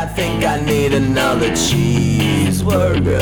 I 0.00 0.06
think 0.06 0.44
I 0.44 0.60
need 0.64 0.92
another 0.94 1.50
cheeseburger. 1.50 3.18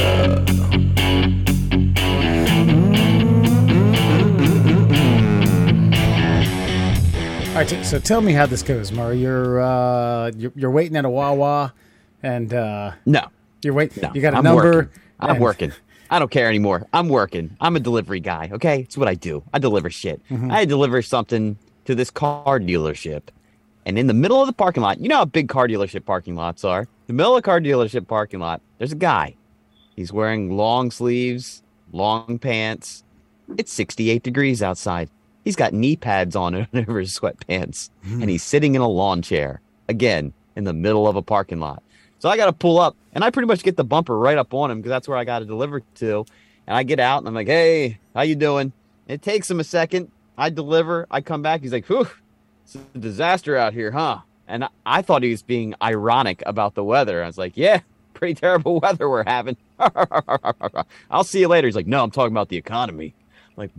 All 7.49 7.62
right, 7.62 7.70
so, 7.70 7.83
so 7.84 7.99
tell 7.99 8.20
me 8.20 8.32
how 8.32 8.45
this 8.45 8.62
goes, 8.62 8.93
Murray. 8.93 9.16
You're 9.18 9.62
uh, 9.62 10.30
you're, 10.36 10.52
you're 10.54 10.70
waiting 10.70 10.95
at 10.95 11.07
a 11.07 11.09
Wawa, 11.09 11.73
and 12.23 12.52
uh, 12.52 12.93
No, 13.06 13.29
you're 13.62 13.72
waiting. 13.72 14.02
no. 14.02 14.11
you 14.12 14.20
got 14.20 14.34
a 14.34 14.36
I'm 14.36 14.45
number. 14.45 14.62
Working. 14.74 14.90
I'm 15.20 15.30
and- 15.30 15.40
working. 15.40 15.72
I 16.11 16.18
don't 16.18 16.30
care 16.30 16.48
anymore. 16.48 16.86
I'm 16.93 17.08
working. 17.08 17.56
I'm 17.61 17.74
a 17.74 17.80
delivery 17.80 18.20
guy. 18.20 18.50
Okay, 18.52 18.80
it's 18.80 18.98
what 18.98 19.08
I 19.08 19.14
do. 19.14 19.43
I 19.54 19.58
deliver 19.58 19.88
shit. 19.88 20.20
Mm-hmm. 20.29 20.50
I 20.50 20.66
deliver 20.66 21.00
something 21.00 21.56
to 21.86 21.95
this 21.95 22.11
car 22.11 22.61
dealership, 22.61 23.22
and 23.87 24.00
in 24.00 24.09
the 24.09 24.14
middle 24.14 24.41
of 24.41 24.48
the 24.48 24.53
parking 24.53 24.82
lot, 24.82 25.00
you 25.00 25.09
know 25.09 25.18
how 25.18 25.25
big 25.25 25.48
car 25.48 25.68
dealership 25.68 26.05
parking 26.05 26.35
lots 26.35 26.64
are. 26.64 26.89
The 27.07 27.12
middle 27.12 27.36
of 27.36 27.43
the 27.43 27.46
car 27.46 27.61
dealership 27.61 28.09
parking 28.09 28.40
lot, 28.40 28.61
there's 28.79 28.90
a 28.90 28.96
guy. 28.96 29.36
He's 29.94 30.13
wearing 30.13 30.57
long 30.57 30.90
sleeves, 30.90 31.63
long 31.93 32.41
pants. 32.41 33.05
It's 33.57 33.73
68 33.73 34.25
degrees 34.25 34.61
outside. 34.61 35.09
He's 35.45 35.55
got 35.55 35.73
knee 35.73 35.95
pads 35.95 36.35
on 36.35 36.67
over 36.75 36.99
his 36.99 37.17
sweatpants, 37.17 37.91
hmm. 38.03 38.21
and 38.21 38.29
he's 38.29 38.43
sitting 38.43 38.75
in 38.75 38.83
a 38.83 38.89
lawn 38.89 39.23
chair 39.23 39.61
again 39.89 40.33
in 40.57 40.65
the 40.65 40.73
middle 40.73 41.07
of 41.07 41.15
a 41.15 41.23
parking 41.23 41.61
lot. 41.61 41.80
So 42.19 42.29
I 42.29 42.37
got 42.37 42.47
to 42.47 42.53
pull 42.53 42.80
up, 42.80 42.97
and 43.13 43.23
I 43.23 43.30
pretty 43.30 43.47
much 43.47 43.63
get 43.63 43.77
the 43.77 43.85
bumper 43.85 44.19
right 44.19 44.37
up 44.37 44.53
on 44.53 44.69
him 44.69 44.79
because 44.79 44.91
that's 44.91 45.07
where 45.07 45.16
I 45.16 45.23
got 45.23 45.39
to 45.39 45.45
deliver 45.45 45.80
to. 45.97 46.27
And 46.66 46.77
I 46.77 46.83
get 46.83 46.99
out, 46.99 47.19
and 47.19 47.29
I'm 47.29 47.35
like, 47.35 47.47
"Hey, 47.47 48.01
how 48.16 48.23
you 48.23 48.35
doing?" 48.35 48.73
It 49.07 49.23
takes 49.23 49.49
him 49.49 49.61
a 49.61 49.65
second. 49.65 50.11
I 50.37 50.51
deliver. 50.51 51.07
I 51.09 51.21
come 51.21 51.43
back. 51.43 51.61
He's 51.61 51.73
like, 51.73 51.87
"Whew, 51.87 52.09
it's 52.75 52.95
a 52.95 52.98
disaster 52.98 53.56
out 53.56 53.73
here, 53.73 53.91
huh?" 53.91 54.20
And 54.48 54.69
I, 54.84 55.02
thought 55.02 55.23
he 55.23 55.30
was 55.30 55.43
being 55.43 55.74
ironic 55.83 56.43
about 56.47 56.74
the 56.74 56.84
weather. 56.84 57.23
I 57.23 57.27
was 57.27 57.38
like, 57.38 57.57
"Yeah, 57.57 57.80
pretty 58.15 58.34
terrible 58.34 58.80
weather 58.80 59.09
we're 59.09 59.24
having." 59.24 59.57
I'll 61.10 61.24
see 61.24 61.41
you 61.41 61.49
later. 61.49 61.66
He's 61.66 61.76
like, 61.76 61.87
"No, 61.87 62.02
I'm 62.02 62.10
talking 62.10 62.32
about 62.32 62.49
the 62.49 62.57
economy." 62.57 63.15
I'm 63.49 63.54
like, 63.57 63.71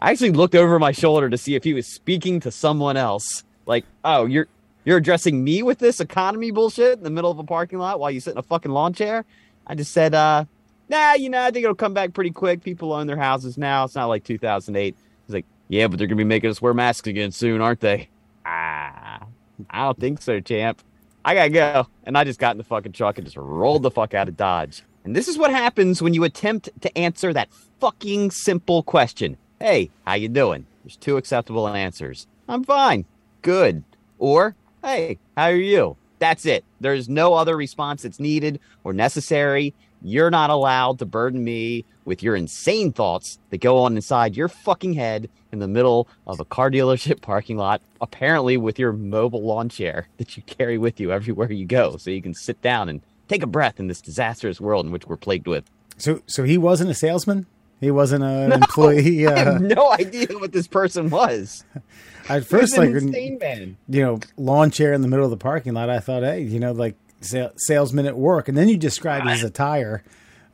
I 0.00 0.10
actually 0.10 0.32
looked 0.32 0.54
over 0.54 0.78
my 0.78 0.92
shoulder 0.92 1.30
to 1.30 1.38
see 1.38 1.54
if 1.54 1.64
he 1.64 1.72
was 1.72 1.86
speaking 1.86 2.40
to 2.40 2.50
someone 2.50 2.96
else. 2.96 3.44
Like, 3.66 3.84
oh, 4.04 4.26
you're 4.26 4.48
you're 4.84 4.98
addressing 4.98 5.42
me 5.42 5.62
with 5.62 5.78
this 5.78 6.00
economy 6.00 6.50
bullshit 6.50 6.98
in 6.98 7.04
the 7.04 7.10
middle 7.10 7.30
of 7.30 7.38
a 7.38 7.44
parking 7.44 7.78
lot 7.78 7.98
while 7.98 8.10
you 8.10 8.20
sit 8.20 8.32
in 8.32 8.38
a 8.38 8.42
fucking 8.42 8.70
lawn 8.70 8.92
chair? 8.92 9.24
I 9.66 9.74
just 9.74 9.92
said, 9.92 10.14
uh, 10.14 10.44
nah, 10.90 11.14
you 11.14 11.30
know, 11.30 11.42
I 11.42 11.50
think 11.50 11.64
it'll 11.64 11.74
come 11.74 11.94
back 11.94 12.12
pretty 12.12 12.32
quick. 12.32 12.62
People 12.62 12.92
own 12.92 13.06
their 13.06 13.16
houses 13.16 13.56
now. 13.56 13.84
It's 13.84 13.94
not 13.94 14.06
like 14.06 14.24
2008. 14.24 14.94
He's 15.26 15.34
like, 15.34 15.46
yeah, 15.68 15.88
but 15.88 15.98
they're 15.98 16.06
gonna 16.06 16.16
be 16.16 16.24
making 16.24 16.50
us 16.50 16.60
wear 16.60 16.74
masks 16.74 17.08
again 17.08 17.32
soon, 17.32 17.62
aren't 17.62 17.80
they? 17.80 18.08
Ah, 18.46 19.26
I 19.70 19.84
don't 19.84 19.98
think 19.98 20.22
so, 20.22 20.40
champ. 20.40 20.82
I 21.24 21.34
gotta 21.34 21.50
go. 21.50 21.86
And 22.04 22.18
I 22.18 22.24
just 22.24 22.38
got 22.38 22.52
in 22.52 22.58
the 22.58 22.64
fucking 22.64 22.92
truck 22.92 23.18
and 23.18 23.26
just 23.26 23.36
rolled 23.36 23.82
the 23.82 23.90
fuck 23.90 24.14
out 24.14 24.28
of 24.28 24.36
Dodge. 24.36 24.82
And 25.04 25.14
this 25.14 25.28
is 25.28 25.38
what 25.38 25.50
happens 25.50 26.02
when 26.02 26.14
you 26.14 26.24
attempt 26.24 26.68
to 26.80 26.98
answer 26.98 27.32
that 27.32 27.48
fucking 27.80 28.30
simple 28.30 28.82
question. 28.82 29.36
Hey, 29.60 29.90
how 30.06 30.14
you 30.14 30.28
doing? 30.28 30.66
There's 30.82 30.96
two 30.96 31.16
acceptable 31.16 31.68
answers. 31.68 32.26
I'm 32.48 32.64
fine. 32.64 33.04
Good. 33.42 33.84
Or, 34.18 34.54
hey, 34.82 35.18
how 35.36 35.44
are 35.44 35.56
you? 35.56 35.96
That's 36.18 36.46
it. 36.46 36.64
There's 36.80 37.08
no 37.08 37.34
other 37.34 37.56
response 37.56 38.02
that's 38.02 38.20
needed 38.20 38.60
or 38.82 38.92
necessary. 38.92 39.74
You're 40.02 40.30
not 40.30 40.50
allowed 40.50 40.98
to 40.98 41.06
burden 41.06 41.42
me 41.42 41.84
with 42.04 42.22
your 42.22 42.36
insane 42.36 42.92
thoughts 42.92 43.38
that 43.50 43.60
go 43.60 43.78
on 43.78 43.96
inside 43.96 44.36
your 44.36 44.48
fucking 44.48 44.94
head 44.94 45.28
in 45.52 45.58
the 45.58 45.68
middle 45.68 46.08
of 46.26 46.40
a 46.40 46.44
car 46.44 46.70
dealership 46.70 47.20
parking 47.22 47.56
lot, 47.56 47.80
apparently 48.00 48.56
with 48.56 48.78
your 48.78 48.92
mobile 48.92 49.42
lawn 49.42 49.68
chair 49.68 50.08
that 50.18 50.36
you 50.36 50.42
carry 50.44 50.78
with 50.78 51.00
you 51.00 51.12
everywhere 51.12 51.50
you 51.52 51.64
go 51.64 51.96
so 51.96 52.10
you 52.10 52.20
can 52.22 52.34
sit 52.34 52.60
down 52.62 52.88
and 52.88 53.00
take 53.28 53.42
a 53.42 53.46
breath 53.46 53.80
in 53.80 53.86
this 53.86 54.00
disastrous 54.00 54.60
world 54.60 54.84
in 54.86 54.92
which 54.92 55.06
we're 55.06 55.16
plagued 55.16 55.46
with. 55.46 55.64
So 55.96 56.20
so 56.26 56.42
he 56.44 56.58
wasn't 56.58 56.90
a 56.90 56.94
salesman. 56.94 57.46
He 57.80 57.90
wasn't 57.90 58.24
an 58.24 58.52
employee. 58.52 59.26
I 59.28 59.32
Uh, 59.32 59.52
have 59.54 59.62
no 59.62 59.92
idea 59.92 60.26
what 60.38 60.52
this 60.52 60.66
person 60.66 61.10
was. 61.10 61.64
at 62.28 62.44
first, 62.44 62.76
like 62.78 62.90
insane 62.90 63.38
man. 63.38 63.76
you 63.88 64.00
know, 64.02 64.20
lawn 64.36 64.70
chair 64.70 64.92
in 64.92 65.02
the 65.02 65.08
middle 65.08 65.24
of 65.24 65.30
the 65.30 65.36
parking 65.36 65.74
lot. 65.74 65.90
I 65.90 66.00
thought, 66.00 66.22
hey, 66.22 66.40
you 66.40 66.58
know, 66.60 66.72
like 66.72 66.94
sa- 67.20 67.50
salesman 67.56 68.06
at 68.06 68.16
work, 68.16 68.48
and 68.48 68.56
then 68.56 68.68
you 68.68 68.76
described 68.76 69.28
his 69.28 69.42
attire, 69.44 70.02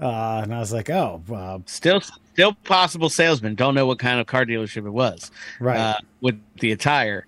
uh, 0.00 0.40
and 0.42 0.54
I 0.54 0.58
was 0.58 0.72
like, 0.72 0.90
oh, 0.90 1.22
uh, 1.32 1.58
Still, 1.66 2.00
still 2.32 2.54
possible 2.64 3.08
salesman. 3.10 3.54
Don't 3.54 3.74
know 3.74 3.86
what 3.86 3.98
kind 3.98 4.20
of 4.20 4.26
car 4.26 4.44
dealership 4.44 4.86
it 4.86 4.90
was. 4.90 5.30
Right. 5.60 5.78
Uh, 5.78 5.96
with 6.20 6.40
the 6.60 6.72
attire, 6.72 7.26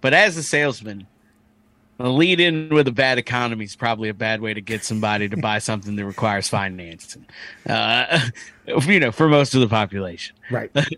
but 0.00 0.14
as 0.14 0.36
a 0.36 0.42
salesman, 0.42 1.06
a 2.00 2.08
lead 2.08 2.40
in 2.40 2.70
with 2.70 2.88
a 2.88 2.92
bad 2.92 3.18
economy 3.18 3.64
is 3.64 3.76
probably 3.76 4.08
a 4.08 4.14
bad 4.14 4.40
way 4.40 4.52
to 4.52 4.60
get 4.60 4.84
somebody 4.84 5.28
to 5.28 5.36
buy 5.36 5.58
something 5.60 5.94
that 5.96 6.04
requires 6.04 6.48
financing. 6.48 7.24
Uh, 7.68 8.28
you 8.86 8.98
know, 8.98 9.12
for 9.12 9.28
most 9.28 9.54
of 9.54 9.60
the 9.60 9.68
population. 9.68 10.34
right. 10.50 10.72
this, 10.74 10.88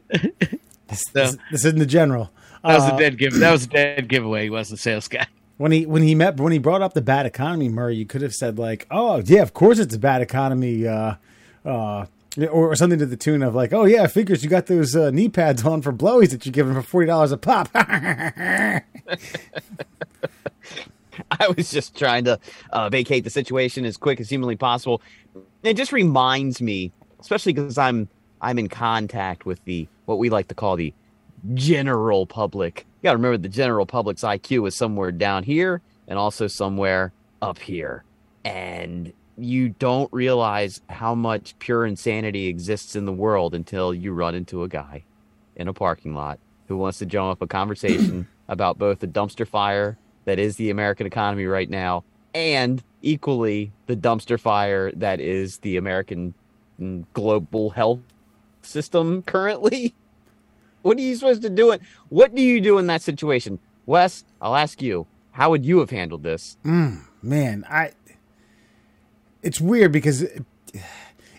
this, 1.12 1.36
this 1.50 1.64
isn't 1.64 1.78
the 1.78 1.86
general. 1.86 2.30
That 2.64 2.76
was 2.76 2.90
Uh, 2.90 2.94
a 2.94 2.98
dead 2.98 3.18
give. 3.18 3.34
That 3.34 3.52
was 3.52 3.64
a 3.64 3.68
dead 3.68 4.08
giveaway. 4.08 4.44
He 4.44 4.50
wasn't 4.50 4.78
a 4.80 4.82
sales 4.82 5.06
guy. 5.08 5.26
When 5.56 5.72
he 5.72 5.86
when 5.86 6.02
he 6.02 6.14
met 6.14 6.38
when 6.38 6.52
he 6.52 6.58
brought 6.58 6.82
up 6.82 6.94
the 6.94 7.00
bad 7.00 7.26
economy, 7.26 7.68
Murray, 7.68 7.96
you 7.96 8.06
could 8.06 8.22
have 8.22 8.34
said 8.34 8.58
like, 8.58 8.86
"Oh 8.90 9.22
yeah, 9.24 9.42
of 9.42 9.54
course 9.54 9.78
it's 9.78 9.94
a 9.94 9.98
bad 9.98 10.22
economy," 10.22 10.86
uh, 10.86 11.14
uh, 11.64 12.06
or, 12.38 12.72
or 12.72 12.76
something 12.76 12.98
to 12.98 13.06
the 13.06 13.16
tune 13.16 13.42
of 13.42 13.54
like, 13.54 13.72
"Oh 13.72 13.84
yeah, 13.84 14.06
figures 14.06 14.44
you 14.44 14.50
got 14.50 14.66
those 14.66 14.94
uh, 14.94 15.10
knee 15.10 15.28
pads 15.28 15.64
on 15.64 15.82
for 15.82 15.92
blowies 15.92 16.30
that 16.30 16.44
you're 16.44 16.52
giving 16.52 16.74
for 16.74 16.82
forty 16.82 17.06
dollars 17.06 17.32
a 17.32 17.38
pop." 17.38 17.68
I 17.74 18.82
was 21.56 21.70
just 21.70 21.96
trying 21.96 22.24
to 22.24 22.38
uh, 22.70 22.90
vacate 22.90 23.24
the 23.24 23.30
situation 23.30 23.86
as 23.86 23.96
quick 23.96 24.20
as 24.20 24.28
humanly 24.28 24.56
possible. 24.56 25.00
It 25.62 25.74
just 25.74 25.92
reminds 25.92 26.60
me, 26.60 26.92
especially 27.20 27.54
because 27.54 27.78
I'm 27.78 28.08
I'm 28.42 28.58
in 28.58 28.68
contact 28.68 29.46
with 29.46 29.64
the 29.64 29.88
what 30.04 30.18
we 30.18 30.28
like 30.28 30.48
to 30.48 30.54
call 30.54 30.76
the 30.76 30.92
general 31.54 32.26
public. 32.26 32.86
Got 33.06 33.12
to 33.12 33.18
remember 33.18 33.38
the 33.38 33.48
general 33.48 33.86
public's 33.86 34.22
IQ 34.22 34.66
is 34.66 34.74
somewhere 34.74 35.12
down 35.12 35.44
here 35.44 35.80
and 36.08 36.18
also 36.18 36.48
somewhere 36.48 37.12
up 37.40 37.60
here, 37.60 38.02
and 38.44 39.12
you 39.38 39.68
don't 39.68 40.12
realize 40.12 40.80
how 40.88 41.14
much 41.14 41.56
pure 41.60 41.86
insanity 41.86 42.48
exists 42.48 42.96
in 42.96 43.04
the 43.04 43.12
world 43.12 43.54
until 43.54 43.94
you 43.94 44.12
run 44.12 44.34
into 44.34 44.64
a 44.64 44.68
guy 44.68 45.04
in 45.54 45.68
a 45.68 45.72
parking 45.72 46.14
lot 46.14 46.40
who 46.66 46.76
wants 46.76 46.98
to 46.98 47.06
drum 47.06 47.28
up 47.28 47.40
a 47.40 47.46
conversation 47.46 48.26
about 48.48 48.76
both 48.76 48.98
the 48.98 49.06
dumpster 49.06 49.46
fire 49.46 49.96
that 50.24 50.40
is 50.40 50.56
the 50.56 50.70
American 50.70 51.06
economy 51.06 51.46
right 51.46 51.70
now 51.70 52.02
and 52.34 52.82
equally 53.02 53.70
the 53.86 53.94
dumpster 53.94 54.40
fire 54.40 54.90
that 54.90 55.20
is 55.20 55.58
the 55.58 55.76
American 55.76 56.34
mm, 56.80 57.04
global 57.12 57.70
health 57.70 58.00
system 58.62 59.22
currently. 59.22 59.94
What 60.86 60.98
are 60.98 61.00
you 61.00 61.16
supposed 61.16 61.42
to 61.42 61.50
do? 61.50 61.72
It? 61.72 61.82
What 62.10 62.32
do 62.32 62.40
you 62.40 62.60
do 62.60 62.78
in 62.78 62.86
that 62.86 63.02
situation? 63.02 63.58
Wes, 63.86 64.24
I'll 64.40 64.54
ask 64.54 64.80
you. 64.80 65.08
How 65.32 65.50
would 65.50 65.64
you 65.64 65.80
have 65.80 65.90
handled 65.90 66.22
this? 66.22 66.58
Mm, 66.64 67.02
man, 67.20 67.66
I 67.68 67.90
it's 69.42 69.60
weird 69.60 69.90
because 69.90 70.22
it, 70.22 70.44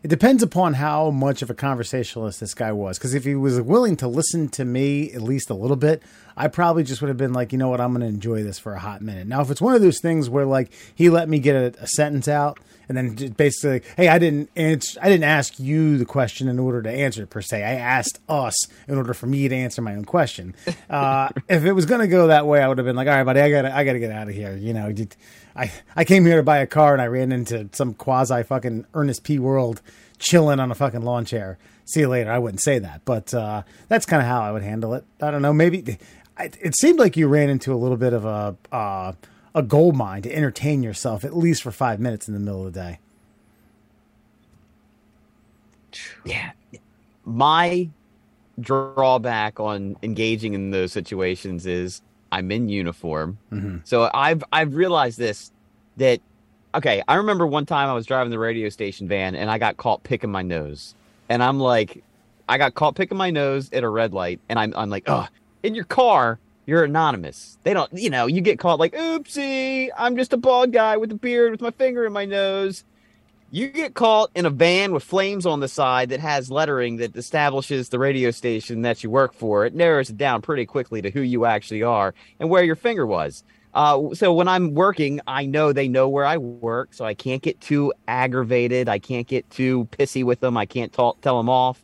it 0.04 0.10
depends 0.10 0.44
upon 0.44 0.74
how 0.74 1.12
much 1.12 1.42
of 1.42 1.50
a 1.50 1.54
conversationalist 1.54 2.42
this 2.42 2.54
guy 2.54 2.74
was. 2.74 2.98
Because 2.98 3.14
if 3.14 3.24
he 3.24 3.36
was 3.36 3.62
willing 3.62 3.96
to 3.98 4.08
listen 4.10 4.50
to 4.50 4.66
me 4.66 5.14
at 5.14 5.22
least 5.22 5.50
a 5.50 5.54
little 5.54 5.78
bit, 5.78 6.04
I 6.38 6.48
probably 6.48 6.84
just 6.84 7.02
would 7.02 7.08
have 7.08 7.18
been 7.18 7.34
like, 7.34 7.52
you 7.52 7.58
know 7.58 7.68
what, 7.68 7.82
I'm 7.82 7.92
going 7.92 8.02
to 8.02 8.08
enjoy 8.08 8.44
this 8.44 8.60
for 8.60 8.74
a 8.74 8.80
hot 8.80 9.02
minute. 9.02 9.28
Now, 9.28 9.42
if 9.42 9.50
it's 9.50 9.60
one 9.60 9.74
of 9.74 9.82
those 9.82 10.00
things 10.00 10.30
where 10.30 10.46
like 10.46 10.72
he 10.94 11.10
let 11.10 11.28
me 11.28 11.40
get 11.40 11.56
a, 11.56 11.84
a 11.84 11.88
sentence 11.88 12.28
out 12.28 12.60
and 12.88 12.96
then 12.96 13.32
basically, 13.34 13.82
hey, 13.98 14.08
I 14.08 14.20
didn't 14.20 14.50
answer, 14.56 15.00
I 15.02 15.10
didn't 15.10 15.26
ask 15.26 15.60
you 15.60 15.98
the 15.98 16.06
question 16.06 16.48
in 16.48 16.60
order 16.60 16.82
to 16.84 16.90
answer 16.90 17.26
per 17.26 17.42
se. 17.42 17.64
I 17.64 17.74
asked 17.74 18.20
us 18.30 18.56
in 18.88 18.98
order 18.98 19.14
for 19.14 19.26
me 19.26 19.48
to 19.48 19.56
answer 19.56 19.82
my 19.82 19.96
own 19.96 20.06
question. 20.06 20.56
Uh, 20.90 21.30
if 21.50 21.66
it 21.66 21.74
was 21.74 21.86
going 21.86 22.02
to 22.02 22.08
go 22.08 22.28
that 22.28 22.48
way, 22.48 22.62
I 22.62 22.68
would 22.68 22.78
have 22.78 22.86
been 22.86 22.96
like, 22.96 23.08
all 23.08 23.16
right, 23.16 23.24
buddy, 23.24 23.42
I 23.42 23.50
got 23.50 23.66
I 23.66 23.84
got 23.84 23.94
to 23.94 24.00
get 24.00 24.12
out 24.12 24.30
of 24.30 24.36
here. 24.36 24.56
You 24.56 24.74
know, 24.74 24.94
I, 25.56 25.72
I 25.96 26.06
came 26.06 26.26
here 26.26 26.38
to 26.38 26.44
buy 26.44 26.60
a 26.60 26.68
car 26.68 26.94
and 26.94 27.02
I 27.02 27.08
ran 27.08 27.32
into 27.32 27.68
some 27.74 27.94
quasi 27.94 28.44
fucking 28.44 28.86
Ernest 28.94 29.24
P. 29.24 29.40
Worrell 29.40 29.76
chilling 30.20 30.60
on 30.60 30.72
a 30.72 30.76
fucking 30.76 31.02
lawn 31.02 31.26
chair. 31.26 31.58
See 31.86 32.02
you 32.02 32.10
later. 32.10 32.32
I 32.32 32.38
wouldn't 32.40 32.62
say 32.62 32.80
that, 32.80 33.02
but 33.06 33.34
uh, 33.34 33.64
that's 33.88 34.06
kind 34.06 34.22
of 34.22 34.28
how 34.28 34.42
I 34.42 34.52
would 34.52 34.64
handle 34.64 34.94
it. 34.94 35.06
I 35.22 35.32
don't 35.32 35.42
know. 35.42 35.54
Maybe 35.54 35.98
It 36.40 36.76
seemed 36.76 37.00
like 37.00 37.18
you 37.18 37.28
ran 37.28 37.50
into 37.50 37.74
a 37.74 37.76
little 37.76 37.98
bit 37.98 38.14
of 38.14 38.26
a 38.26 38.56
uh, 38.72 39.14
a 39.56 39.64
gold 39.64 39.96
mine 39.96 40.22
to 40.22 40.34
entertain 40.34 40.84
yourself 40.84 41.24
at 41.26 41.36
least 41.36 41.64
for 41.64 41.72
five 41.72 42.00
minutes 42.00 42.28
in 42.28 42.34
the 42.34 42.40
middle 42.40 42.66
of 42.66 42.74
the 42.74 42.80
day. 42.80 43.00
Yeah. 46.26 46.52
My 47.26 47.90
drawback 48.60 49.60
on 49.60 49.96
engaging 50.04 50.54
in 50.54 50.72
those 50.72 50.92
situations 50.92 51.66
is 51.66 52.02
I'm 52.32 52.52
in 52.52 52.70
uniform. 52.70 53.38
So 53.84 54.10
I've 54.14 54.44
I've 54.52 54.76
realized 54.76 55.18
this 55.18 55.52
that 55.98 56.20
okay, 56.76 57.02
I 57.08 57.16
remember 57.16 57.48
one 57.48 57.66
time 57.66 57.90
I 57.90 57.94
was 57.94 58.06
driving 58.06 58.30
the 58.30 58.40
radio 58.40 58.70
station 58.70 59.08
van 59.08 59.36
and 59.36 59.50
I 59.50 59.58
got 59.58 59.78
caught 59.78 60.04
picking 60.04 60.32
my 60.32 60.44
nose. 60.44 60.94
And 61.30 61.42
I'm 61.42 61.60
like 61.60 62.04
I 62.48 62.58
got 62.58 62.76
caught 62.76 62.96
picking 62.96 63.18
my 63.18 63.32
nose 63.32 63.72
at 63.74 63.84
a 63.84 63.90
red 63.90 64.14
light 64.14 64.40
and 64.50 64.60
I'm 64.60 64.74
I'm 64.76 64.90
like, 64.90 65.06
"Oh, 65.08 65.28
in 65.64 65.76
your 65.76 65.86
car, 65.86 66.40
you're 66.66 66.84
anonymous. 66.84 67.58
They 67.64 67.74
don't, 67.74 67.92
you 67.94 68.10
know, 68.10 68.28
you 68.28 68.42
get 68.42 68.60
caught 68.60 68.80
like, 68.80 68.94
oopsie, 68.94 69.90
I'm 69.98 70.18
just 70.18 70.34
a 70.34 70.38
bald 70.38 70.74
guy 70.74 70.98
with 70.98 71.12
a 71.12 71.16
beard 71.16 71.52
with 71.52 71.62
my 71.62 71.72
finger 71.72 72.06
in 72.06 72.14
my 72.14 72.26
nose. 72.26 72.84
You 73.50 73.70
get 73.70 73.94
caught 73.94 74.30
in 74.36 74.46
a 74.46 74.50
van 74.50 74.92
with 74.92 75.04
flames 75.04 75.46
on 75.46 75.62
the 75.62 75.70
side 75.70 76.10
that 76.10 76.20
has 76.20 76.52
lettering 76.52 76.98
that 76.98 77.16
establishes 77.16 77.88
the 77.88 77.98
radio 77.98 78.30
station 78.32 78.82
that 78.82 79.04
you 79.04 79.10
work 79.10 79.34
for. 79.34 79.66
It 79.66 79.74
narrows 79.74 80.10
it 80.10 80.18
down 80.18 80.42
pretty 80.42 80.66
quickly 80.66 81.02
to 81.02 81.10
who 81.10 81.22
you 81.22 81.46
actually 81.46 81.84
are 81.84 82.14
and 82.42 82.50
where 82.50 82.64
your 82.64 82.76
finger 82.76 83.06
was. 83.06 83.46
Uh, 83.74 84.14
so 84.14 84.34
when 84.34 84.50
I'm 84.50 84.74
working, 84.74 85.22
I 85.28 85.46
know 85.46 85.72
they 85.72 85.88
know 85.88 86.10
where 86.10 86.26
I 86.26 86.38
work, 86.38 86.94
so 86.94 87.06
I 87.06 87.14
can't 87.14 87.42
get 87.42 87.62
too 87.62 87.94
aggravated. 88.08 88.90
I 88.90 89.00
can't 89.00 89.28
get 89.28 89.50
too 89.50 89.88
pissy 89.92 90.24
with 90.26 90.40
them. 90.42 90.58
I 90.58 90.66
can't 90.66 90.92
tell 90.92 91.16
them 91.22 91.50
off. 91.50 91.82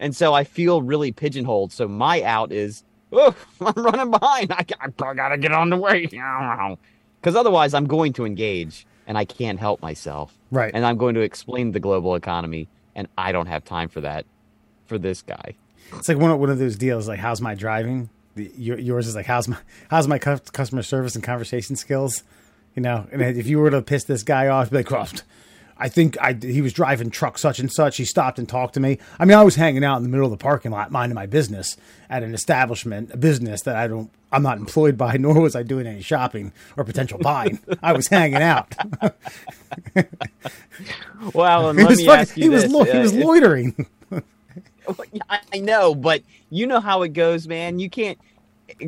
And 0.00 0.16
so 0.16 0.34
I 0.34 0.44
feel 0.44 0.82
really 0.82 1.12
pigeonholed. 1.12 1.72
So 1.72 1.86
my 1.86 2.22
out 2.22 2.52
is, 2.52 2.82
I'm 3.60 3.84
running 3.84 4.10
behind. 4.10 4.52
I, 4.52 4.64
I 4.80 5.14
gotta 5.14 5.38
get 5.38 5.52
on 5.52 5.70
the 5.70 5.76
way. 5.76 6.08
Because 7.20 7.34
otherwise, 7.34 7.74
I'm 7.74 7.86
going 7.86 8.12
to 8.12 8.24
engage 8.24 8.86
and 9.06 9.18
I 9.18 9.24
can't 9.24 9.58
help 9.58 9.82
myself. 9.82 10.36
Right. 10.50 10.70
And 10.72 10.84
I'm 10.84 10.96
going 10.96 11.14
to 11.14 11.22
explain 11.22 11.72
the 11.72 11.80
global 11.80 12.14
economy, 12.14 12.68
and 12.94 13.08
I 13.18 13.32
don't 13.32 13.46
have 13.46 13.64
time 13.64 13.88
for 13.88 14.00
that 14.02 14.26
for 14.86 14.96
this 14.98 15.22
guy. 15.22 15.54
It's 15.94 16.08
like 16.08 16.18
one 16.18 16.30
of, 16.30 16.38
one 16.38 16.50
of 16.50 16.58
those 16.58 16.76
deals. 16.76 17.08
Like, 17.08 17.18
how's 17.18 17.40
my 17.40 17.54
driving? 17.54 18.10
The, 18.34 18.50
your, 18.56 18.78
yours 18.78 19.08
is 19.08 19.16
like, 19.16 19.26
how's 19.26 19.48
my 19.48 19.56
how's 19.88 20.06
my 20.06 20.18
cu- 20.18 20.38
customer 20.52 20.82
service 20.82 21.14
and 21.14 21.24
conversation 21.24 21.74
skills? 21.74 22.22
You 22.74 22.82
know, 22.82 23.06
and 23.10 23.22
if 23.22 23.46
you 23.46 23.58
were 23.58 23.70
to 23.70 23.80
piss 23.82 24.04
this 24.04 24.22
guy 24.22 24.48
off, 24.48 24.70
be 24.70 24.76
like, 24.78 24.90
well, 24.90 25.08
I 25.78 25.88
think 25.88 26.16
I 26.20 26.32
he 26.32 26.62
was 26.62 26.72
driving 26.72 27.10
truck 27.10 27.36
such 27.38 27.58
and 27.58 27.70
such. 27.70 27.98
He 27.98 28.04
stopped 28.06 28.38
and 28.38 28.48
talked 28.48 28.74
to 28.74 28.80
me. 28.80 28.98
I 29.18 29.24
mean, 29.26 29.36
I 29.36 29.42
was 29.42 29.56
hanging 29.56 29.84
out 29.84 29.98
in 29.98 30.02
the 30.04 30.08
middle 30.08 30.24
of 30.24 30.30
the 30.30 30.42
parking 30.42 30.70
lot, 30.70 30.90
minding 30.90 31.14
my 31.14 31.26
business 31.26 31.76
at 32.08 32.22
an 32.22 32.32
establishment, 32.34 33.10
a 33.12 33.16
business 33.18 33.60
that 33.62 33.76
I 33.76 33.86
don't, 33.86 34.10
I'm 34.32 34.42
not 34.42 34.56
employed 34.58 34.96
by, 34.96 35.16
nor 35.18 35.40
was 35.40 35.54
I 35.54 35.62
doing 35.62 35.86
any 35.86 36.00
shopping 36.00 36.52
or 36.78 36.84
potential 36.84 37.18
buying. 37.18 37.58
I 37.82 37.92
was 37.92 38.08
hanging 38.08 38.36
out. 38.42 38.74
Well, 41.34 41.72
he 41.72 41.78
let 41.82 41.88
was 41.88 41.98
me 41.98 42.06
fucking- 42.06 42.20
ask 42.20 42.36
you 42.36 42.42
he 42.44 42.48
was 42.48 42.62
this. 42.64 42.72
lo- 42.72 42.84
he 42.84 42.90
uh, 42.92 43.00
was 43.00 43.14
loitering. 43.14 43.86
I 45.28 45.40
I 45.52 45.58
know, 45.58 45.94
but 45.94 46.22
you 46.50 46.66
know 46.66 46.80
how 46.80 47.02
it 47.02 47.12
goes, 47.12 47.48
man. 47.48 47.78
You 47.78 47.90
can't. 47.90 48.18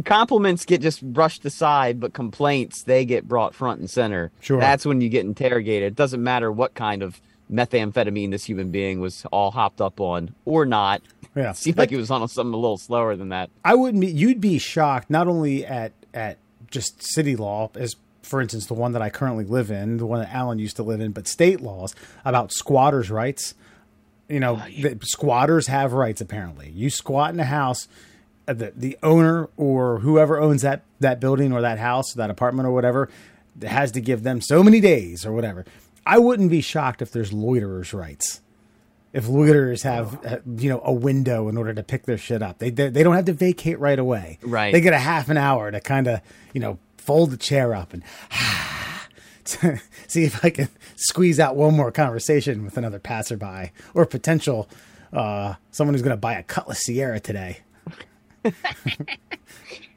Compliments 0.05 0.65
get 0.65 0.81
just 0.81 1.03
brushed 1.03 1.45
aside, 1.45 2.01
but 2.01 2.13
complaints 2.13 2.83
they 2.83 3.05
get 3.05 3.29
brought 3.29 3.55
front 3.55 3.81
and 3.81 3.89
center. 3.89 4.33
Sure. 4.41 4.59
That's 4.59 4.85
when 4.85 5.01
you 5.01 5.09
get 5.09 5.25
interrogated. 5.25 5.93
It 5.93 5.97
doesn't 5.97 6.23
matter 6.23 6.51
what 6.51 6.75
kind 6.75 7.03
of 7.03 7.21
methamphetamine 7.51 8.31
this 8.31 8.45
human 8.45 8.71
being 8.71 9.01
was 9.01 9.25
all 9.33 9.51
hopped 9.51 9.81
up 9.81 10.01
on 10.01 10.35
or 10.45 10.67
not. 10.67 11.03
Yeah. 11.35 11.51
It 11.51 11.57
seemed 11.57 11.79
like 11.79 11.91
he 11.91 11.97
was 11.97 12.11
on 12.11 12.27
something 12.29 12.53
a 12.53 12.57
little 12.57 12.79
slower 12.79 13.17
than 13.17 13.31
that. 13.31 13.51
I 13.65 13.75
wouldn't 13.75 14.01
be. 14.01 14.09
You'd 14.09 14.41
be 14.41 14.59
shocked 14.59 15.11
not 15.11 15.29
only 15.29 15.65
at 15.65 15.93
at 16.13 16.39
just 16.71 17.03
city 17.03 17.37
law, 17.37 17.71
as 17.75 17.97
for 18.23 18.41
instance 18.41 18.67
the 18.67 18.75
one 18.75 18.93
that 18.93 19.03
I 19.03 19.11
currently 19.11 19.45
live 19.45 19.71
in, 19.71 19.99
the 19.99 20.07
one 20.07 20.21
that 20.21 20.33
Alan 20.35 20.59
used 20.59 20.77
to 20.77 20.83
live 20.83 21.01
in, 21.01 21.13
but 21.13 21.27
state 21.27 21.61
laws 21.61 21.95
about 22.25 22.53
squatters' 22.53 23.11
rights. 23.11 23.55
You 24.29 24.41
know, 24.41 24.61
oh, 24.63 24.69
the, 24.69 24.99
squatters 25.03 25.69
have 25.69 25.95
rights. 25.95 26.21
Apparently, 26.21 26.71
you 26.71 26.91
squat 26.91 27.33
in 27.33 27.41
a 27.41 27.45
house, 27.45 27.89
the 28.55 28.73
the 28.77 28.99
owner 29.03 29.49
or 29.57 29.99
whoever 30.01 30.39
owns 30.41 30.63
that 30.63 30.83
that 31.01 31.21
building 31.21 31.53
or 31.53 31.61
that 31.61 31.79
house, 31.79 32.13
that 32.15 32.31
apartment 32.31 32.67
or 32.67 32.73
whatever, 32.73 33.09
has 33.63 33.93
to 33.93 34.01
give 34.01 34.23
them 34.23 34.41
so 34.41 34.63
many 34.63 34.81
days 34.81 35.25
or 35.27 35.33
whatever. 35.33 35.65
I 36.07 36.19
wouldn't 36.19 36.51
be 36.51 36.61
shocked 36.63 37.03
if 37.03 37.13
there's 37.13 37.33
loiterers' 37.33 37.93
rights 37.93 38.41
if 39.11 39.27
loiterers 39.27 39.83
have 39.85 40.23
uh, 40.25 40.37
you 40.59 40.69
know 40.69 40.83
a 40.85 40.93
window 40.93 41.49
in 41.49 41.57
order 41.57 41.73
to 41.73 41.83
pick 41.83 42.05
their 42.05 42.19
shit 42.19 42.43
up 42.43 42.59
they 42.59 42.69
they, 42.69 42.91
they 42.91 43.03
don't 43.03 43.15
have 43.17 43.25
to 43.25 43.33
vacate 43.33 43.79
right 43.81 43.99
away 43.99 44.39
Right. 44.43 44.71
they 44.71 44.83
get 44.83 44.93
a 44.93 44.99
half 44.99 45.31
an 45.31 45.39
hour 45.39 45.71
to 45.71 45.81
kind 45.81 46.07
of 46.07 46.21
you 46.53 46.61
know 46.61 46.79
fold 46.99 47.31
the 47.31 47.39
chair 47.39 47.75
up 47.75 47.95
and 47.95 48.03
see 49.45 50.25
if 50.25 50.45
i 50.45 50.51
can 50.51 50.69
squeeze 50.97 51.41
out 51.41 51.57
one 51.57 51.75
more 51.75 51.91
conversation 51.91 52.65
with 52.65 52.77
another 52.77 52.99
passerby 52.99 53.73
or 53.95 54.05
potential 54.05 54.69
uh 55.15 55.55
someone 55.71 55.95
who's 55.95 56.03
going 56.03 56.13
to 56.15 56.21
buy 56.21 56.35
a 56.35 56.43
Cutlass 56.43 56.87
Ciera 56.87 57.19
today 57.21 57.61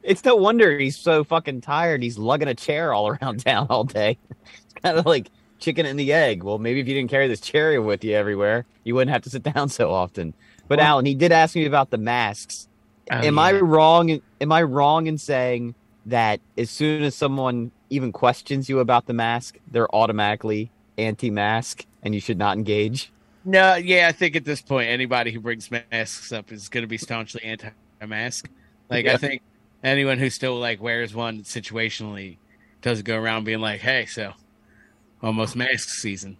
It's 0.02 0.24
no 0.24 0.34
wonder 0.34 0.78
he's 0.78 0.96
so 0.96 1.22
fucking 1.22 1.60
tired. 1.60 2.02
He's 2.02 2.18
lugging 2.18 2.48
a 2.48 2.54
chair 2.54 2.92
all 2.92 3.08
around 3.08 3.44
town 3.44 3.68
all 3.70 3.84
day. 3.84 4.18
It's 4.44 4.74
kind 4.82 4.98
of 4.98 5.06
like 5.06 5.30
chicken 5.60 5.86
and 5.86 5.98
the 5.98 6.12
egg. 6.12 6.42
Well, 6.42 6.58
maybe 6.58 6.80
if 6.80 6.88
you 6.88 6.94
didn't 6.94 7.10
carry 7.10 7.28
this 7.28 7.40
chair 7.40 7.80
with 7.80 8.02
you 8.02 8.14
everywhere, 8.14 8.64
you 8.84 8.94
wouldn't 8.94 9.12
have 9.12 9.22
to 9.22 9.30
sit 9.30 9.42
down 9.54 9.68
so 9.68 9.92
often. 9.92 10.34
But 10.66 10.80
Alan, 10.80 11.04
he 11.04 11.14
did 11.14 11.30
ask 11.30 11.54
me 11.54 11.66
about 11.66 11.90
the 11.90 11.98
masks. 11.98 12.68
Oh, 13.10 13.16
am 13.16 13.38
I 13.38 13.52
wrong? 13.52 14.20
Am 14.40 14.52
I 14.52 14.62
wrong 14.62 15.06
in 15.06 15.18
saying 15.18 15.74
that 16.06 16.40
as 16.58 16.70
soon 16.70 17.02
as 17.02 17.14
someone 17.14 17.70
even 17.90 18.10
questions 18.10 18.68
you 18.68 18.80
about 18.80 19.06
the 19.06 19.12
mask, 19.12 19.58
they're 19.70 19.94
automatically 19.94 20.70
anti-mask 20.98 21.84
and 22.02 22.14
you 22.14 22.20
should 22.20 22.38
not 22.38 22.56
engage? 22.56 23.12
No, 23.44 23.74
yeah, 23.74 24.08
I 24.08 24.12
think 24.12 24.36
at 24.36 24.44
this 24.44 24.62
point, 24.62 24.88
anybody 24.88 25.32
who 25.32 25.40
brings 25.40 25.70
masks 25.70 26.32
up 26.32 26.50
is 26.52 26.68
going 26.68 26.82
to 26.82 26.88
be 26.88 26.98
staunchly 26.98 27.42
anti-mask. 28.02 28.48
Like, 28.90 29.06
Yeah. 29.06 29.14
I 29.14 29.16
think 29.16 29.42
anyone 29.82 30.18
who 30.18 30.30
still 30.30 30.58
like 30.58 30.80
wears 30.82 31.14
one 31.14 31.42
situationally 31.42 32.36
doesn't 32.82 33.04
go 33.04 33.16
around 33.18 33.44
being 33.44 33.60
like, 33.60 33.80
"Hey, 33.80 34.06
so 34.06 34.32
almost 35.22 35.56
mask 35.56 35.88
season." 35.88 36.36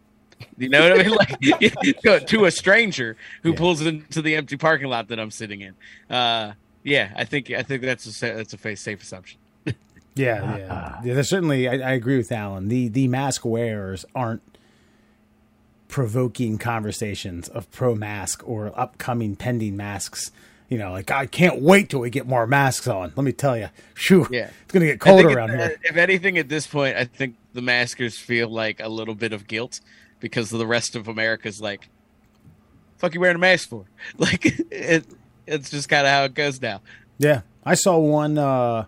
You 0.59 0.69
know 0.69 0.81
what 0.91 1.01
I 1.01 1.03
mean? 1.05 1.17
Like 1.81 2.03
go 2.03 2.19
to 2.19 2.45
a 2.47 2.51
stranger 2.51 3.17
who 3.43 3.51
Yeah. 3.53 3.57
pulls 3.59 3.81
into 3.81 4.21
the 4.23 4.35
empty 4.35 4.57
parking 4.57 4.89
lot 4.89 5.09
that 5.09 5.21
I'm 5.21 5.31
sitting 5.31 5.61
in. 5.61 5.75
Uh, 6.15 6.55
yeah, 6.83 7.13
I 7.17 7.25
think 7.25 7.51
I 7.51 7.63
think 7.63 7.83
that's 7.83 8.23
a 8.23 8.35
that's 8.35 8.53
a 8.53 8.77
safe 8.77 9.03
assumption. 9.03 9.39
yeah 10.15 10.57
yeah 10.59 11.01
yeah 11.05 11.15
there's 11.15 11.29
certainly 11.31 11.69
I, 11.69 11.91
I 11.91 11.93
agree 11.93 12.19
with 12.19 12.31
alan 12.33 12.69
the 12.69 12.89
the 12.89 13.09
mask 13.09 13.47
wearers 13.47 14.05
aren't 14.15 14.43
provoking 15.89 16.59
conversations 16.59 17.49
of 17.49 17.71
pro 17.71 17.95
mask 17.95 18.47
or 18.47 18.79
upcoming 18.79 19.37
pending 19.37 19.75
masks 19.75 20.31
you 20.73 20.79
know 20.79 20.91
like 20.93 21.11
i 21.11 21.27
can't 21.27 21.61
wait 21.61 21.91
till 21.91 22.01
we 22.01 22.09
get 22.09 22.27
more 22.27 22.47
masks 22.47 22.89
on 22.89 23.13
let 23.15 23.25
me 23.25 23.33
tell 23.33 23.57
you 23.59 23.69
shoo 23.93 24.27
Yeah. 24.31 24.49
it's 24.65 24.73
gonna 24.73 24.87
get 24.87 25.01
cold 25.01 25.25
around 25.27 25.51
here 25.51 25.77
If 25.83 25.97
anything, 25.97 26.39
at 26.39 26.49
this 26.49 26.67
point, 26.67 26.97
I 26.97 27.05
think 27.05 27.37
the 27.53 27.61
maskers 27.61 28.17
feel 28.19 28.49
like 28.49 28.81
a 28.81 28.89
little 28.89 29.15
bit 29.15 29.33
of 29.35 29.47
guilt 29.47 29.81
because 30.21 30.49
the 30.49 30.67
rest 30.67 30.97
of 30.97 31.09
America's 31.09 31.61
like, 31.61 31.89
"Fuck 32.97 33.13
you 33.15 33.21
wearing 33.21 33.37
a 33.37 33.39
mask 33.39 33.69
for?" 33.69 33.85
Like 34.17 34.47
it, 34.71 35.05
it's 35.47 35.69
just 35.69 35.89
kind 35.91 36.07
of 36.07 36.13
how 36.13 36.25
it 36.25 36.35
goes 36.35 36.63
now. 36.63 36.81
Yeah, 37.19 37.43
I 37.65 37.75
saw 37.75 37.99
one. 37.99 38.39
Uh, 38.39 38.85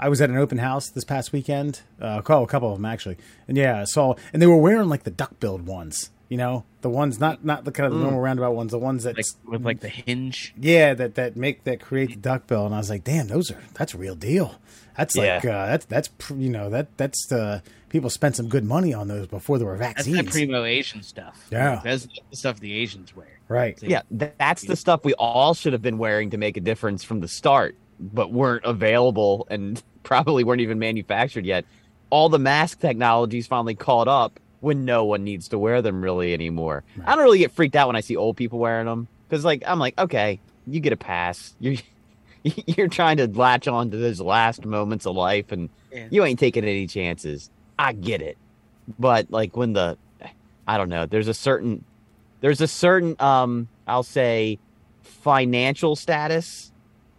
I 0.00 0.08
was 0.08 0.20
at 0.22 0.30
an 0.30 0.36
open 0.38 0.58
house 0.58 0.88
this 0.88 1.04
past 1.04 1.32
weekend. 1.32 1.82
Uh, 2.00 2.22
call 2.22 2.44
a 2.44 2.46
couple 2.46 2.70
of 2.72 2.78
them 2.78 2.84
actually, 2.86 3.18
and 3.48 3.56
yeah, 3.56 3.80
I 3.80 3.84
saw, 3.84 4.14
and 4.32 4.40
they 4.40 4.46
were 4.46 4.56
wearing 4.56 4.88
like 4.88 5.02
the 5.02 5.10
duck 5.10 5.38
billed 5.40 5.66
ones. 5.66 6.10
You 6.28 6.36
know, 6.36 6.64
the 6.82 6.90
ones 6.90 7.18
not 7.18 7.44
not 7.44 7.64
the 7.64 7.72
kind 7.72 7.86
of 7.86 7.94
the 7.94 8.00
normal 8.04 8.20
roundabout 8.20 8.52
ones, 8.54 8.70
the 8.70 8.78
ones 8.78 9.04
that 9.04 9.16
Like 9.16 9.24
with 9.46 9.64
like 9.64 9.80
the 9.80 9.88
hinge. 9.88 10.52
yeah 10.58 10.92
that 10.94 11.14
that 11.14 11.36
make 11.36 11.64
that 11.64 11.80
create 11.80 12.10
the 12.10 12.16
duck 12.16 12.46
bill. 12.46 12.66
And 12.66 12.74
I 12.74 12.78
was 12.78 12.90
like, 12.90 13.02
damn, 13.04 13.28
those 13.28 13.50
are 13.50 13.58
that's 13.74 13.94
a 13.94 13.98
real 13.98 14.14
deal. 14.14 14.56
That's 14.96 15.16
like 15.16 15.44
uh, 15.44 15.66
that's 15.66 15.84
that's 15.86 16.10
you 16.36 16.50
know 16.50 16.68
that 16.70 16.96
that's 16.98 17.26
the 17.28 17.62
people 17.88 18.10
spent 18.10 18.36
some 18.36 18.48
good 18.48 18.64
money 18.64 18.92
on 18.92 19.08
those 19.08 19.26
before 19.26 19.56
there 19.56 19.66
were 19.66 19.76
vaccines. 19.76 20.16
That's 20.16 20.26
the 20.34 20.46
primo 20.46 20.64
Asian 20.64 21.02
stuff. 21.02 21.46
Yeah. 21.50 21.80
that's 21.82 22.04
the 22.30 22.36
stuff 22.36 22.60
the 22.60 22.74
Asians 22.74 23.16
wear. 23.16 23.38
right. 23.48 23.80
Yeah, 23.82 24.02
th- 24.16 24.32
that's 24.38 24.66
the 24.66 24.76
stuff 24.76 25.04
we 25.04 25.14
all 25.14 25.54
should 25.54 25.72
have 25.72 25.80
been 25.82 25.96
wearing 25.96 26.28
to 26.30 26.36
make 26.36 26.58
a 26.58 26.60
difference 26.60 27.04
from 27.04 27.20
the 27.20 27.28
start, 27.28 27.74
but 27.98 28.32
weren't 28.32 28.64
available 28.66 29.46
and 29.50 29.82
probably 30.02 30.44
weren't 30.44 30.60
even 30.60 30.78
manufactured 30.78 31.46
yet. 31.46 31.64
All 32.10 32.28
the 32.28 32.38
mask 32.38 32.80
technologies 32.80 33.46
finally 33.46 33.74
caught 33.76 34.08
up 34.08 34.40
when 34.60 34.84
no 34.84 35.04
one 35.04 35.24
needs 35.24 35.48
to 35.48 35.58
wear 35.58 35.82
them 35.82 36.02
really 36.02 36.32
anymore. 36.34 36.82
I 37.04 37.14
don't 37.14 37.24
really 37.24 37.38
get 37.38 37.52
freaked 37.52 37.76
out 37.76 37.86
when 37.86 37.96
I 37.96 38.00
see 38.00 38.16
old 38.16 38.36
people 38.36 38.58
wearing 38.58 38.86
them 38.86 39.06
because, 39.28 39.44
like, 39.44 39.62
I'm 39.66 39.78
like, 39.78 39.98
okay, 39.98 40.40
you 40.66 40.80
get 40.80 40.92
a 40.92 40.96
pass. 40.96 41.54
You're 41.60 41.76
you're 42.42 42.88
trying 42.88 43.16
to 43.18 43.26
latch 43.26 43.66
on 43.68 43.90
to 43.90 43.96
those 43.96 44.20
last 44.20 44.64
moments 44.64 45.06
of 45.06 45.16
life, 45.16 45.50
and 45.52 45.68
Yeah. 45.92 46.06
you 46.10 46.24
ain't 46.24 46.38
taking 46.38 46.64
any 46.64 46.86
chances. 46.86 47.50
I 47.78 47.92
get 47.92 48.22
it, 48.22 48.38
but 48.98 49.30
like 49.30 49.56
when 49.56 49.72
the, 49.72 49.98
I 50.66 50.78
don't 50.78 50.88
know, 50.88 51.04
there's 51.04 51.28
a 51.28 51.34
certain 51.34 51.84
there's 52.40 52.60
a 52.60 52.68
certain 52.68 53.16
um 53.18 53.66
i'll 53.88 54.04
say 54.04 54.60
financial 55.02 55.96
status 55.96 56.70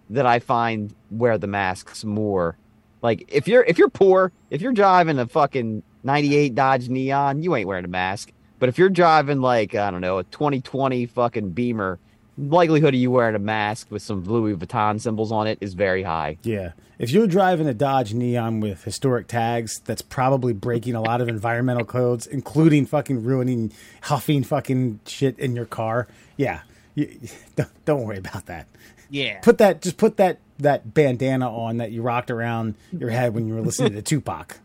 that 0.10 0.26
i 0.26 0.40
find 0.40 0.94
wear 1.12 1.38
the 1.38 1.48
masks 1.48 2.06
more 2.06 2.56
like 3.02 3.26
if 3.28 3.48
you're 3.48 3.64
if 3.64 3.78
you're 3.78 3.90
poor 3.90 4.32
if 4.50 4.62
you're 4.62 4.72
driving 4.72 5.20
a 5.20 5.28
fucking 5.28 5.84
98 6.04 6.56
dodge 6.56 6.90
neon 6.90 7.44
you 7.44 7.56
ain't 7.56 7.68
wearing 7.68 7.86
a 7.86 7.90
mask 7.90 8.32
but 8.60 8.70
if 8.70 8.78
you're 8.78 8.90
driving 8.90 9.42
like 9.42 9.76
i 9.76 9.92
don't 9.92 10.02
know 10.02 10.20
a 10.20 10.24
2020 10.26 11.06
fucking 11.08 11.50
beamer 11.52 12.00
likelihood 12.38 12.94
of 12.94 13.00
you 13.00 13.12
wearing 13.12 13.36
a 13.36 13.40
mask 13.40 13.92
with 13.92 14.02
some 14.02 14.24
louis 14.24 14.56
vuitton 14.56 15.00
symbols 15.02 15.32
on 15.32 15.46
it 15.48 15.58
is 15.62 15.74
very 15.74 16.04
high 16.04 16.38
Yeah. 16.44 16.72
If 16.98 17.12
you're 17.12 17.28
driving 17.28 17.66
a 17.66 17.74
Dodge 17.74 18.14
Neon 18.14 18.60
with 18.60 18.84
historic 18.84 19.28
tags, 19.28 19.80
that's 19.80 20.02
probably 20.02 20.52
breaking 20.52 20.96
a 20.96 21.02
lot 21.02 21.22
of 21.22 21.30
environmental 21.30 21.86
codes, 21.86 22.28
including 22.28 22.86
fucking 22.86 23.24
ruining, 23.24 23.72
huffing 24.02 24.44
fucking 24.44 25.00
shit 25.06 25.40
in 25.40 25.56
your 25.56 25.66
car. 25.66 26.10
Yeah. 26.36 26.60
You, 26.96 27.18
don't, 27.56 27.86
don't 27.86 28.04
worry 28.04 28.18
about 28.18 28.48
that. 28.48 28.68
Yeah, 29.10 29.40
Put 29.40 29.60
that, 29.60 29.82
just 29.82 29.96
put 29.96 30.18
that 30.18 30.40
that 30.58 30.94
bandana 30.94 31.50
on 31.50 31.78
that 31.78 31.94
you 31.94 32.02
rocked 32.02 32.30
around 32.30 32.76
your 32.92 33.12
head 33.12 33.34
when 33.34 33.48
you 33.48 33.54
were 33.54 33.62
listening 33.62 33.94
to 33.94 34.02
Tupac. 34.02 34.60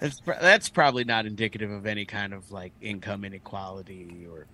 That's 0.00 0.20
that's 0.26 0.68
probably 0.68 1.04
not 1.04 1.26
indicative 1.26 1.70
of 1.70 1.86
any 1.86 2.04
kind 2.04 2.32
of 2.32 2.50
like 2.52 2.72
income 2.80 3.24
inequality 3.24 4.26
or 4.30 4.46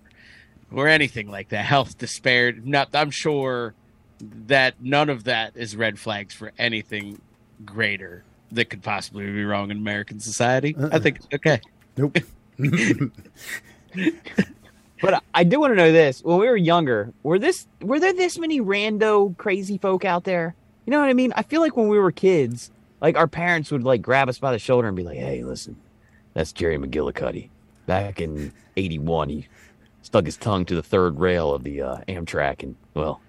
or 0.71 0.87
anything 0.87 1.29
like 1.29 1.49
that. 1.49 1.65
Health 1.65 1.97
disparity. 1.97 2.61
Not. 2.63 2.89
I'm 2.93 3.11
sure 3.11 3.73
that 4.47 4.75
none 4.81 5.09
of 5.09 5.25
that 5.25 5.55
is 5.55 5.75
red 5.75 5.99
flags 5.99 6.33
for 6.33 6.51
anything 6.57 7.21
greater 7.63 8.23
that 8.51 8.69
could 8.69 8.81
possibly 8.81 9.25
be 9.25 9.43
wrong 9.43 9.71
in 9.71 9.77
American 9.77 10.19
society. 10.19 10.75
Uh-uh. 10.75 10.89
I 10.91 10.99
think 10.99 11.19
okay. 11.33 11.61
Nope. 11.97 12.17
But 15.01 15.23
I 15.33 15.43
do 15.43 15.59
want 15.59 15.71
to 15.71 15.75
know 15.75 15.91
this: 15.91 16.23
when 16.23 16.39
we 16.39 16.47
were 16.47 16.57
younger, 16.57 17.13
were 17.21 17.37
this 17.37 17.67
were 17.81 17.99
there 17.99 18.13
this 18.13 18.39
many 18.39 18.61
rando 18.61 19.37
crazy 19.37 19.77
folk 19.77 20.05
out 20.05 20.23
there? 20.23 20.55
You 20.85 20.91
know 20.91 20.99
what 20.99 21.09
I 21.09 21.13
mean? 21.13 21.33
I 21.35 21.43
feel 21.43 21.61
like 21.61 21.75
when 21.75 21.89
we 21.89 21.99
were 21.99 22.11
kids, 22.11 22.71
like 23.01 23.17
our 23.17 23.27
parents 23.27 23.71
would 23.71 23.83
like 23.83 24.01
grab 24.01 24.29
us 24.29 24.39
by 24.39 24.51
the 24.51 24.59
shoulder 24.59 24.87
and 24.87 24.95
be 24.97 25.03
like, 25.03 25.17
"Hey, 25.17 25.43
listen, 25.43 25.75
that's 26.33 26.51
Jerry 26.53 26.77
McGillicuddy. 26.77 27.49
Back 27.85 28.19
in 28.21 28.51
'81, 28.77 29.29
he 29.29 29.47
stuck 30.01 30.25
his 30.25 30.37
tongue 30.37 30.65
to 30.65 30.75
the 30.75 30.83
third 30.83 31.19
rail 31.19 31.53
of 31.53 31.63
the 31.63 31.81
uh, 31.81 31.97
Amtrak, 32.07 32.63
and 32.63 32.75
well, 32.93 33.21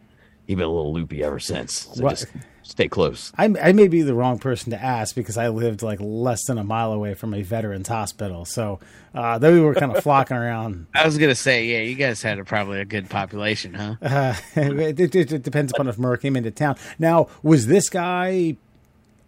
he's 0.47 0.57
been 0.57 0.65
a 0.65 0.69
little 0.69 0.93
loopy 0.93 1.23
ever 1.23 1.39
since. 1.39 1.89
So 1.95 2.03
What? 2.03 2.11
just 2.11 2.27
stay 2.63 2.89
close." 2.89 3.33
I, 3.37 3.45
I 3.61 3.73
may 3.73 3.89
be 3.89 4.03
the 4.03 4.15
wrong 4.15 4.39
person 4.39 4.71
to 4.71 4.83
ask 4.83 5.15
because 5.15 5.37
I 5.37 5.49
lived 5.49 5.83
like 5.83 5.99
less 6.01 6.45
than 6.47 6.59
a 6.59 6.65
mile 6.65 6.93
away 6.93 7.15
from 7.15 7.35
a 7.35 7.43
veterans 7.43 7.89
hospital. 7.89 8.45
So 8.45 8.81
uh, 9.15 9.39
though 9.39 9.53
we 9.53 9.61
were 9.61 9.75
kind 9.75 9.95
of 9.95 10.03
flocking 10.03 10.37
around, 10.37 10.87
I 10.95 11.05
was 11.05 11.19
gonna 11.19 11.35
say, 11.35 11.67
yeah, 11.67 11.81
you 11.81 11.97
guys 11.97 12.23
had 12.23 12.39
a, 12.39 12.45
probably 12.45 12.81
a 12.81 12.85
good 12.87 13.11
population, 13.11 13.75
huh? 13.75 13.97
uh, 14.01 14.35
it, 14.57 15.01
it, 15.15 15.33
it 15.33 15.43
depends 15.43 15.73
upon 15.73 15.89
if 15.89 15.99
Murr 15.99 16.17
came 16.17 16.37
into 16.37 16.51
town. 16.51 16.77
Now, 16.99 17.29
was 17.43 17.67
this 17.67 17.89
guy 17.89 18.57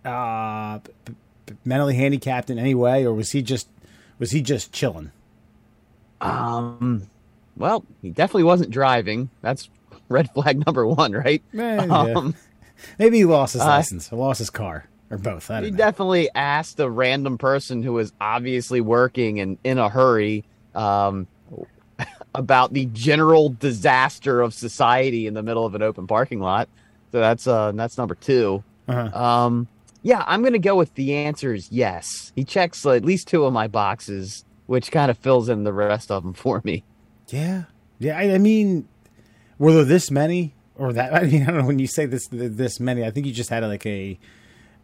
uh, 0.04 0.78
mentally 1.64 1.94
handicapped 1.94 2.50
in 2.50 2.58
any 2.58 2.74
way, 2.74 3.04
or 3.04 3.12
was 3.12 3.32
he 3.32 3.42
just 3.42 3.68
was 4.18 4.30
he 4.30 4.42
just 4.42 4.72
chilling? 4.72 5.12
Um, 6.20 7.08
well, 7.56 7.84
he 8.02 8.10
definitely 8.10 8.44
wasn't 8.44 8.70
driving. 8.70 9.30
That's 9.42 9.68
red 10.08 10.30
flag 10.32 10.64
number 10.66 10.86
one, 10.86 11.12
right? 11.12 11.42
Eh, 11.54 11.56
yeah. 11.56 11.82
Um, 11.84 12.34
Maybe 12.98 13.18
he 13.18 13.24
lost 13.24 13.54
his 13.54 13.62
uh, 13.62 13.66
license 13.66 14.12
or 14.12 14.16
lost 14.16 14.38
his 14.38 14.50
car 14.50 14.86
or 15.10 15.18
both. 15.18 15.50
I 15.50 15.62
He 15.64 15.70
know. 15.70 15.76
definitely 15.76 16.28
asked 16.34 16.78
a 16.78 16.88
random 16.88 17.36
person 17.38 17.82
who 17.82 17.92
was 17.92 18.12
obviously 18.20 18.80
working 18.80 19.40
and 19.40 19.58
in 19.64 19.78
a 19.78 19.88
hurry 19.88 20.44
um, 20.76 21.26
about 22.36 22.72
the 22.72 22.86
general 22.92 23.48
disaster 23.48 24.40
of 24.40 24.54
society 24.54 25.26
in 25.26 25.34
the 25.34 25.42
middle 25.42 25.66
of 25.66 25.74
an 25.74 25.82
open 25.82 26.06
parking 26.06 26.38
lot. 26.40 26.68
So 27.10 27.18
that's 27.20 27.46
uh 27.46 27.72
that's 27.72 27.96
number 27.98 28.14
two. 28.14 28.62
Uh-huh. 28.86 29.18
Um, 29.24 29.66
yeah, 30.08 30.24
I'm 30.26 30.42
gonna 30.42 30.58
go 30.58 30.74
with 30.74 30.94
the 30.94 31.14
answer 31.14 31.52
is 31.52 31.70
yes. 31.70 32.32
He 32.34 32.42
checks 32.42 32.86
at 32.86 33.04
least 33.04 33.28
two 33.28 33.44
of 33.44 33.52
my 33.52 33.68
boxes, 33.68 34.42
which 34.64 34.90
kind 34.90 35.10
of 35.10 35.18
fills 35.18 35.50
in 35.50 35.64
the 35.64 35.72
rest 35.72 36.10
of 36.10 36.22
them 36.22 36.32
for 36.32 36.62
me. 36.64 36.82
Yeah, 37.28 37.64
yeah. 37.98 38.16
I, 38.16 38.32
I 38.32 38.38
mean, 38.38 38.88
were 39.58 39.74
there 39.74 39.84
this 39.84 40.10
many 40.10 40.54
or 40.76 40.94
that? 40.94 41.12
I 41.22 41.24
mean, 41.24 41.42
I 41.42 41.46
don't 41.48 41.58
know. 41.58 41.66
When 41.66 41.78
you 41.78 41.86
say 41.86 42.06
this 42.06 42.26
this 42.32 42.80
many, 42.80 43.04
I 43.04 43.10
think 43.10 43.26
you 43.26 43.34
just 43.34 43.50
had 43.50 43.62
like 43.64 43.84
a 43.84 44.18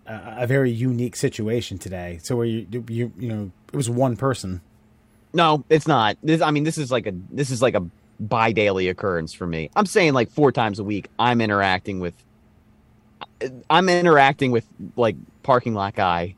a, 0.05 0.35
a 0.41 0.47
very 0.47 0.71
unique 0.71 1.17
situation 1.17 1.79
today. 1.79 2.21
So 2.23 2.37
where 2.37 2.45
you 2.45 2.67
you 2.91 3.11
you 3.19 3.29
know 3.29 3.51
it 3.73 3.77
was 3.77 3.89
one 3.89 4.17
person. 4.17 4.61
No, 5.33 5.65
it's 5.71 5.89
not. 5.89 6.19
This, 6.23 6.43
I 6.43 6.51
mean, 6.51 6.65
this 6.65 6.77
is 6.77 6.93
like 6.93 7.07
a 7.07 7.15
this 7.31 7.49
is 7.49 7.63
like 7.63 7.75
a 7.75 7.87
bi 8.21 8.53
daily 8.53 8.91
occurrence 8.91 9.33
for 9.33 9.47
me. 9.47 9.71
I'm 9.75 9.87
saying 9.87 10.13
like 10.13 10.31
four 10.31 10.53
times 10.53 10.79
a 10.79 10.85
week. 10.85 11.09
I'm 11.19 11.41
interacting 11.41 11.99
with. 11.99 12.15
I'm 13.69 13.89
interacting 13.89 14.51
with 14.51 14.67
like 14.97 15.17
parking 15.43 15.75
lot 15.75 15.95
guy, 15.95 16.35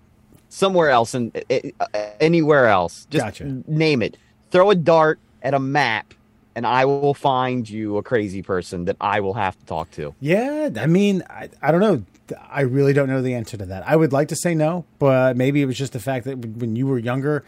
somewhere 0.49 0.91
else 0.91 1.15
and 1.15 1.37
uh, 1.50 1.99
anywhere 2.21 2.67
else. 2.67 3.07
Just 3.11 3.25
Gotcha. 3.25 3.62
name 3.67 4.03
it. 4.03 4.17
Throw 4.50 4.71
a 4.71 4.75
dart 4.75 5.19
at 5.43 5.55
a 5.55 5.59
map, 5.59 6.15
and 6.55 6.67
I 6.67 6.85
will 6.85 7.15
find 7.15 7.69
you 7.69 7.97
a 7.97 8.03
crazy 8.03 8.43
person 8.43 8.85
that 8.87 8.97
I 9.00 9.21
will 9.21 9.35
have 9.35 9.59
to 9.59 9.67
talk 9.67 9.91
to. 9.93 10.15
Yeah, 10.21 10.71
I 10.76 10.87
mean, 10.87 11.23
I, 11.29 11.50
I 11.62 11.71
don't 11.71 11.81
know. 11.81 12.05
I 12.50 12.62
really 12.62 12.93
don't 12.93 13.09
know 13.09 13.23
the 13.23 13.35
answer 13.35 13.57
to 13.57 13.67
that. 13.67 13.87
I 13.87 13.95
would 13.95 14.12
like 14.12 14.29
to 14.29 14.37
say 14.37 14.55
no, 14.55 14.85
but 14.99 15.37
maybe 15.37 15.62
it 15.62 15.67
was 15.67 15.79
just 15.79 15.93
the 15.93 16.00
fact 16.00 16.25
that 16.25 16.38
when 16.38 16.75
you 16.75 16.87
were 16.87 16.99
younger, 16.99 17.45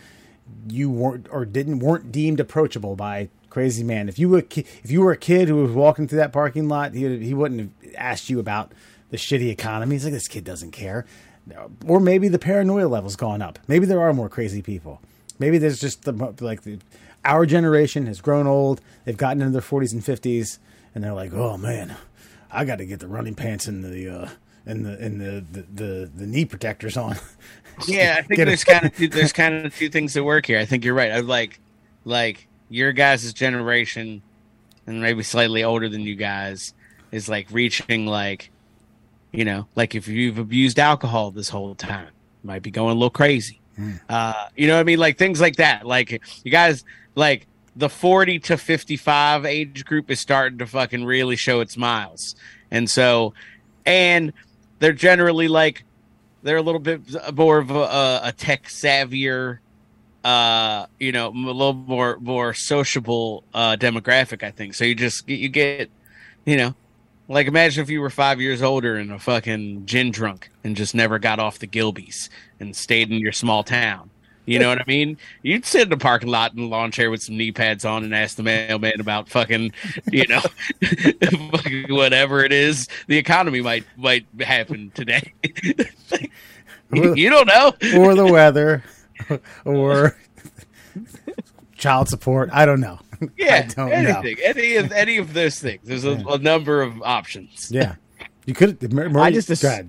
you 0.69 0.91
weren't 0.91 1.27
or 1.31 1.45
didn't 1.45 1.81
weren't 1.81 2.13
deemed 2.13 2.41
approachable 2.41 2.95
by 2.95 3.29
crazy 3.51 3.83
man. 3.83 4.09
If 4.09 4.19
you 4.19 4.29
were 4.29 4.45
if 4.55 4.91
you 4.91 5.01
were 5.01 5.13
a 5.13 5.17
kid 5.17 5.49
who 5.49 5.57
was 5.57 5.73
walking 5.73 6.07
through 6.07 6.19
that 6.19 6.33
parking 6.33 6.69
lot, 6.69 6.95
he 6.95 7.19
he 7.19 7.35
wouldn't 7.35 7.61
have 7.61 7.95
asked 7.97 8.31
you 8.31 8.39
about 8.39 8.73
the 9.11 9.17
shitty 9.17 9.51
economy. 9.51 9.95
He's 9.95 10.05
like, 10.05 10.13
this 10.13 10.29
kid 10.29 10.45
doesn't 10.45 10.73
care. 10.73 11.07
Or 11.87 11.99
maybe 11.99 12.29
the 12.29 12.39
paranoia 12.39 12.87
level's 12.87 13.17
gone 13.17 13.41
up. 13.41 13.59
Maybe 13.69 13.87
there 13.87 14.01
are 14.01 14.13
more 14.13 14.29
crazy 14.29 14.61
people. 14.63 15.01
Maybe 15.39 15.59
there's 15.59 15.81
just 15.81 16.03
the 16.03 16.13
like 16.41 16.63
the, 16.63 16.79
our 17.25 17.47
generation 17.47 18.07
has 18.07 18.21
grown 18.21 18.47
old. 18.47 18.81
They've 19.05 19.17
gotten 19.17 19.41
into 19.41 19.53
their 19.53 19.63
40s 19.63 19.93
and 19.93 20.03
50s, 20.03 20.59
and 20.95 21.03
they're 21.03 21.15
like, 21.15 21.33
oh 21.33 21.57
man, 21.57 21.97
I 22.51 22.65
got 22.65 22.79
to 22.79 22.87
get 22.87 23.01
the 23.01 23.09
running 23.09 23.35
pants 23.35 23.67
and 23.67 23.85
the 23.85 24.09
uh, 24.09 24.29
and 24.67 24.85
the 24.85 24.99
and 24.99 25.21
the, 25.21 25.45
the 25.53 25.67
the 25.75 26.11
the 26.15 26.27
knee 26.27 26.45
protectors 26.45 26.97
on. 26.97 27.17
Yeah, 27.87 28.17
I 28.19 28.23
think 28.23 28.39
there's 28.39 28.65
kind 28.65 28.87
of 28.87 28.97
two, 28.97 29.07
there's 29.07 29.33
kind 29.33 29.65
of 29.65 29.73
two 29.73 29.89
things 29.89 30.15
that 30.15 30.25
work 30.25 30.47
here. 30.47 30.59
I 30.59 30.65
think 30.65 30.85
you're 30.85 30.95
right. 30.95 31.13
I 31.13 31.21
like 31.21 31.61
like 32.05 32.49
your 32.69 32.91
guys' 32.91 33.33
generation, 33.33 34.21
and 34.85 35.01
maybe 35.01 35.23
slightly 35.23 35.63
older 35.63 35.89
than 35.89 36.01
you 36.01 36.17
guys, 36.17 36.75
is 37.13 37.29
like 37.29 37.47
reaching 37.53 38.05
like, 38.07 38.51
you 39.33 39.45
know, 39.45 39.67
like 39.75 39.95
if 39.95 40.09
you've 40.09 40.39
abused 40.39 40.79
alcohol 40.79 41.31
this 41.31 41.49
whole 41.49 41.75
time, 41.75 42.09
might 42.43 42.63
be 42.63 42.71
going 42.71 42.91
a 42.91 42.95
little 42.95 43.11
crazy. 43.11 43.61
Uh, 44.09 44.49
you 44.57 44.67
know 44.67 44.75
what 44.75 44.81
I 44.81 44.85
mean? 44.85 44.99
Like 44.99 45.19
things 45.19 45.41
like 45.41 45.57
that. 45.57 45.87
Like 45.87 46.21
you 46.45 46.51
guys 46.51 46.85
like 47.15 47.47
the 47.77 47.89
40 47.89 48.41
to 48.41 48.57
55 48.57 49.45
age 49.45 49.85
group 49.85 50.11
is 50.11 50.19
starting 50.19 50.59
to 50.59 50.67
fucking 50.67 51.05
really 51.05 51.37
show 51.37 51.61
its 51.61 51.77
miles. 51.77 52.35
And 52.71 52.91
so 52.91 53.35
and 53.87 54.33
they're 54.79 54.93
generally 54.93 55.49
like 55.49 55.85
they're 56.43 56.57
a 56.57 56.63
little 56.63 56.81
bit 56.81 57.01
more 57.35 57.59
of 57.59 57.71
a, 57.71 58.21
a 58.25 58.33
tech 58.37 58.65
savvier 58.65 59.59
uh 60.25 60.87
you 60.99 61.13
know 61.13 61.29
a 61.29 61.31
little 61.31 61.73
more 61.73 62.19
more 62.21 62.53
sociable 62.53 63.45
uh 63.55 63.77
demographic 63.77 64.43
i 64.43 64.51
think 64.51 64.75
so 64.75 64.85
you 64.85 64.95
just 64.95 65.29
you 65.29 65.49
get 65.49 65.89
you 66.45 66.57
know 66.57 66.75
like 67.29 67.47
imagine 67.47 67.83
if 67.83 67.91
you 67.91 68.01
were 68.01 68.11
five 68.11 68.41
years 68.41 68.63
older 68.63 68.97
and 68.97 69.13
a 69.13 69.19
fucking 69.19 69.87
gin 69.87 70.11
drunk 70.11 70.51
and 70.65 70.77
just 70.77 70.95
never 70.95 71.19
got 71.19 71.39
off 71.39 71.59
the 71.59 71.67
Gilbey's 71.67 72.31
and 72.59 72.75
stayed 72.75 73.11
in 73.11 73.19
your 73.19 73.33
small 73.33 73.63
town 73.63 74.11
you 74.49 74.59
know 74.59 74.71
what 74.71 74.81
I 74.81 74.85
mean? 74.87 75.19
You'd 75.43 75.67
sit 75.67 75.83
in 75.83 75.89
the 75.91 75.99
parking 75.99 76.31
lot 76.31 76.55
in 76.55 76.61
a 76.61 76.65
lawn 76.65 76.91
chair 76.91 77.11
with 77.11 77.23
some 77.23 77.37
knee 77.37 77.53
pads 77.53 77.85
on 77.85 78.03
and 78.03 78.15
ask 78.15 78.37
the 78.37 78.43
mailman 78.43 78.99
about 78.99 79.29
fucking, 79.29 79.75
you 80.11 80.25
know, 80.27 80.41
whatever 81.95 82.43
it 82.43 82.51
is. 82.51 82.89
The 83.09 83.19
economy 83.19 83.61
might 83.61 83.85
might 83.99 84.25
happen 84.41 84.91
today. 84.95 85.35
you 86.95 87.29
don't 87.29 87.47
know. 87.47 87.75
or 87.99 88.15
the 88.15 88.25
weather, 88.25 88.83
or 89.67 90.17
child 91.77 92.09
support. 92.09 92.49
I 92.51 92.65
don't 92.65 92.81
know. 92.81 92.99
Yeah, 93.37 93.67
I 93.69 93.73
don't 93.75 93.89
know. 93.89 93.95
anything, 94.21 94.37
any 94.45 94.77
of 94.77 94.93
any 94.93 95.17
of 95.19 95.33
those 95.33 95.59
things. 95.59 95.81
There's 95.85 96.05
a, 96.05 96.13
a 96.29 96.39
number 96.39 96.83
of 96.83 97.03
options. 97.03 97.69
Yeah, 97.71 97.97
you 98.47 98.55
could. 98.55 98.93
Murray, 98.93 99.11
I 99.17 99.31
just 99.33 99.51
ass- 99.51 99.85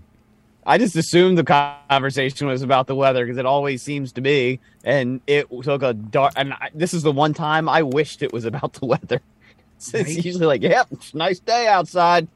I 0.65 0.77
just 0.77 0.95
assumed 0.95 1.37
the 1.37 1.43
conversation 1.89 2.47
was 2.47 2.61
about 2.61 2.87
the 2.87 2.95
weather 2.95 3.25
because 3.25 3.37
it 3.37 3.45
always 3.45 3.81
seems 3.81 4.11
to 4.13 4.21
be, 4.21 4.59
and 4.83 5.21
it 5.27 5.47
took 5.63 5.83
a 5.83 5.93
dark. 5.93 6.33
And 6.35 6.53
I, 6.53 6.69
this 6.73 6.93
is 6.93 7.03
the 7.03 7.11
one 7.11 7.33
time 7.33 7.67
I 7.69 7.83
wished 7.83 8.21
it 8.21 8.33
was 8.33 8.45
about 8.45 8.73
the 8.73 8.85
weather. 8.85 9.21
it's 9.77 9.93
Right. 9.93 10.25
usually 10.25 10.45
like, 10.45 10.61
"Yep, 10.61 10.87
it's 10.91 11.13
a 11.13 11.17
nice 11.17 11.39
day 11.39 11.67
outside. 11.67 12.27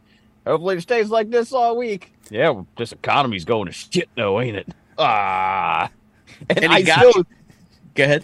Hopefully, 0.45 0.77
it 0.77 0.81
stays 0.81 1.09
like 1.09 1.29
this 1.29 1.53
all 1.53 1.77
week." 1.77 2.13
Yeah, 2.29 2.49
well, 2.49 2.67
this 2.77 2.91
economy's 2.91 3.45
going 3.45 3.65
to 3.65 3.71
shit, 3.71 4.09
though, 4.15 4.39
ain't 4.41 4.57
it? 4.57 4.67
Ah, 4.97 5.89
and, 6.49 6.63
And 6.65 6.73
I 6.73 6.81
got 6.83 6.99
still 6.99 7.23
Go 7.95 8.03
ahead. 8.03 8.23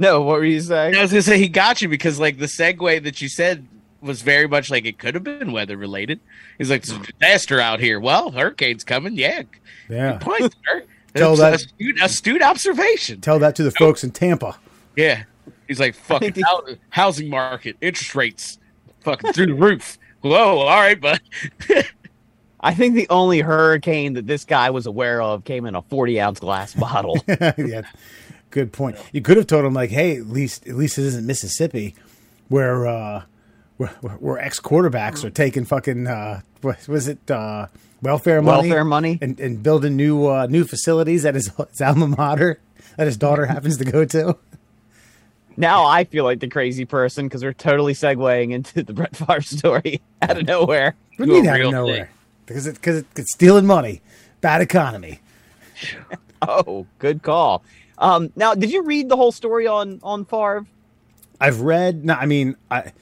No. 0.00 0.22
What 0.22 0.38
were 0.38 0.44
you 0.44 0.60
saying? 0.60 0.96
I 0.96 1.02
was 1.02 1.10
gonna 1.12 1.22
say 1.22 1.38
he 1.38 1.48
got 1.48 1.80
you 1.82 1.88
because 1.88 2.18
like 2.18 2.38
the 2.38 2.46
segue 2.46 3.02
that 3.04 3.20
you 3.22 3.28
said 3.28 3.66
was 4.00 4.22
very 4.22 4.48
much 4.48 4.70
like 4.70 4.84
it 4.86 4.98
could 4.98 5.14
have 5.14 5.22
been 5.24 5.52
weather 5.52 5.76
related. 5.76 6.18
He's 6.58 6.70
like, 6.70 6.82
"There's 6.82 6.98
a 7.00 7.12
disaster 7.12 7.60
out 7.60 7.80
here. 7.80 8.00
Well, 8.00 8.30
hurricane's 8.30 8.82
coming. 8.82 9.14
Yeah, 9.16 9.42
Yeah, 9.88 10.12
good 10.12 10.20
point, 10.22 10.54
sir. 10.66 10.84
Tell 11.14 11.36
that- 11.36 11.54
astute, 11.54 12.00
astute 12.02 12.42
observation. 12.42 13.20
tell 13.20 13.38
that 13.40 13.54
to 13.56 13.62
the 13.64 13.72
folks 13.72 14.02
in 14.04 14.10
Tampa. 14.12 14.56
Yeah. 14.96 15.24
He's 15.66 15.80
like, 15.80 15.94
fucking 15.96 16.32
think 16.34 16.46
housing 16.90 17.28
market, 17.28 17.76
interest 17.80 18.14
rates, 18.14 18.58
fucking 19.00 19.32
through 19.32 19.46
the 19.46 19.54
roof. 19.54 19.98
Whoa, 20.22 20.58
all 20.58 20.66
right, 20.66 21.00
but 21.00 21.20
I 22.60 22.74
think 22.74 22.94
the 22.94 23.08
only 23.08 23.40
hurricane 23.40 24.12
that 24.14 24.26
this 24.26 24.44
guy 24.44 24.70
was 24.70 24.86
aware 24.86 25.20
of 25.22 25.44
came 25.44 25.64
in 25.66 25.74
a 25.74 25.82
forty 25.82 26.20
ounce 26.20 26.38
glass 26.40 26.74
bottle. 26.74 27.18
yeah, 27.26 27.82
good 28.50 28.72
point. 28.72 28.96
You 29.12 29.20
could 29.22 29.36
have 29.36 29.46
told 29.46 29.64
him 29.64 29.74
like, 29.74 29.90
"Hey, 29.90 30.16
at 30.16 30.26
least 30.26 30.66
at 30.66 30.74
least 30.76 30.98
it 30.98 31.04
isn't 31.04 31.26
Mississippi, 31.26 31.94
where 32.48 32.86
uh, 32.86 33.22
where, 33.76 33.88
where, 34.00 34.14
where 34.14 34.38
ex 34.38 34.60
quarterbacks 34.60 35.24
are 35.24 35.30
taking 35.30 35.64
fucking 35.64 36.06
uh, 36.06 36.40
what 36.60 36.86
was 36.88 37.08
it 37.08 37.30
uh, 37.30 37.66
welfare 38.02 38.42
money, 38.42 38.68
Welfare 38.68 38.84
money? 38.84 39.18
and, 39.22 39.38
and 39.40 39.62
building 39.62 39.96
new 39.96 40.26
uh, 40.26 40.46
new 40.46 40.64
facilities 40.64 41.24
at 41.24 41.34
his, 41.34 41.50
his 41.70 41.80
alma 41.80 42.06
mater 42.08 42.60
that 42.96 43.06
his 43.06 43.16
daughter 43.16 43.46
happens 43.54 43.76
to 43.78 43.84
go 43.84 44.04
to. 44.04 44.36
Now 45.56 45.84
I 45.84 46.04
feel 46.04 46.24
like 46.24 46.40
the 46.40 46.48
crazy 46.48 46.84
person 46.84 47.26
because 47.26 47.42
we're 47.42 47.52
totally 47.52 47.92
segueing 47.92 48.52
into 48.52 48.82
the 48.82 48.92
Brett 48.92 49.14
Favre 49.16 49.40
story 49.42 50.00
out 50.22 50.38
of 50.38 50.46
nowhere. 50.46 50.94
What 51.16 51.26
do 51.26 51.32
you 51.34 51.40
mean 51.42 51.48
out 51.50 51.56
of 51.56 51.60
real 51.60 51.70
nowhere? 51.72 51.96
thing. 52.06 52.14
Because 52.46 52.66
it 52.66 52.74
because 52.74 52.96
it, 52.98 53.06
it's 53.16 53.32
stealing 53.32 53.66
money, 53.66 54.00
bad 54.40 54.60
economy. 54.60 55.20
Oh, 56.42 56.86
good 56.98 57.22
call. 57.22 57.62
Um, 58.00 58.32
now, 58.34 58.54
did 58.54 58.72
you 58.72 58.82
read 58.82 59.08
the 59.08 59.16
whole 59.16 59.30
story 59.32 59.66
on 59.66 60.00
on 60.02 60.24
Favre? 60.24 60.66
I've 61.40 61.60
read. 61.60 62.04
No, 62.04 62.14
I 62.14 62.26
mean, 62.26 62.56
I 62.70 62.92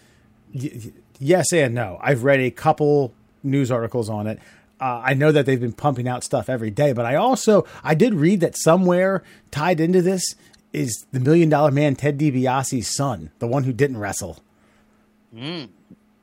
y- 0.54 0.70
y- 0.74 0.92
yes 1.18 1.52
and 1.52 1.74
no. 1.74 1.98
I've 2.02 2.24
read 2.24 2.40
a 2.40 2.50
couple 2.50 3.12
news 3.42 3.70
articles 3.70 4.10
on 4.10 4.26
it. 4.26 4.38
Uh, 4.80 5.00
I 5.04 5.14
know 5.14 5.32
that 5.32 5.44
they've 5.46 5.60
been 5.60 5.72
pumping 5.72 6.06
out 6.06 6.22
stuff 6.22 6.48
every 6.48 6.70
day, 6.70 6.92
but 6.92 7.04
I 7.06 7.14
also 7.16 7.64
I 7.82 7.94
did 7.94 8.14
read 8.14 8.40
that 8.40 8.56
somewhere 8.56 9.22
tied 9.50 9.80
into 9.80 10.02
this 10.02 10.22
is 10.72 11.06
the 11.12 11.18
Million 11.20 11.48
Dollar 11.48 11.70
Man 11.70 11.96
Ted 11.96 12.18
DiBiase's 12.18 12.94
son, 12.94 13.30
the 13.38 13.46
one 13.46 13.64
who 13.64 13.72
didn't 13.72 13.96
wrestle. 13.98 14.38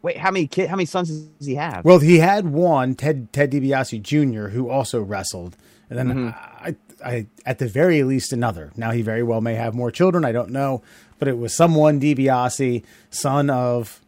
Wait, 0.01 0.17
how 0.17 0.31
many 0.31 0.47
kid? 0.47 0.69
How 0.69 0.75
many 0.75 0.85
sons 0.85 1.09
does 1.09 1.47
he 1.47 1.55
have? 1.55 1.83
Well, 1.83 1.99
he 1.99 2.19
had 2.19 2.47
one 2.47 2.95
Ted 2.95 3.31
Ted 3.33 3.51
DiBiase 3.51 4.01
Jr. 4.01 4.49
who 4.49 4.69
also 4.69 5.01
wrestled, 5.01 5.57
and 5.89 5.97
then 5.99 6.27
I, 6.29 6.75
I 7.03 7.25
at 7.45 7.59
the 7.59 7.67
very 7.67 8.03
least 8.03 8.33
another. 8.33 8.71
Now 8.75 8.91
he 8.91 9.01
very 9.01 9.23
well 9.23 9.41
may 9.41 9.55
have 9.55 9.73
more 9.75 9.91
children. 9.91 10.25
I 10.25 10.31
don't 10.31 10.49
know, 10.51 10.81
but 11.19 11.27
it 11.27 11.37
was 11.37 11.53
someone 11.55 11.99
DiBiase, 11.99 12.83
son 13.09 13.49
of 13.49 14.01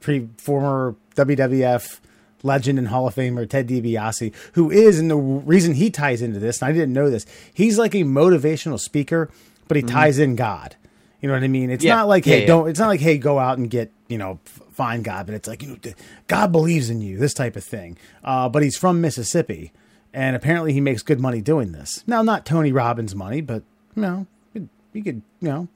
pre 0.00 0.28
former 0.38 0.94
WWF 1.16 2.00
legend 2.42 2.78
and 2.78 2.88
Hall 2.88 3.06
of 3.06 3.14
Famer 3.14 3.48
Ted 3.48 3.68
DiBiase, 3.68 4.32
who 4.54 4.70
is, 4.70 4.98
and 4.98 5.10
the 5.10 5.16
reason 5.16 5.74
he 5.74 5.90
ties 5.90 6.22
into 6.22 6.38
this, 6.40 6.62
and 6.62 6.68
I 6.68 6.72
didn't 6.72 6.94
know 6.94 7.10
this, 7.10 7.26
he's 7.52 7.78
like 7.78 7.94
a 7.94 7.98
motivational 8.04 8.80
speaker, 8.80 9.28
but 9.68 9.76
he 9.76 9.82
ties 9.82 10.18
in 10.18 10.36
God. 10.36 10.74
You 11.20 11.28
know 11.28 11.34
what 11.34 11.42
I 11.44 11.48
mean? 11.48 11.68
It's 11.70 11.84
Yeah. 11.84 11.96
not 11.96 12.08
like 12.08 12.24
Yeah, 12.24 12.34
hey, 12.36 12.40
yeah. 12.42 12.46
don't. 12.46 12.68
It's 12.70 12.78
not 12.80 12.88
like 12.88 13.00
hey, 13.00 13.18
go 13.18 13.38
out 13.38 13.58
and 13.58 13.68
get 13.68 13.92
you 14.08 14.16
know 14.16 14.38
find 14.72 15.04
God, 15.04 15.26
but 15.26 15.34
it's 15.34 15.46
like 15.46 15.62
you 15.62 15.68
know, 15.68 15.92
God 16.28 16.50
believes 16.50 16.88
in 16.88 17.02
you, 17.02 17.18
this 17.18 17.34
type 17.34 17.56
of 17.56 17.62
thing. 17.64 17.98
Uh, 18.24 18.48
but 18.48 18.62
he's 18.62 18.78
from 18.78 19.02
Mississippi, 19.02 19.70
and 20.12 20.36
apparently 20.36 20.72
he 20.72 20.80
makes 20.80 21.02
good 21.02 21.20
money 21.20 21.40
doing 21.40 21.72
this. 21.72 22.04
Now, 22.06 22.22
not 22.22 22.44
Tony 22.44 22.72
Robbins 22.72 23.14
money, 23.14 23.40
but 23.40 23.62
you 23.94 24.02
know, 24.02 24.26
you 24.54 25.02
could 25.02 25.22
you 25.40 25.48
know, 25.48 25.68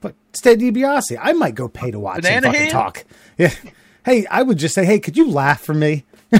but 0.00 0.14
Ted 0.32 0.60
DiBiase, 0.60 1.18
I 1.20 1.32
might 1.32 1.54
go 1.54 1.68
pay 1.68 1.90
to 1.90 1.98
watch 1.98 2.24
him 2.24 2.42
fucking 2.42 2.60
hand? 2.60 2.70
talk. 2.70 3.04
Yeah. 3.38 3.52
Hey, 4.04 4.24
I 4.26 4.42
would 4.42 4.56
just 4.56 4.72
say, 4.72 4.84
hey, 4.86 5.00
could 5.00 5.16
you 5.16 5.28
laugh 5.28 5.60
for 5.60 5.74
me? 5.74 6.04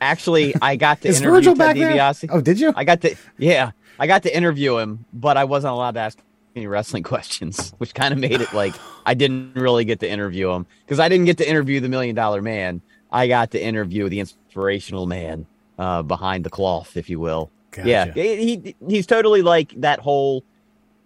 Actually, 0.00 0.54
I 0.60 0.74
got 0.74 1.00
to 1.02 1.08
Is 1.08 1.20
interview 1.20 1.36
Virgil 1.36 1.54
Ted 1.54 1.58
back 1.58 1.76
there? 1.76 2.30
Oh, 2.30 2.40
did 2.40 2.58
you? 2.58 2.72
I 2.74 2.82
got 2.84 3.00
to 3.02 3.14
yeah, 3.38 3.70
I 3.98 4.06
got 4.06 4.24
to 4.24 4.36
interview 4.36 4.78
him, 4.78 5.04
but 5.12 5.36
I 5.36 5.44
wasn't 5.44 5.72
allowed 5.72 5.92
to 5.92 6.00
ask 6.00 6.18
any 6.56 6.66
wrestling 6.66 7.02
questions, 7.04 7.72
which 7.78 7.94
kind 7.94 8.12
of 8.12 8.18
made 8.18 8.40
it 8.40 8.52
like 8.52 8.74
I 9.06 9.14
didn't 9.14 9.54
really 9.54 9.84
get 9.84 10.00
to 10.00 10.10
interview 10.10 10.50
him 10.50 10.66
because 10.84 10.98
I 10.98 11.08
didn't 11.08 11.26
get 11.26 11.38
to 11.38 11.48
interview 11.48 11.80
the 11.80 11.88
Million 11.88 12.16
Dollar 12.16 12.42
Man. 12.42 12.80
I 13.12 13.28
got 13.28 13.52
to 13.52 13.62
interview 13.62 14.08
the 14.08 14.20
inspirational 14.20 15.06
man 15.06 15.46
uh, 15.80 16.02
behind 16.02 16.44
the 16.44 16.50
cloth, 16.50 16.96
if 16.96 17.08
you 17.10 17.18
will. 17.18 17.50
Yeah, 17.84 18.06
Gotcha. 18.08 18.20
he, 18.22 18.36
he 18.64 18.76
he's 18.88 19.06
totally 19.06 19.42
like 19.42 19.72
that 19.80 19.98
whole, 20.00 20.44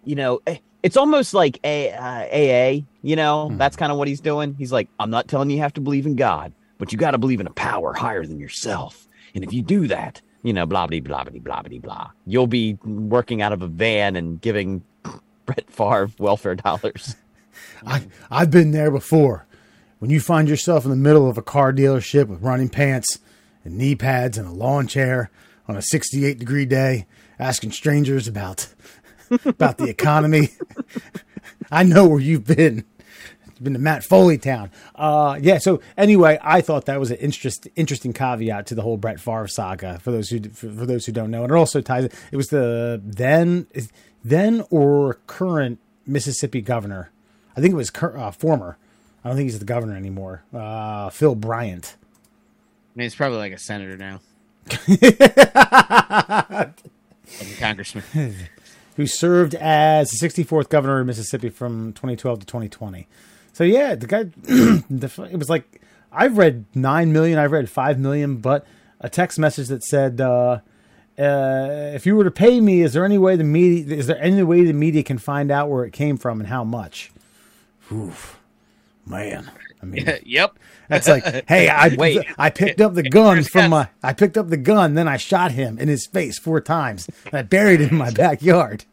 you 0.03 0.15
know, 0.15 0.41
eh, 0.47 0.57
it's 0.83 0.97
almost 0.97 1.33
like 1.33 1.59
a 1.63 1.91
uh, 1.91 2.25
AA. 2.81 2.85
You 3.01 3.15
know, 3.15 3.49
Hmm. 3.49 3.57
that's 3.57 3.75
kind 3.75 3.91
of 3.91 3.97
what 3.97 4.07
he's 4.07 4.19
doing. 4.21 4.55
He's 4.57 4.71
like, 4.71 4.87
I'm 4.99 5.09
not 5.11 5.27
telling 5.27 5.49
you 5.49 5.55
you 5.57 5.61
have 5.61 5.73
to 5.75 5.81
believe 5.81 6.05
in 6.07 6.15
God, 6.15 6.51
but 6.79 6.91
you 6.91 6.97
got 6.97 7.11
to 7.11 7.17
believe 7.19 7.39
in 7.39 7.47
a 7.47 7.53
power 7.53 7.93
higher 7.93 8.25
than 8.25 8.39
yourself. 8.39 9.07
And 9.35 9.43
if 9.43 9.53
you 9.53 9.61
do 9.61 9.87
that, 9.87 10.21
you 10.43 10.53
know, 10.53 10.65
blah 10.65 10.87
blah 10.87 10.99
blah 10.99 11.23
blah 11.23 11.39
blah 11.39 11.61
blah 11.61 11.79
blah, 11.79 12.09
you'll 12.25 12.47
be 12.47 12.77
working 12.83 13.41
out 13.43 13.53
of 13.53 13.61
a 13.61 13.67
van 13.67 14.15
and 14.15 14.41
giving 14.41 14.83
Brett 15.45 15.69
Favre 15.69 16.09
welfare 16.19 16.55
dollars. 16.55 17.15
I, 17.85 18.07
I've 18.31 18.49
been 18.51 18.71
there 18.71 18.91
before. 18.91 19.45
When 19.99 20.09
you 20.11 20.19
find 20.19 20.49
yourself 20.49 20.83
in 20.83 20.89
the 20.89 20.95
middle 20.97 21.29
of 21.29 21.37
a 21.37 21.41
car 21.41 21.71
dealership 21.71 22.27
with 22.27 22.41
running 22.41 22.69
pants 22.69 23.19
and 23.65 23.77
knee 23.77 23.95
pads 23.95 24.37
and 24.37 24.47
a 24.47 24.51
lawn 24.51 24.87
chair 24.87 25.29
on 25.67 25.75
a 25.75 25.81
68 25.81 26.39
degree 26.39 26.65
day, 26.65 27.07
asking 27.39 27.71
strangers 27.71 28.27
about 28.27 28.67
about 29.45 29.77
the 29.77 29.89
economy, 29.89 30.49
I 31.71 31.83
know 31.83 32.07
where 32.07 32.19
you've 32.19 32.45
been. 32.45 32.85
You've 33.45 33.63
been 33.63 33.73
to 33.73 33.79
Matt 33.79 34.03
Foley 34.03 34.37
town. 34.37 34.69
Uh, 34.95 35.39
yeah. 35.41 35.59
So 35.59 35.81
anyway, 35.97 36.37
I 36.41 36.59
thought 36.59 36.85
that 36.85 36.99
was 36.99 37.09
an 37.09 37.17
interest, 37.17 37.69
interesting 37.77 38.11
caveat 38.11 38.67
to 38.67 38.75
the 38.75 38.81
whole 38.81 38.97
Brett 38.97 39.19
Favre 39.19 39.47
saga. 39.47 39.97
For 39.99 40.11
those 40.11 40.29
who 40.29 40.41
for, 40.49 40.69
for 40.69 40.85
those 40.85 41.05
who 41.05 41.11
don't 41.11 41.31
know, 41.31 41.43
and 41.43 41.51
it 41.51 41.55
also 41.55 41.81
ties. 41.81 42.05
It 42.31 42.37
was 42.37 42.49
the 42.49 43.01
then 43.03 43.67
then 44.23 44.63
or 44.69 45.19
current 45.27 45.79
Mississippi 46.05 46.61
governor. 46.61 47.11
I 47.55 47.61
think 47.61 47.71
it 47.71 47.77
was 47.77 47.89
cur- 47.89 48.17
uh, 48.17 48.31
former. 48.31 48.77
I 49.23 49.29
don't 49.29 49.37
think 49.37 49.49
he's 49.49 49.57
the 49.57 49.65
governor 49.65 49.95
anymore. 49.95 50.43
Uh, 50.53 51.09
Phil 51.09 51.33
Bryant. 51.33 51.95
I 52.95 52.99
mean, 52.99 53.05
he's 53.05 53.15
probably 53.15 53.39
like 53.39 53.51
a 53.51 53.57
senator 53.57 53.97
now. 53.97 54.21
like 54.87 55.01
a 57.41 57.55
congressman. 57.59 58.03
who 58.95 59.05
served 59.05 59.53
as 59.55 60.09
the 60.11 60.27
64th 60.27 60.69
governor 60.69 61.01
of 61.01 61.07
Mississippi 61.07 61.49
from 61.49 61.91
2012 61.93 62.39
to 62.39 62.45
2020. 62.45 63.07
So 63.51 63.63
yeah, 63.63 63.95
the 63.95 64.07
guy, 64.07 64.23
the, 64.89 65.27
it 65.31 65.37
was 65.37 65.49
like 65.49 65.81
I've 66.11 66.37
read 66.37 66.65
nine 66.73 67.11
million, 67.11 67.37
I've 67.37 67.51
read 67.51 67.69
five 67.69 67.99
million, 67.99 68.37
but 68.37 68.65
a 69.01 69.09
text 69.09 69.37
message 69.37 69.67
that 69.67 69.83
said, 69.83 70.21
uh, 70.21 70.59
uh, 71.19 71.91
"If 71.93 72.05
you 72.05 72.15
were 72.15 72.23
to 72.23 72.31
pay 72.31 72.61
me, 72.61 72.81
is 72.81 72.93
there 72.93 73.05
any 73.05 73.17
way 73.17 73.35
the 73.35 73.43
media 73.43 73.95
is 73.95 74.07
there 74.07 74.21
any 74.21 74.41
way 74.43 74.63
the 74.63 74.73
media 74.73 75.03
can 75.03 75.17
find 75.17 75.51
out 75.51 75.69
where 75.69 75.83
it 75.83 75.91
came 75.91 76.17
from 76.17 76.39
and 76.39 76.47
how 76.49 76.63
much?" 76.63 77.11
Oof, 77.91 78.39
man, 79.05 79.51
I 79.81 79.85
mean. 79.85 80.09
yep. 80.25 80.57
That's 80.87 81.07
like, 81.07 81.23
hey, 81.47 81.69
I 81.69 81.95
Wait. 81.95 82.25
I 82.37 82.49
picked 82.49 82.81
up 82.81 82.93
the 82.93 83.03
gun 83.03 83.43
from 83.43 83.71
my 83.71 83.89
I 84.03 84.13
picked 84.13 84.37
up 84.37 84.49
the 84.49 84.57
gun, 84.57 84.93
then 84.95 85.07
I 85.07 85.17
shot 85.17 85.51
him 85.51 85.77
in 85.79 85.87
his 85.87 86.05
face 86.07 86.37
four 86.39 86.61
times, 86.61 87.09
and 87.25 87.33
I 87.33 87.41
buried 87.41 87.79
him 87.81 87.89
in 87.89 87.97
my 87.97 88.11
backyard. 88.11 88.85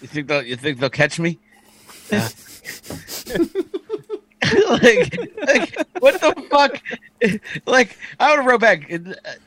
You 0.00 0.08
think 0.08 0.28
they'll 0.28 0.42
you 0.42 0.56
think 0.56 0.78
they'll 0.80 0.90
catch 0.90 1.18
me? 1.18 1.38
like, 4.68 5.16
like, 5.46 5.86
what 6.00 6.20
the 6.20 6.46
fuck? 6.50 6.82
like, 7.66 7.96
I 8.18 8.30
would 8.30 8.36
have 8.38 8.46
wrote 8.46 8.60
back. 8.60 8.92
uh, 8.92 8.98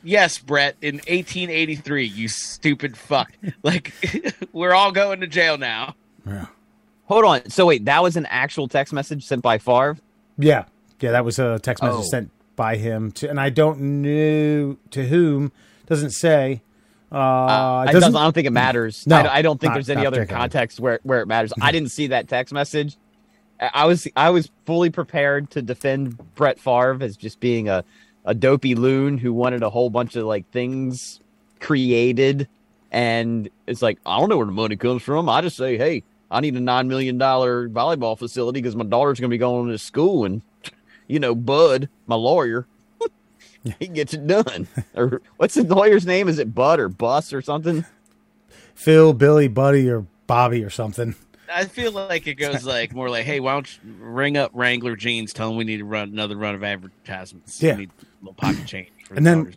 Yes, 0.02 0.38
Brett, 0.38 0.76
in 0.80 0.96
1883, 0.96 2.04
you 2.06 2.28
stupid 2.28 2.96
fuck. 2.96 3.30
Like, 3.62 3.92
we're 4.52 4.72
all 4.72 4.92
going 4.92 5.20
to 5.20 5.26
jail 5.26 5.58
now. 5.58 5.94
Yeah, 6.26 6.46
Hold 7.04 7.24
on. 7.24 7.50
So 7.50 7.66
wait, 7.66 7.84
that 7.84 8.02
was 8.02 8.16
an 8.16 8.26
actual 8.26 8.68
text 8.68 8.92
message 8.92 9.24
sent 9.24 9.42
by 9.42 9.58
Favre. 9.58 9.96
yeah, 10.38 10.64
yeah. 11.00 11.12
That 11.12 11.24
was 11.24 11.38
a 11.38 11.58
text 11.58 11.82
message 11.82 12.00
Oh. 12.00 12.08
sent 12.08 12.30
by 12.56 12.76
him 12.76 13.12
to, 13.12 13.28
and 13.28 13.38
I 13.40 13.50
don't 13.50 13.80
know 14.02 14.76
to 14.90 15.06
whom. 15.06 15.52
Doesn't 15.86 16.10
say. 16.10 16.62
Uh, 17.12 17.16
Uh, 17.16 17.86
it 17.88 17.92
doesn't, 17.92 18.16
I 18.16 18.24
don't 18.24 18.32
think 18.32 18.46
it 18.48 18.52
matters. 18.64 19.06
No, 19.06 19.16
I, 19.16 19.36
I 19.36 19.42
don't 19.42 19.60
think 19.60 19.70
not- 19.70 19.74
there's 19.74 19.90
any 19.90 20.04
other 20.06 20.26
context 20.26 20.80
where, 20.80 20.98
where 21.04 21.20
it 21.20 21.26
matters. 21.26 21.52
I 21.60 21.70
didn't 21.70 21.90
see 21.92 22.08
that 22.08 22.26
text 22.28 22.52
message. 22.52 22.96
I 23.60 23.70
I 23.72 23.84
was 23.86 24.06
I 24.16 24.30
was 24.30 24.50
fully 24.66 24.90
prepared 24.90 25.50
to 25.52 25.62
defend 25.62 26.18
Brett 26.34 26.58
Favre 26.58 26.98
as 27.00 27.16
just 27.16 27.38
being 27.40 27.68
a, 27.68 27.84
a 28.24 28.34
dopey 28.34 28.74
loon 28.74 29.16
who 29.18 29.32
wanted 29.32 29.62
a 29.62 29.70
whole 29.70 29.88
bunch 29.90 30.16
of 30.16 30.24
like 30.26 30.50
things 30.50 31.20
created, 31.60 32.48
and 32.90 33.48
it's 33.66 33.82
like 33.82 33.98
I 34.06 34.18
don't 34.18 34.28
know 34.28 34.36
where 34.36 34.46
the 34.46 34.52
money 34.52 34.76
comes 34.76 35.02
from. 35.02 35.28
I 35.28 35.40
just 35.40 35.56
say, 35.56 35.76
hey, 35.76 36.02
I 36.30 36.40
need 36.40 36.54
a 36.54 36.60
nine 36.60 36.88
million 36.88 37.18
dollar 37.18 37.68
volleyball 37.68 38.18
facility 38.18 38.60
because 38.60 38.74
my 38.76 38.84
daughter's 38.84 39.20
going 39.20 39.30
to 39.30 39.34
be 39.34 39.38
going 39.38 39.68
to 39.70 39.78
school, 39.78 40.24
and 40.24 40.42
you 41.06 41.18
know, 41.18 41.34
Bud, 41.34 41.88
my 42.06 42.16
lawyer, 42.16 42.66
he 43.78 43.88
gets 43.88 44.14
it 44.14 44.26
done. 44.26 44.68
or 44.94 45.20
what's 45.36 45.54
the 45.54 45.62
lawyer's 45.64 46.06
name? 46.06 46.28
Is 46.28 46.38
it 46.38 46.54
Bud 46.54 46.80
or 46.80 46.88
Bus 46.88 47.32
or 47.32 47.42
something? 47.42 47.84
Phil, 48.74 49.12
Billy, 49.12 49.48
Buddy, 49.48 49.88
or 49.88 50.06
Bobby 50.26 50.62
or 50.62 50.70
something. 50.70 51.14
I 51.52 51.64
feel 51.66 51.92
like 51.92 52.26
it 52.26 52.34
goes 52.34 52.64
like 52.64 52.92
more 52.92 53.08
like, 53.08 53.24
hey, 53.24 53.40
why 53.40 53.52
don't 53.54 53.78
you 53.84 53.92
ring 54.00 54.36
up 54.36 54.50
Wrangler 54.52 54.96
Jeans? 54.96 55.32
Tell 55.32 55.48
them 55.48 55.56
we 55.56 55.64
need 55.64 55.78
to 55.78 55.84
run 55.84 56.08
another 56.08 56.36
run 56.36 56.54
of 56.54 56.64
advertisements. 56.64 57.62
Yeah. 57.62 57.74
we 57.74 57.80
need 57.82 57.90
a 58.00 58.04
little 58.20 58.34
pocket 58.34 58.66
change. 58.66 58.88
For 59.04 59.14
And 59.14 59.24
the 59.24 59.30
then- 59.30 59.54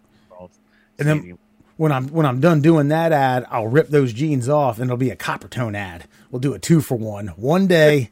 and 1.00 1.08
then- 1.08 1.38
When 1.78 1.94
I'm 1.94 2.10
when 2.10 2.26
I'm 2.26 2.42
done 2.42 2.62
doing 2.62 2.90
that 2.90 3.14
ad, 3.14 3.46
I'll 3.50 3.68
rip 3.68 3.88
those 3.88 4.12
jeans 4.12 4.50
off, 4.50 4.80
and 4.80 4.90
it'll 4.90 4.98
be 4.98 5.12
a 5.12 5.16
Coppertone 5.16 5.78
ad. 5.78 6.04
We'll 6.30 6.42
do 6.42 6.54
a 6.54 6.60
two 6.60 6.82
for 6.82 6.96
one, 6.96 7.28
one 7.30 7.68
day. 7.68 8.10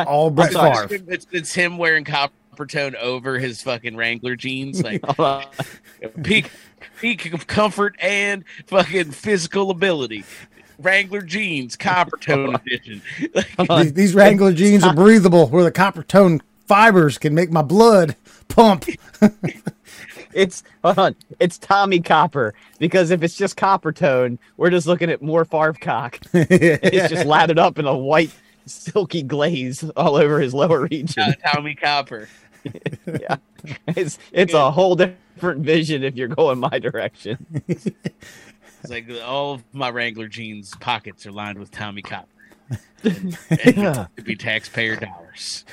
all 0.08 0.30
Brett. 0.30 0.52
Favre. 0.52 0.88
it's, 1.08 1.26
it's 1.30 1.54
him 1.54 1.78
wearing 1.78 2.04
Coppertone 2.04 2.94
over 2.94 3.38
his 3.38 3.62
fucking 3.62 3.96
Wrangler 3.96 4.36
jeans, 4.36 4.82
like 4.82 5.02
peak 6.22 6.50
peak 7.00 7.32
of 7.32 7.46
comfort 7.46 7.96
and 8.00 8.44
fucking 8.66 9.12
physical 9.12 9.70
ability. 9.70 10.24
Wrangler 10.78 11.22
jeans, 11.22 11.76
Coppertone 11.76 12.58
edition. 12.64 13.02
These, 13.82 13.92
these 13.92 14.14
Wrangler 14.14 14.52
jeans 14.52 14.82
are 14.82 14.94
breathable, 14.94 15.46
where 15.48 15.62
the 15.62 15.72
Coppertone 15.72 16.40
fibers 16.66 17.18
can 17.18 17.34
make 17.34 17.50
my 17.50 17.60
blood 17.60 18.16
pump. 18.48 18.86
It's 20.32 20.62
hold 20.82 20.98
on. 20.98 21.16
It's 21.38 21.58
Tommie 21.58 22.00
Copper 22.00 22.54
because 22.78 23.10
if 23.10 23.22
it's 23.22 23.36
just 23.36 23.56
Coppertone, 23.56 24.38
we're 24.56 24.70
just 24.70 24.86
looking 24.86 25.10
at 25.10 25.22
more 25.22 25.44
Favre 25.44 25.72
cock. 25.72 26.18
It's 26.32 27.12
just 27.12 27.26
lathered 27.26 27.58
up 27.58 27.78
in 27.78 27.86
a 27.86 27.96
white 27.96 28.30
silky 28.66 29.22
glaze 29.22 29.82
all 29.96 30.16
over 30.16 30.40
his 30.40 30.54
lower 30.54 30.80
region. 30.90 31.22
Uh, 31.22 31.32
Tommie 31.52 31.74
Copper. 31.74 32.28
yeah, 33.06 33.36
it's 33.88 34.18
it's 34.32 34.52
a 34.54 34.70
whole 34.70 34.94
different 34.94 35.60
vision 35.64 36.04
if 36.04 36.14
you're 36.14 36.28
going 36.28 36.58
my 36.58 36.78
direction. 36.78 37.46
It's 37.68 37.86
like 38.90 39.06
all 39.24 39.54
of 39.54 39.64
my 39.72 39.88
Wrangler 39.90 40.28
jeans 40.28 40.74
pockets 40.80 41.24
are 41.26 41.32
lined 41.32 41.58
with 41.58 41.70
Tommie 41.70 42.02
Copper. 42.02 42.28
And, 43.02 43.38
and 43.50 43.76
Yeah. 43.76 44.06
it'd 44.16 44.26
be 44.26 44.36
taxpayer 44.36 44.96
dollars. 44.96 45.64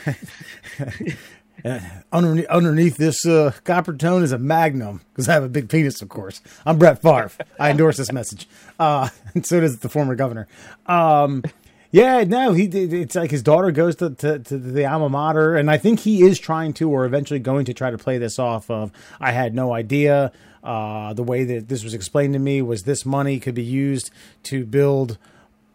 underneath, 2.11 2.45
underneath 2.47 2.97
this 2.97 3.25
uh, 3.25 3.51
Coppertone 3.65 4.23
is 4.23 4.31
a 4.31 4.37
magnum 4.37 5.01
because 5.11 5.27
I 5.27 5.33
have 5.33 5.43
a 5.43 5.49
big 5.49 5.69
penis, 5.69 6.01
of 6.01 6.09
course. 6.09 6.41
I'm 6.65 6.77
Brett 6.77 7.01
Favre. 7.01 7.31
I 7.59 7.71
endorse 7.71 7.97
this 7.97 8.11
message. 8.11 8.47
Uh, 8.79 9.09
and 9.33 9.45
so 9.45 9.59
does 9.59 9.79
the 9.79 9.89
former 9.89 10.15
governor. 10.15 10.47
Um, 10.85 11.43
yeah, 11.91 12.23
no, 12.23 12.53
he. 12.53 12.67
did. 12.67 12.93
It's 12.93 13.15
like 13.15 13.31
his 13.31 13.43
daughter 13.43 13.71
goes 13.71 13.95
to, 13.97 14.09
to, 14.11 14.39
to 14.39 14.57
the 14.57 14.85
alma 14.85 15.09
mater, 15.09 15.55
and 15.55 15.71
I 15.71 15.77
think 15.77 16.01
he 16.01 16.23
is 16.23 16.39
trying 16.39 16.73
to, 16.73 16.89
or 16.89 17.05
eventually 17.05 17.39
going 17.39 17.65
to 17.65 17.73
try 17.73 17.91
to 17.91 17.97
play 17.97 18.17
this 18.17 18.39
off 18.39 18.69
of. 18.69 18.91
I 19.19 19.31
had 19.31 19.55
no 19.55 19.73
idea. 19.73 20.31
Uh, 20.63 21.13
the 21.13 21.23
way 21.23 21.45
that 21.45 21.69
this 21.69 21.83
was 21.83 21.93
explained 21.93 22.33
to 22.33 22.39
me 22.39 22.61
was 22.61 22.83
this 22.83 23.05
money 23.05 23.39
could 23.39 23.55
be 23.55 23.63
used 23.63 24.11
to 24.43 24.65
build 24.65 25.17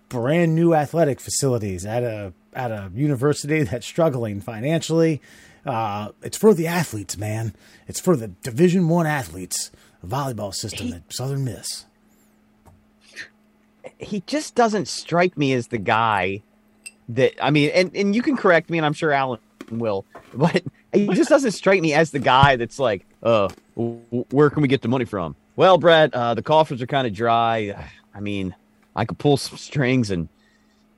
brand 0.08 0.54
new 0.54 0.74
athletic 0.74 1.18
facilities 1.18 1.86
at 1.86 2.02
a 2.02 2.34
at 2.52 2.70
a 2.70 2.90
university 2.94 3.62
that's 3.62 3.86
struggling 3.86 4.40
financially. 4.40 5.20
Uh, 5.64 6.10
it's 6.22 6.36
for 6.36 6.52
the 6.52 6.66
athletes, 6.66 7.16
man. 7.16 7.54
It's 7.86 8.00
for 8.00 8.16
the 8.16 8.28
Division 8.28 8.88
One 8.88 9.06
athletes. 9.06 9.70
Volleyball 10.06 10.52
system 10.52 10.92
at 10.92 11.02
Southern 11.12 11.44
Miss. 11.44 11.84
He 13.98 14.22
just 14.26 14.54
doesn't 14.54 14.88
strike 14.88 15.36
me 15.36 15.52
as 15.52 15.68
the 15.68 15.78
guy 15.78 16.42
that 17.10 17.32
I 17.42 17.50
mean, 17.50 17.70
and, 17.70 17.94
and 17.94 18.14
you 18.14 18.22
can 18.22 18.36
correct 18.36 18.70
me, 18.70 18.78
and 18.78 18.86
I'm 18.86 18.92
sure 18.92 19.12
Alan 19.12 19.40
will, 19.70 20.04
but 20.34 20.62
he 20.92 21.08
just 21.08 21.28
doesn't 21.28 21.52
strike 21.52 21.80
me 21.80 21.94
as 21.94 22.10
the 22.10 22.18
guy 22.18 22.56
that's 22.56 22.78
like, 22.78 23.06
uh, 23.22 23.48
where 23.74 24.50
can 24.50 24.62
we 24.62 24.68
get 24.68 24.82
the 24.82 24.88
money 24.88 25.04
from? 25.04 25.36
Well, 25.56 25.78
Brett, 25.78 26.14
uh, 26.14 26.34
the 26.34 26.42
coffers 26.42 26.80
are 26.82 26.86
kind 26.86 27.06
of 27.06 27.12
dry. 27.12 27.88
I 28.14 28.20
mean, 28.20 28.54
I 28.96 29.04
could 29.04 29.18
pull 29.18 29.36
some 29.36 29.58
strings 29.58 30.10
and 30.10 30.28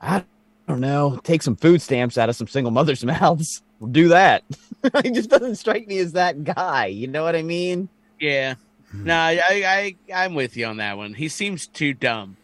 I 0.01 0.25
don't 0.69 0.81
know, 0.81 1.21
take 1.25 1.43
some 1.43 1.57
food 1.57 1.83
stamps 1.83 2.19
out 2.19 2.29
of 2.29 2.37
some 2.37 2.49
single 2.49 2.71
mothers' 2.71 3.05
mouths. 3.05 3.63
We'll 3.81 3.91
do 3.91 4.09
that. 4.09 4.45
he 5.03 5.11
just 5.11 5.31
doesn't 5.31 5.57
strike 5.57 5.87
me 5.87 5.99
as 5.99 6.13
that 6.13 6.45
guy. 6.45 6.87
You 6.87 7.09
know 7.09 7.25
what 7.25 7.37
I 7.37 7.43
mean? 7.43 7.89
Yeah. 8.21 8.55
No, 8.93 9.17
I, 9.17 9.41
I 9.51 9.97
I'm 10.15 10.35
with 10.35 10.57
you 10.57 10.67
on 10.67 10.77
that 10.77 10.97
one. 10.97 11.15
He 11.15 11.29
seems 11.29 11.67
too 11.67 11.95
dumb. 11.95 12.37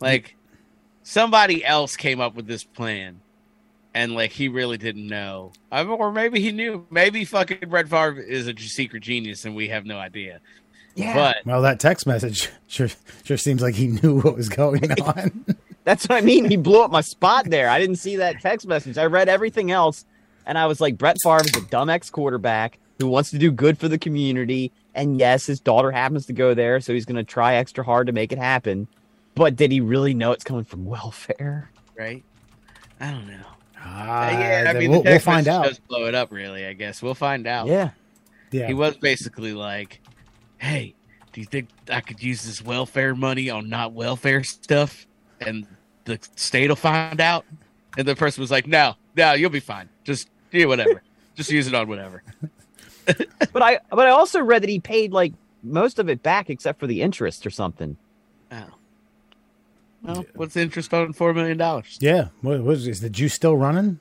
Like 0.00 0.36
somebody 1.02 1.64
else 1.64 1.96
came 1.96 2.20
up 2.20 2.34
with 2.34 2.46
this 2.46 2.64
plan, 2.64 3.20
and 3.94 4.14
like 4.14 4.32
he 4.32 4.48
really 4.48 4.76
didn't 4.76 5.06
know, 5.06 5.52
I 5.70 5.82
mean, 5.84 5.92
or 5.92 6.12
maybe 6.12 6.40
he 6.40 6.52
knew. 6.52 6.86
Maybe 6.90 7.24
fucking 7.24 7.68
Brett 7.68 7.88
Favre 7.88 8.20
is 8.20 8.46
a 8.48 8.56
secret 8.56 9.02
genius, 9.02 9.44
and 9.44 9.54
we 9.54 9.68
have 9.68 9.86
no 9.86 9.98
idea. 9.98 10.40
Yeah. 10.94 11.14
But 11.14 11.36
Well, 11.44 11.62
that 11.62 11.78
text 11.78 12.06
message 12.06 12.50
sure 12.66 12.88
sure 13.24 13.36
seems 13.36 13.62
like 13.62 13.74
he 13.74 13.88
knew 13.88 14.20
what 14.20 14.36
was 14.36 14.48
going 14.48 14.90
on. 15.02 15.44
That's 15.84 16.08
what 16.08 16.16
I 16.16 16.20
mean. 16.20 16.50
He 16.50 16.56
blew 16.56 16.82
up 16.82 16.90
my 16.90 17.00
spot 17.00 17.48
there. 17.48 17.68
I 17.68 17.78
didn't 17.78 17.96
see 17.96 18.16
that 18.16 18.40
text 18.40 18.66
message. 18.66 18.98
I 18.98 19.06
read 19.06 19.28
everything 19.28 19.70
else, 19.70 20.04
and 20.44 20.58
I 20.58 20.66
was 20.66 20.80
like, 20.80 20.98
Brett 20.98 21.16
Favre 21.22 21.44
is 21.44 21.62
a 21.62 21.66
dumb 21.68 21.90
ex 21.90 22.10
quarterback 22.10 22.78
who 22.98 23.06
wants 23.06 23.30
to 23.30 23.38
do 23.38 23.50
good 23.52 23.78
for 23.78 23.88
the 23.88 23.98
community. 23.98 24.72
And 24.94 25.18
yes, 25.18 25.46
his 25.46 25.60
daughter 25.60 25.90
happens 25.90 26.26
to 26.26 26.32
go 26.32 26.54
there, 26.54 26.80
so 26.80 26.94
he's 26.94 27.04
going 27.04 27.16
to 27.16 27.24
try 27.24 27.54
extra 27.56 27.84
hard 27.84 28.06
to 28.06 28.12
make 28.12 28.32
it 28.32 28.38
happen. 28.38 28.88
But 29.36 29.54
did 29.54 29.70
he 29.70 29.80
really 29.80 30.14
know 30.14 30.32
it's 30.32 30.42
coming 30.42 30.64
from 30.64 30.84
welfare? 30.84 31.70
right, 31.96 32.24
I 32.98 33.10
don't 33.10 33.28
know. 33.28 33.44
Ah, 33.78 34.30
yeah, 34.30 34.64
I 34.66 34.72
mean, 34.72 34.90
we'll, 34.90 35.02
the 35.02 35.10
we'll 35.10 35.18
find 35.20 35.46
out. 35.46 35.64
Does 35.66 35.78
blow 35.78 36.06
it 36.06 36.14
up, 36.14 36.32
really? 36.32 36.66
I 36.66 36.72
guess 36.72 37.02
we'll 37.02 37.14
find 37.14 37.46
out. 37.46 37.68
Yeah. 37.68 37.90
Yeah, 38.50 38.66
He 38.66 38.74
was 38.74 38.96
basically 38.96 39.52
like, 39.52 40.00
"Hey, 40.58 40.94
do 41.32 41.40
you 41.40 41.46
think 41.46 41.68
I 41.90 42.00
could 42.00 42.22
use 42.22 42.44
this 42.44 42.62
welfare 42.62 43.14
money 43.14 43.50
on 43.50 43.68
not 43.68 43.92
welfare 43.92 44.42
stuff, 44.42 45.06
and 45.40 45.66
the 46.04 46.18
state 46.36 46.68
will 46.68 46.76
find 46.76 47.20
out?" 47.20 47.44
And 47.98 48.08
the 48.08 48.16
person 48.16 48.40
was 48.40 48.50
like, 48.50 48.66
"No, 48.66 48.94
no, 49.16 49.34
you'll 49.34 49.50
be 49.50 49.60
fine. 49.60 49.88
Just 50.04 50.30
do 50.50 50.66
whatever. 50.68 51.02
Just 51.34 51.50
use 51.50 51.66
it 51.66 51.74
on 51.74 51.88
whatever." 51.88 52.22
But 53.52 53.62
I 53.62 53.80
but 53.90 54.06
I 54.06 54.10
also 54.10 54.40
read 54.40 54.62
that 54.62 54.70
he 54.70 54.80
paid 54.80 55.12
like 55.12 55.34
most 55.62 55.98
of 55.98 56.08
it 56.08 56.22
back 56.22 56.48
except 56.48 56.80
for 56.80 56.86
the 56.86 57.02
interest 57.02 57.46
or 57.46 57.50
something. 57.50 57.96
Well, 60.06 60.24
what's 60.34 60.54
the 60.54 60.62
interest 60.62 60.94
on 60.94 61.12
four 61.12 61.34
million 61.34 61.58
dollars? 61.58 61.98
yeah. 62.00 62.28
What 62.40 62.62
was 62.62 62.86
is 62.86 63.00
the 63.00 63.10
juice 63.10 63.34
still 63.34 63.56
running? 63.56 63.98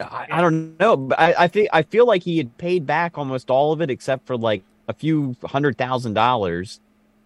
I, 0.00 0.26
I 0.30 0.40
don't 0.40 0.78
know, 0.80 0.96
but 0.96 1.18
I, 1.18 1.34
I 1.44 1.48
think 1.48 1.68
I 1.72 1.82
feel 1.82 2.06
like 2.06 2.22
he 2.22 2.38
had 2.38 2.56
paid 2.58 2.86
back 2.86 3.16
almost 3.16 3.50
all 3.50 3.72
of 3.72 3.80
it 3.80 3.90
except 3.90 4.26
for 4.26 4.36
like 4.36 4.62
a 4.88 4.92
few 4.92 5.36
hundred 5.44 5.78
thousand 5.78 6.14
dollars, 6.14 6.80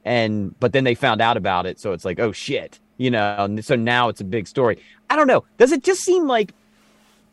and 0.05 0.59
but 0.61 0.73
then 0.73 0.85
they 0.85 0.95
found 0.95 1.21
out 1.21 1.37
about 1.37 1.67
it, 1.67 1.81
so 1.81 1.93
it's 1.93 2.05
like, 2.05 2.21
oh 2.21 2.33
shit, 2.33 2.79
you 2.99 3.11
know. 3.11 3.37
And 3.39 3.65
so 3.65 3.77
now 3.77 4.09
it's 4.09 4.21
a 4.21 4.25
big 4.25 4.47
story. 4.47 4.79
I 5.09 5.17
don't 5.17 5.27
know. 5.27 5.45
Does 5.57 5.73
it 5.73 5.83
just 5.83 6.03
seem 6.03 6.27
like 6.27 6.53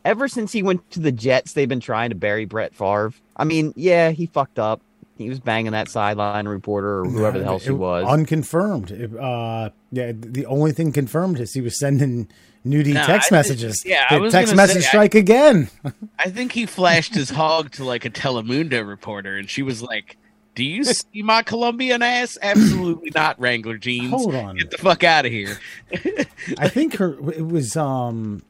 ever 0.04 0.28
since 0.28 0.52
he 0.52 0.62
went 0.62 0.88
to 0.92 1.00
the 1.00 1.12
Jets, 1.12 1.52
they've 1.52 1.68
been 1.68 1.80
trying 1.80 2.10
to 2.10 2.16
bury 2.16 2.44
Brett 2.44 2.74
Favre? 2.74 3.12
I 3.36 3.44
mean, 3.44 3.72
yeah, 3.76 4.10
he 4.10 4.26
fucked 4.26 4.58
up. 4.58 4.80
He 5.16 5.28
was 5.28 5.38
banging 5.38 5.72
that 5.72 5.88
sideline 5.88 6.48
reporter 6.48 7.00
or 7.00 7.04
whoever 7.08 7.38
the 7.38 7.44
hell 7.44 7.58
she 7.60 7.70
was. 7.70 8.04
Unconfirmed. 8.08 8.90
Uh, 9.16 9.70
yeah, 9.92 10.12
the 10.14 10.44
only 10.46 10.72
thing 10.72 10.90
confirmed 10.92 11.38
is 11.38 11.52
he 11.54 11.60
was 11.60 11.78
sending 11.78 12.28
nudie 12.66 12.94
No, 12.94 13.04
text 13.06 13.32
I 13.32 13.36
messages. 13.36 13.84
yeah, 13.86 14.06
I 14.10 14.18
was 14.18 14.32
text 14.32 14.56
message 14.56 14.82
say, 14.82 14.88
I- 14.88 14.90
strike 14.90 15.14
again. 15.14 15.68
I 16.18 16.30
think 16.30 16.50
he 16.52 16.66
flashed 16.66 17.14
his 17.14 17.30
hog 17.30 17.70
to 17.72 17.84
like 17.84 18.04
a 18.04 18.10
Telemundo 18.10 18.86
reporter, 18.86 19.36
and 19.36 19.48
she 19.48 19.62
was 19.62 19.82
like, 19.82 20.16
"Do 20.56 20.64
you 20.64 20.82
see 20.82 21.22
my 21.22 21.42
Colombian 21.42 22.02
ass? 22.02 22.36
Absolutely 22.42 23.10
not, 23.14 23.38
Wrangler 23.38 23.78
jeans. 23.78 24.10
Hold 24.10 24.34
on. 24.34 24.56
get 24.56 24.70
the 24.72 24.78
fuck 24.78 25.04
out 25.04 25.26
of 25.26 25.30
here." 25.32 25.58
I 26.58 26.68
think 26.68 26.96
her 26.96 27.12
it 27.30 27.46
was 27.46 27.76
um 27.76 28.42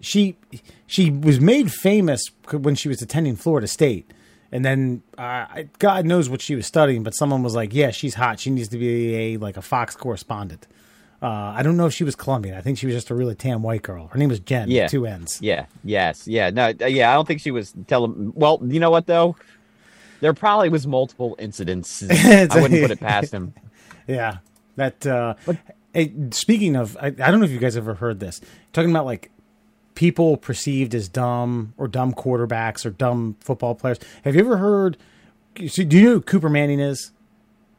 she 0.00 0.36
she 0.86 1.10
was 1.10 1.40
made 1.40 1.72
famous 1.72 2.24
when 2.50 2.74
she 2.74 2.88
was 2.88 3.00
attending 3.02 3.36
Florida 3.36 3.66
State. 3.68 4.10
And 4.52 4.64
then 4.64 5.02
uh, 5.16 5.62
God 5.78 6.06
knows 6.06 6.28
what 6.28 6.40
she 6.42 6.56
was 6.56 6.66
studying, 6.66 7.02
but 7.04 7.12
someone 7.12 7.42
was 7.42 7.54
like, 7.54 7.72
"Yeah, 7.72 7.90
she's 7.90 8.14
hot. 8.14 8.40
She 8.40 8.50
needs 8.50 8.68
to 8.68 8.78
be 8.78 9.14
a 9.14 9.36
like 9.36 9.56
a 9.56 9.62
Fox 9.62 9.94
correspondent." 9.94 10.66
Uh, 11.22 11.26
I 11.54 11.62
don't 11.62 11.76
know 11.76 11.86
if 11.86 11.92
she 11.92 12.02
was 12.02 12.16
Colombian. 12.16 12.56
I 12.56 12.60
think 12.62 12.78
she 12.78 12.86
was 12.86 12.94
just 12.94 13.10
a 13.10 13.14
really 13.14 13.34
tan 13.34 13.62
white 13.62 13.82
girl. 13.82 14.08
Her 14.08 14.18
name 14.18 14.30
was 14.30 14.40
Jen. 14.40 14.70
Yeah. 14.70 14.88
two 14.88 15.06
N's. 15.06 15.38
Yeah. 15.40 15.66
Yes. 15.84 16.26
Yeah. 16.26 16.48
No. 16.50 16.72
uh, 16.80 16.86
Yeah. 16.86 17.10
I 17.10 17.14
don't 17.14 17.28
think 17.28 17.40
she 17.42 17.50
was 17.50 17.72
telling. 17.86 18.32
Well, 18.34 18.58
you 18.64 18.80
know 18.80 18.90
what 18.90 19.06
though? 19.06 19.36
There 20.20 20.34
probably 20.34 20.68
was 20.68 20.86
multiple 20.86 21.36
incidents. 21.38 22.02
I 22.10 22.48
wouldn't 22.60 22.80
put 22.82 22.90
it 22.90 23.00
past 23.00 23.32
him. 23.32 23.54
Yeah, 24.08 24.38
that. 24.76 25.06
Uh, 25.06 25.34
hey, 25.94 26.12
speaking 26.32 26.74
of, 26.76 26.96
I, 27.00 27.06
I 27.06 27.10
don't 27.10 27.38
know 27.38 27.44
if 27.46 27.50
you 27.52 27.58
guys 27.58 27.76
ever 27.76 27.94
heard 27.94 28.18
this. 28.20 28.40
Talking 28.72 28.90
about 28.90 29.04
like 29.06 29.30
people 30.00 30.38
perceived 30.38 30.94
as 30.94 31.10
dumb 31.10 31.74
or 31.76 31.86
dumb 31.86 32.14
quarterbacks 32.14 32.86
or 32.86 32.90
dumb 32.90 33.36
football 33.40 33.74
players. 33.74 33.98
Have 34.24 34.34
you 34.34 34.40
ever 34.40 34.56
heard? 34.56 34.96
So 35.68 35.84
do 35.84 35.98
you 35.98 36.04
know 36.04 36.12
who 36.12 36.20
Cooper 36.22 36.48
Manning 36.48 36.80
is? 36.80 37.10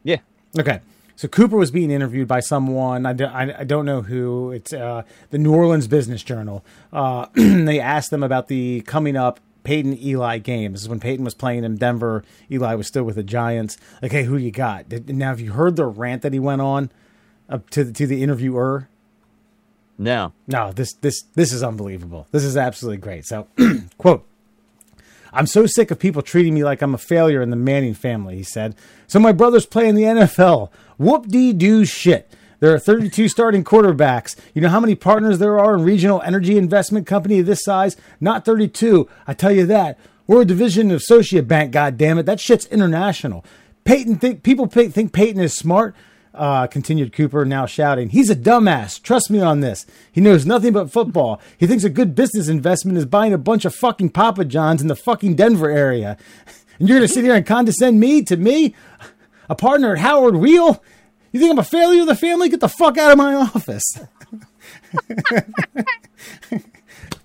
Yeah. 0.04 0.18
Okay. 0.56 0.82
So 1.16 1.28
Cooper 1.28 1.58
was 1.58 1.72
being 1.72 1.90
interviewed 1.90 2.28
by 2.28 2.40
someone. 2.40 3.08
I, 3.08 3.14
do, 3.14 3.26
I, 3.26 3.62
I 3.62 3.64
don't 3.64 3.88
know 3.88 4.04
who. 4.04 4.52
It's 4.52 4.72
uh, 4.72 5.02
the 5.32 5.40
New 5.40 5.52
Orleans 5.52 5.88
Business 5.88 6.22
Journal. 6.22 6.64
Uh, 6.94 7.26
they 7.34 7.80
asked 7.80 8.12
them 8.12 8.22
about 8.22 8.50
the 8.50 8.82
coming 8.82 9.18
up 9.18 9.40
Peyton 9.64 9.98
Eli 10.00 10.38
game. 10.38 10.74
This 10.74 10.82
is 10.84 10.90
when 10.90 11.00
Peyton 11.00 11.26
was 11.26 11.34
playing 11.34 11.64
in 11.64 11.76
Denver. 11.78 12.24
Eli 12.52 12.76
was 12.76 12.86
still 12.86 13.04
with 13.04 13.16
the 13.16 13.24
Giants. 13.24 13.80
Like, 14.00 14.12
hey, 14.12 14.26
who 14.26 14.38
you 14.38 14.52
got? 14.52 14.90
Did, 14.90 15.10
now, 15.10 15.30
have 15.30 15.42
you 15.42 15.54
heard 15.54 15.76
the 15.76 15.88
rant 15.88 16.22
that 16.22 16.34
he 16.34 16.40
went 16.40 16.62
on 16.62 16.92
uh, 17.50 17.60
to 17.72 17.84
the, 17.84 17.92
to 17.94 18.06
the 18.06 18.22
interviewer? 18.22 18.90
No. 20.02 20.34
No, 20.48 20.72
this 20.72 20.94
this 20.94 21.22
this 21.36 21.54
is 21.54 21.64
unbelievable. 21.64 22.28
This 22.32 22.44
is 22.44 22.58
absolutely 22.58 22.98
great. 22.98 23.26
So, 23.26 23.48
quote. 23.98 24.28
I'm 25.34 25.48
so 25.48 25.66
sick 25.66 25.92
of 25.92 26.00
people 26.00 26.22
treating 26.22 26.54
me 26.54 26.66
like 26.66 26.82
I'm 26.82 26.94
a 26.94 26.98
failure 26.98 27.42
in 27.42 27.52
the 27.52 27.56
Manning 27.56 27.94
family, 27.94 28.36
he 28.36 28.44
said. 28.44 28.76
So 29.08 29.18
my 29.18 29.32
brothers 29.32 29.66
play 29.66 29.88
in 29.88 29.96
the 29.96 30.04
NFL. 30.04 30.70
Whoop 30.98 31.28
dee 31.30 31.54
doo 31.54 31.86
shit. 31.86 32.30
There 32.60 32.74
are 32.74 32.80
32 32.80 33.30
starting 33.30 33.64
quarterbacks. 33.64 34.36
You 34.54 34.62
know 34.62 34.68
how 34.68 34.82
many 34.82 34.94
partners 34.94 35.40
there 35.40 35.58
are 35.58 35.74
in 35.74 35.84
regional 35.84 36.22
energy 36.24 36.58
investment 36.58 37.08
company 37.08 37.40
of 37.40 37.46
this 37.46 37.64
size? 37.64 37.96
Not 38.20 38.44
32. 38.44 39.08
I 39.26 39.34
tell 39.34 39.54
you 39.54 39.66
that. 39.68 39.98
We're 40.28 40.42
a 40.42 40.46
division 40.46 40.92
of 40.92 40.98
Associate 40.98 41.48
Bank, 41.48 41.72
God 41.72 41.98
damn 41.98 42.20
it. 42.20 42.26
That 42.26 42.42
shit's 42.42 42.66
international. 42.66 43.46
Peyton 43.86 44.18
think 44.18 44.44
people 44.44 44.68
think 44.68 45.14
Peyton 45.14 45.42
is 45.42 45.54
smart. 45.54 45.96
Uh, 46.34 46.66
continued 46.66 47.12
Cooper, 47.12 47.44
now 47.44 47.66
shouting, 47.66 48.10
He's 48.10 48.30
a 48.30 48.36
dumbass. 48.36 49.02
Trust 49.02 49.30
me 49.30 49.42
on 49.42 49.60
this. 49.60 49.86
He 50.12 50.22
knows 50.22 50.46
nothing 50.46 50.72
but 50.72 50.90
football. 50.90 51.42
He 51.58 51.68
thinks 51.68 51.84
a 51.84 51.90
good 51.90 52.16
business 52.16 52.48
investment 52.48 52.98
is 52.98 53.06
buying 53.06 53.34
a 53.34 53.38
bunch 53.38 53.66
of 53.66 53.76
fucking 53.76 54.12
Papa 54.12 54.46
Johns 54.46 54.82
in 54.82 54.88
the 54.88 54.96
fucking 54.96 55.36
Denver 55.36 55.70
area. 55.70 56.18
And 56.80 56.90
you're 56.90 56.98
going 56.98 57.08
to 57.08 57.14
sit 57.14 57.24
here 57.24 57.36
and 57.36 57.46
condescend 57.46 58.00
me 58.00 58.24
to 58.24 58.36
me, 58.36 58.74
a 59.48 59.54
partner 59.54 59.94
at 59.94 60.00
Howard 60.00 60.36
Weil? 60.38 60.82
You 61.32 61.40
think 61.40 61.52
I'm 61.52 61.60
a 61.60 61.64
failure 61.64 62.02
of 62.02 62.08
the 62.08 62.16
family? 62.16 62.50
Get 62.50 62.60
the 62.60 62.68
fuck 62.68 62.98
out 62.98 63.12
of 63.12 63.20
my 63.20 63.36
office. 63.36 64.00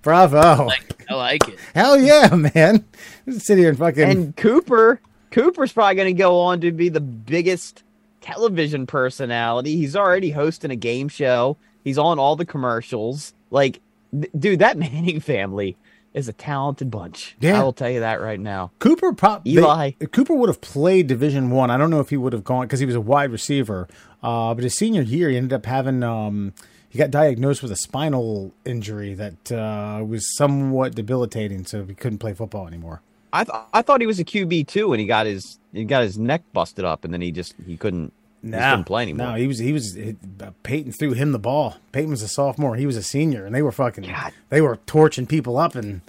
Bravo. 0.02 0.68
I 1.08 1.14
like 1.14 1.48
it. 1.48 1.58
Hell 1.74 1.98
yeah, 1.98 2.34
man. 2.34 2.84
Just 3.26 3.46
sit 3.46 3.56
here 3.56 3.70
and 3.70 3.78
fucking. 3.78 4.02
And 4.02 4.36
Cooper, 4.36 5.00
Cooper's 5.30 5.72
probably 5.72 5.94
going 5.94 6.14
to 6.14 6.18
go 6.18 6.38
on 6.38 6.60
to 6.60 6.70
be 6.70 6.90
the 6.90 7.00
biggest 7.00 7.82
television 8.26 8.86
personality. 8.86 9.76
He's 9.76 9.94
already 9.96 10.30
hosting 10.30 10.70
a 10.70 10.76
game 10.76 11.08
show. 11.08 11.56
He's 11.84 11.98
on 11.98 12.18
all 12.18 12.34
the 12.36 12.44
commercials. 12.46 13.34
Like, 13.50 13.80
th- 14.12 14.30
dude, 14.36 14.58
that 14.58 14.76
Manning 14.84 15.20
family 15.20 15.76
is 16.12 16.28
a 16.28 16.32
talented 16.32 16.90
bunch. 16.90 17.36
Yeah. 17.40 17.60
I 17.60 17.62
will 17.62 17.72
tell 17.72 17.90
you 17.90 18.00
that 18.00 18.20
right 18.20 18.40
now. 18.40 18.72
Cooper 18.78 19.12
pop 19.12 19.46
Eli. 19.46 19.92
they- 19.98 20.06
Cooper 20.06 20.34
would 20.34 20.48
have 20.48 20.60
played 20.60 21.06
Division 21.06 21.50
One. 21.50 21.70
I. 21.70 21.74
I 21.74 21.78
don't 21.78 21.90
know 21.90 22.00
if 22.00 22.10
he 22.10 22.16
would 22.16 22.32
have 22.32 22.42
gone 22.44 22.62
because 22.66 22.80
he 22.80 22.86
was 22.86 22.94
a 22.94 23.00
wide 23.00 23.30
receiver. 23.30 23.86
Uh, 24.22 24.54
but 24.54 24.64
his 24.64 24.74
senior 24.76 25.02
year, 25.02 25.28
he 25.28 25.36
ended 25.36 25.52
up 25.52 25.66
having 25.66 26.02
um, 26.02 26.52
he 26.88 26.98
got 26.98 27.10
diagnosed 27.10 27.62
with 27.62 27.70
a 27.70 27.76
spinal 27.76 28.52
injury 28.64 29.14
that 29.14 29.52
uh, 29.52 30.02
was 30.02 30.34
somewhat 30.36 30.94
debilitating, 30.94 31.64
so 31.66 31.84
he 31.84 31.94
couldn't 31.94 32.18
play 32.18 32.32
football 32.32 32.66
anymore. 32.66 33.02
I 33.32 33.44
th- 33.44 33.56
I 33.72 33.82
thought 33.82 34.00
he 34.00 34.06
was 34.06 34.18
a 34.20 34.24
QB 34.24 34.68
too, 34.68 34.92
and 34.92 35.00
he 35.00 35.06
got 35.06 35.26
his 35.26 35.58
he 35.72 35.84
got 35.84 36.02
his 36.02 36.18
neck 36.18 36.42
busted 36.52 36.84
up, 36.84 37.04
and 37.04 37.12
then 37.12 37.20
he 37.20 37.32
just 37.32 37.54
he 37.66 37.76
couldn't 37.76 38.12
he 38.42 38.50
just 38.50 38.62
couldn't 38.62 38.84
play 38.84 39.02
anymore. 39.02 39.28
No, 39.28 39.34
he 39.34 39.46
was 39.46 39.58
he 39.58 39.72
was 39.72 39.96
it, 39.96 40.16
uh, 40.40 40.50
Peyton 40.62 40.92
threw 40.92 41.12
him 41.12 41.32
the 41.32 41.38
ball. 41.38 41.76
Peyton 41.92 42.10
was 42.10 42.22
a 42.22 42.28
sophomore, 42.28 42.76
he 42.76 42.86
was 42.86 42.96
a 42.96 43.02
senior, 43.02 43.44
and 43.44 43.54
they 43.54 43.62
were 43.62 43.72
fucking 43.72 44.04
God. 44.04 44.32
they 44.50 44.60
were 44.60 44.76
torching 44.86 45.26
people 45.26 45.58
up 45.58 45.74
in 45.76 46.02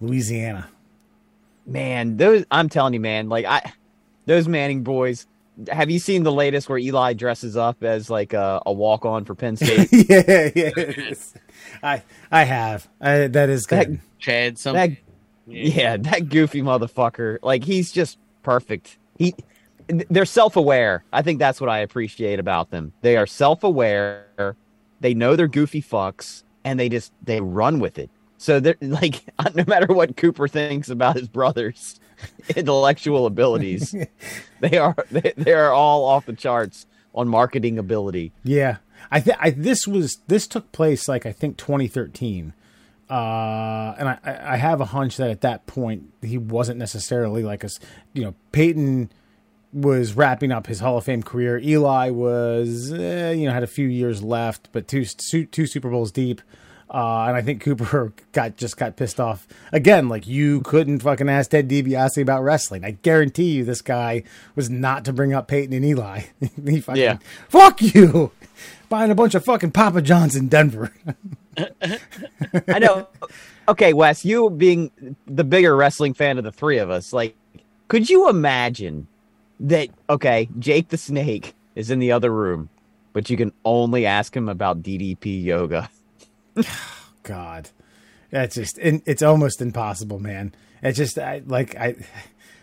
Louisiana. 0.00 0.68
man, 1.66 2.16
those 2.16 2.44
I'm 2.50 2.68
telling 2.68 2.94
you, 2.94 3.00
man, 3.00 3.28
like 3.28 3.44
I 3.46 3.72
those 4.26 4.48
Manning 4.48 4.82
boys. 4.82 5.26
Have 5.70 5.88
you 5.88 6.00
seen 6.00 6.24
the 6.24 6.32
latest 6.32 6.68
where 6.68 6.78
Eli 6.78 7.12
dresses 7.12 7.56
up 7.56 7.84
as 7.84 8.10
like 8.10 8.32
a, 8.32 8.60
a 8.66 8.72
walk 8.72 9.04
on 9.06 9.24
for 9.24 9.36
Penn 9.36 9.56
State? 9.56 9.88
yeah, 9.92 10.50
yeah. 10.54 10.70
it's- 10.76 11.32
I 11.82 12.02
I 12.30 12.42
have. 12.44 12.88
I, 13.00 13.28
that 13.28 13.48
is 13.48 13.62
That- 13.64 13.86
good. 13.86 14.00
Chad, 14.18 14.54
that 14.54 14.58
something. 14.58 14.96
Yeah, 15.46 15.96
that 15.96 16.28
goofy 16.28 16.62
motherfucker. 16.62 17.38
Like 17.42 17.64
he's 17.64 17.92
just 17.92 18.18
perfect. 18.42 18.98
He 19.18 19.34
they're 19.86 20.24
self-aware. 20.24 21.04
I 21.12 21.22
think 21.22 21.38
that's 21.38 21.60
what 21.60 21.68
I 21.68 21.78
appreciate 21.78 22.38
about 22.38 22.70
them. 22.70 22.92
They 23.02 23.16
are 23.16 23.26
self-aware. 23.26 24.56
They 25.00 25.14
know 25.14 25.36
they're 25.36 25.48
goofy 25.48 25.82
fucks 25.82 26.42
and 26.64 26.80
they 26.80 26.88
just 26.88 27.12
they 27.22 27.40
run 27.40 27.80
with 27.80 27.98
it. 27.98 28.10
So 28.38 28.60
they're 28.60 28.76
like 28.80 29.24
no 29.54 29.64
matter 29.66 29.92
what 29.92 30.16
Cooper 30.16 30.48
thinks 30.48 30.88
about 30.88 31.16
his 31.16 31.28
brothers 31.28 32.00
intellectual 32.56 33.26
abilities, 33.26 33.94
they 34.60 34.78
are 34.78 34.96
they, 35.10 35.32
they 35.36 35.52
are 35.52 35.72
all 35.72 36.04
off 36.04 36.26
the 36.26 36.32
charts 36.32 36.86
on 37.14 37.28
marketing 37.28 37.78
ability. 37.78 38.32
Yeah, 38.42 38.78
I 39.10 39.20
think 39.20 39.36
I 39.40 39.50
this 39.50 39.86
was 39.86 40.20
this 40.26 40.46
took 40.46 40.72
place 40.72 41.08
like 41.08 41.26
I 41.26 41.32
think 41.32 41.56
2013, 41.56 42.54
uh, 43.10 43.94
and 43.98 44.08
I 44.08 44.18
I 44.24 44.56
have 44.56 44.80
a 44.80 44.86
hunch 44.86 45.16
that 45.18 45.30
at 45.30 45.40
that 45.42 45.66
point 45.66 46.12
he 46.22 46.38
wasn't 46.38 46.78
necessarily 46.78 47.42
like 47.42 47.64
a 47.64 47.68
you 48.12 48.22
know 48.24 48.34
Peyton 48.52 49.10
was 49.72 50.14
wrapping 50.14 50.52
up 50.52 50.66
his 50.68 50.80
Hall 50.80 50.96
of 50.96 51.04
Fame 51.04 51.22
career. 51.22 51.58
Eli 51.58 52.10
was 52.10 52.92
eh, 52.92 53.32
you 53.32 53.46
know 53.46 53.52
had 53.52 53.62
a 53.62 53.66
few 53.68 53.88
years 53.88 54.22
left, 54.22 54.68
but 54.72 54.88
two 54.88 55.04
two 55.04 55.66
Super 55.66 55.90
Bowls 55.90 56.12
deep. 56.12 56.40
Uh, 56.90 57.24
and 57.26 57.36
I 57.36 57.42
think 57.42 57.60
Cooper 57.62 58.12
got 58.32 58.56
just 58.56 58.76
got 58.76 58.96
pissed 58.96 59.18
off 59.18 59.48
again. 59.72 60.08
Like 60.08 60.26
you 60.28 60.60
couldn't 60.60 61.00
fucking 61.00 61.28
ask 61.28 61.50
Ted 61.50 61.68
DiBiase 61.68 62.22
about 62.22 62.42
wrestling. 62.44 62.84
I 62.84 62.92
guarantee 62.92 63.52
you, 63.52 63.64
this 63.64 63.82
guy 63.82 64.22
was 64.54 64.70
not 64.70 65.04
to 65.06 65.12
bring 65.12 65.32
up 65.32 65.48
Peyton 65.48 65.74
and 65.74 65.84
Eli. 65.84 66.22
he 66.64 66.80
fucking, 66.80 67.02
Yeah. 67.02 67.18
fuck 67.48 67.82
you, 67.82 68.30
buying 68.88 69.10
a 69.10 69.14
bunch 69.14 69.34
of 69.34 69.44
fucking 69.44 69.72
Papa 69.72 70.02
Johns 70.02 70.36
in 70.36 70.46
Denver. 70.48 70.92
I 72.68 72.78
know. 72.78 73.08
Okay, 73.68 73.92
Wes, 73.92 74.24
you 74.24 74.50
being 74.50 75.16
the 75.26 75.44
bigger 75.44 75.74
wrestling 75.74 76.14
fan 76.14 76.38
of 76.38 76.44
the 76.44 76.52
three 76.52 76.78
of 76.78 76.90
us, 76.90 77.12
like, 77.12 77.36
could 77.88 78.10
you 78.10 78.28
imagine 78.28 79.06
that? 79.60 79.88
Okay, 80.08 80.48
Jake 80.58 80.88
the 80.88 80.96
Snake 80.98 81.54
is 81.74 81.90
in 81.90 81.98
the 81.98 82.12
other 82.12 82.30
room, 82.30 82.68
but 83.12 83.30
you 83.30 83.36
can 83.36 83.52
only 83.64 84.06
ask 84.06 84.36
him 84.36 84.48
about 84.48 84.82
DDP 84.82 85.42
yoga. 85.42 85.90
God, 87.22 87.70
that's 88.30 88.54
just 88.54 88.78
it's 88.78 89.22
almost 89.22 89.62
impossible, 89.62 90.18
man. 90.18 90.54
It's 90.82 90.98
just 90.98 91.18
I, 91.18 91.42
like 91.46 91.76
I, 91.76 91.96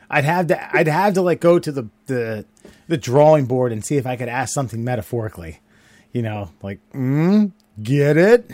I'd 0.09 0.25
have 0.25 0.47
to 0.47 0.75
I'd 0.77 0.87
have 0.87 1.13
to 1.15 1.21
like 1.21 1.39
go 1.39 1.59
to 1.59 1.71
the 1.71 1.89
the 2.05 2.45
the 2.87 2.97
drawing 2.97 3.45
board 3.45 3.71
and 3.71 3.83
see 3.83 3.97
if 3.97 4.05
I 4.05 4.15
could 4.15 4.29
ask 4.29 4.53
something 4.53 4.83
metaphorically, 4.83 5.59
you 6.11 6.21
know, 6.21 6.51
like 6.61 6.79
mm, 6.93 7.51
get 7.81 8.17
it, 8.17 8.51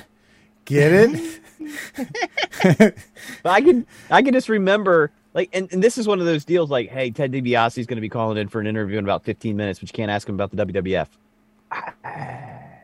get 0.68 0.92
it. 0.94 1.40
But 3.44 3.50
I 3.50 3.62
can 3.62 3.86
I 4.10 4.22
can 4.22 4.34
just 4.34 4.48
remember 4.50 5.12
like, 5.34 5.50
and, 5.54 5.72
and 5.74 5.84
this 5.84 5.98
is 5.98 6.08
one 6.08 6.20
of 6.20 6.26
those 6.26 6.46
deals. 6.46 6.70
Like, 6.72 6.90
hey, 6.90 7.12
Ted 7.12 7.32
DiBiase 7.32 7.78
is 7.78 7.86
going 7.86 7.98
to 7.98 8.02
be 8.02 8.10
calling 8.10 8.38
in 8.38 8.48
for 8.48 8.60
an 8.60 8.68
interview 8.68 8.98
in 8.98 9.04
about 9.04 9.24
15 9.24 9.56
minutes, 9.58 9.80
but 9.80 9.90
you 9.92 9.94
can't 9.94 10.10
ask 10.10 10.28
him 10.28 10.36
about 10.36 10.52
the 10.52 10.66
WWF. 10.66 11.08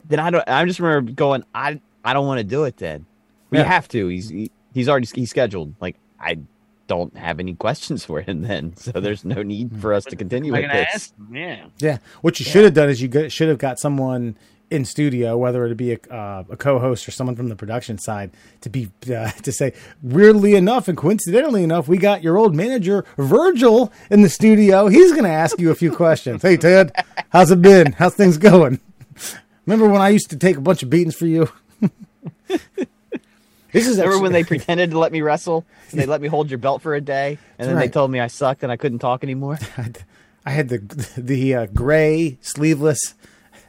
then 0.08 0.20
I 0.20 0.30
don't. 0.30 0.44
I 0.48 0.66
just 0.66 0.80
remember 0.80 1.12
going, 1.12 1.44
I 1.56 1.80
I 2.04 2.14
don't 2.14 2.28
want 2.28 2.40
to 2.40 2.44
do 2.44 2.64
it. 2.66 2.78
Then 2.78 3.06
we 3.50 3.60
Yeah. 3.60 3.64
have 3.66 3.88
to. 3.90 4.08
He's 4.08 4.30
he, 4.30 4.52
he's 4.74 4.90
already 4.90 5.08
he's 5.14 5.30
scheduled. 5.30 5.74
Like 5.80 5.96
I 6.20 6.40
don't 6.88 7.16
have 7.18 7.40
any 7.40 7.56
questions 7.56 8.04
for 8.10 8.22
him 8.22 8.42
then, 8.42 8.76
so 8.76 8.92
there's 8.92 9.24
no 9.26 9.42
need 9.44 9.80
for 9.80 9.94
us 9.94 10.06
to 10.06 10.16
continue 10.16 10.52
with 10.52 10.70
this. 10.72 10.88
ask. 10.94 11.14
Yeah. 11.32 11.66
Yeah, 11.80 11.98
what 12.22 12.40
you 12.40 12.46
should 12.46 12.66
have 12.66 12.74
done 12.74 12.90
is 12.90 13.02
you 13.02 13.30
should 13.30 13.50
have 13.50 13.58
got 13.60 13.80
someone 13.80 14.36
in 14.74 14.86
studio, 14.86 15.38
whether 15.38 15.66
it 15.66 15.78
be 15.78 15.94
a, 15.94 16.00
uh, 16.10 16.44
a 16.50 16.58
co-host 16.58 17.08
or 17.08 17.12
someone 17.12 17.36
from 17.36 17.48
the 17.48 17.56
production 17.56 18.00
side, 18.00 18.32
to 18.62 18.70
be 18.70 18.90
uh, 19.14 19.30
to 19.44 19.52
say. 19.52 19.72
Weirdly 20.02 20.56
enough, 20.56 20.88
and 20.88 20.98
coincidentally 20.98 21.64
enough, 21.64 21.88
we 21.88 21.98
got 21.98 22.24
your 22.24 22.38
old 22.38 22.56
manager 22.56 23.06
Virgil 23.18 23.94
in 24.10 24.24
the 24.24 24.30
studio. 24.30 24.88
He's 24.88 25.12
going 25.12 25.26
to 25.26 25.30
ask 25.30 25.60
you 25.60 25.70
a 25.70 25.76
few 25.76 25.92
questions. 25.92 26.42
Hey 26.42 26.58
Ted, 26.58 26.92
how's 27.30 27.52
it 27.52 27.62
been? 27.62 27.94
How's 27.94 28.16
things 28.16 28.38
going? 28.38 28.80
Remember 29.66 29.88
when 29.88 30.02
I 30.02 30.10
used 30.10 30.32
to 30.32 30.38
take 30.38 30.58
a 30.58 30.62
bunch 30.62 30.82
of 30.82 30.90
beatings 30.90 31.16
for 31.16 31.28
you? 31.28 31.50
this 32.48 33.88
is 33.88 33.98
Remember 33.98 34.04
actually- 34.04 34.22
when 34.22 34.32
they 34.34 34.44
pretended 34.44 34.92
to 34.92 35.00
let 35.00 35.12
me 35.12 35.22
wrestle 35.22 35.66
and 35.92 36.00
they 36.00 36.08
let 36.08 36.20
me 36.20 36.28
hold 36.28 36.50
your 36.50 36.58
belt 36.58 36.82
for 36.82 36.96
a 36.96 37.02
day, 37.02 37.38
and 37.60 37.70
then 37.70 37.76
right. 37.76 37.84
they 37.84 37.90
told 37.90 38.10
me 38.10 38.20
I 38.20 38.28
sucked 38.28 38.64
and 38.64 38.72
I 38.72 38.78
couldn't 38.78 39.00
talk 39.00 39.24
anymore? 39.24 39.60
I 40.46 40.50
had 40.50 40.70
the 40.70 40.80
the 41.16 41.56
uh, 41.56 41.66
gray 41.68 42.38
sleeveless 42.42 43.14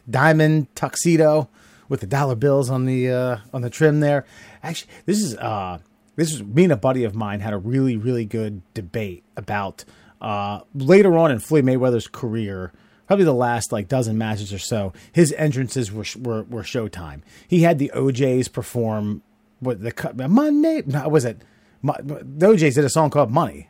diamond 0.09 0.75
tuxedo 0.75 1.49
with 1.89 2.01
the 2.01 2.07
dollar 2.07 2.35
bills 2.35 2.71
on 2.71 2.87
the 2.87 3.11
uh, 3.11 3.37
on 3.53 3.63
the 3.63 3.71
trim 3.71 4.01
there. 4.01 4.25
Actually, 4.63 4.91
this 5.07 5.21
is 5.21 5.37
uh 5.37 5.79
this 6.17 6.33
is 6.33 6.43
me 6.43 6.65
and 6.65 6.73
a 6.73 6.77
buddy 6.77 7.05
of 7.05 7.15
mine 7.15 7.41
had 7.41 7.53
a 7.53 7.59
really 7.59 7.97
really 7.97 8.25
good 8.25 8.63
debate 8.75 9.23
about 9.37 9.85
uh 10.21 10.61
later 10.75 11.17
on 11.19 11.31
in 11.31 11.39
Floyd 11.39 11.65
Mayweather's 11.65 12.07
career. 12.09 12.73
Probably 13.07 13.27
the 13.27 13.35
last 13.35 13.71
like 13.71 13.89
dozen 13.89 14.17
matches 14.17 14.53
or 14.53 14.59
so, 14.59 14.93
his 15.13 15.33
entrances 15.33 15.93
were 15.93 16.07
were, 16.19 16.43
were 16.45 16.63
Showtime. 16.63 17.21
He 17.47 17.61
had 17.63 17.79
the 17.79 17.93
O'Jays 17.95 18.49
perform 18.49 19.23
what 19.61 19.83
the 19.83 19.93
cut 19.93 20.17
Monday. 20.17 20.83
No, 20.87 21.09
was 21.09 21.25
it? 21.27 21.43
Mo- 21.83 21.97
The 22.03 22.47
O'Jays 22.47 22.77
did 22.77 22.85
a 22.85 22.89
song 22.89 23.11
called 23.11 23.31
Money, 23.31 23.69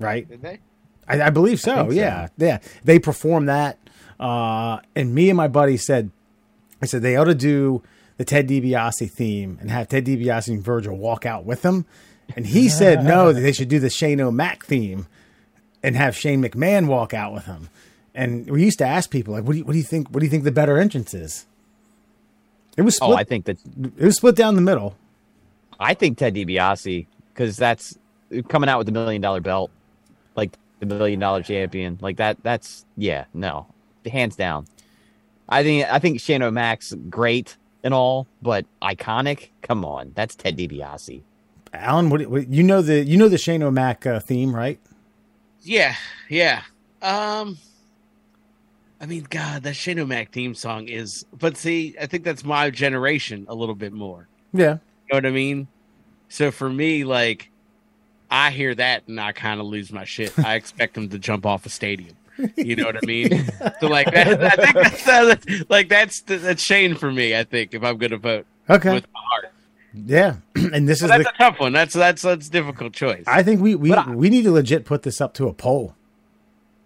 right? 0.00 0.28
Did 0.28 0.42
they? 0.42 0.58
I, 1.06 1.22
I 1.22 1.30
believe 1.30 1.60
so. 1.60 1.88
so. 1.88 1.90
yeah, 1.90 2.28
yeah. 2.36 2.58
They 2.84 2.98
performed 2.98 3.48
that, 3.48 3.78
uh, 4.20 4.78
and 4.94 5.14
me 5.14 5.30
and 5.30 5.36
my 5.36 5.48
buddy 5.48 5.76
said, 5.76 6.10
I 6.82 6.86
said 6.86 7.02
they 7.02 7.16
ought 7.16 7.24
to 7.24 7.34
do 7.34 7.82
the 8.16 8.24
Ted 8.24 8.48
DiBiase 8.48 9.10
theme 9.10 9.58
and 9.60 9.70
have 9.70 9.88
Ted 9.88 10.04
DiBiase 10.04 10.48
and 10.48 10.62
Virgil 10.62 10.96
walk 10.96 11.24
out 11.24 11.44
with 11.44 11.62
them. 11.62 11.86
And 12.36 12.46
he 12.46 12.68
said 12.68 13.04
no, 13.04 13.32
that 13.32 13.40
they 13.42 13.52
should 13.52 13.68
do 13.68 13.78
the 13.78 13.90
Shane 13.90 14.20
O'Mac 14.20 14.64
theme 14.64 15.06
and 15.82 15.96
have 15.96 16.16
Shane 16.16 16.42
McMahon 16.42 16.86
walk 16.86 17.14
out 17.14 17.32
with 17.32 17.46
him. 17.46 17.68
And 18.14 18.50
we 18.50 18.64
used 18.64 18.78
to 18.78 18.86
ask 18.86 19.10
people 19.10 19.34
like, 19.34 19.44
what 19.44 19.52
do 19.52 19.58
you, 19.58 19.64
what 19.64 19.72
do 19.72 19.78
you 19.78 19.84
think? 19.84 20.08
What 20.10 20.20
do 20.20 20.26
you 20.26 20.30
think 20.30 20.44
the 20.44 20.52
better 20.52 20.78
entrance 20.78 21.14
is? 21.14 21.46
It 22.76 22.82
was 22.82 22.96
split. 22.96 23.10
Oh, 23.10 23.14
I 23.16 23.24
think 23.24 23.44
that 23.46 23.58
it 23.76 24.04
was 24.04 24.16
split 24.16 24.34
down 24.34 24.56
the 24.56 24.60
middle. 24.60 24.96
I 25.78 25.94
think 25.94 26.18
Ted 26.18 26.34
DiBiase 26.34 27.06
because 27.32 27.56
that's 27.56 27.96
coming 28.48 28.68
out 28.68 28.78
with 28.78 28.86
the 28.86 28.92
million 28.92 29.22
dollar 29.22 29.40
belt, 29.40 29.70
like 30.34 30.58
the 30.80 30.86
million 30.86 31.20
dollar 31.20 31.42
champion, 31.42 31.98
like 32.00 32.16
that. 32.16 32.42
That's 32.42 32.84
yeah, 32.96 33.26
no, 33.32 33.66
hands 34.06 34.36
down. 34.36 34.66
I 35.48 35.62
think 35.62 35.90
I 35.90 35.98
think 35.98 36.20
Shane 36.20 36.42
O'Mac's 36.42 36.94
great 37.08 37.56
and 37.82 37.94
all, 37.94 38.26
but 38.42 38.66
iconic. 38.82 39.48
Come 39.62 39.84
on, 39.84 40.12
that's 40.14 40.34
Ted 40.34 40.56
DiBiase. 40.56 41.22
Alan, 41.72 42.10
what, 42.10 42.26
what 42.26 42.48
you 42.48 42.62
know 42.62 42.82
the 42.82 43.04
you 43.04 43.16
know 43.16 43.28
the 43.28 43.38
Shane 43.38 43.62
O'Mac 43.62 44.06
uh, 44.06 44.20
theme, 44.20 44.54
right? 44.54 44.78
Yeah, 45.62 45.94
yeah. 46.28 46.62
Um, 47.02 47.58
I 49.00 49.06
mean, 49.06 49.26
God, 49.28 49.62
that 49.62 49.74
Shane 49.74 49.98
O'Mac 49.98 50.32
theme 50.32 50.54
song 50.54 50.88
is. 50.88 51.24
But 51.32 51.56
see, 51.56 51.94
I 52.00 52.06
think 52.06 52.24
that's 52.24 52.44
my 52.44 52.70
generation 52.70 53.46
a 53.48 53.54
little 53.54 53.74
bit 53.74 53.92
more. 53.92 54.28
Yeah. 54.52 54.78
You 55.08 55.12
know 55.12 55.16
what 55.16 55.26
I 55.26 55.30
mean? 55.30 55.68
So 56.28 56.50
for 56.50 56.68
me, 56.68 57.04
like, 57.04 57.50
I 58.30 58.50
hear 58.50 58.74
that 58.74 59.06
and 59.08 59.20
I 59.20 59.32
kind 59.32 59.60
of 59.60 59.66
lose 59.66 59.92
my 59.92 60.04
shit. 60.04 60.38
I 60.38 60.54
expect 60.54 60.94
them 60.94 61.08
to 61.10 61.18
jump 61.18 61.46
off 61.46 61.64
a 61.64 61.70
stadium. 61.70 62.16
You 62.56 62.76
know 62.76 62.84
what 62.86 62.96
I 62.96 63.06
mean? 63.06 63.44
so 63.80 63.86
like, 63.88 64.10
that, 64.12 64.42
I 64.42 64.64
think 64.64 64.74
that's 64.74 65.08
uh, 65.08 65.36
like 65.68 65.88
that's 65.88 66.20
that's 66.22 66.62
Shane 66.62 66.94
for 66.94 67.10
me. 67.10 67.36
I 67.36 67.44
think 67.44 67.74
if 67.74 67.82
I'm 67.82 67.98
gonna 67.98 68.16
vote 68.18 68.46
Okay. 68.70 68.94
with 68.94 69.06
my 69.12 69.20
heart, 69.30 69.52
yeah. 69.94 70.36
and 70.54 70.88
this 70.88 71.02
is 71.02 71.08
that's 71.08 71.24
the. 71.24 71.30
a 71.30 71.36
tough 71.38 71.58
one. 71.60 71.72
That's 71.72 71.94
that's 71.94 72.22
that's 72.22 72.48
a 72.48 72.50
difficult 72.50 72.92
choice. 72.92 73.24
I 73.26 73.42
think 73.42 73.60
we 73.60 73.74
we, 73.74 73.88
But 73.90 74.08
I- 74.08 74.10
we 74.14 74.30
need 74.30 74.42
to 74.44 74.52
legit 74.52 74.84
put 74.84 75.02
this 75.02 75.20
up 75.20 75.34
to 75.34 75.48
a 75.48 75.52
poll. 75.52 75.94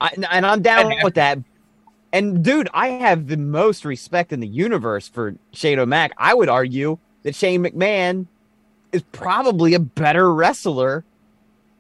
I, 0.00 0.10
and 0.30 0.44
I'm 0.46 0.62
down 0.62 0.92
I- 0.92 1.04
with 1.04 1.14
that. 1.14 1.38
And 2.14 2.44
dude, 2.44 2.68
I 2.74 2.88
have 2.88 3.28
the 3.28 3.38
most 3.38 3.84
respect 3.86 4.32
in 4.32 4.40
the 4.40 4.46
universe 4.46 5.08
for 5.08 5.34
Shane 5.52 5.78
O'Mac. 5.78 6.12
I 6.18 6.34
would 6.34 6.48
argue 6.50 6.98
that 7.22 7.34
Shane 7.34 7.64
McMahon 7.64 8.26
is 8.92 9.02
probably 9.12 9.72
a 9.72 9.78
better 9.80 10.32
wrestler 10.32 11.04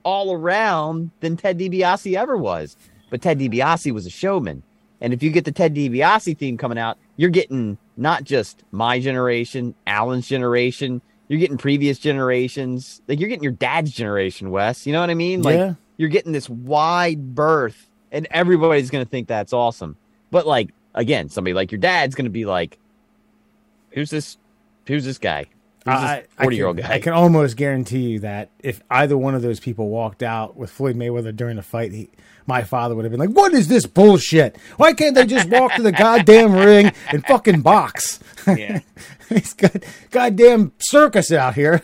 all 0.04 0.32
around 0.32 1.10
than 1.20 1.36
Ted 1.36 1.58
DiBiase 1.58 2.16
ever 2.16 2.36
was. 2.38 2.76
But 3.12 3.20
Ted 3.20 3.38
DiBiase 3.38 3.92
was 3.92 4.06
a 4.06 4.10
showman. 4.10 4.62
And 5.02 5.12
if 5.12 5.22
you 5.22 5.30
get 5.30 5.44
the 5.44 5.52
Ted 5.52 5.74
DiBiase 5.74 6.38
theme 6.38 6.56
coming 6.56 6.78
out, 6.78 6.96
you're 7.18 7.28
getting 7.28 7.76
not 7.98 8.24
just 8.24 8.64
my 8.72 8.98
generation, 8.98 9.74
Alan's 9.86 10.26
generation, 10.26 11.02
you're 11.28 11.38
getting 11.38 11.58
previous 11.58 11.98
generations. 11.98 13.02
Like 13.06 13.20
you're 13.20 13.28
getting 13.28 13.42
your 13.42 13.52
dad's 13.52 13.90
generation, 13.92 14.50
Wes. 14.50 14.86
You 14.86 14.94
know 14.94 15.00
what 15.00 15.10
I 15.10 15.14
mean? 15.14 15.42
Like 15.42 15.58
Yeah. 15.58 15.74
you're 15.98 16.08
getting 16.08 16.32
this 16.32 16.48
wide 16.48 17.34
berth 17.34 17.86
and 18.10 18.26
everybody's 18.30 18.88
going 18.88 19.04
to 19.04 19.10
think 19.10 19.28
that's 19.28 19.52
awesome. 19.52 19.98
But 20.30 20.46
like 20.46 20.70
again, 20.94 21.28
somebody 21.28 21.52
like 21.52 21.70
your 21.70 21.80
dad's 21.80 22.14
going 22.14 22.24
to 22.24 22.30
be 22.30 22.46
like 22.46 22.78
who's 23.90 24.08
this 24.08 24.38
who's 24.86 25.04
this 25.04 25.18
guy? 25.18 25.44
I, 25.86 26.24
40-year-old 26.38 26.76
can- 26.78 26.86
guy? 26.86 26.94
I 26.94 26.98
can 27.00 27.12
almost 27.12 27.56
guarantee 27.56 28.00
you 28.10 28.18
that 28.20 28.50
if 28.60 28.82
either 28.90 29.16
one 29.16 29.34
of 29.34 29.42
those 29.42 29.60
people 29.60 29.88
walked 29.88 30.22
out 30.22 30.56
with 30.56 30.70
Floyd 30.70 30.96
Mayweather 30.96 31.34
during 31.34 31.56
the 31.56 31.62
fight, 31.62 31.92
he, 31.92 32.10
my 32.46 32.62
father 32.62 32.94
would 32.94 33.04
have 33.04 33.10
been 33.12 33.20
like, 33.20 33.30
"What 33.30 33.52
is 33.52 33.68
this 33.68 33.86
bullshit? 33.86 34.56
Why 34.76 34.92
can't 34.92 35.14
they 35.14 35.26
just 35.26 35.48
walk 35.48 35.74
to 35.74 35.82
the 35.82 35.92
goddamn 35.92 36.54
ring 36.54 36.92
and 37.08 37.24
fucking 37.26 37.62
box? 37.62 38.20
yeah. 38.46 38.80
He's 39.28 39.54
got 39.54 39.76
goddamn 40.10 40.72
circus 40.78 41.32
out 41.32 41.54
here." 41.54 41.82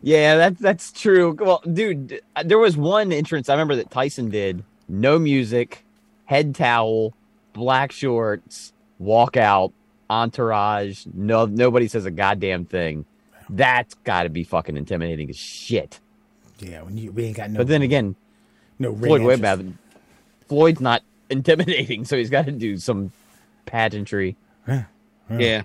Yeah, 0.00 0.36
that's 0.36 0.60
that's 0.60 0.92
true. 0.92 1.36
Well, 1.38 1.60
dude, 1.70 2.20
uh, 2.36 2.44
there 2.44 2.58
was 2.58 2.76
one 2.76 3.12
entrance 3.12 3.48
I 3.48 3.54
remember 3.54 3.76
that 3.76 3.90
Tyson 3.90 4.30
did. 4.30 4.62
No 4.88 5.18
music, 5.18 5.84
head 6.24 6.54
towel, 6.54 7.14
black 7.52 7.90
shorts, 7.92 8.72
walk 8.98 9.36
out, 9.36 9.72
entourage. 10.10 11.04
No, 11.12 11.46
nobody 11.46 11.88
says 11.88 12.04
a 12.04 12.10
goddamn 12.10 12.64
thing. 12.64 13.04
That's 13.50 13.94
got 13.94 14.24
to 14.24 14.28
be 14.28 14.44
fucking 14.44 14.76
intimidating 14.76 15.30
as 15.30 15.36
shit. 15.36 16.00
Yeah, 16.58 16.82
when 16.82 16.96
you 16.96 17.12
we 17.12 17.26
ain't 17.26 17.36
got 17.36 17.50
no. 17.50 17.58
But 17.58 17.68
then 17.68 17.82
again, 17.82 18.16
no 18.78 18.94
Floyd 18.94 19.22
entrance. 19.22 19.40
Mayweather, 19.40 19.72
Floyd's 20.48 20.80
not 20.80 21.02
intimidating, 21.30 22.04
so 22.04 22.16
he's 22.16 22.30
got 22.30 22.46
to 22.46 22.52
do 22.52 22.76
some 22.76 23.12
pageantry. 23.66 24.36
Yeah. 24.66 25.62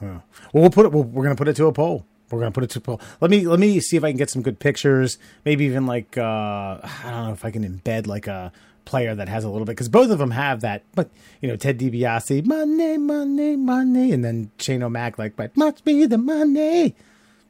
Well, 0.00 0.22
we'll 0.52 0.70
put 0.70 0.86
it. 0.86 0.92
We'll, 0.92 1.04
we're 1.04 1.22
gonna 1.22 1.36
put 1.36 1.48
it 1.48 1.56
to 1.56 1.66
a 1.66 1.72
poll. 1.72 2.04
We're 2.30 2.40
gonna 2.40 2.50
put 2.52 2.64
it 2.64 2.70
to 2.70 2.78
a 2.78 2.82
poll. 2.82 3.00
Let 3.20 3.30
me 3.30 3.46
let 3.46 3.58
me 3.58 3.80
see 3.80 3.96
if 3.96 4.04
I 4.04 4.10
can 4.10 4.18
get 4.18 4.30
some 4.30 4.42
good 4.42 4.58
pictures. 4.58 5.18
Maybe 5.44 5.64
even 5.64 5.86
like 5.86 6.18
uh, 6.18 6.78
I 6.82 7.00
don't 7.04 7.26
know 7.26 7.32
if 7.32 7.44
I 7.44 7.50
can 7.50 7.64
embed 7.64 8.06
like 8.06 8.26
a 8.26 8.52
player 8.86 9.14
that 9.14 9.28
has 9.28 9.44
a 9.44 9.50
little 9.50 9.66
bit 9.66 9.72
because 9.72 9.90
both 9.90 10.10
of 10.10 10.18
them 10.18 10.30
have 10.30 10.62
that. 10.62 10.82
But 10.94 11.10
you 11.42 11.48
know, 11.48 11.56
Ted 11.56 11.78
DiBiase, 11.78 12.46
money, 12.46 12.96
money, 12.96 13.56
money, 13.56 14.12
and 14.12 14.24
then 14.24 14.50
Shane 14.58 14.82
O'Mac 14.82 15.18
like, 15.18 15.36
but 15.36 15.54
must 15.56 15.84
be 15.84 16.06
the 16.06 16.16
money, 16.16 16.94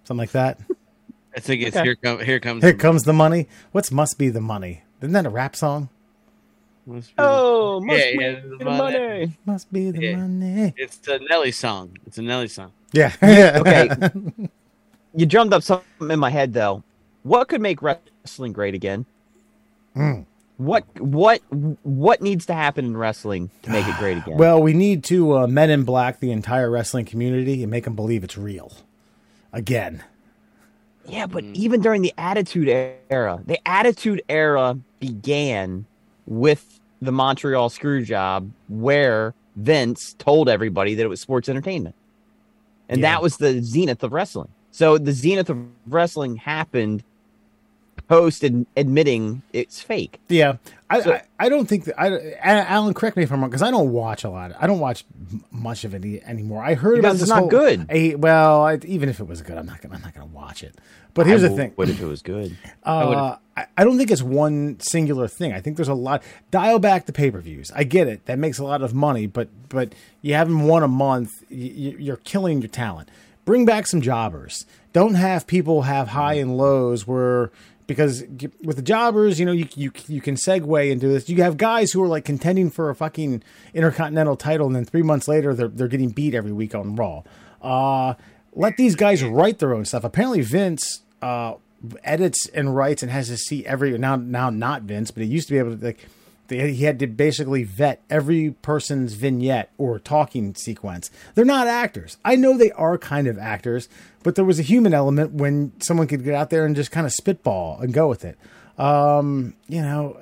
something 0.02 0.18
like 0.18 0.32
that. 0.32 0.58
I 1.36 1.40
think 1.40 1.62
it's 1.62 1.76
Okay. 1.76 1.84
here 1.84 1.94
come 1.96 2.18
here 2.20 2.40
comes 2.40 2.64
Here 2.64 2.72
comes 2.74 3.04
the 3.04 3.12
money. 3.12 3.46
What's 3.70 3.92
must 3.92 4.18
be 4.18 4.28
the 4.30 4.40
money? 4.40 4.82
Isn't 5.00 5.12
that 5.12 5.26
a 5.26 5.30
rap 5.30 5.54
song? 5.54 5.90
Oh, 7.18 7.80
must 7.80 7.98
Yeah, 7.98 8.10
be 8.12 8.18
yeah, 8.24 8.40
the 8.40 8.56
the 8.58 8.64
money. 8.64 9.38
Must 9.44 9.72
be 9.72 9.90
the 9.90 10.00
Yeah. 10.02 10.16
money. 10.16 10.74
It's 10.76 11.06
a 11.08 11.18
Nelly 11.28 11.52
song. 11.52 11.96
It's 12.06 12.16
a 12.18 12.22
Nelly 12.22 12.48
song. 12.48 12.72
Yeah. 12.92 13.12
Okay. 13.60 13.90
you 15.14 15.26
drummed 15.26 15.52
up 15.52 15.62
something 15.62 16.10
in 16.10 16.18
my 16.18 16.30
head 16.30 16.52
though. 16.52 16.82
What 17.22 17.48
could 17.48 17.60
make 17.60 17.82
wrestling 17.82 18.52
great 18.52 18.74
again? 18.74 19.04
Hmm. 19.94 20.20
What 20.58 20.84
what 20.98 21.40
what 21.82 22.22
needs 22.22 22.46
to 22.46 22.54
happen 22.54 22.84
in 22.86 22.96
wrestling 22.96 23.50
to 23.62 23.70
make 23.70 23.86
it 23.86 23.94
great 23.98 24.16
again? 24.18 24.38
Well, 24.38 24.62
we 24.62 24.72
need 24.72 25.04
to 25.04 25.36
uh, 25.38 25.46
men 25.46 25.68
in 25.70 25.84
black 25.84 26.20
the 26.20 26.30
entire 26.30 26.70
wrestling 26.70 27.04
community 27.04 27.62
and 27.62 27.70
make 27.70 27.84
them 27.84 27.94
believe 27.94 28.24
it's 28.24 28.38
real. 28.38 28.72
Again. 29.52 30.02
yeah, 31.06 31.26
but 31.26 31.44
even 31.44 31.80
during 31.80 32.02
the 32.02 32.12
Attitude 32.18 32.68
Era, 33.10 33.40
the 33.46 33.58
Attitude 33.66 34.22
Era 34.28 34.78
began 35.00 35.86
with 36.26 36.80
the 37.00 37.12
Montreal 37.12 37.70
Screwjob, 37.70 38.50
where 38.68 39.34
Vince 39.54 40.14
told 40.18 40.48
everybody 40.48 40.94
that 40.94 41.02
it 41.04 41.08
was 41.08 41.20
sports 41.20 41.48
entertainment, 41.48 41.94
and 42.88 43.00
Yeah. 43.00 43.12
that 43.12 43.22
was 43.22 43.36
the 43.36 43.62
zenith 43.62 44.02
of 44.02 44.12
wrestling. 44.12 44.48
So 44.72 44.98
the 44.98 45.12
zenith 45.12 45.48
of 45.48 45.58
wrestling 45.86 46.36
happened 46.36 47.02
post 48.08 48.44
ad- 48.44 48.66
admitting 48.76 49.42
it's 49.52 49.80
fake. 49.80 50.20
Yeah, 50.28 50.56
I, 50.88 51.00
So- 51.00 51.12
I, 51.14 51.22
I 51.38 51.48
don't 51.48 51.66
think 51.66 51.84
that. 51.84 52.00
I, 52.00 52.34
Alan, 52.42 52.94
correct 52.94 53.16
me 53.16 53.22
if 53.22 53.32
I'm 53.32 53.40
wrong, 53.40 53.50
because 53.50 53.62
I 53.62 53.70
don't 53.70 53.90
watch 53.92 54.24
a 54.24 54.30
lot. 54.30 54.52
I 54.58 54.66
don't 54.66 54.78
watch 54.80 55.04
much 55.50 55.84
of 55.84 55.94
it 55.94 56.04
e- 56.04 56.20
anymore. 56.24 56.64
I 56.64 56.74
heard 56.74 56.98
about 56.98 57.08
Because 57.14 57.20
this 57.20 57.22
it's 57.22 57.30
not 57.30 57.38
whole- 57.40 57.48
good. 57.48 57.86
I, 57.90 58.14
well, 58.16 58.62
I, 58.62 58.78
even 58.84 59.08
if 59.08 59.20
it 59.20 59.26
was 59.26 59.42
good, 59.42 59.58
I'm 59.58 59.66
not 59.66 59.80
gonna. 59.82 59.96
I'm 59.96 60.02
not 60.02 60.14
gonna 60.14 60.26
watch 60.26 60.62
it. 60.62 60.74
But 61.14 61.26
here's 61.26 61.42
I 61.42 61.48
the 61.48 61.56
thing. 61.56 61.72
what 61.76 61.88
if 61.88 61.98
it 61.98 62.04
was 62.04 62.20
good. 62.20 62.58
Uh, 62.84 63.36
I, 63.56 63.66
I 63.78 63.84
don't 63.84 63.96
think 63.96 64.10
it's 64.10 64.20
one 64.22 64.78
singular 64.80 65.28
thing. 65.28 65.54
I 65.54 65.62
think 65.62 65.76
there's 65.76 65.88
a 65.88 65.94
lot. 65.94 66.22
Dial 66.50 66.78
back 66.78 67.06
the 67.06 67.12
pay 67.14 67.30
per 67.30 67.40
views. 67.40 67.72
I 67.74 67.84
get 67.84 68.06
it. 68.06 68.26
That 68.26 68.38
makes 68.38 68.58
a 68.58 68.64
lot 68.64 68.82
of 68.82 68.92
money, 68.94 69.26
but 69.26 69.48
but 69.70 69.94
you 70.20 70.34
haven't 70.34 70.66
won 70.66 70.82
a 70.82 70.88
month. 70.88 71.30
You, 71.48 71.96
you're 71.98 72.18
killing 72.18 72.60
your 72.60 72.68
talent. 72.68 73.08
Bring 73.46 73.64
back 73.64 73.86
some 73.86 74.02
jobbers. 74.02 74.66
Don't 74.92 75.14
have 75.14 75.46
people 75.46 75.82
have 75.82 76.08
high 76.08 76.34
and 76.34 76.58
lows 76.58 77.06
where 77.06 77.50
because 77.86 78.24
with 78.62 78.76
the 78.76 78.82
jobbers, 78.82 79.38
you 79.38 79.46
know, 79.46 79.52
you 79.52 79.68
you 79.74 79.92
you 80.08 80.20
can 80.20 80.34
segue 80.34 80.90
into 80.90 81.08
this. 81.08 81.28
You 81.28 81.42
have 81.42 81.56
guys 81.56 81.92
who 81.92 82.02
are 82.02 82.08
like 82.08 82.24
contending 82.24 82.70
for 82.70 82.90
a 82.90 82.94
fucking 82.94 83.42
intercontinental 83.74 84.36
title, 84.36 84.66
and 84.66 84.74
then 84.74 84.84
three 84.84 85.02
months 85.02 85.28
later 85.28 85.54
they're 85.54 85.68
they're 85.68 85.88
getting 85.88 86.10
beat 86.10 86.34
every 86.34 86.52
week 86.52 86.74
on 86.74 86.96
Raw. 86.96 87.22
Uh, 87.62 88.14
let 88.54 88.76
these 88.76 88.94
guys 88.94 89.22
write 89.22 89.58
their 89.58 89.74
own 89.74 89.84
stuff. 89.84 90.04
Apparently, 90.04 90.40
Vince 90.40 91.02
uh, 91.22 91.54
edits 92.02 92.48
and 92.48 92.74
writes 92.74 93.02
and 93.02 93.12
has 93.12 93.28
to 93.28 93.36
see 93.36 93.64
every 93.66 93.96
now 93.98 94.16
now 94.16 94.50
not 94.50 94.82
Vince, 94.82 95.10
but 95.10 95.22
he 95.22 95.28
used 95.28 95.48
to 95.48 95.54
be 95.54 95.58
able 95.58 95.76
to 95.76 95.84
like 95.84 96.08
they, 96.48 96.72
he 96.72 96.84
had 96.84 96.98
to 97.00 97.06
basically 97.06 97.64
vet 97.64 98.02
every 98.10 98.52
person's 98.62 99.14
vignette 99.14 99.70
or 99.78 99.98
talking 99.98 100.54
sequence. 100.54 101.10
They're 101.34 101.44
not 101.44 101.66
actors. 101.66 102.18
I 102.24 102.36
know 102.36 102.56
they 102.56 102.72
are 102.72 102.98
kind 102.98 103.26
of 103.26 103.38
actors, 103.38 103.88
but 104.22 104.34
there 104.34 104.44
was 104.44 104.58
a 104.58 104.62
human 104.62 104.94
element 104.94 105.32
when 105.32 105.72
someone 105.80 106.06
could 106.06 106.24
get 106.24 106.34
out 106.34 106.50
there 106.50 106.64
and 106.64 106.76
just 106.76 106.90
kind 106.90 107.06
of 107.06 107.12
spitball 107.12 107.78
and 107.80 107.92
go 107.92 108.08
with 108.08 108.24
it. 108.24 108.38
Um, 108.78 109.54
you 109.68 109.80
know, 109.80 110.20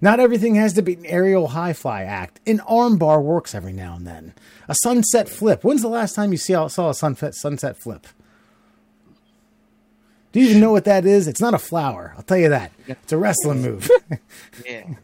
not 0.00 0.20
everything 0.20 0.54
has 0.56 0.74
to 0.74 0.82
be 0.82 0.94
an 0.94 1.06
aerial 1.06 1.48
high 1.48 1.72
fly 1.72 2.02
act. 2.02 2.40
An 2.46 2.58
armbar 2.58 3.22
works 3.22 3.54
every 3.54 3.72
now 3.72 3.96
and 3.96 4.06
then. 4.06 4.34
A 4.68 4.74
sunset 4.82 5.28
flip. 5.28 5.64
When's 5.64 5.82
the 5.82 5.88
last 5.88 6.14
time 6.14 6.32
you 6.32 6.38
see, 6.38 6.52
saw 6.68 6.90
a 6.90 6.94
sunset 6.94 7.34
sunset 7.34 7.76
flip? 7.76 8.06
Do 10.32 10.40
you 10.40 10.48
even 10.48 10.60
know 10.60 10.72
what 10.72 10.84
that 10.84 11.06
is? 11.06 11.28
It's 11.28 11.40
not 11.40 11.54
a 11.54 11.58
flower. 11.58 12.12
I'll 12.16 12.24
tell 12.24 12.36
you 12.36 12.48
that. 12.48 12.72
It's 12.88 13.12
a 13.12 13.16
wrestling 13.16 13.62
move. 13.62 13.88
Yeah. 14.66 14.94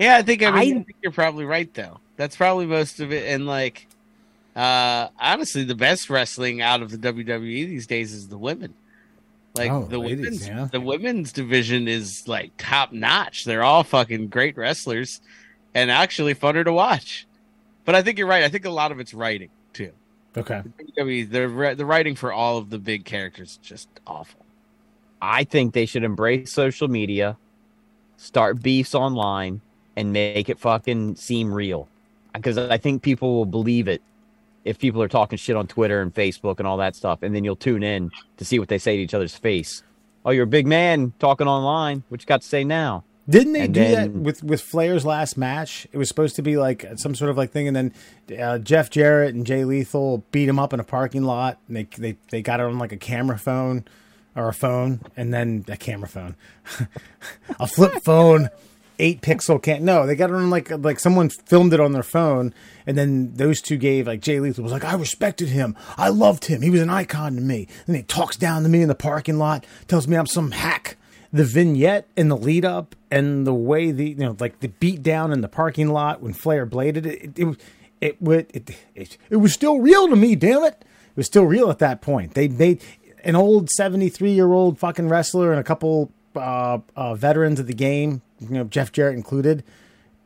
Yeah, 0.00 0.16
I 0.16 0.22
think 0.22 0.42
I, 0.42 0.46
mean, 0.50 0.56
I, 0.56 0.80
I- 0.80 0.82
think 0.84 0.96
you're 1.02 1.12
probably 1.12 1.44
right 1.44 1.72
though. 1.74 2.00
That's 2.16 2.36
probably 2.36 2.66
most 2.66 3.00
of 3.00 3.12
it. 3.12 3.26
And 3.32 3.46
like, 3.46 3.86
uh, 4.56 5.08
honestly, 5.18 5.64
the 5.64 5.74
best 5.74 6.10
wrestling 6.10 6.60
out 6.60 6.82
of 6.82 6.90
the 6.90 6.98
WWE 6.98 7.40
these 7.66 7.86
days 7.86 8.12
is 8.12 8.28
the 8.28 8.36
women. 8.38 8.74
Like 9.54 9.70
Oh, 9.70 9.84
the 9.84 9.98
ladies, 9.98 10.18
women's, 10.18 10.48
yeah. 10.48 10.68
the 10.70 10.80
women's 10.80 11.32
division 11.32 11.88
is 11.88 12.26
like 12.28 12.52
top 12.56 12.92
notch. 12.92 13.44
They're 13.44 13.62
all 13.64 13.82
fucking 13.84 14.28
great 14.28 14.56
wrestlers, 14.56 15.20
and 15.74 15.90
actually 15.90 16.34
funner 16.34 16.64
to 16.64 16.72
watch. 16.72 17.26
But 17.84 17.94
I 17.94 18.02
think 18.02 18.18
you're 18.18 18.28
right. 18.28 18.44
I 18.44 18.48
think 18.48 18.64
a 18.64 18.70
lot 18.70 18.92
of 18.92 19.00
it's 19.00 19.12
writing 19.14 19.48
too. 19.72 19.90
okay. 20.36 20.62
WWE, 20.98 21.28
the 21.30 21.74
the 21.74 21.84
writing 21.86 22.14
for 22.14 22.32
all 22.32 22.58
of 22.58 22.70
the 22.70 22.78
big 22.78 23.04
characters 23.04 23.52
is 23.52 23.56
just 23.56 23.88
awful. 24.06 24.44
I 25.20 25.44
think 25.44 25.74
they 25.74 25.84
should 25.86 26.04
embrace 26.04 26.52
social 26.52 26.86
media, 26.88 27.36
start 28.18 28.62
beefs 28.62 28.94
online, 28.94 29.60
and 29.96 30.12
make 30.12 30.48
it 30.48 30.58
fucking 30.58 31.16
seem 31.16 31.52
real. 31.52 31.88
Because 32.34 32.58
I 32.58 32.78
think 32.78 33.02
people 33.02 33.34
will 33.34 33.46
believe 33.46 33.88
it 33.88 34.02
if 34.64 34.78
people 34.78 35.02
are 35.02 35.08
talking 35.08 35.38
shit 35.38 35.56
on 35.56 35.66
Twitter 35.66 36.00
and 36.00 36.14
Facebook 36.14 36.58
and 36.58 36.66
all 36.66 36.76
that 36.76 36.94
stuff, 36.94 37.22
and 37.22 37.34
then 37.34 37.44
you'll 37.44 37.56
tune 37.56 37.82
in 37.82 38.10
to 38.36 38.44
see 38.44 38.58
what 38.58 38.68
they 38.68 38.78
say 38.78 38.96
to 38.96 39.02
each 39.02 39.14
other's 39.14 39.34
face. 39.34 39.82
Oh, 40.24 40.30
you're 40.30 40.44
a 40.44 40.46
big 40.46 40.66
man 40.66 41.12
talking 41.18 41.48
online. 41.48 42.04
What 42.08 42.20
you 42.20 42.26
got 42.26 42.42
to 42.42 42.46
say 42.46 42.62
now? 42.62 43.04
Didn't 43.28 43.52
they 43.52 43.60
And 43.60 43.74
do 43.74 43.88
that 43.88 44.10
with 44.10 44.42
with 44.42 44.60
Flair's 44.60 45.06
last 45.06 45.36
match? 45.36 45.86
It 45.92 45.98
was 45.98 46.08
supposed 46.08 46.36
to 46.36 46.42
be 46.42 46.56
like 46.56 46.84
some 46.96 47.14
sort 47.14 47.30
of 47.30 47.36
like 47.36 47.52
thing, 47.52 47.68
and 47.68 47.76
then 47.76 47.94
uh, 48.38 48.58
Jeff 48.58 48.90
Jarrett 48.90 49.34
and 49.34 49.46
Jay 49.46 49.64
Lethal 49.64 50.24
beat 50.32 50.48
him 50.48 50.58
up 50.58 50.72
in 50.72 50.80
a 50.80 50.84
parking 50.84 51.22
lot, 51.22 51.58
and 51.68 51.76
they 51.76 51.84
they 51.96 52.16
they 52.30 52.42
got 52.42 52.58
it 52.58 52.64
on 52.64 52.78
like 52.78 52.92
a 52.92 52.96
camera 52.96 53.38
phone 53.38 53.84
or 54.34 54.48
a 54.48 54.52
phone, 54.52 55.00
and 55.16 55.32
then 55.32 55.64
a 55.68 55.76
camera 55.76 56.08
phone, 56.08 56.34
a 57.60 57.68
flip 57.68 57.92
phone, 58.04 58.48
eight 59.00 59.22
pixel 59.22 59.60
can 59.60 59.84
no, 59.84 60.06
they 60.06 60.14
got 60.14 60.30
it 60.30 60.36
on 60.36 60.50
like 60.50 60.70
like 60.70 61.00
someone 61.00 61.30
filmed 61.30 61.72
it 61.72 61.80
on 61.80 61.92
their 61.92 62.02
phone, 62.02 62.54
and 62.86 62.96
then 62.96 63.34
those 63.34 63.60
two 63.60 63.76
gave 63.76 64.06
like 64.06 64.20
Jay 64.20 64.38
Lethal 64.38 64.62
was 64.62 64.72
like 64.72 64.84
I 64.84 64.94
respected 64.94 65.48
him, 65.48 65.76
I 65.96 66.08
loved 66.08 66.44
him, 66.44 66.62
he 66.62 66.70
was 66.70 66.80
an 66.80 66.90
icon 66.90 67.34
to 67.34 67.40
me, 67.40 67.66
and 67.86 67.96
he 67.96 68.02
talks 68.02 68.36
down 68.36 68.62
to 68.62 68.68
me 68.68 68.82
in 68.82 68.88
the 68.88 68.94
parking 68.94 69.38
lot, 69.38 69.64
tells 69.88 70.06
me 70.06 70.16
I'm 70.16 70.26
some 70.26 70.52
hack. 70.52 70.96
The 71.32 71.44
vignette 71.44 72.08
and 72.16 72.28
the 72.28 72.36
lead 72.36 72.64
up 72.64 72.96
and 73.08 73.46
the 73.46 73.54
way 73.54 73.92
the 73.92 74.10
you 74.10 74.16
know 74.16 74.36
like 74.40 74.58
the 74.58 74.68
beat 74.68 75.00
down 75.00 75.32
in 75.32 75.42
the 75.42 75.48
parking 75.48 75.88
lot 75.90 76.20
when 76.20 76.32
Flair 76.32 76.66
bladed 76.66 77.06
it 77.06 77.22
it 77.22 77.38
it 77.38 77.56
it, 78.00 78.16
it, 78.52 78.70
it, 78.96 79.18
it 79.30 79.36
was 79.36 79.52
still 79.52 79.78
real 79.78 80.08
to 80.08 80.16
me 80.16 80.34
damn 80.34 80.64
it. 80.64 80.84
It 81.10 81.16
was 81.16 81.26
still 81.26 81.44
real 81.44 81.70
at 81.70 81.78
that 81.78 82.00
point. 82.00 82.34
They 82.34 82.48
made 82.48 82.82
an 83.24 83.36
old 83.36 83.70
73 83.70 84.32
year 84.32 84.52
old 84.52 84.78
fucking 84.78 85.08
wrestler 85.08 85.52
and 85.52 85.60
a 85.60 85.64
couple 85.64 86.10
uh, 86.34 86.78
uh, 86.96 87.14
veterans 87.14 87.60
of 87.60 87.66
the 87.66 87.74
game 87.74 88.22
you 88.40 88.48
know 88.50 88.64
Jeff 88.64 88.92
Jarrett 88.92 89.16
included 89.16 89.62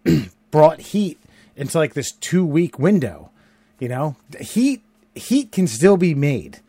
brought 0.50 0.80
heat 0.80 1.18
into 1.56 1.78
like 1.78 1.94
this 1.94 2.12
two 2.12 2.44
week 2.44 2.78
window 2.78 3.30
you 3.78 3.88
know? 3.88 4.16
Heat 4.40 4.82
heat 5.14 5.52
can 5.52 5.66
still 5.66 5.96
be 5.96 6.14
made 6.14 6.60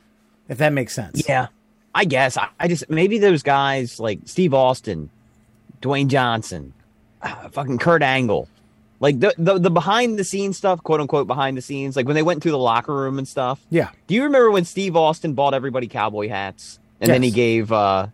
if 0.50 0.58
that 0.60 0.74
makes 0.74 0.94
sense. 0.94 1.28
Yeah, 1.28 1.48
I 1.94 2.06
guess. 2.06 2.38
I, 2.38 2.50
I 2.60 2.68
just 2.68 2.90
maybe 2.90 3.20
those 3.20 3.44
guys 3.44 4.00
like 4.00 4.20
Steve 4.26 4.54
Austin, 4.54 5.10
Dwayne 5.82 6.08
Johnson, 6.08 6.74
uh, 7.22 7.50
fucking 7.50 7.78
Kurt 7.80 8.04
Angle, 8.04 8.48
like 9.00 9.20
the, 9.20 9.34
the 9.38 9.58
the 9.58 9.72
behind 9.72 10.20
the 10.20 10.24
scenes 10.24 10.58
stuff, 10.58 10.84
quote 10.84 11.00
unquote 11.00 11.28
behind 11.28 11.58
the 11.58 11.62
scenes, 11.62 11.96
like 11.96 12.06
when 12.06 12.16
they 12.16 12.24
went 12.24 12.44
through 12.44 12.52
the 12.52 12.58
locker 12.58 12.94
room 12.94 13.18
and 13.18 13.28
stuff. 13.28 13.60
yeah. 13.70 13.90
Do 14.08 14.14
you 14.14 14.24
remember 14.24 14.52
when 14.52 14.66
Steve 14.66 14.96
Austin 14.96 15.34
bought 15.34 15.54
everybody 15.54 15.88
cowboy 15.88 16.28
hats, 16.28 16.80
and 17.00 17.10
then 17.10 17.24
he 17.24 17.32
gave 17.32 17.72
uh, 17.72 18.08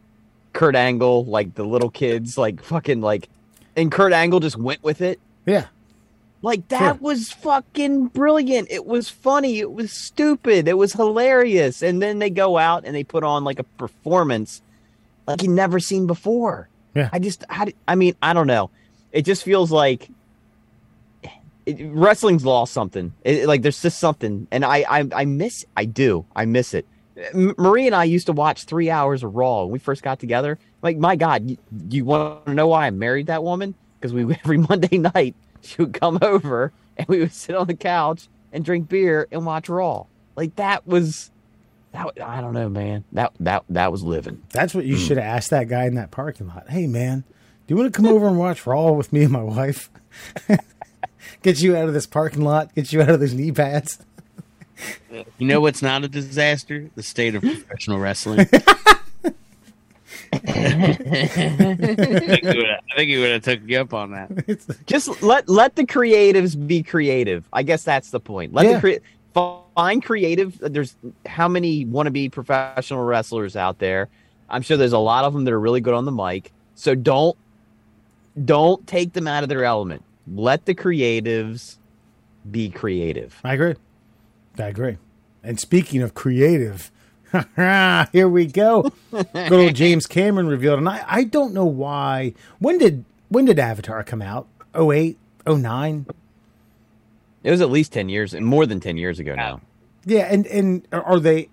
Kurt 0.54 0.76
Angle 0.76 1.26
like 1.26 1.56
the 1.56 1.64
little 1.64 1.89
kids 1.89 2.38
like 2.38 2.62
fucking 2.64 3.02
like, 3.02 3.30
and 3.76 3.91
Kurt 3.91 4.14
Angle 4.14 4.39
just 4.39 4.58
went 4.58 4.84
with 4.84 5.02
it. 5.02 5.20
yeah 5.45 5.68
Like 6.41 6.68
that 6.70 6.95
Sure. 6.95 6.97
was 7.02 7.32
fucking 7.32 8.08
brilliant. 8.08 8.70
It 8.72 8.86
was 8.86 9.10
funny. 9.10 9.60
It 9.60 9.72
was 9.72 9.91
stupid. 9.91 10.68
It 10.68 10.78
was 10.78 10.93
hilarious. 10.93 11.82
And 11.82 12.02
then 12.02 12.20
they 12.20 12.30
go 12.30 12.58
out 12.58 12.84
and 12.86 12.95
they 12.95 13.04
put 13.04 13.24
on 13.24 13.43
like 13.43 13.60
a 13.60 13.64
performance 13.64 14.62
like 15.28 15.43
you 15.43 15.49
never 15.49 15.80
seen 15.80 16.08
before. 16.08 16.68
Yeah. 16.95 17.10
I 17.14 17.20
just, 17.20 17.45
I, 17.49 17.74
I 17.88 17.95
mean, 17.95 18.16
I 18.22 18.34
don't 18.34 18.47
know. 18.47 18.70
It 19.14 19.22
just 19.24 19.43
feels 19.43 19.72
like 19.72 20.10
it, 21.66 21.78
wrestling's 21.91 22.43
lost 22.43 22.74
something. 22.74 23.14
It, 23.24 23.47
like 23.47 23.62
there's 23.62 23.82
just 23.82 23.99
something, 23.99 24.47
and 24.52 24.66
I, 24.66 24.78
I, 24.89 25.08
I 25.14 25.26
miss. 25.26 25.66
I 25.78 25.86
do. 25.86 26.26
I 26.36 26.45
miss 26.45 26.74
it. 26.74 26.86
M- 27.34 27.55
Marie 27.57 27.88
and 27.88 27.95
I 27.95 28.03
used 28.03 28.28
to 28.28 28.34
watch 28.34 28.63
three 28.63 28.89
hours 28.89 29.24
of 29.24 29.36
Raw 29.36 29.63
when 29.63 29.72
we 29.72 29.80
first 29.80 30.03
got 30.03 30.19
together. 30.19 30.57
Like, 30.82 30.97
my 30.97 31.15
God, 31.15 31.49
you, 31.49 31.57
you 31.89 32.05
want 32.05 32.45
to 32.45 32.53
know 32.53 32.67
why 32.67 32.88
I 32.88 32.89
married 32.91 33.28
that 33.28 33.43
woman? 33.43 33.76
Because 33.99 34.13
we 34.13 34.24
every 34.43 34.57
Monday 34.57 34.97
night 34.97 35.36
she 35.61 35.82
would 35.82 35.93
come 35.93 36.19
over 36.22 36.72
and 36.97 37.07
we 37.07 37.19
would 37.19 37.34
sit 37.34 37.55
on 37.55 37.67
the 37.67 37.74
couch 37.74 38.28
and 38.51 38.65
drink 38.65 38.89
beer 38.89 39.28
and 39.32 39.45
watch 39.45 39.69
Raw. 39.69 40.05
Like 40.36 40.55
that 40.55 40.88
was, 40.88 41.32
that 41.91 42.22
I 42.22 42.41
don't 42.41 42.53
know, 42.53 42.69
man. 42.69 43.03
That 43.11 43.34
that 43.39 43.63
that 43.69 43.91
was 43.91 44.03
living. 44.03 44.41
That's 44.49 44.74
what 44.74 44.86
you 44.86 44.95
mm. 44.95 45.07
should 45.07 45.17
have 45.17 45.26
asked 45.26 45.49
that 45.49 45.67
guy 45.67 45.86
in 45.86 45.95
that 45.95 46.11
parking 46.11 46.47
lot. 46.47 46.69
Hey, 46.69 46.88
man, 46.88 47.24
do 47.67 47.74
you 47.74 47.76
want 47.76 47.93
to 47.93 47.97
come 47.97 48.07
over 48.07 48.28
and 48.28 48.38
watch 48.38 48.65
Raw 48.65 48.91
with 48.91 49.11
me 49.11 49.24
and 49.24 49.32
my 49.32 49.43
wife? 49.43 49.89
get 51.41 51.61
you 51.61 51.76
out 51.76 51.88
of 51.88 51.93
this 51.93 52.07
parking 52.07 52.43
lot. 52.43 52.74
Get 52.76 52.91
you 52.91 53.01
out 53.01 53.09
of 53.09 53.19
those 53.19 53.34
knee 53.34 53.51
pads. 53.51 53.99
You 55.38 55.47
know 55.47 55.59
what's 55.61 55.82
not 55.82 56.03
a 56.03 56.07
disaster? 56.07 56.89
The 56.95 57.03
state 57.03 57.36
of 57.36 57.41
professional 57.41 57.99
wrestling. 57.99 58.47
I 60.34 60.38
think 61.78 62.41
he 62.41 62.47
would- 62.47 62.65
I 62.69 62.95
think 62.95 63.09
he 63.09 63.17
would 63.17 63.32
have 63.32 63.43
took 63.43 63.59
you 63.67 63.80
up 63.80 63.93
on 63.93 64.11
that. 64.11 64.84
just 64.86 65.22
let 65.22 65.47
let 65.49 65.76
the 65.76 65.84
creatives 65.86 66.55
be 66.67 66.84
creative. 66.84 67.45
I 67.53 67.63
guess 67.63 67.84
that's 67.84 68.11
the 68.11 68.19
point. 68.19 68.53
Let 68.53 68.65
Yeah. 68.65 68.74
the 68.74 68.80
crea- 68.80 68.99
find 69.76 70.03
creative. 70.03 70.57
There's 70.59 70.95
how 71.26 71.47
many 71.47 71.86
want 71.86 72.07
to 72.07 72.11
be 72.11 72.30
professional 72.30 73.03
wrestlers 73.03 73.55
out 73.55 73.80
there. 73.80 74.09
I'm 74.49 74.61
sure 74.61 74.78
there's 74.78 74.93
a 74.93 74.97
lot 74.99 75.26
of 75.26 75.34
them 75.34 75.43
that 75.45 75.53
are 75.53 75.59
really 75.59 75.82
good 75.82 75.93
on 75.93 76.05
the 76.05 76.11
mic. 76.11 76.51
So 76.76 76.95
don't 76.95 77.38
don't 78.45 78.86
take 78.88 79.13
them 79.13 79.28
out 79.28 79.43
of 79.43 79.49
their 79.49 79.63
element. 79.65 80.03
Let 80.34 80.65
the 80.65 80.76
creatives 80.76 81.78
be 82.49 82.69
creative. 82.69 83.39
I 83.43 83.53
agree. 83.53 83.76
I 84.58 84.64
agree. 84.64 84.97
And 85.43 85.60
speaking 85.60 86.02
of 86.02 86.14
creative, 86.14 86.91
here 87.56 88.28
we 88.28 88.45
go. 88.45 88.91
Good 89.12 89.52
old 89.52 89.76
James 89.76 90.06
Cameron 90.06 90.47
revealed, 90.47 90.80
and 90.80 90.89
I, 90.89 91.04
I 91.08 91.24
don't 91.24 91.54
know 91.54 91.66
why. 91.66 92.34
When 92.60 92.78
did 92.78 93.06
when 93.30 93.45
did 93.45 93.58
Avatar 93.60 94.04
come 94.04 94.22
out? 94.22 94.47
08, 94.76 95.18
09? 95.47 96.06
It 97.43 97.52
was 97.52 97.62
at 97.62 97.72
least 97.72 97.91
ten 97.93 98.10
years 98.10 98.34
and 98.34 98.45
more 98.45 98.66
than 98.66 98.80
ten 98.80 98.97
years 98.97 99.18
ago 99.20 99.34
now. 99.36 99.62
Yeah, 100.06 100.28
and 100.32 100.45
and 100.47 100.88
are 100.91 101.20
they? 101.20 101.49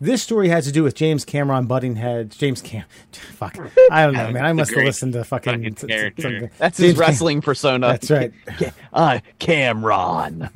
This 0.00 0.22
story 0.22 0.48
has 0.48 0.64
to 0.64 0.72
do 0.72 0.82
with 0.82 0.94
James 0.94 1.24
Cameron 1.24 1.66
butting 1.66 1.96
heads. 1.96 2.36
James 2.36 2.60
Cam, 2.62 2.84
fuck, 3.12 3.58
I 3.90 4.04
don't 4.06 4.14
know, 4.14 4.32
man. 4.32 4.44
I 4.44 4.52
must 4.52 4.74
have 4.74 4.84
listened 4.84 5.12
to 5.14 5.24
fucking. 5.24 5.62
fucking 5.74 5.88
character. 5.88 6.22
something. 6.22 6.50
That's 6.58 6.78
his 6.78 6.88
James 6.88 6.98
Cam- 6.98 7.06
wrestling 7.08 7.40
persona. 7.42 7.86
That's 7.88 8.10
right. 8.10 8.32
Uh, 8.92 9.20
Cameron. 9.38 10.50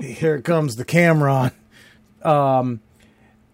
Here 0.00 0.40
comes 0.40 0.76
the 0.76 0.84
Cameron. 0.84 1.50
Um, 2.22 2.80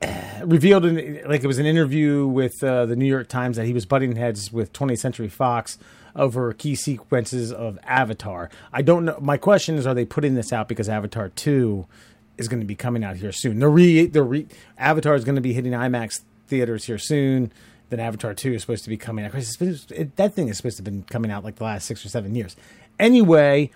revealed 0.42 0.84
in 0.84 1.20
like 1.26 1.42
it 1.42 1.46
was 1.46 1.58
an 1.58 1.66
interview 1.66 2.26
with 2.26 2.62
uh, 2.62 2.86
the 2.86 2.96
New 2.96 3.06
York 3.06 3.28
Times 3.28 3.56
that 3.56 3.66
he 3.66 3.72
was 3.72 3.86
butting 3.86 4.16
heads 4.16 4.52
with 4.52 4.72
20th 4.72 4.98
Century 4.98 5.28
Fox 5.28 5.78
over 6.16 6.52
key 6.52 6.74
sequences 6.74 7.52
of 7.52 7.78
Avatar. 7.84 8.50
I 8.72 8.82
don't 8.82 9.04
know. 9.04 9.18
My 9.20 9.36
question 9.36 9.76
is, 9.76 9.86
are 9.86 9.94
they 9.94 10.04
putting 10.04 10.34
this 10.34 10.52
out 10.52 10.68
because 10.68 10.88
Avatar 10.88 11.28
Two 11.30 11.86
is 12.36 12.48
going 12.48 12.60
to 12.60 12.66
be 12.66 12.74
coming 12.74 13.02
out 13.04 13.16
here 13.16 13.32
soon? 13.32 13.58
The 13.58 13.68
re 13.68 14.06
the 14.06 14.22
re 14.22 14.46
Avatar 14.78 15.14
is 15.14 15.24
going 15.24 15.36
to 15.36 15.40
be 15.40 15.54
hitting 15.54 15.72
IMAX 15.72 16.20
theaters 16.46 16.84
here 16.84 16.98
soon. 16.98 17.52
Then 17.88 18.00
Avatar 18.00 18.34
Two 18.34 18.52
is 18.52 18.60
supposed 18.62 18.84
to 18.84 18.90
be 18.90 18.96
coming 18.98 19.24
out. 19.24 19.32
Been- 19.32 19.78
it- 19.90 20.16
that 20.16 20.34
thing 20.34 20.48
is 20.48 20.58
supposed 20.58 20.76
to 20.76 20.80
have 20.80 20.84
been 20.84 21.04
coming 21.04 21.30
out 21.30 21.42
like 21.42 21.56
the 21.56 21.64
last 21.64 21.86
six 21.86 22.04
or 22.04 22.08
seven 22.10 22.34
years. 22.34 22.54
Anyway, 22.98 23.70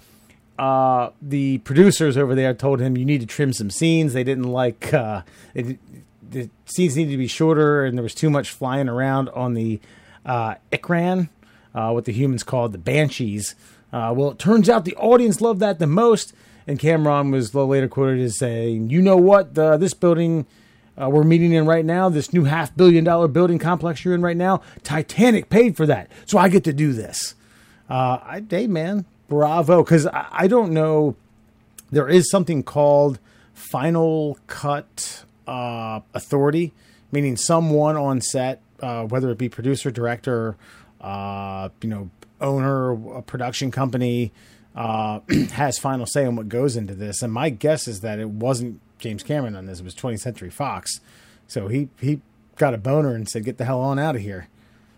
uh, 0.59 1.11
the 1.23 1.59
producers 1.59 2.17
over 2.17 2.35
there 2.35 2.53
told 2.53 2.81
him 2.81 2.97
you 2.97 3.05
need 3.05 3.21
to 3.21 3.27
trim 3.27 3.53
some 3.53 3.71
scenes. 3.71 4.13
They 4.13 4.25
didn't 4.25 4.51
like 4.51 4.93
uh, 4.93 5.23
it, 5.55 5.79
the 6.31 6.51
scenes 6.67 6.97
needed 6.97 7.13
to 7.13 7.17
be 7.17 7.29
shorter, 7.29 7.85
and 7.85 7.97
there 7.97 8.03
was 8.03 8.15
too 8.15 8.29
much 8.29 8.51
flying 8.51 8.89
around 8.89 9.29
on 9.31 9.55
the 9.55 9.81
uh, 10.27 10.57
Ikran, 10.73 11.29
uh, 11.75 11.91
what 11.91 12.05
the 12.05 12.13
humans 12.13 12.43
called 12.43 12.73
the 12.73 12.79
Banshees. 12.79 13.55
Uh, 13.93 14.13
well, 14.15 14.33
it 14.33 14.39
turns 14.39 14.69
out 14.69 14.85
the 14.85 14.97
audience 14.97 15.41
loved 15.41 15.61
that 15.61 15.79
the 15.79 15.87
most, 15.87 16.35
and 16.67 16.79
Cameron 16.79 17.31
was 17.31 17.55
later 17.55 17.89
quoted 17.89 18.21
as 18.21 18.37
saying, 18.39 18.91
"You 18.91 19.01
know 19.01 19.17
what? 19.17 19.55
The, 19.55 19.77
this 19.77 19.95
building." 19.95 20.47
Uh, 21.01 21.09
we're 21.09 21.23
meeting 21.23 21.53
in 21.53 21.65
right 21.65 21.85
now, 21.85 22.09
this 22.09 22.33
new 22.33 22.43
half 22.43 22.77
billion 22.77 23.05
dollar 23.05 23.29
building 23.29 23.57
complex 23.57 24.05
you're 24.05 24.15
in 24.15 24.21
right 24.21 24.37
now. 24.37 24.61
Titanic 24.83 25.49
paid 25.49 25.77
for 25.77 25.87
that, 25.87 26.11
so 26.27 26.39
I 26.39 26.49
get 26.49 26.65
to 26.65 26.73
do 26.73 26.93
this. 26.93 27.37
Uh, 27.89 28.19
I, 28.21 28.43
hey 28.51 28.67
man, 28.67 29.05
bravo! 29.29 29.83
Because 29.83 30.07
I, 30.07 30.26
I 30.31 30.47
don't 30.49 30.72
know, 30.72 31.16
there 31.91 32.09
is 32.09 32.31
something 32.31 32.62
called 32.62 33.18
Final 33.55 34.39
Cut 34.47 35.24
uh, 35.47 36.01
Authority, 36.14 36.72
meaning 37.12 37.37
someone 37.37 37.97
on 37.97 38.20
set, 38.20 38.61
uh, 38.81 39.05
whether 39.05 39.31
it 39.31 39.39
be 39.39 39.49
producer, 39.49 39.91
director, 39.91 40.57
uh, 41.01 41.68
you 41.83 41.89
know, 41.89 42.11
owner, 42.41 42.91
a 43.16 43.22
production 43.22 43.70
company, 43.70 44.33
uh, 44.76 45.20
has 45.53 45.79
final 45.79 46.07
say 46.07 46.24
on 46.24 46.37
what 46.37 46.49
goes 46.49 46.76
into 46.76 46.95
this. 46.95 47.22
And 47.22 47.33
my 47.33 47.51
guess 47.51 47.89
is 47.89 48.01
that 48.01 48.18
it 48.18 48.29
wasn't 48.31 48.81
James 48.99 49.22
Cameron 49.22 49.57
on 49.57 49.66
this; 49.66 49.81
it 49.81 49.85
was 49.85 49.95
20th 49.95 50.20
Century 50.20 50.51
Fox. 50.51 51.01
So 51.47 51.68
he 51.68 51.89
he 52.01 52.20
got 52.57 52.74
a 52.74 52.79
boner 52.79 53.14
and 53.14 53.29
said, 53.29 53.45
"Get 53.45 53.59
the 53.59 53.64
hell 53.64 53.81
on 53.81 53.99
out 53.99 54.16
of 54.16 54.22
here, 54.22 54.49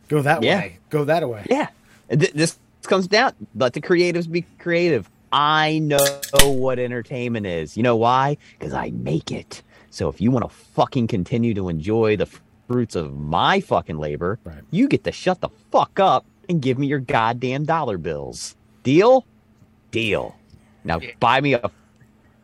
go 0.08 0.20
that 0.22 0.42
Yeah. 0.42 0.58
way, 0.58 0.78
go 0.90 1.04
that 1.04 1.28
way." 1.28 1.46
Yeah. 1.48 1.68
Th- 2.10 2.32
This 2.32 2.58
comes 2.86 3.06
down. 3.08 3.32
Let 3.54 3.72
the 3.72 3.80
creatives 3.80 4.30
be 4.30 4.42
creative. 4.58 5.10
I 5.32 5.78
know 5.78 5.98
what 6.44 6.78
entertainment 6.78 7.46
is. 7.46 7.76
You 7.76 7.82
know 7.82 7.96
why? 7.96 8.36
Because 8.58 8.74
I 8.74 8.90
make 8.90 9.30
it. 9.30 9.62
So 9.90 10.08
if 10.08 10.20
you 10.20 10.30
want 10.30 10.44
to 10.44 10.48
fucking 10.48 11.06
continue 11.08 11.54
to 11.54 11.68
enjoy 11.68 12.16
the 12.16 12.26
fruits 12.68 12.94
of 12.96 13.16
my 13.16 13.60
fucking 13.60 13.98
labor, 13.98 14.38
Right. 14.44 14.62
you 14.70 14.88
get 14.88 15.04
to 15.04 15.12
shut 15.12 15.40
the 15.40 15.48
fuck 15.70 15.98
up 16.00 16.24
and 16.48 16.60
give 16.60 16.78
me 16.78 16.86
your 16.86 16.98
goddamn 17.00 17.64
dollar 17.64 17.98
bills. 17.98 18.56
Deal? 18.82 19.24
Deal. 19.90 20.36
Now 20.84 21.00
buy 21.20 21.40
me 21.40 21.54
a 21.54 21.70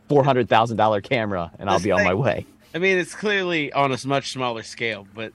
four 0.07 0.23
hundred 0.23 0.47
thousand 0.47 0.77
dollar 0.77 1.01
camera 1.01 1.51
and 1.59 1.69
I'll 1.69 1.77
This 1.77 1.83
be 1.85 1.91
on 1.91 2.03
my 2.03 2.13
way. 2.13 2.45
I 2.75 2.79
mean, 2.79 2.97
it's 2.97 3.15
clearly 3.15 3.71
on 3.73 3.91
a 3.91 3.97
much 4.07 4.31
smaller 4.31 4.63
scale, 4.63 5.07
but 5.15 5.33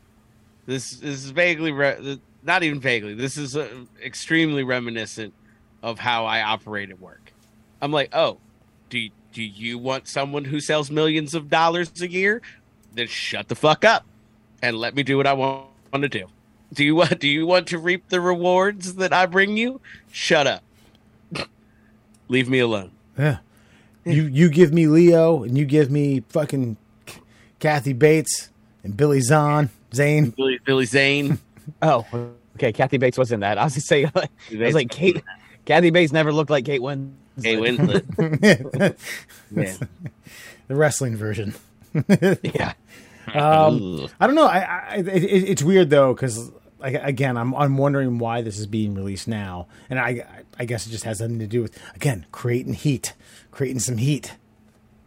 this, 0.66 0.92
this 0.98 1.24
is 1.24 1.30
vaguely 1.30 1.72
re- 1.72 2.20
not 2.42 2.62
even 2.62 2.80
vaguely. 2.80 3.14
This 3.14 3.36
is 3.36 3.56
uh, 3.56 3.68
extremely 4.02 4.64
reminiscent 4.64 5.34
of 5.82 5.98
how 5.98 6.26
I 6.26 6.42
operate 6.42 6.90
at 6.90 7.00
work. 7.00 7.32
I'm 7.80 7.92
like, 7.92 8.10
oh, 8.12 8.38
do 8.90 8.98
you, 8.98 9.10
do 9.32 9.42
you 9.42 9.78
want 9.78 10.08
someone 10.08 10.44
who 10.44 10.60
sells 10.60 10.90
millions 10.90 11.34
of 11.34 11.48
dollars 11.48 12.00
a 12.00 12.08
year? 12.08 12.42
Then 12.94 13.08
shut 13.08 13.48
the 13.48 13.54
fuck 13.54 13.84
up 13.84 14.04
and 14.60 14.76
let 14.76 14.94
me 14.94 15.02
do 15.02 15.16
what 15.16 15.26
I 15.26 15.32
want, 15.32 15.66
want 15.92 16.02
to 16.02 16.08
do. 16.08 16.26
Do 16.72 16.84
you 16.84 16.94
want 16.94 17.18
do 17.18 17.28
you 17.28 17.46
want 17.46 17.66
to 17.68 17.78
reap 17.78 18.08
the 18.08 18.20
rewards 18.20 18.94
that 18.94 19.12
I 19.12 19.26
bring 19.26 19.56
you? 19.58 19.80
Shut 20.10 20.46
up. 20.46 20.62
Leave 22.28 22.48
me 22.48 22.60
alone. 22.60 22.92
Yeah. 23.18 23.38
You 24.04 24.22
you 24.24 24.48
give 24.48 24.72
me 24.72 24.86
Leo 24.86 25.42
and 25.42 25.58
you 25.58 25.66
give 25.66 25.90
me 25.90 26.22
fucking 26.30 26.78
Kathy 27.60 27.92
Bates 27.92 28.48
and 28.82 28.96
Billy 28.96 29.20
Zahn, 29.20 29.68
Zane. 29.94 30.30
Billy, 30.30 30.60
Billy 30.64 30.86
Zane. 30.86 31.38
Oh, 31.80 32.06
okay. 32.56 32.72
Kathy 32.72 32.98
Bates 32.98 33.18
was 33.18 33.32
in 33.32 33.40
that. 33.40 33.58
I 33.58 33.64
was 33.64 33.74
just 33.74 33.86
saying. 33.86 34.10
I 34.14 34.28
was 34.50 34.74
like, 34.74 34.90
Kate. 34.90 35.22
Kathy 35.64 35.90
Bates 35.90 36.12
never 36.12 36.32
looked 36.32 36.50
like 36.50 36.64
Kate 36.64 36.80
Winslet. 36.80 37.12
Hey, 37.40 37.56
Winslet. 37.56 38.96
Yeah. 39.54 39.76
the 40.68 40.74
wrestling 40.74 41.16
version. 41.16 41.54
yeah. 42.42 42.72
Um, 43.34 44.08
I 44.18 44.26
don't 44.26 44.34
know. 44.34 44.46
I, 44.46 44.58
I 44.60 44.96
it, 44.96 45.08
it, 45.08 45.48
it's 45.50 45.62
weird 45.62 45.90
though 45.90 46.14
because 46.14 46.50
like 46.80 46.94
again, 46.94 47.36
I'm 47.36 47.54
I'm 47.54 47.76
wondering 47.78 48.18
why 48.18 48.42
this 48.42 48.58
is 48.58 48.66
being 48.66 48.94
released 48.94 49.28
now, 49.28 49.68
and 49.88 49.98
I 49.98 50.24
I 50.58 50.64
guess 50.64 50.86
it 50.86 50.90
just 50.90 51.04
has 51.04 51.18
something 51.18 51.38
to 51.38 51.46
do 51.46 51.62
with 51.62 51.78
again 51.94 52.26
creating 52.32 52.74
heat, 52.74 53.14
creating 53.50 53.78
some 53.78 53.98
heat. 53.98 54.34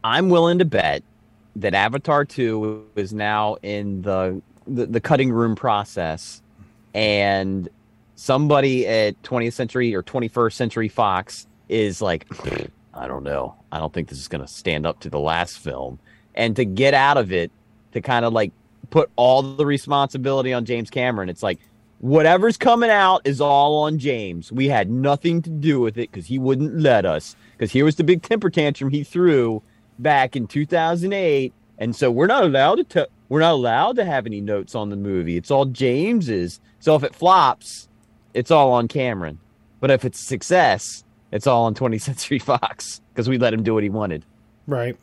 I'm 0.03 0.29
willing 0.29 0.59
to 0.59 0.65
bet 0.65 1.03
that 1.55 1.73
Avatar 1.73 2.25
2 2.25 2.89
is 2.95 3.13
now 3.13 3.55
in 3.63 4.03
the, 4.03 4.41
the 4.67 4.85
the 4.85 5.01
cutting 5.01 5.31
room 5.31 5.55
process 5.55 6.41
and 6.95 7.67
somebody 8.15 8.87
at 8.87 9.21
20th 9.21 9.53
century 9.53 9.93
or 9.93 10.01
21st 10.01 10.53
century 10.53 10.87
Fox 10.87 11.45
is 11.67 12.01
like 12.01 12.25
I 12.93 13.07
don't 13.07 13.23
know. 13.23 13.55
I 13.71 13.79
don't 13.79 13.93
think 13.93 14.07
this 14.07 14.17
is 14.17 14.29
going 14.29 14.41
to 14.41 14.47
stand 14.47 14.87
up 14.87 15.01
to 15.01 15.09
the 15.09 15.19
last 15.19 15.59
film. 15.59 15.99
And 16.33 16.55
to 16.55 16.63
get 16.63 16.93
out 16.93 17.17
of 17.17 17.33
it, 17.33 17.51
to 17.91 17.99
kind 17.99 18.23
of 18.23 18.31
like 18.31 18.53
put 18.89 19.11
all 19.17 19.41
the 19.41 19.65
responsibility 19.65 20.53
on 20.53 20.63
James 20.63 20.89
Cameron, 20.89 21.27
it's 21.27 21.43
like 21.43 21.59
whatever's 21.99 22.55
coming 22.55 22.89
out 22.89 23.21
is 23.25 23.41
all 23.41 23.83
on 23.83 23.99
James. 23.99 24.49
We 24.49 24.69
had 24.69 24.89
nothing 24.89 25.41
to 25.41 25.49
do 25.49 25.81
with 25.81 25.97
it 25.97 26.09
because 26.09 26.27
he 26.27 26.39
wouldn't 26.39 26.79
let 26.79 27.05
us. 27.05 27.35
Because 27.57 27.73
here 27.73 27.83
was 27.83 27.97
the 27.97 28.05
big 28.05 28.21
temper 28.21 28.49
tantrum 28.49 28.89
he 28.89 29.03
threw 29.03 29.61
back 29.99 30.37
in 30.37 30.47
2008, 30.47 31.53
and 31.77 31.93
so 31.95 32.09
we're 32.09 32.27
not 32.27 32.45
allowed 32.45 32.75
to. 32.75 32.83
T- 32.85 33.11
we're 33.29 33.39
not 33.39 33.53
allowed 33.53 33.95
to 33.97 34.05
have 34.05 34.25
any 34.25 34.41
notes 34.41 34.75
on 34.75 34.89
the 34.89 34.95
movie. 34.95 35.37
It's 35.37 35.51
all 35.51 35.65
James's. 35.65 36.59
So 36.79 36.95
if 36.95 37.03
it 37.03 37.15
flops, 37.15 37.87
it's 38.33 38.51
all 38.51 38.71
on 38.73 38.87
Cameron. 38.87 39.39
But 39.79 39.91
if 39.91 40.05
it's 40.05 40.21
a 40.21 40.25
success, 40.25 41.03
it's 41.31 41.47
all 41.47 41.65
on 41.65 41.75
20th 41.75 42.01
Century 42.01 42.39
Fox 42.39 43.01
because 43.13 43.27
we 43.27 43.37
let 43.37 43.53
him 43.53 43.63
do 43.63 43.73
what 43.73 43.83
he 43.83 43.89
wanted. 43.89 44.25
Right. 44.67 44.97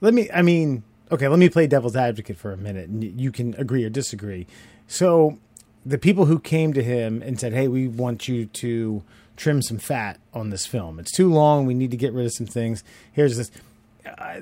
Let 0.00 0.14
me. 0.14 0.30
I 0.32 0.42
mean, 0.42 0.82
okay. 1.10 1.28
Let 1.28 1.38
me 1.38 1.48
play 1.48 1.66
devil's 1.66 1.96
advocate 1.96 2.36
for 2.36 2.52
a 2.52 2.56
minute, 2.56 2.88
and 2.88 3.20
you 3.20 3.30
can 3.30 3.54
agree 3.56 3.84
or 3.84 3.90
disagree. 3.90 4.46
So, 4.86 5.38
the 5.86 5.98
people 5.98 6.26
who 6.26 6.38
came 6.38 6.72
to 6.72 6.82
him 6.82 7.22
and 7.22 7.38
said, 7.38 7.52
"Hey, 7.52 7.68
we 7.68 7.88
want 7.88 8.26
you 8.26 8.46
to 8.46 9.02
trim 9.36 9.62
some 9.62 9.78
fat 9.78 10.18
on 10.34 10.50
this 10.50 10.66
film. 10.66 10.98
It's 10.98 11.12
too 11.12 11.32
long. 11.32 11.66
We 11.66 11.74
need 11.74 11.90
to 11.92 11.96
get 11.96 12.12
rid 12.12 12.26
of 12.26 12.32
some 12.32 12.46
things. 12.46 12.82
Here's 13.12 13.36
this." 13.36 13.50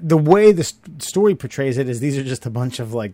The 0.01 0.17
way 0.17 0.53
the 0.53 0.65
st- 0.65 1.03
story 1.03 1.35
portrays 1.35 1.77
it 1.79 1.89
is 1.89 2.01
these 2.01 2.17
are 2.17 2.25
just 2.25 2.47
a 2.47 2.51
bunch 2.51 2.81
of 2.81 2.95
like 2.95 3.13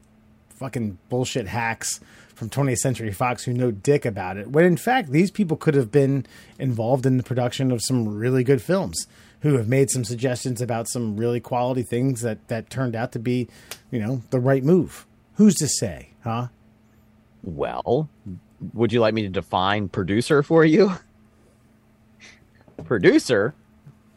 fucking 0.59 0.99
bullshit 1.09 1.49
hacks 1.49 2.01
from 2.35 2.51
20th 2.51 2.79
Century 2.79 3.13
Fox 3.13 3.45
who 3.45 3.53
know 3.53 3.71
dick 3.71 4.05
about 4.05 4.37
it. 4.37 4.49
When 4.49 4.65
in 4.65 4.77
fact, 4.77 5.11
these 5.11 5.31
people 5.31 5.57
could 5.57 5.75
have 5.75 5.91
been 5.91 6.27
involved 6.59 7.07
in 7.07 7.17
the 7.17 7.23
production 7.23 7.73
of 7.73 7.83
some 7.83 8.07
really 8.09 8.45
good 8.45 8.63
films, 8.63 9.07
who 9.41 9.55
have 9.57 9.69
made 9.69 9.91
some 9.91 10.05
suggestions 10.05 10.61
about 10.61 10.89
some 10.89 11.17
really 11.17 11.41
quality 11.41 11.83
things 11.83 12.23
that 12.23 12.47
that 12.49 12.71
turned 12.71 12.97
out 12.97 13.13
to 13.13 13.19
be, 13.19 13.49
you 13.91 13.99
know, 13.99 14.23
the 14.31 14.41
right 14.41 14.65
move. 14.65 15.07
Who's 15.35 15.55
to 15.57 15.69
say, 15.69 16.11
huh? 16.25 16.49
Well, 17.43 18.09
would 18.73 18.93
you 18.93 19.01
like 19.01 19.15
me 19.15 19.23
to 19.23 19.29
define 19.29 19.89
producer 19.89 20.43
for 20.43 20.65
you? 20.65 20.93
Producer 22.85 23.55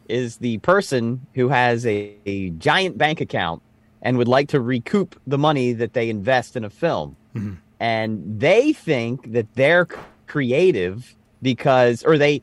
is 0.10 0.38
the 0.38 0.58
person 0.60 1.26
who 1.34 1.50
has 1.50 1.86
a, 1.86 2.16
a 2.26 2.50
giant 2.52 2.98
bank 2.98 3.22
account 3.22 3.62
and 4.02 4.18
would 4.18 4.28
like 4.28 4.48
to 4.50 4.60
recoup 4.60 5.20
the 5.28 5.38
money 5.38 5.74
that 5.74 5.94
they 5.94 6.10
invest 6.10 6.56
in 6.56 6.64
a 6.64 6.70
film. 6.70 7.16
Mm-hmm. 7.36 7.54
And 7.80 8.40
they 8.40 8.74
think 8.74 9.32
that 9.32 9.48
they're 9.56 9.88
creative 10.28 11.16
because, 11.42 12.04
or 12.04 12.18
they, 12.18 12.42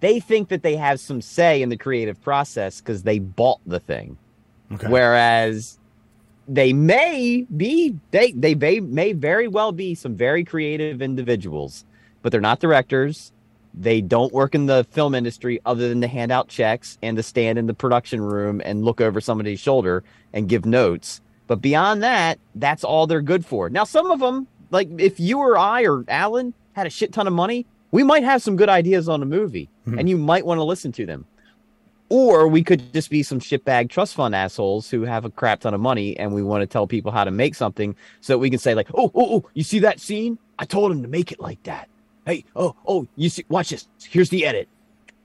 they 0.00 0.20
think 0.20 0.48
that 0.48 0.62
they 0.62 0.76
have 0.76 1.00
some 1.00 1.20
say 1.20 1.62
in 1.62 1.68
the 1.68 1.76
creative 1.76 2.20
process 2.22 2.80
because 2.80 3.02
they 3.02 3.18
bought 3.18 3.60
the 3.66 3.80
thing. 3.80 4.16
Okay. 4.72 4.88
Whereas 4.88 5.78
they 6.48 6.72
may 6.72 7.46
be 7.56 7.96
they 8.10 8.32
they 8.32 8.54
may, 8.54 8.80
may 8.80 9.12
very 9.12 9.46
well 9.46 9.72
be 9.72 9.94
some 9.94 10.14
very 10.14 10.44
creative 10.44 11.02
individuals, 11.02 11.84
but 12.22 12.32
they're 12.32 12.40
not 12.40 12.60
directors. 12.60 13.32
They 13.74 14.00
don't 14.00 14.32
work 14.32 14.54
in 14.54 14.66
the 14.66 14.84
film 14.90 15.14
industry 15.14 15.60
other 15.64 15.88
than 15.88 16.00
to 16.00 16.08
hand 16.08 16.32
out 16.32 16.48
checks 16.48 16.98
and 17.02 17.16
to 17.16 17.22
stand 17.22 17.58
in 17.58 17.66
the 17.66 17.74
production 17.74 18.20
room 18.20 18.60
and 18.64 18.84
look 18.84 19.00
over 19.00 19.20
somebody's 19.20 19.60
shoulder 19.60 20.02
and 20.32 20.48
give 20.48 20.66
notes. 20.66 21.20
But 21.46 21.60
beyond 21.60 22.02
that, 22.02 22.38
that's 22.54 22.84
all 22.84 23.06
they're 23.06 23.22
good 23.22 23.44
for. 23.44 23.70
Now, 23.70 23.84
some 23.84 24.10
of 24.10 24.20
them, 24.20 24.46
like 24.70 24.88
if 24.98 25.18
you 25.18 25.38
or 25.38 25.58
I 25.58 25.82
or 25.82 26.04
Alan 26.08 26.54
had 26.72 26.86
a 26.86 26.90
shit 26.90 27.12
ton 27.12 27.26
of 27.26 27.32
money, 27.32 27.66
we 27.90 28.02
might 28.02 28.22
have 28.22 28.42
some 28.42 28.56
good 28.56 28.68
ideas 28.68 29.08
on 29.08 29.22
a 29.22 29.26
movie 29.26 29.68
mm-hmm. 29.86 29.98
and 29.98 30.08
you 30.08 30.16
might 30.16 30.46
want 30.46 30.58
to 30.58 30.64
listen 30.64 30.92
to 30.92 31.06
them. 31.06 31.26
Or 32.08 32.48
we 32.48 32.64
could 32.64 32.92
just 32.92 33.08
be 33.08 33.22
some 33.22 33.38
shitbag 33.38 33.88
trust 33.88 34.14
fund 34.14 34.34
assholes 34.34 34.90
who 34.90 35.02
have 35.02 35.24
a 35.24 35.30
crap 35.30 35.60
ton 35.60 35.74
of 35.74 35.80
money 35.80 36.16
and 36.16 36.32
we 36.32 36.42
want 36.42 36.62
to 36.62 36.66
tell 36.66 36.88
people 36.88 37.12
how 37.12 37.22
to 37.22 37.30
make 37.30 37.54
something 37.54 37.94
so 38.20 38.32
that 38.32 38.38
we 38.38 38.50
can 38.50 38.58
say, 38.58 38.74
like, 38.74 38.88
oh, 38.94 39.12
oh, 39.14 39.36
oh, 39.36 39.50
you 39.54 39.62
see 39.62 39.80
that 39.80 40.00
scene? 40.00 40.38
I 40.58 40.64
told 40.64 40.90
him 40.92 41.02
to 41.02 41.08
make 41.08 41.30
it 41.30 41.40
like 41.40 41.62
that. 41.64 41.88
Hey, 42.30 42.44
oh, 42.54 42.76
oh, 42.86 43.08
you 43.16 43.28
see, 43.28 43.44
watch 43.48 43.70
this. 43.70 43.88
Here's 44.08 44.28
the 44.28 44.46
edit. 44.46 44.68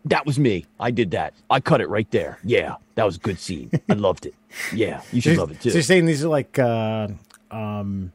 That 0.06 0.26
was 0.26 0.40
me. 0.40 0.66
I 0.80 0.90
did 0.90 1.12
that. 1.12 1.36
I 1.52 1.60
cut 1.60 1.80
it 1.80 1.88
right 1.88 2.10
there. 2.10 2.40
Yeah, 2.44 2.78
that 2.96 3.06
was 3.06 3.18
a 3.18 3.20
good 3.20 3.38
scene. 3.40 3.70
I 3.90 3.94
loved 3.94 4.26
it. 4.26 4.34
Yeah, 4.74 5.04
you 5.12 5.22
should 5.22 5.38
love 5.38 5.52
it 5.52 5.62
too. 5.62 5.70
So 5.70 5.76
you're 5.76 5.84
saying 5.84 6.08
these 6.08 6.26
are 6.26 6.30
like 6.30 6.58
uh, 6.58 7.10
um, 7.52 8.12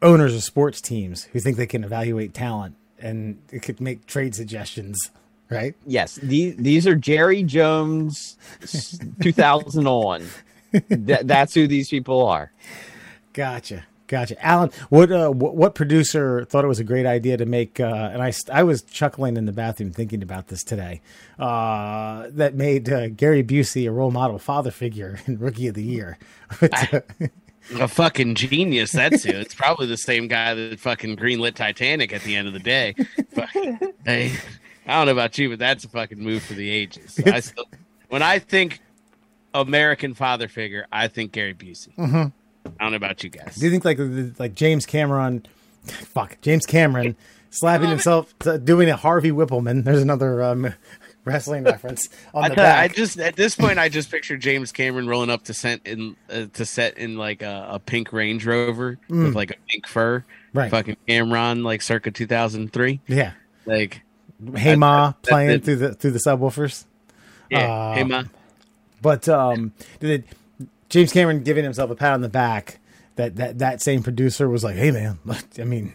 owners 0.00 0.34
of 0.34 0.42
sports 0.44 0.80
teams 0.80 1.24
who 1.24 1.40
think 1.40 1.58
they 1.58 1.66
can 1.66 1.84
evaluate 1.84 2.32
talent 2.32 2.74
and 2.98 3.38
it 3.52 3.60
could 3.60 3.82
make 3.82 4.06
trade 4.06 4.34
suggestions, 4.34 5.10
right? 5.50 5.74
Yes, 5.86 6.14
these 6.16 6.56
these 6.56 6.86
are 6.86 6.94
Jerry 6.94 7.42
Jones, 7.42 8.38
2000 9.20 9.86
on. 9.86 10.26
That, 10.88 11.26
that's 11.26 11.52
who 11.52 11.66
these 11.66 11.88
people 11.88 12.26
are. 12.26 12.50
Gotcha, 13.34 13.84
gotcha. 14.08 14.44
Alan, 14.44 14.70
what 14.88 15.12
uh, 15.12 15.30
what, 15.30 15.74
producer 15.76 16.44
thought 16.44 16.64
it 16.64 16.68
was 16.68 16.80
a 16.80 16.84
great 16.84 17.06
idea 17.06 17.36
to 17.36 17.46
make? 17.46 17.78
Uh, 17.78 18.10
and 18.12 18.22
I 18.22 18.32
I 18.52 18.64
was 18.64 18.82
chuckling 18.82 19.36
in 19.36 19.44
the 19.44 19.52
bathroom 19.52 19.92
thinking 19.92 20.22
about 20.22 20.48
this 20.48 20.64
today. 20.64 21.00
Uh, 21.38 22.26
that 22.30 22.54
made 22.54 22.90
uh, 22.90 23.08
Gary 23.08 23.44
Busey 23.44 23.86
a 23.88 23.92
role 23.92 24.10
model 24.10 24.38
father 24.38 24.72
figure 24.72 25.20
in 25.26 25.38
Rookie 25.38 25.68
of 25.68 25.74
the 25.74 25.84
Year. 25.84 26.18
Uh, 27.70 27.80
A 27.80 27.86
fucking 27.86 28.34
genius, 28.34 28.92
that's 28.92 29.24
who. 29.24 29.32
It's 29.32 29.54
probably 29.54 29.86
the 29.86 29.98
same 29.98 30.26
guy 30.26 30.54
that 30.54 30.80
fucking 30.80 31.16
greenlit 31.18 31.54
Titanic 31.54 32.14
at 32.14 32.22
the 32.22 32.34
end 32.34 32.48
of 32.48 32.54
the 32.54 32.60
day. 32.60 32.94
Hey, 34.06 34.32
I 34.86 34.96
don't 34.96 35.04
know 35.04 35.12
about 35.12 35.36
you, 35.36 35.50
but 35.50 35.58
that's 35.58 35.84
a 35.84 35.88
fucking 35.88 36.18
move 36.18 36.42
for 36.42 36.54
the 36.54 36.70
ages. 36.70 37.20
I 37.26 37.40
still, 37.40 37.66
when 38.08 38.22
I 38.22 38.38
think 38.38 38.80
American 39.52 40.14
father 40.14 40.48
figure, 40.48 40.86
I 40.90 41.08
think 41.08 41.32
Gary 41.32 41.52
Busey. 41.52 42.32
I 42.78 42.84
don't 42.84 42.92
know 42.92 42.96
about 42.96 43.22
you 43.24 43.30
guys. 43.30 43.56
Do 43.56 43.64
you 43.66 43.70
think 43.70 43.84
like 43.84 43.98
like 44.38 44.54
James 44.54 44.86
Cameron, 44.86 45.44
fuck 45.84 46.38
James 46.42 46.66
Cameron 46.66 47.16
slapping 47.50 47.88
himself 47.88 48.34
doing 48.64 48.88
a 48.90 48.96
Harvey 48.96 49.30
Wippleman? 49.30 49.84
There's 49.84 50.02
another 50.02 50.42
um, 50.42 50.74
wrestling 51.24 51.64
reference 51.64 52.08
on 52.34 52.44
I, 52.44 52.48
the 52.50 52.54
thought- 52.56 52.64
I 52.64 52.86
back. 52.88 52.96
just 52.96 53.18
at 53.18 53.36
this 53.36 53.54
point 53.56 53.78
I 53.78 53.88
just 53.88 54.10
picture 54.10 54.36
James 54.36 54.72
Cameron 54.72 55.08
rolling 55.08 55.30
up 55.30 55.44
to 55.44 55.54
set 55.54 55.80
in 55.86 56.16
uh, 56.30 56.46
to 56.54 56.64
set 56.64 56.98
in 56.98 57.16
like 57.16 57.42
a, 57.42 57.66
a 57.72 57.78
pink 57.78 58.12
Range 58.12 58.44
Rover 58.44 58.98
with 59.08 59.34
like 59.34 59.50
a 59.50 59.56
pink 59.68 59.86
fur, 59.86 60.24
Right. 60.54 60.70
Fucking 60.70 60.96
Cameron, 61.06 61.62
like 61.64 61.82
circa 61.82 62.10
two 62.10 62.26
thousand 62.26 62.72
three. 62.72 63.00
yeah, 63.06 63.32
Like, 63.66 64.02
Hey 64.56 64.76
Ma 64.76 65.08
that- 65.08 65.22
playing 65.22 65.50
that- 65.50 65.64
through 65.64 65.76
the 65.76 65.94
through 65.94 66.12
the 66.12 66.18
subwoofers. 66.20 66.84
yeah, 67.50 67.70
Uh, 67.72 67.94
hey 67.94 68.04
ma, 68.04 68.24
But 69.02 69.28
um, 69.28 69.72
did 70.00 70.24
James 70.88 71.12
Cameron 71.12 71.42
giving 71.42 71.64
himself 71.64 71.90
a 71.90 71.94
pat 71.94 72.14
on 72.14 72.20
the 72.20 72.28
back? 72.28 72.78
That 73.16 73.36
that 73.36 73.58
that 73.58 73.82
same 73.82 74.02
producer 74.02 74.48
was 74.48 74.62
like, 74.62 74.76
"Hey 74.76 74.90
man, 74.90 75.18
I 75.58 75.64
mean, 75.64 75.94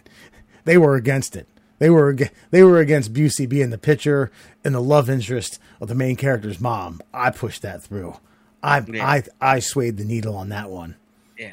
they 0.64 0.76
were 0.78 0.94
against 0.96 1.36
it. 1.36 1.48
They 1.78 1.90
were 1.90 2.10
ag- 2.10 2.30
they 2.50 2.62
were 2.62 2.78
against 2.78 3.12
Busey 3.12 3.48
being 3.48 3.70
the 3.70 3.78
pitcher 3.78 4.30
and 4.64 4.74
the 4.74 4.80
love 4.80 5.08
interest 5.10 5.58
of 5.80 5.88
the 5.88 5.94
main 5.94 6.16
character's 6.16 6.60
mom. 6.60 7.00
I 7.12 7.30
pushed 7.30 7.62
that 7.62 7.82
through. 7.82 8.16
I 8.62 8.80
Yeah. 8.86 9.06
I 9.08 9.22
I 9.40 9.58
swayed 9.58 9.96
the 9.96 10.04
needle 10.04 10.36
on 10.36 10.50
that 10.50 10.70
one. 10.70 10.96
Yeah. 11.38 11.52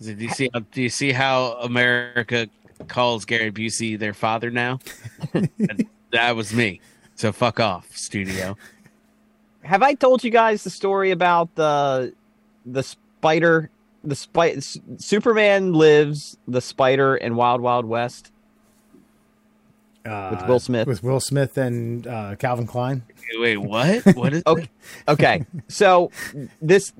Do 0.00 0.12
you 0.12 0.28
see? 0.30 0.50
Do 0.72 0.82
you 0.82 0.88
see 0.90 1.12
how 1.12 1.52
America 1.62 2.48
calls 2.88 3.24
Gary 3.24 3.50
Busey 3.50 3.98
their 3.98 4.14
father 4.14 4.50
now. 4.50 4.78
That 6.12 6.36
was 6.36 6.52
me. 6.52 6.82
So 7.14 7.32
fuck 7.32 7.58
off, 7.58 7.96
studio. 7.96 8.58
Have 9.62 9.82
I 9.82 9.94
told 9.94 10.22
you 10.22 10.30
guys 10.30 10.62
the 10.62 10.68
story 10.68 11.10
about 11.10 11.54
the 11.54 12.12
the 12.64 12.82
spider? 12.82 13.70
The 14.04 14.16
spider 14.16 14.60
Superman 14.98 15.72
lives 15.74 16.36
the 16.48 16.60
spider 16.60 17.16
in 17.16 17.36
Wild 17.36 17.60
Wild 17.60 17.84
West. 17.84 18.32
Uh, 20.04 20.36
With 20.36 20.48
Will 20.48 20.60
Smith. 20.60 20.88
With 20.88 21.02
Will 21.04 21.20
Smith 21.20 21.56
and 21.56 22.06
uh, 22.06 22.34
Calvin 22.36 22.66
Klein. 22.66 23.04
Wait, 23.34 23.56
what? 23.56 24.04
What 24.16 24.32
is 24.32 24.42
Okay. 24.46 24.68
Okay. 25.08 25.46
so 25.68 26.10
this 26.60 26.92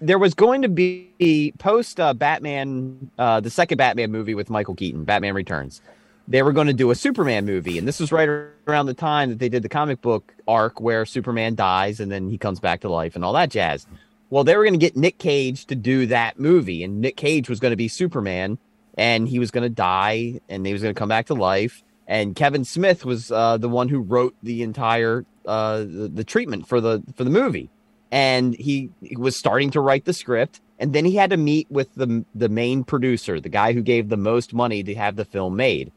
there 0.00 0.18
was 0.18 0.34
going 0.34 0.62
to 0.62 0.68
be 0.68 1.52
post 1.58 2.00
uh, 2.00 2.14
Batman 2.14 3.10
uh, 3.18 3.40
the 3.40 3.50
second 3.50 3.78
Batman 3.78 4.10
movie 4.10 4.34
with 4.34 4.50
Michael 4.50 4.74
Keaton, 4.74 5.04
Batman 5.04 5.34
Returns. 5.34 5.80
They 6.26 6.42
were 6.42 6.52
going 6.52 6.66
to 6.66 6.74
do 6.74 6.90
a 6.90 6.94
Superman 6.94 7.46
movie, 7.46 7.78
and 7.78 7.88
this 7.88 7.98
was 7.98 8.12
right 8.12 8.28
around 8.28 8.86
the 8.86 8.94
time 8.94 9.30
that 9.30 9.38
they 9.38 9.48
did 9.48 9.62
the 9.62 9.68
comic 9.68 10.02
book 10.02 10.34
arc 10.46 10.80
where 10.80 11.06
Superman 11.06 11.54
dies 11.54 12.00
and 12.00 12.12
then 12.12 12.28
he 12.28 12.36
comes 12.36 12.60
back 12.60 12.80
to 12.80 12.88
life 12.88 13.16
and 13.16 13.24
all 13.24 13.32
that 13.32 13.50
jazz. 13.50 13.86
Well, 14.30 14.44
they 14.44 14.56
were 14.56 14.64
going 14.64 14.74
to 14.74 14.78
get 14.78 14.96
Nick 14.96 15.18
Cage 15.18 15.64
to 15.66 15.74
do 15.74 16.06
that 16.06 16.38
movie, 16.38 16.84
and 16.84 17.00
Nick 17.00 17.16
Cage 17.16 17.48
was 17.48 17.60
going 17.60 17.72
to 17.72 17.76
be 17.76 17.88
Superman, 17.88 18.58
and 18.94 19.26
he 19.26 19.38
was 19.38 19.50
going 19.50 19.62
to 19.62 19.70
die, 19.70 20.40
and 20.48 20.66
he 20.66 20.72
was 20.72 20.82
going 20.82 20.94
to 20.94 20.98
come 20.98 21.08
back 21.08 21.26
to 21.26 21.34
life. 21.34 21.82
And 22.06 22.36
Kevin 22.36 22.64
Smith 22.64 23.04
was 23.04 23.30
uh, 23.32 23.56
the 23.56 23.68
one 23.68 23.88
who 23.88 24.00
wrote 24.00 24.34
the 24.42 24.62
entire 24.62 25.24
uh, 25.46 25.78
the, 25.78 26.10
the 26.12 26.24
treatment 26.24 26.68
for 26.68 26.80
the 26.80 27.02
for 27.16 27.24
the 27.24 27.30
movie, 27.30 27.70
and 28.10 28.54
he, 28.54 28.90
he 29.02 29.16
was 29.16 29.38
starting 29.38 29.70
to 29.70 29.80
write 29.80 30.04
the 30.04 30.12
script, 30.12 30.60
and 30.78 30.92
then 30.92 31.06
he 31.06 31.16
had 31.16 31.30
to 31.30 31.36
meet 31.38 31.70
with 31.70 31.94
the 31.94 32.24
the 32.34 32.48
main 32.50 32.84
producer, 32.84 33.40
the 33.40 33.48
guy 33.48 33.72
who 33.72 33.82
gave 33.82 34.08
the 34.08 34.16
most 34.16 34.52
money 34.52 34.82
to 34.82 34.94
have 34.94 35.16
the 35.16 35.24
film 35.24 35.56
made, 35.56 35.90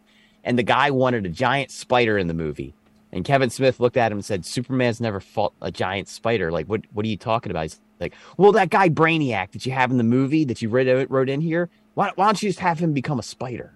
and 0.44 0.58
the 0.58 0.64
guy 0.64 0.92
wanted 0.92 1.26
a 1.26 1.30
giant 1.30 1.72
spider 1.72 2.18
in 2.18 2.28
the 2.28 2.34
movie. 2.34 2.74
And 3.14 3.26
Kevin 3.26 3.50
Smith 3.50 3.80
looked 3.80 3.98
at 3.98 4.12
him 4.12 4.20
and 4.20 4.26
said, 4.26 4.46
"Superman's 4.46 5.02
never 5.02 5.20
fought 5.20 5.54
a 5.62 5.72
giant 5.72 6.08
spider. 6.08 6.52
Like, 6.52 6.68
what? 6.68 6.82
What 6.94 7.06
are 7.06 7.10
you 7.10 7.18
talking 7.18 7.52
about?" 7.52 7.64
He's 7.64 7.80
like, 8.00 8.14
"Well, 8.38 8.52
that 8.54 8.70
guy 8.70 8.90
Brainiac 8.90 9.52
that 9.52 9.66
you 9.66 9.72
have 9.74 9.92
in 9.92 9.98
the 9.98 10.04
movie 10.04 10.46
that 10.46 10.62
you 10.62 10.70
wrote 10.70 10.88
uh, 10.88 11.06
wrote 11.10 11.30
in 11.30 11.42
here. 11.42 11.70
Why, 11.94 12.12
why 12.16 12.26
don't 12.26 12.42
you 12.42 12.50
just 12.50 12.60
have 12.60 12.80
him 12.80 12.94
become 12.94 13.20
a 13.20 13.24
spider?" 13.24 13.74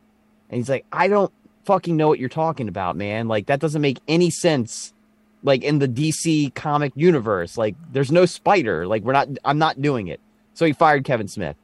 And 0.50 0.58
he's 0.58 0.70
like, 0.70 0.86
"I 0.92 1.08
don't 1.08 1.34
fucking 1.66 1.98
know 1.98 2.08
what 2.08 2.20
you're 2.20 2.30
talking 2.30 2.70
about, 2.70 2.96
man. 2.96 3.28
Like, 3.28 3.48
that 3.48 3.60
doesn't 3.60 3.82
make 3.82 4.00
any 4.08 4.30
sense. 4.30 4.94
Like 5.44 5.64
in 5.64 5.80
the 5.80 5.88
DC 5.88 6.56
comic 6.56 6.94
universe, 6.96 7.58
like 7.58 7.76
there's 7.92 8.12
no 8.12 8.26
spider. 8.26 8.88
Like, 8.88 9.04
we're 9.04 9.14
not. 9.14 9.28
I'm 9.44 9.58
not 9.58 9.82
doing 9.82 10.08
it." 10.08 10.22
So 10.54 10.66
he 10.66 10.72
fired 10.72 11.04
Kevin 11.04 11.28
Smith. 11.28 11.58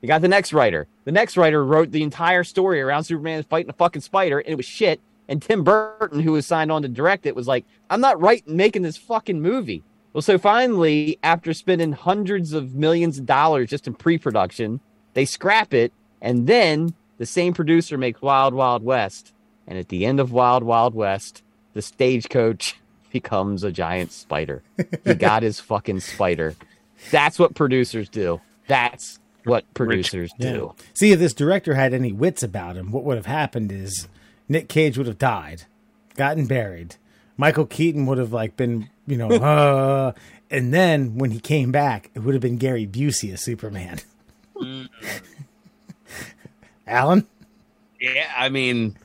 He 0.00 0.06
got 0.06 0.22
the 0.22 0.28
next 0.28 0.52
writer. 0.52 0.86
The 1.04 1.12
next 1.12 1.36
writer 1.36 1.64
wrote 1.64 1.90
the 1.90 2.02
entire 2.02 2.44
story 2.44 2.80
around 2.80 3.04
Superman 3.04 3.42
fighting 3.42 3.70
a 3.70 3.74
fucking 3.74 4.02
spider, 4.02 4.38
and 4.38 4.48
it 4.48 4.56
was 4.56 4.66
shit. 4.66 5.00
And 5.28 5.42
Tim 5.42 5.62
Burton, 5.62 6.20
who 6.20 6.32
was 6.32 6.46
signed 6.46 6.72
on 6.72 6.82
to 6.82 6.88
direct 6.88 7.26
it, 7.26 7.36
was 7.36 7.46
like, 7.46 7.64
I'm 7.90 8.00
not 8.00 8.20
writing 8.20 8.56
making 8.56 8.82
this 8.82 8.96
fucking 8.96 9.40
movie. 9.40 9.82
Well, 10.12 10.22
so 10.22 10.38
finally, 10.38 11.18
after 11.22 11.52
spending 11.52 11.92
hundreds 11.92 12.52
of 12.52 12.74
millions 12.74 13.18
of 13.18 13.26
dollars 13.26 13.68
just 13.68 13.86
in 13.86 13.94
pre-production, 13.94 14.80
they 15.14 15.26
scrap 15.26 15.74
it, 15.74 15.92
and 16.20 16.46
then 16.46 16.94
the 17.18 17.26
same 17.26 17.52
producer 17.52 17.98
makes 17.98 18.22
Wild 18.22 18.54
Wild 18.54 18.82
West. 18.82 19.32
And 19.66 19.78
at 19.78 19.90
the 19.90 20.06
end 20.06 20.18
of 20.18 20.32
Wild 20.32 20.62
Wild 20.62 20.94
West, 20.94 21.42
the 21.74 21.82
stagecoach 21.82 22.76
becomes 23.12 23.64
a 23.64 23.70
giant 23.70 24.12
spider. 24.12 24.62
he 25.04 25.14
got 25.14 25.42
his 25.42 25.60
fucking 25.60 26.00
spider. 26.00 26.54
That's 27.10 27.38
what 27.38 27.54
producers 27.54 28.08
do. 28.08 28.40
That's 28.66 29.18
what 29.44 29.72
producers 29.74 30.30
do. 30.38 30.74
See, 30.94 31.12
if 31.12 31.18
this 31.18 31.32
director 31.32 31.74
had 31.74 31.94
any 31.94 32.12
wits 32.12 32.42
about 32.42 32.76
him, 32.76 32.92
what 32.92 33.04
would 33.04 33.16
have 33.16 33.26
happened 33.26 33.72
is 33.72 34.08
Nick 34.48 34.68
Cage 34.68 34.96
would 34.96 35.06
have 35.06 35.18
died, 35.18 35.64
gotten 36.16 36.46
buried. 36.46 36.96
Michael 37.36 37.66
Keaton 37.66 38.06
would 38.06 38.18
have 38.18 38.32
like 38.32 38.56
been, 38.56 38.88
you 39.06 39.16
know, 39.16 39.28
uh, 39.30 40.12
and 40.50 40.72
then 40.72 41.16
when 41.18 41.30
he 41.30 41.40
came 41.40 41.70
back, 41.70 42.10
it 42.14 42.20
would 42.20 42.34
have 42.34 42.42
been 42.42 42.56
Gary 42.56 42.86
Busey 42.86 43.32
as 43.32 43.42
Superman. 43.42 43.98
Alan, 46.86 47.26
Yeah, 48.00 48.30
I 48.36 48.48
mean, 48.48 48.96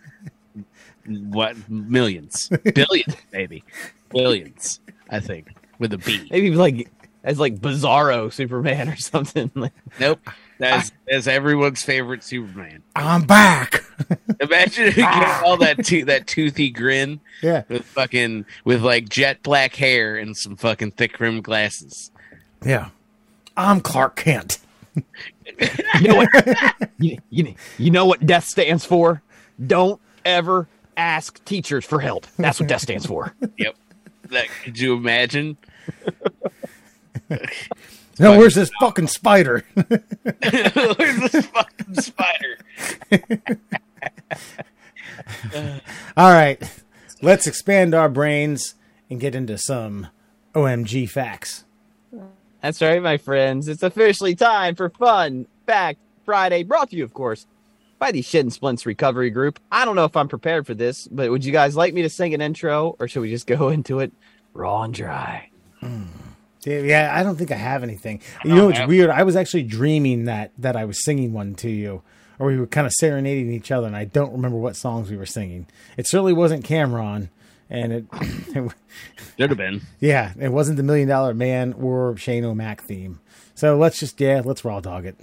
what 1.06 1.70
millions, 1.70 2.50
billions, 2.74 3.16
maybe 3.34 3.64
billions. 4.10 4.80
I 5.10 5.20
think 5.20 5.50
with 5.80 5.92
a 5.94 5.98
B. 5.98 6.28
Maybe 6.32 6.52
like 6.52 6.90
as 7.24 7.40
like 7.40 7.60
Bizarro 7.60 8.32
Superman 8.32 8.90
or 8.90 8.96
something. 8.96 9.52
Like, 9.54 9.74
Nope, 10.00 10.20
that's 10.64 10.92
that's 11.08 11.28
everyone's 11.28 11.84
favorite 11.84 12.24
Superman. 12.24 12.84
I'm 12.96 13.24
back. 13.26 13.84
Imagine 14.40 14.88
if 14.88 14.98
you 14.98 15.04
get 15.04 15.44
all 15.44 15.58
that 15.58 15.86
to- 15.86 16.06
that 16.06 16.28
toothy 16.28 16.70
grin 16.70 17.20
yeah, 17.42 17.64
with 17.70 17.86
fucking 17.86 18.46
with 18.66 18.82
like 18.84 19.10
jet 19.10 19.44
black 19.44 19.76
hair 19.76 20.16
and 20.16 20.36
some 20.36 20.56
fucking 20.56 20.92
thick 20.92 21.20
rimmed 21.20 21.44
glasses. 21.44 22.12
yeah. 22.66 22.90
I'm 23.56 23.82
Clark 23.82 24.16
Kent. 24.16 24.58
you 24.96 26.08
know 26.08 26.16
what? 26.16 26.76
you, 26.98 27.18
you, 27.30 27.56
you 27.78 27.92
know 27.92 28.06
what 28.08 28.26
death 28.26 28.46
stands 28.46 28.84
for? 28.84 29.22
Don't 29.66 30.02
ever 30.26 30.68
ask 30.98 31.44
teachers 31.46 31.86
for 31.86 32.00
help. 32.00 32.26
That's 32.38 32.60
what 32.60 32.68
death 32.68 32.82
stands 32.82 33.06
for. 33.06 33.36
Yep. 33.58 33.76
That 34.30 34.48
could 34.64 34.80
you 34.80 34.96
imagine? 34.96 35.58
No, 38.20 38.38
where's 38.38 38.56
this 38.56 38.70
fucking 38.80 39.08
spider? 39.08 39.66
Where's 39.74 41.32
this 41.32 41.46
fucking 41.48 41.96
spider? 41.96 42.58
All 46.18 46.32
right, 46.32 46.62
let's 47.22 47.48
expand 47.48 47.96
our 47.96 48.10
brains 48.10 48.76
and 49.10 49.20
get 49.20 49.36
into 49.36 49.58
some 49.58 50.08
OMG 50.54 51.10
facts. 51.10 51.64
That's 52.62 52.82
right, 52.82 53.02
my 53.02 53.18
friends. 53.18 53.68
It's 53.68 53.84
officially 53.84 54.36
time 54.36 54.76
for 54.76 54.90
Fun 54.90 55.48
Fact 55.66 56.00
Friday, 56.24 56.64
brought 56.64 56.92
to 56.92 56.96
you, 56.96 57.04
of 57.04 57.14
course, 57.14 57.46
by 58.00 58.12
the 58.12 58.22
Shit 58.22 58.42
and 58.42 58.54
Splints 58.54 58.86
Recovery 58.86 59.32
Group. 59.32 59.60
I 59.72 59.86
don't 59.86 59.96
know 59.96 60.06
if 60.06 60.16
I'm 60.16 60.30
prepared 60.30 60.66
for 60.66 60.74
this, 60.74 61.08
but 61.08 61.30
would 61.30 61.44
you 61.44 61.52
guys 61.52 61.76
like 61.76 61.94
me 61.94 62.04
to 62.04 62.10
sing 62.10 62.34
an 62.34 62.42
intro, 62.42 62.96
or 63.00 63.08
should 63.08 63.22
we 63.22 63.30
just 63.30 63.48
go 63.48 63.70
into 63.76 64.00
it 64.00 64.14
raw 64.54 64.84
and 64.84 64.94
dry? 64.94 65.50
Yeah, 65.82 65.90
yeah, 66.66 67.12
I 67.14 67.24
don't 67.24 67.36
think 67.36 67.52
I 67.52 67.56
have 67.56 67.84
anything. 67.84 68.22
You 68.44 68.56
know, 68.56 68.70
it's 68.70 68.86
weird. 68.88 69.10
I 69.10 69.24
was 69.24 69.36
actually 69.36 69.64
dreaming 69.64 70.26
that 70.26 70.52
that 70.58 70.76
I 70.76 70.86
was 70.86 71.04
singing 71.04 71.34
one 71.34 71.56
to 71.56 71.70
you, 71.70 72.02
or 72.40 72.48
we 72.48 72.58
were 72.58 72.68
kind 72.68 72.88
of 72.88 72.94
serenading 72.94 73.52
each 73.52 73.72
other, 73.72 73.88
and 73.88 73.96
I 73.96 74.06
don't 74.06 74.32
remember 74.32 74.58
what 74.58 74.76
songs 74.76 75.10
we 75.10 75.18
were 75.18 75.26
singing. 75.26 75.68
It 75.98 76.08
certainly 76.08 76.34
wasn't 76.34 76.64
Cameron, 76.64 77.30
and 77.70 77.94
it, 77.94 78.06
it 78.12 78.72
Should 79.38 79.50
have 79.50 79.58
been. 79.58 79.82
yeah, 80.00 80.34
it 80.40 80.50
wasn't 80.50 80.78
the 80.78 80.84
Million 80.84 81.08
Dollar 81.08 81.34
Man 81.34 81.74
or 81.74 82.16
Shane 82.18 82.46
O'Mac 82.46 82.84
theme. 82.84 83.20
So 83.56 83.78
let's 83.78 84.00
just 84.00 84.20
yeah, 84.20 84.42
let's 84.44 84.66
raw 84.66 84.80
dog 84.80 85.06
it. 85.06 85.18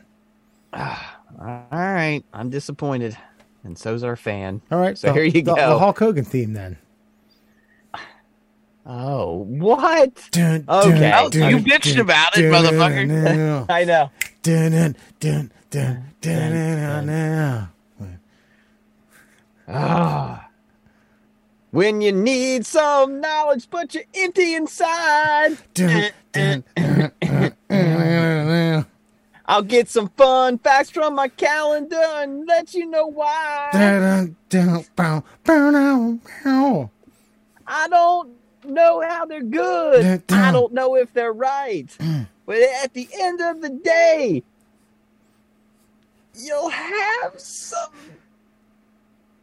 Ah, 0.72 1.20
all 1.40 1.66
right, 1.72 2.22
I'm 2.32 2.50
disappointed, 2.50 3.16
and 3.64 3.76
so's 3.76 4.04
our 4.04 4.16
fan. 4.16 4.62
All 4.70 4.78
right, 4.78 4.96
so 4.96 5.08
the, 5.08 5.14
here 5.14 5.24
you 5.24 5.32
the, 5.32 5.42
go. 5.42 5.54
The 5.54 5.78
Hulk 5.78 5.98
Hogan 5.98 6.24
theme 6.24 6.52
then. 6.52 6.78
Oh, 8.90 9.44
what? 9.48 10.28
Dun, 10.32 10.64
Okay. 10.68 11.12
Oh, 11.14 11.30
you 11.32 11.58
bitched 11.58 11.98
about 11.98 12.36
it, 12.36 12.42
motherfucker. 12.52 13.06
motherfucker. 13.06 13.66
I 13.70 13.84
know. 13.84 14.10
dun, 14.42 14.72
dun, 14.72 14.96
dun, 15.20 15.52
dun, 15.70 16.04
dun, 16.20 16.52
dun, 16.52 17.06
dun. 17.06 17.68
Ah. 19.68 20.48
When 21.70 22.00
you 22.00 22.10
need 22.10 22.66
some 22.66 23.20
knowledge, 23.20 23.68
but 23.70 23.94
you're 23.94 24.02
empty 24.14 24.54
inside. 24.54 25.56
Dun, 25.72 25.90
eh, 25.90 26.10
dun, 26.32 26.64
eh, 26.76 26.82
eh, 26.82 27.08
dun, 27.20 27.52
dun, 27.68 27.68
dun, 27.68 28.46
dun. 28.48 28.86
I'll 29.46 29.62
get 29.62 29.88
some 29.88 30.08
fun 30.16 30.58
facts 30.58 30.90
from 30.90 31.14
my 31.14 31.28
calendar 31.28 32.02
and 32.16 32.46
let 32.46 32.74
you 32.74 32.86
know 32.86 33.06
why. 33.06 33.70
Dun, 33.72 34.36
dun. 34.48 34.84
I 37.72 37.88
don't 37.88 38.39
know 38.64 39.02
how 39.06 39.26
they're 39.26 39.42
good. 39.42 40.22
I 40.30 40.52
don't 40.52 40.72
know 40.72 40.96
if 40.96 41.12
they're 41.12 41.32
right. 41.32 41.86
But 42.46 42.58
at 42.82 42.94
the 42.94 43.08
end 43.20 43.40
of 43.40 43.60
the 43.60 43.70
day, 43.70 44.42
you'll 46.34 46.68
have 46.68 47.38
some. 47.38 47.90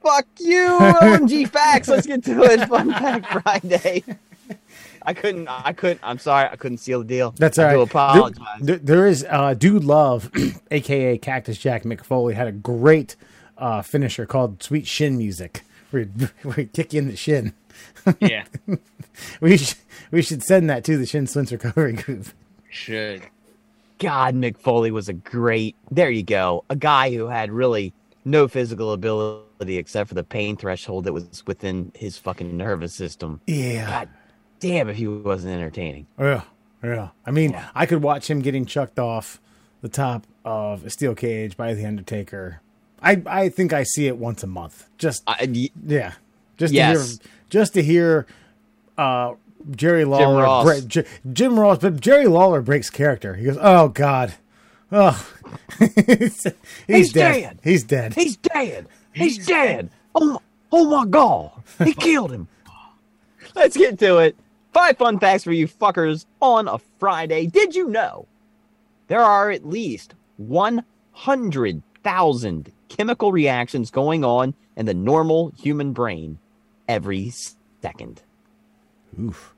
Fuck 0.04 0.28
you, 0.40 0.78
OMG 0.80 1.48
facts. 1.50 1.88
Let's 1.88 2.08
get 2.08 2.24
to 2.26 2.44
it. 2.44 2.68
Fun 2.68 2.92
Fact 2.92 3.26
Friday. 3.42 4.04
I 5.02 5.14
couldn't. 5.14 5.48
I 5.48 5.72
couldn't. 5.74 6.02
I'm 6.04 6.20
sorry. 6.20 6.50
I 6.52 6.56
couldn't 6.58 6.80
seal 6.80 7.00
the 7.00 7.06
deal. 7.08 7.34
That's 7.38 7.58
I 7.58 7.70
all 7.70 7.72
do 7.76 7.82
apologize. 7.82 8.44
There, 8.60 8.78
there 8.78 9.08
is 9.08 9.26
uh, 9.30 9.54
Dude 9.54 9.86
Love, 9.86 10.30
aka 10.72 11.18
Cactus 11.18 11.58
Jack 11.58 11.84
McFoley, 11.84 12.34
had 12.34 12.48
a 12.48 12.52
great 12.52 13.16
uh, 13.58 13.82
finisher 13.82 14.26
called 14.26 14.62
Sweet 14.62 14.86
Shin 14.86 15.18
Music, 15.18 15.64
where 15.92 16.08
he'd 16.56 16.74
kick 16.74 16.94
you 16.94 17.00
in 17.00 17.08
the 17.08 17.16
shin. 17.16 17.54
Yeah, 18.20 18.46
We 19.42 19.58
should, 19.58 19.78
we 20.12 20.22
should 20.22 20.44
send 20.44 20.70
that 20.70 20.84
to 20.86 20.98
the 20.98 21.06
Shin 21.06 21.28
Splints 21.28 21.52
Recovery 21.52 21.94
Group. 21.94 22.28
should. 22.70 23.24
God, 24.00 24.36
Mick 24.36 24.58
Foley 24.58 24.92
was 24.92 25.10
a 25.10 25.14
great. 25.14 25.76
There 25.90 26.10
you 26.12 26.22
go. 26.24 26.64
A 26.70 26.76
guy 26.76 27.12
who 27.16 27.28
had 27.28 27.52
really 27.52 27.94
no 28.26 28.48
physical 28.48 28.92
ability 28.94 29.78
except 29.78 30.08
for 30.10 30.14
the 30.14 30.24
pain 30.24 30.56
threshold 30.56 31.06
that 31.06 31.14
was 31.14 31.44
within 31.48 31.92
his 31.96 32.18
fucking 32.18 32.56
nervous 32.56 32.94
system. 32.94 33.42
Yeah. 33.48 33.90
God 33.90 34.10
damn, 34.60 34.88
if 34.90 34.98
he 34.98 35.08
wasn't 35.08 35.54
entertaining. 35.56 36.06
Yeah. 36.20 36.42
Yeah. 36.84 37.10
I 37.26 37.32
mean, 37.32 37.52
Yeah. 37.52 37.70
I 37.74 37.88
could 37.88 38.04
watch 38.04 38.30
him 38.30 38.42
getting 38.42 38.68
chucked 38.68 39.00
off 39.00 39.42
the 39.82 39.90
top 39.90 40.28
of 40.46 40.86
a 40.86 40.90
steel 40.92 41.16
cage 41.16 41.58
by 41.58 41.74
the 41.74 41.86
Undertaker. 41.86 42.62
I 43.02 43.22
I 43.26 43.50
think 43.50 43.74
I 43.74 43.82
see 43.84 44.06
it 44.08 44.18
once 44.18 44.44
a 44.44 44.48
month. 44.48 44.88
Just 45.00 45.24
I, 45.26 45.48
y- 45.52 45.70
yeah. 45.86 46.14
Just 46.58 46.74
Yes. 46.74 47.18
to 47.18 47.24
hear 47.24 47.32
just 47.50 47.74
to 47.76 47.84
hear 47.84 48.26
uh 48.98 49.34
Jerry 49.72 50.06
Lawler 50.06 50.44
Ross. 50.44 50.66
break- 50.66 50.88
J- 50.88 51.06
Jim 51.34 51.60
Ross, 51.60 51.80
but 51.80 52.00
Jerry 52.00 52.28
Lawler 52.28 52.62
breaks 52.62 52.90
character. 52.90 53.36
He 53.36 53.46
goes, 53.46 53.58
"Oh 53.62 53.90
God, 53.90 54.34
oh, 54.92 55.28
he's, 55.80 56.48
He's 56.88 57.12
dead. 57.14 57.42
dead. 57.42 57.60
He's 57.64 57.84
dead. 57.84 58.14
he's 58.16 58.38
dead. 58.38 58.88
He's 59.14 59.46
dead. 59.46 59.90
Oh 60.16 60.26
my, 60.26 60.38
oh 60.72 60.90
my 60.90 61.06
god, 61.06 61.52
he 61.84 61.94
killed 61.94 62.32
him. 62.32 62.48
Let's 63.56 63.78
get 63.78 64.00
to 64.00 64.18
it. 64.18 64.36
Five 64.74 64.98
fun 64.98 65.20
facts 65.20 65.44
for 65.44 65.52
you 65.52 65.68
fuckers 65.68 66.26
on 66.42 66.68
a 66.68 66.80
Friday. 67.00 67.46
Did 67.48 67.76
you 67.76 67.90
know 67.90 68.26
there 69.08 69.22
are 69.24 69.50
at 69.52 69.66
least 69.66 70.14
100,000 70.38 72.72
chemical 72.90 73.32
reactions 73.32 73.90
going 73.92 74.24
on 74.24 74.54
in 74.76 74.86
the 74.86 74.94
normal 74.94 75.52
human 75.58 75.94
brain 75.94 76.38
every 76.88 77.32
second? 77.82 78.22
Oof. 79.20 79.54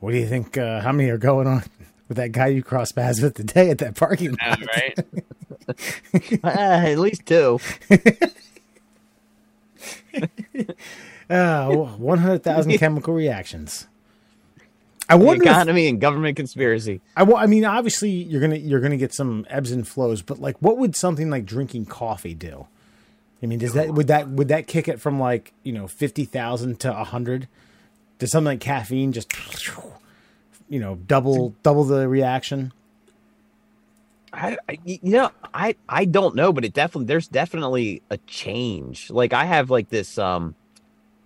What 0.00 0.12
do 0.12 0.18
you 0.18 0.26
think? 0.26 0.56
Uh, 0.56 0.80
how 0.80 0.92
many 0.92 1.08
are 1.10 1.18
going 1.18 1.46
on 1.46 1.64
with 2.08 2.16
that 2.16 2.32
guy 2.32 2.46
you 2.48 2.62
crossed 2.62 2.94
paths 2.96 3.20
with 3.20 3.34
today 3.34 3.70
at 3.70 3.78
that 3.78 3.94
parking 3.96 4.30
lot? 4.30 4.60
Yeah, 4.60 4.66
right? 4.76 4.98
Uh, 6.42 6.48
at 6.48 6.98
least 6.98 7.26
two. 7.26 7.60
Uh, 11.30 11.68
one 11.98 12.18
hundred 12.18 12.42
thousand 12.42 12.72
chemical 12.78 13.12
reactions. 13.12 13.86
I 15.10 15.18
The 15.18 15.24
wonder. 15.24 15.44
If, 15.44 15.50
economy 15.50 15.86
and 15.88 16.00
government 16.00 16.36
conspiracy. 16.36 17.02
I, 17.16 17.24
I 17.24 17.46
mean, 17.46 17.66
obviously, 17.66 18.08
you're 18.10 18.40
gonna 18.40 18.56
you're 18.56 18.80
gonna 18.80 18.96
get 18.96 19.12
some 19.12 19.44
ebbs 19.50 19.70
and 19.70 19.86
flows, 19.86 20.22
but 20.22 20.40
like, 20.40 20.56
what 20.60 20.78
would 20.78 20.96
something 20.96 21.28
like 21.28 21.44
drinking 21.44 21.84
coffee 21.86 22.32
do? 22.32 22.66
I 23.42 23.46
mean, 23.46 23.58
does 23.58 23.74
that 23.74 23.90
would 23.90 24.08
that 24.08 24.28
would 24.28 24.48
that 24.48 24.66
kick 24.66 24.88
it 24.88 25.00
from 25.00 25.20
like 25.20 25.52
you 25.62 25.72
know 25.72 25.86
fifty 25.86 26.24
thousand 26.24 26.80
to 26.80 26.92
hundred? 26.92 27.48
Does 28.18 28.32
something 28.32 28.52
like 28.52 28.60
caffeine 28.60 29.12
just 29.12 29.32
you 30.68 30.80
know 30.80 30.96
double 31.06 31.54
double 31.62 31.84
the 31.84 32.08
reaction? 32.08 32.72
I, 34.32 34.58
I 34.68 34.78
you 34.84 34.98
know 35.02 35.30
I 35.54 35.76
I 35.88 36.04
don't 36.04 36.34
know, 36.34 36.52
but 36.52 36.64
it 36.64 36.74
definitely 36.74 37.06
there's 37.06 37.28
definitely 37.28 38.02
a 38.10 38.18
change. 38.26 39.10
Like 39.10 39.32
I 39.32 39.44
have 39.44 39.70
like 39.70 39.88
this 39.88 40.18
um 40.18 40.54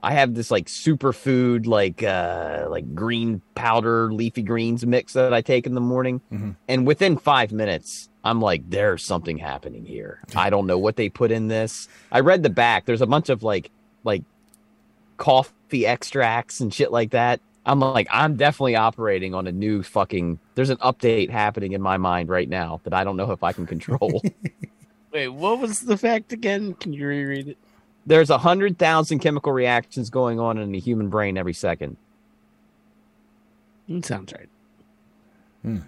I 0.03 0.13
have 0.13 0.35
this 0.35 0.51
like 0.51 0.67
superfood 0.67 1.67
like 1.67 2.03
uh 2.03 2.67
like 2.69 2.95
green 2.95 3.41
powder 3.55 4.13
leafy 4.13 4.43
greens 4.43 4.85
mix 4.85 5.13
that 5.13 5.33
I 5.33 5.41
take 5.43 5.67
in 5.67 5.75
the 5.75 5.81
morning 5.81 6.21
Mhm. 6.33 6.57
and 6.69 6.87
within 6.87 7.17
5 7.17 7.53
minutes 7.53 8.09
I'm 8.25 8.41
like 8.41 8.69
there's 8.69 9.05
something 9.05 9.39
happening 9.39 9.85
here. 9.85 10.21
I 10.35 10.51
don't 10.51 10.67
know 10.67 10.79
what 10.79 10.97
they 10.97 11.09
put 11.09 11.31
in 11.31 11.49
this. 11.49 11.89
I 12.11 12.21
read 12.21 12.43
the 12.43 12.51
back. 12.51 12.85
There's 12.85 13.01
a 13.03 13.07
bunch 13.07 13.29
of 13.29 13.43
like 13.43 13.71
like 14.05 14.23
coffee 15.17 15.87
extracts 15.87 16.61
and 16.61 16.73
shit 16.73 16.91
like 16.93 17.11
that. 17.11 17.41
I'm 17.65 17.79
like, 17.79 18.09
I'm 18.11 18.37
definitely 18.37 18.75
operating 18.75 19.35
on 19.35 19.47
a 19.47 19.53
new 19.53 19.85
fucking. 19.85 20.41
There's 20.57 20.71
an 20.71 20.79
update 20.79 21.31
happening 21.31 21.73
in 21.73 21.81
my 21.83 21.97
mind 21.97 22.29
right 22.29 22.49
now 22.49 22.81
that 22.83 22.93
I 22.93 23.05
don't 23.05 23.17
know 23.17 23.31
if 23.31 23.45
I 23.45 23.53
can 23.53 23.67
control. 23.67 24.21
Wait, 25.13 25.29
what 25.29 25.61
was 25.61 25.81
the 25.81 25.97
fact 25.97 26.33
again? 26.33 26.75
Can 26.75 26.93
you 26.93 27.07
reread 27.07 27.47
it? 27.49 27.59
There's 28.07 28.31
a 28.31 28.39
hundred 28.39 28.79
thousand 28.79 29.21
chemical 29.21 29.53
reactions 29.53 30.11
going 30.11 30.41
on 30.41 30.59
in 30.59 30.73
the 30.73 30.81
human 30.81 31.09
brain 31.09 31.39
every 31.39 31.53
second, 31.53 31.97
It 33.89 34.05
sounds 34.05 34.33
right. 34.33 34.49
Hmm. 35.63 35.79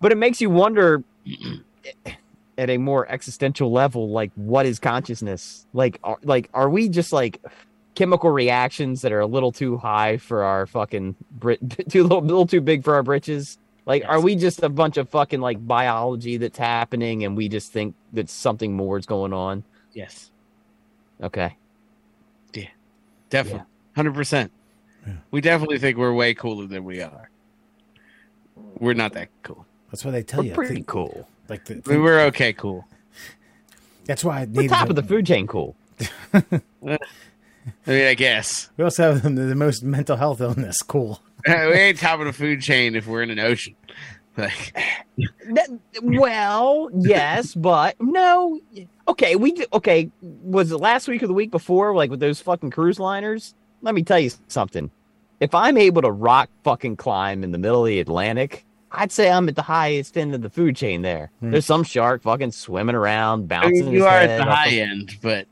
but 0.00 0.12
it 0.12 0.16
makes 0.16 0.40
you 0.40 0.48
wonder 0.48 1.04
at 2.58 2.70
a 2.70 2.78
more 2.78 3.06
existential 3.10 3.70
level, 3.70 4.08
like 4.10 4.30
what 4.34 4.64
is 4.64 4.78
consciousness? 4.78 5.66
Like, 5.74 5.98
are, 6.02 6.16
like, 6.22 6.48
are 6.54 6.70
we 6.70 6.88
just 6.88 7.12
like 7.12 7.42
chemical 7.94 8.30
reactions 8.30 9.02
that 9.02 9.12
are 9.12 9.20
a 9.20 9.26
little 9.26 9.52
too 9.52 9.76
high 9.76 10.16
for 10.16 10.44
our 10.44 10.66
fucking 10.66 11.16
Brit, 11.30 11.60
too 11.90 12.04
little, 12.04 12.22
little 12.22 12.46
too 12.46 12.62
big 12.62 12.84
for 12.84 12.94
our 12.94 13.02
britches? 13.02 13.58
Like, 13.84 14.04
are 14.08 14.20
we 14.20 14.34
just 14.34 14.62
a 14.62 14.68
bunch 14.68 14.96
of 14.96 15.08
fucking 15.10 15.40
like 15.40 15.64
biology 15.66 16.38
that's 16.38 16.58
happening, 16.58 17.24
and 17.24 17.36
we 17.36 17.48
just 17.48 17.72
think 17.72 17.94
that 18.14 18.28
something 18.30 18.72
more 18.74 18.98
is 18.98 19.06
going 19.06 19.32
on? 19.32 19.62
Yes, 19.92 20.30
Okay, 21.22 21.56
Yeah. 22.54 22.64
definitely, 23.30 23.62
hundred 23.94 24.14
percent. 24.14 24.52
Yeah. 25.06 25.14
We 25.30 25.40
definitely 25.40 25.78
think 25.78 25.96
we're 25.96 26.12
way 26.12 26.34
cooler 26.34 26.66
than 26.66 26.84
we 26.84 27.00
are. 27.00 27.30
We're 28.78 28.94
not 28.94 29.12
that 29.14 29.28
cool. 29.42 29.66
That's 29.90 30.04
what 30.04 30.10
they 30.12 30.22
tell 30.22 30.40
we're 30.40 30.46
you. 30.48 30.54
pretty 30.54 30.74
Think- 30.74 30.86
cool. 30.88 31.28
like 31.48 31.64
the, 31.64 31.80
We 31.86 31.96
were 31.96 32.20
okay, 32.22 32.52
cool. 32.52 32.86
that's 34.04 34.24
why 34.24 34.40
I 34.40 34.44
We're 34.44 34.62
need 34.62 34.68
top 34.70 34.90
of 34.90 34.96
the 34.96 35.02
food 35.02 35.26
chain. 35.26 35.46
Cool. 35.46 35.74
Uh, 36.86 36.98
I 37.84 37.90
mean, 37.90 38.06
I 38.06 38.14
guess 38.14 38.68
We 38.76 38.84
also 38.84 39.14
have 39.14 39.22
the, 39.24 39.28
the 39.30 39.54
most 39.56 39.82
mental 39.82 40.16
health 40.16 40.40
illness. 40.40 40.82
Cool. 40.82 41.20
we 41.48 41.52
ain't 41.52 41.98
top 41.98 42.20
of 42.20 42.26
the 42.26 42.32
food 42.32 42.60
chain 42.62 42.94
if 42.94 43.08
we're 43.08 43.22
in 43.22 43.30
an 43.30 43.40
ocean. 43.40 43.74
Like, 44.42 44.74
That, 45.54 45.68
well, 46.02 46.90
yes, 46.94 47.54
but 47.54 47.96
no. 48.00 48.60
Okay, 49.08 49.34
we 49.36 49.64
okay. 49.72 50.10
Was 50.20 50.72
it 50.72 50.76
last 50.78 51.08
week 51.08 51.22
or 51.22 51.26
the 51.26 51.32
week 51.32 51.50
before? 51.50 51.94
Like 51.94 52.10
with 52.10 52.20
those 52.20 52.40
fucking 52.40 52.70
cruise 52.70 52.98
liners? 53.00 53.54
Let 53.82 53.94
me 53.94 54.02
tell 54.02 54.18
you 54.18 54.30
something. 54.48 54.90
If 55.40 55.54
I'm 55.54 55.76
able 55.78 56.02
to 56.02 56.10
rock 56.10 56.50
fucking 56.64 56.96
climb 56.96 57.44
in 57.44 57.52
the 57.52 57.58
middle 57.58 57.82
of 57.84 57.88
the 57.88 58.00
Atlantic, 58.00 58.64
I'd 58.92 59.10
say 59.12 59.30
I'm 59.30 59.48
at 59.48 59.56
the 59.56 59.62
highest 59.62 60.16
end 60.18 60.34
of 60.34 60.42
the 60.42 60.50
food 60.50 60.76
chain. 60.76 61.02
There, 61.02 61.30
Hmm. 61.40 61.50
there's 61.52 61.66
some 61.66 61.82
shark 61.82 62.22
fucking 62.22 62.52
swimming 62.52 62.94
around, 62.96 63.44
I 63.52 63.60
bouncing. 63.60 63.72
mean, 63.72 63.84
his 63.86 63.92
you 63.94 64.04
are 64.06 64.18
at 64.18 64.36
the 64.38 64.44
high 64.44 64.70
the- 64.70 64.80
end, 64.82 65.16
but 65.22 65.46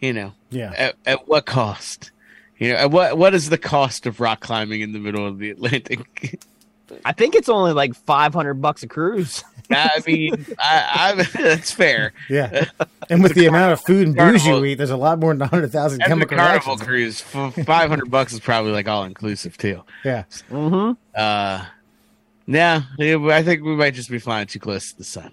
you 0.00 0.12
know, 0.12 0.32
Yeah. 0.50 0.72
at, 0.76 0.94
at 1.06 1.28
what 1.28 1.46
cost? 1.46 2.10
You 2.58 2.70
know, 2.72 2.76
at 2.76 2.90
what 2.90 3.16
what 3.18 3.34
is 3.34 3.50
the 3.50 3.58
cost 3.58 4.06
of 4.06 4.18
rock 4.20 4.40
climbing 4.40 4.80
in 4.80 4.92
the 4.92 4.98
middle 4.98 5.24
of 5.26 5.38
the 5.38 5.50
Atlantic? 5.50 6.40
I 7.04 7.12
think 7.12 7.34
it's 7.34 7.48
only 7.48 7.72
like 7.72 7.94
500 7.94 8.54
bucks 8.54 8.82
a 8.82 8.88
cruise. 8.88 9.44
I 9.70 10.02
mean, 10.06 10.46
I, 10.58 11.12
I 11.18 11.22
that's 11.42 11.70
fair. 11.70 12.12
Yeah. 12.30 12.66
And 13.10 13.22
with 13.22 13.34
the 13.34 13.46
amount 13.46 13.72
of 13.72 13.80
food 13.82 14.06
and 14.06 14.16
booze 14.16 14.46
you 14.46 14.64
eat, 14.64 14.76
there's 14.76 14.90
a 14.90 14.96
lot 14.96 15.18
more 15.18 15.32
than 15.32 15.40
100,000 15.40 16.00
As 16.00 16.06
a 16.06 16.08
chemical 16.08 16.36
carnival 16.38 16.76
reactions. 16.76 17.22
cruise, 17.22 17.66
five 17.66 17.90
hundred 17.90 18.10
bucks 18.10 18.32
is 18.32 18.40
probably 18.40 18.72
like 18.72 18.88
all 18.88 19.04
inclusive 19.04 19.56
too. 19.58 19.82
Yeah. 20.04 20.24
Mm-hmm. 20.50 20.92
Uh, 21.14 21.66
yeah, 22.46 22.82
yeah, 22.98 23.18
I 23.30 23.42
think 23.42 23.62
we 23.62 23.76
might 23.76 23.92
just 23.94 24.10
be 24.10 24.18
flying 24.18 24.46
too 24.46 24.58
close 24.58 24.92
to 24.92 24.98
the 24.98 25.04
sun. 25.04 25.32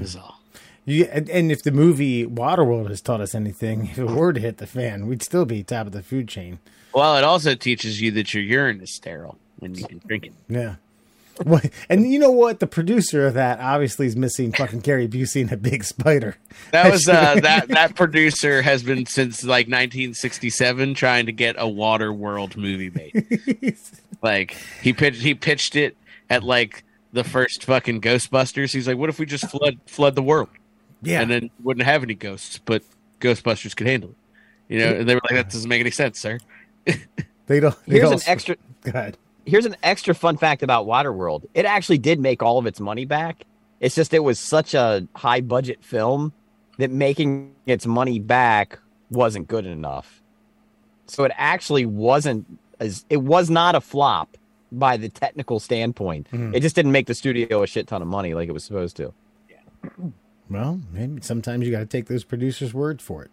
Is 0.00 0.16
all. 0.16 0.40
You, 0.86 1.04
and, 1.04 1.28
and 1.28 1.52
if 1.52 1.62
the 1.62 1.70
movie 1.70 2.26
Waterworld 2.26 2.88
has 2.88 3.02
taught 3.02 3.20
us 3.20 3.34
anything, 3.34 3.86
if 3.88 3.98
it 3.98 4.06
were 4.06 4.32
to 4.32 4.40
hit 4.40 4.56
the 4.56 4.66
fan, 4.66 5.06
we'd 5.06 5.22
still 5.22 5.44
be 5.44 5.62
top 5.62 5.86
of 5.86 5.92
the 5.92 6.02
food 6.02 6.26
chain. 6.28 6.58
Well, 6.94 7.16
it 7.16 7.24
also 7.24 7.54
teaches 7.54 8.00
you 8.00 8.10
that 8.12 8.32
your 8.34 8.42
urine 8.42 8.80
is 8.80 8.90
sterile 8.90 9.38
when 9.62 9.74
you 9.74 9.86
can 9.86 9.98
drink 10.06 10.26
it. 10.26 10.32
Yeah. 10.48 10.74
What, 11.44 11.70
and 11.88 12.06
you 12.12 12.18
know 12.18 12.30
what? 12.30 12.60
The 12.60 12.66
producer 12.66 13.26
of 13.26 13.34
that 13.34 13.58
obviously 13.58 14.06
is 14.06 14.14
missing 14.14 14.52
fucking 14.52 14.80
Gary 14.80 15.08
Busey 15.08 15.40
and 15.40 15.50
a 15.50 15.56
big 15.56 15.82
spider. 15.82 16.36
That 16.72 16.92
was 16.92 17.08
uh, 17.08 17.36
that 17.42 17.68
that 17.68 17.96
producer 17.96 18.60
has 18.60 18.82
been 18.82 19.06
since 19.06 19.42
like 19.42 19.66
1967 19.66 20.92
trying 20.94 21.26
to 21.26 21.32
get 21.32 21.56
a 21.58 21.66
Water 21.66 22.12
World 22.12 22.56
movie 22.58 22.90
made. 22.90 23.76
like 24.22 24.56
he 24.82 24.92
pitched 24.92 25.22
he 25.22 25.34
pitched 25.34 25.74
it 25.74 25.96
at 26.28 26.42
like 26.44 26.84
the 27.14 27.24
first 27.24 27.64
fucking 27.64 28.02
Ghostbusters. 28.02 28.72
He's 28.72 28.86
like, 28.86 28.98
"What 28.98 29.08
if 29.08 29.18
we 29.18 29.24
just 29.24 29.48
flood 29.50 29.78
flood 29.86 30.14
the 30.14 30.22
world 30.22 30.48
Yeah. 31.02 31.22
and 31.22 31.30
then 31.30 31.50
wouldn't 31.62 31.86
have 31.86 32.02
any 32.02 32.14
ghosts, 32.14 32.58
but 32.58 32.82
Ghostbusters 33.20 33.74
could 33.74 33.86
handle 33.86 34.10
it?" 34.10 34.16
You 34.74 34.78
know, 34.80 34.92
and 34.96 35.08
they 35.08 35.14
were 35.14 35.20
like, 35.24 35.34
"That 35.34 35.50
doesn't 35.50 35.68
make 35.68 35.80
any 35.80 35.90
sense, 35.90 36.20
sir." 36.20 36.38
they 37.46 37.58
don't. 37.58 37.74
They 37.86 37.96
Here's 37.96 38.08
an 38.08 38.12
also- 38.14 38.30
extra. 38.30 38.56
God. 38.82 39.16
Here's 39.46 39.66
an 39.66 39.76
extra 39.82 40.14
fun 40.14 40.36
fact 40.36 40.62
about 40.62 40.86
Waterworld. 40.86 41.44
It 41.54 41.64
actually 41.64 41.98
did 41.98 42.20
make 42.20 42.42
all 42.42 42.58
of 42.58 42.66
its 42.66 42.80
money 42.80 43.04
back. 43.04 43.44
It's 43.80 43.94
just 43.94 44.14
it 44.14 44.20
was 44.20 44.38
such 44.38 44.74
a 44.74 45.06
high 45.16 45.40
budget 45.40 45.84
film 45.84 46.32
that 46.78 46.90
making 46.90 47.54
its 47.66 47.86
money 47.86 48.18
back 48.18 48.78
wasn't 49.10 49.48
good 49.48 49.66
enough. 49.66 50.22
So 51.06 51.24
it 51.24 51.32
actually 51.36 51.84
wasn't 51.86 52.46
as 52.80 53.04
it 53.10 53.18
was 53.18 53.50
not 53.50 53.74
a 53.74 53.80
flop 53.80 54.36
by 54.70 54.96
the 54.96 55.08
technical 55.08 55.60
standpoint. 55.60 56.28
Mhm. 56.32 56.54
It 56.54 56.60
just 56.60 56.74
didn't 56.74 56.92
make 56.92 57.06
the 57.06 57.14
studio 57.14 57.62
a 57.62 57.66
shit 57.66 57.86
ton 57.86 58.00
of 58.02 58.08
money 58.08 58.34
like 58.34 58.48
it 58.48 58.52
was 58.52 58.64
supposed 58.64 58.96
to. 58.98 59.12
Yeah. 59.50 59.90
Well, 60.50 60.80
maybe 60.92 61.22
sometimes 61.22 61.64
you 61.64 61.72
got 61.72 61.78
to 61.78 61.86
take 61.86 62.08
those 62.08 62.24
producers' 62.24 62.74
word 62.74 63.00
for 63.00 63.22
it. 63.24 63.30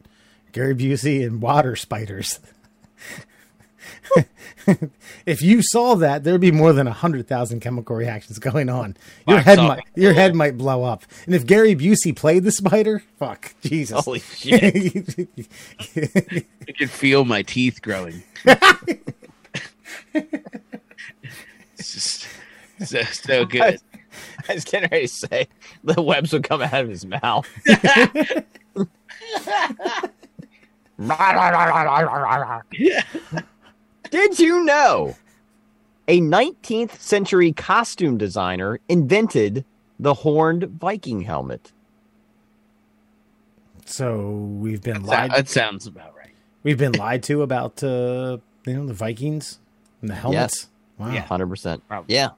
Gary 0.54 0.74
Busey 0.74 1.26
and 1.26 1.42
water 1.42 1.76
spiders. 1.76 2.40
if 5.26 5.42
you 5.42 5.62
saw 5.62 5.96
that, 5.96 6.24
there'd 6.24 6.42
be 6.42 6.52
more 6.52 6.74
than 6.74 6.88
a 6.88 6.94
hundred 6.94 7.28
thousand 7.28 7.60
chemical 7.60 7.96
reactions 7.96 8.40
going 8.40 8.70
on. 8.70 8.96
Your 9.28 9.38
Fuck, 9.38 9.46
head 9.46 9.58
so- 9.58 9.68
might 9.68 9.84
your 9.96 10.14
head 10.14 10.36
might 10.36 10.58
blow 10.58 10.84
up. 10.84 11.04
And 11.26 11.36
if 11.36 11.46
Gary 11.46 11.76
Busey 11.76 12.16
played 12.16 12.44
the 12.44 12.52
spider, 12.52 13.04
fuck 13.18 13.54
Jesus. 13.62 14.04
Holy 14.06 14.20
shit. 14.20 15.16
I 15.96 16.72
can 16.72 16.88
feel 16.88 17.26
my 17.26 17.42
teeth 17.42 17.82
growing. 17.82 18.24
it's 20.14 21.94
just 21.94 22.28
so, 22.86 23.02
so 23.04 23.46
good. 23.46 23.80
I 24.48 24.54
was 24.54 24.64
getting 24.64 24.90
ready 24.90 25.08
to 25.08 25.14
say 25.14 25.48
the 25.84 26.02
webs 26.02 26.34
would 26.34 26.44
come 26.44 26.62
out 26.62 26.74
of 26.74 26.90
his 26.90 27.06
mouth. 27.06 27.48
Did 34.12 34.40
you 34.40 34.64
know 34.64 35.16
a 36.08 36.20
19th 36.22 37.00
century 37.00 37.52
costume 37.54 38.18
designer 38.18 38.80
invented 38.90 39.66
the 40.00 40.14
horned 40.16 40.64
Viking 40.64 41.22
helmet? 41.22 41.72
so 43.86 44.30
we've 44.30 44.84
been 44.84 45.02
That, 45.04 45.30
lied 45.30 45.32
that 45.32 45.50
sounds 45.50 45.88
about 45.88 46.16
right. 46.16 46.30
we've 46.62 46.78
been 46.78 46.92
lied 46.92 47.24
to 47.24 47.42
about 47.42 47.82
uh 47.84 48.38
you 48.68 48.74
know 48.76 48.86
the 48.86 48.94
Vikings 48.94 49.58
and 50.02 50.10
the 50.12 50.16
helmets. 50.16 50.68
Wow. 51.00 51.12
Yeah. 51.12 51.26
100%. 51.26 51.82
Yeah. 52.08 52.30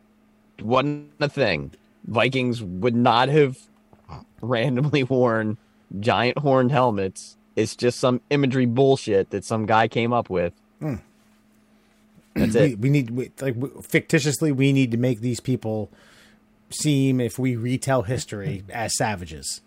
Wasn't 0.62 1.12
a 1.20 1.28
thing. 1.28 1.72
Vikings 2.06 2.62
would 2.64 2.96
not 2.96 3.28
have 3.30 3.58
randomly 4.42 5.04
worn 5.04 5.58
giant 6.00 6.38
horned 6.38 6.72
helmets. 6.72 7.36
It's 7.56 7.76
just 7.76 8.00
some 8.00 8.22
imagery 8.30 8.66
bullshit 8.68 9.32
that 9.32 9.44
some 9.44 9.66
guy 9.66 9.88
came 9.90 10.14
up 10.14 10.30
with. 10.30 10.54
That's 12.36 12.56
we, 12.56 12.62
it. 12.62 12.80
we 12.80 12.90
need 12.90 13.10
we, 13.12 13.32
like 13.42 13.56
w- 13.60 13.82
fictitiously 13.82 14.52
we 14.52 14.72
need 14.74 14.92
to 14.92 14.98
make 14.98 15.20
these 15.22 15.40
people 15.40 15.90
seem 16.70 17.20
if 17.20 17.38
we 17.38 17.56
retell 17.56 18.04
history 18.04 18.64
as 18.70 18.96
savages 18.96 19.62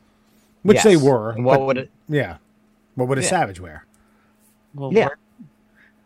which 0.62 0.82
they 0.82 0.96
were 0.96 1.30
And 1.32 1.44
what 1.44 1.58
but- 1.58 1.66
would 1.66 1.78
it? 1.78 1.90
yeah 2.08 2.38
what 2.94 3.08
would 3.08 3.18
a 3.18 3.22
Yeah. 3.22 3.28
savage 3.28 3.60
wear 3.60 3.84
Well, 4.74 4.92
Yeah. 4.94 5.08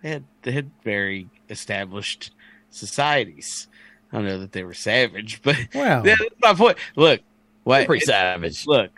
they 0.03 0.09
had 0.11 0.25
they 0.43 0.53
had 0.53 0.71
very 0.85 1.29
established 1.49 2.33
societies. 2.71 3.69
I 4.13 4.17
don't 4.17 4.27
know 4.27 4.39
that 4.39 4.53
they 4.53 4.63
were 4.65 4.75
savage, 4.75 5.41
but 5.43 5.57
Well. 5.75 6.03
that's 6.03 6.21
my 6.43 6.55
point. 6.55 6.79
Look, 6.97 7.21
white 7.65 7.87
Pretty 7.87 8.05
savage. 8.05 8.67
look, 8.67 8.91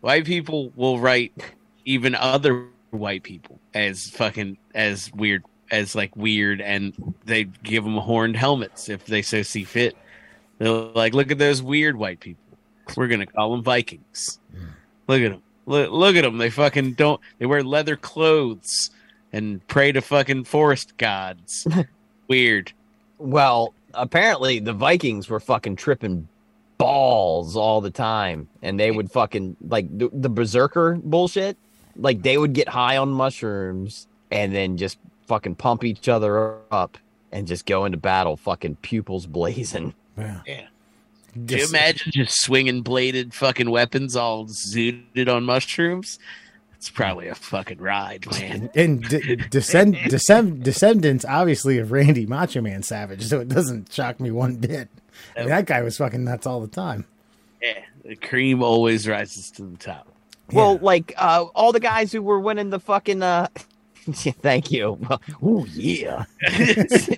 white 0.00 0.24
people 0.24 0.72
will 0.76 0.98
write 0.98 1.32
even 1.84 2.14
other 2.14 2.66
white 2.90 3.22
people 3.22 3.58
as 3.74 4.08
fucking 4.10 4.56
as 4.74 5.12
weird 5.12 5.42
as 5.72 5.96
like 5.96 6.14
weird, 6.14 6.60
and 6.60 7.14
they 7.24 7.44
give 7.44 7.82
them 7.82 7.96
horned 7.96 8.36
helmets 8.36 8.88
if 8.88 9.06
they 9.06 9.22
so 9.22 9.42
see 9.42 9.64
fit. 9.64 9.96
They're 10.58 10.70
like, 10.70 11.14
look 11.14 11.32
at 11.32 11.38
those 11.38 11.62
weird 11.62 11.96
white 11.96 12.20
people. 12.20 12.44
We're 12.96 13.08
gonna 13.08 13.26
call 13.26 13.52
them 13.52 13.64
Vikings. 13.64 14.38
Hmm. 14.54 14.66
Look 15.08 15.22
at 15.22 15.32
them. 15.32 15.42
Look, 15.66 15.90
look 15.90 16.16
at 16.16 16.22
them. 16.22 16.38
They 16.38 16.50
fucking 16.50 16.92
don't. 16.92 17.20
They 17.38 17.46
wear 17.46 17.64
leather 17.64 17.96
clothes 17.96 18.90
and 19.32 19.66
pray 19.66 19.90
to 19.92 20.02
fucking 20.02 20.44
forest 20.44 20.96
gods. 20.98 21.66
Weird. 22.28 22.72
Well, 23.18 23.72
apparently 23.94 24.58
the 24.58 24.72
Vikings 24.72 25.28
were 25.28 25.40
fucking 25.40 25.76
tripping 25.76 26.28
balls 26.76 27.56
all 27.56 27.80
the 27.80 27.90
time, 27.90 28.48
and 28.60 28.78
they 28.78 28.90
would 28.90 29.10
fucking 29.10 29.56
like 29.68 29.86
the, 29.96 30.10
the 30.12 30.28
berserker 30.28 30.98
bullshit. 31.02 31.56
Like 31.96 32.22
they 32.22 32.36
would 32.36 32.52
get 32.52 32.68
high 32.68 32.96
on 32.96 33.10
mushrooms 33.10 34.06
and 34.30 34.54
then 34.54 34.78
just 34.78 34.98
fucking 35.32 35.54
pump 35.54 35.82
each 35.82 36.10
other 36.10 36.58
up 36.70 36.98
and 37.32 37.46
just 37.46 37.64
go 37.64 37.86
into 37.86 37.96
battle, 37.96 38.36
fucking 38.36 38.76
pupils 38.82 39.24
blazing. 39.26 39.94
yeah 40.18 40.40
Yeah. 40.46 40.66
Can 41.32 41.48
you 41.48 41.64
imagine 41.66 42.12
just 42.12 42.42
swinging 42.42 42.82
bladed 42.82 43.32
fucking 43.32 43.70
weapons 43.70 44.14
all 44.14 44.44
zooted 44.44 45.34
on 45.34 45.44
mushrooms? 45.44 46.18
It's 46.74 46.90
probably 46.90 47.28
a 47.28 47.34
fucking 47.34 47.78
ride, 47.78 48.30
man. 48.30 48.68
and 48.74 49.02
de- 49.08 49.36
descend, 49.36 49.96
descend, 50.10 50.62
descendants 50.64 51.24
obviously 51.24 51.78
of 51.78 51.90
Randy 51.92 52.26
Macho 52.26 52.60
Man 52.60 52.82
Savage, 52.82 53.22
so 53.24 53.40
it 53.40 53.48
doesn't 53.48 53.90
shock 53.90 54.20
me 54.20 54.30
one 54.30 54.56
bit. 54.56 54.90
I 55.34 55.40
mean, 55.40 55.48
that 55.48 55.64
guy 55.64 55.80
was 55.80 55.96
fucking 55.96 56.24
nuts 56.24 56.46
all 56.46 56.60
the 56.60 56.66
time. 56.68 57.06
Yeah, 57.62 57.78
the 58.04 58.16
cream 58.16 58.62
always 58.62 59.08
rises 59.08 59.50
to 59.52 59.62
the 59.62 59.78
top. 59.78 60.08
Well, 60.52 60.76
like 60.82 61.14
uh, 61.16 61.44
all 61.54 61.72
the 61.72 61.80
guys 61.80 62.12
who 62.12 62.20
were 62.20 62.40
winning 62.40 62.68
the 62.68 62.80
fucking. 62.80 63.22
Uh, 63.22 63.46
yeah, 64.24 64.32
thank 64.40 64.70
you. 64.70 64.98
Oh 65.42 65.66
yeah, 65.66 66.24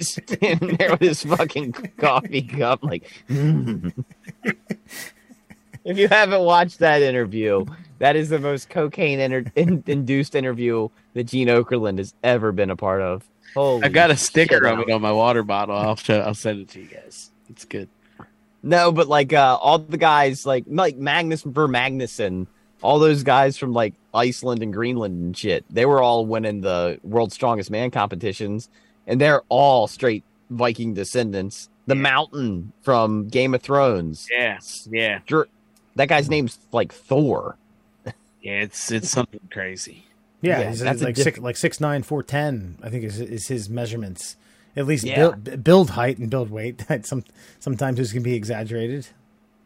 standing 0.01 0.76
there 0.78 0.91
with 0.91 1.01
his 1.01 1.22
fucking 1.22 1.72
coffee 1.97 2.43
cup, 2.43 2.82
like. 2.82 3.11
"Mm." 3.28 4.05
if 5.85 5.99
you 5.99 6.09
haven't 6.09 6.43
watched 6.43 6.80
that 6.80 7.03
interview, 7.03 7.64
that 7.99 8.16
is 8.16 8.28
the 8.28 8.39
most 8.39 8.68
cocaine 8.68 9.20
inter- 9.20 9.51
in- 9.57 9.82
induced 9.87 10.35
interview 10.35 10.89
that 11.14 11.24
Gene 11.24 11.49
Okerlund 11.49 11.99
has 11.99 12.14
ever 12.22 12.53
been 12.53 12.70
a 12.70 12.76
part 12.76 13.01
of. 13.01 13.24
Holy 13.55 13.85
I 13.85 13.89
got 13.89 14.11
a 14.11 14.16
sticker 14.16 14.66
of 14.66 14.80
it 14.80 14.91
on 14.91 15.01
my 15.01 15.12
water 15.12 15.43
bottle. 15.43 15.76
I'll 15.76 15.97
show, 15.97 16.20
I'll 16.20 16.35
send 16.35 16.61
it 16.61 16.68
to 16.70 16.80
you 16.80 16.87
guys. 16.87 17.30
It's 17.49 17.64
good. 17.64 17.89
No, 18.62 18.93
but 18.93 19.09
like 19.09 19.32
uh, 19.32 19.59
all 19.61 19.78
the 19.78 19.99
guys, 19.99 20.45
like 20.45 20.64
like 20.66 20.97
Magnus 20.97 21.43
Ver 21.43 21.68
Magnusson, 21.68 22.47
all 22.85 22.99
those 22.99 23.22
guys 23.22 23.57
from 23.57 23.72
like 23.72 23.95
Iceland 24.12 24.62
and 24.62 24.72
Greenland 24.72 25.14
and 25.22 25.37
shit, 25.37 25.64
they 25.70 25.87
were 25.87 26.01
all 26.03 26.26
winning 26.26 26.61
the 26.61 27.01
World's 27.03 27.35
Strongest 27.35 27.70
Man 27.70 27.91
competitions, 27.91 28.68
and 29.07 29.20
they're 29.20 29.43
all 29.49 29.87
straight 29.89 30.22
Viking 30.51 30.95
descendants. 30.95 31.68
The 31.87 31.95
Mountain 31.95 32.72
from 32.82 33.28
Game 33.28 33.55
of 33.55 33.62
Thrones, 33.62 34.28
Yeah, 34.30 34.59
yeah, 34.91 35.20
that 35.97 36.09
guy's 36.09 36.28
name's 36.30 36.59
like 36.72 36.93
Thor. 36.93 37.57
yeah. 38.43 38.61
It's 38.62 38.91
it's 38.93 39.11
something 39.11 39.41
crazy. 39.51 40.05
Yeah, 40.43 40.61
Yeah, 40.61 40.70
he's, 40.70 40.80
that's 40.80 41.01
a 41.03 41.05
like 41.07 41.14
diff- 41.14 41.24
six, 41.24 41.39
like 41.39 41.57
six 41.57 41.80
nine 41.80 42.03
four 42.03 42.22
ten. 42.22 42.78
I 42.82 42.91
think 42.91 43.05
is 43.05 43.20
is 43.20 43.49
his 43.49 43.68
measurements. 43.70 44.37
At 44.76 44.87
least 44.87 45.05
Yeah. 45.05 45.30
build, 45.32 45.62
build 45.64 45.91
height 45.91 46.18
and 46.18 46.28
build 46.30 46.51
weight. 46.51 46.85
Some 47.03 47.24
sometimes 47.61 47.97
this 47.99 48.12
can 48.12 48.22
be 48.22 48.35
exaggerated. 48.35 49.07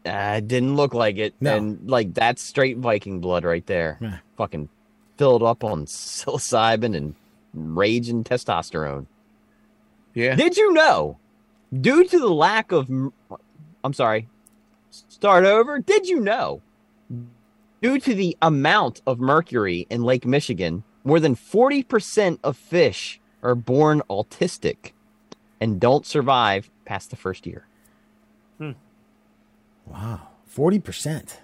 Uh, 0.09 0.37
it 0.37 0.47
didn't 0.47 0.75
look 0.75 0.93
like 0.93 1.17
it, 1.17 1.33
No. 1.39 1.55
and 1.55 1.89
like 1.89 2.13
that's 2.13 2.41
straight 2.41 2.77
Viking 2.77 3.19
blood 3.21 3.43
right 3.43 3.65
there. 3.65 3.97
Yeah. 4.01 4.17
Fucking 4.37 4.69
filled 5.17 5.43
up 5.43 5.63
on 5.63 5.85
psilocybin 5.85 6.95
and 6.95 7.15
rage 7.53 8.09
and 8.09 8.25
testosterone. 8.25 9.05
Yeah, 10.13 10.35
Did 10.35 10.57
you 10.57 10.73
know, 10.73 11.17
due 11.79 12.03
to 12.05 12.19
the 12.19 12.29
lack 12.29 12.71
of, 12.71 12.89
I'm 13.83 13.93
sorry, 13.93 14.27
start 14.89 15.45
over. 15.45 15.79
Did 15.79 16.07
you 16.07 16.19
know, 16.19 16.61
due 17.81 17.99
to 17.99 18.13
the 18.13 18.35
amount 18.41 19.01
of 19.05 19.19
mercury 19.19 19.85
in 19.89 20.03
Lake 20.03 20.25
Michigan, 20.25 20.83
more 21.03 21.19
than 21.19 21.35
40% 21.35 22.39
of 22.43 22.57
fish 22.57 23.19
are 23.43 23.55
born 23.55 24.01
autistic 24.09 24.91
and 25.61 25.79
don't 25.79 26.05
survive 26.05 26.69
past 26.85 27.09
the 27.09 27.15
first 27.15 27.45
year. 27.45 27.65
Wow, 29.89 30.21
forty 30.45 30.79
percent. 30.79 31.39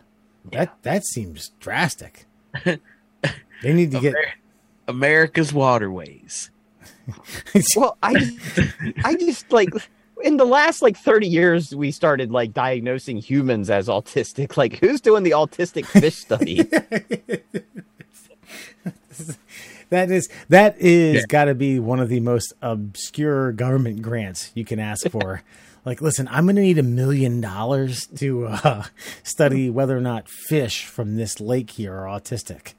That 0.51 0.75
that 0.83 1.05
seems 1.05 1.49
drastic. 1.59 2.25
they 2.63 2.79
need 3.73 3.91
to 3.91 3.99
get. 3.99 4.15
America's 4.87 5.51
waterways. 5.53 6.51
Well, 7.75 7.97
I, 8.01 8.15
I 9.03 9.15
just 9.15 9.51
like 9.51 9.69
in 10.23 10.37
the 10.37 10.45
last 10.45 10.81
like 10.81 10.97
30 10.97 11.27
years, 11.27 11.75
we 11.75 11.91
started 11.91 12.31
like 12.31 12.51
diagnosing 12.53 13.17
humans 13.17 13.69
as 13.69 13.87
autistic. 13.89 14.57
Like, 14.57 14.77
who's 14.79 15.01
doing 15.01 15.21
the 15.23 15.31
autistic 15.31 15.85
fish 15.85 16.15
study? 16.15 16.67
That 19.89 20.09
is 20.09 20.27
that 20.49 20.75
is 20.79 21.15
Yeah. 21.17 21.21
got 21.29 21.45
to 21.45 21.53
be 21.53 21.77
one 21.79 21.99
of 21.99 22.09
the 22.09 22.19
most 22.19 22.53
obscure 22.61 23.51
government 23.51 24.01
grants 24.01 24.51
you 24.55 24.65
can 24.65 24.79
ask 24.79 25.07
for. 25.09 25.43
Like, 25.85 26.01
listen, 26.01 26.27
I'm 26.29 26.45
going 26.45 26.55
to 26.57 26.61
need 26.61 26.77
a 26.79 26.83
million 26.83 27.39
dollars 27.41 28.07
to 28.17 28.47
uh, 28.47 28.83
study 29.23 29.69
whether 29.69 29.97
or 29.97 30.01
not 30.01 30.27
fish 30.27 30.85
from 30.85 31.15
this 31.15 31.39
lake 31.39 31.71
here 31.71 31.93
are 31.93 32.05
autistic. 32.05 32.73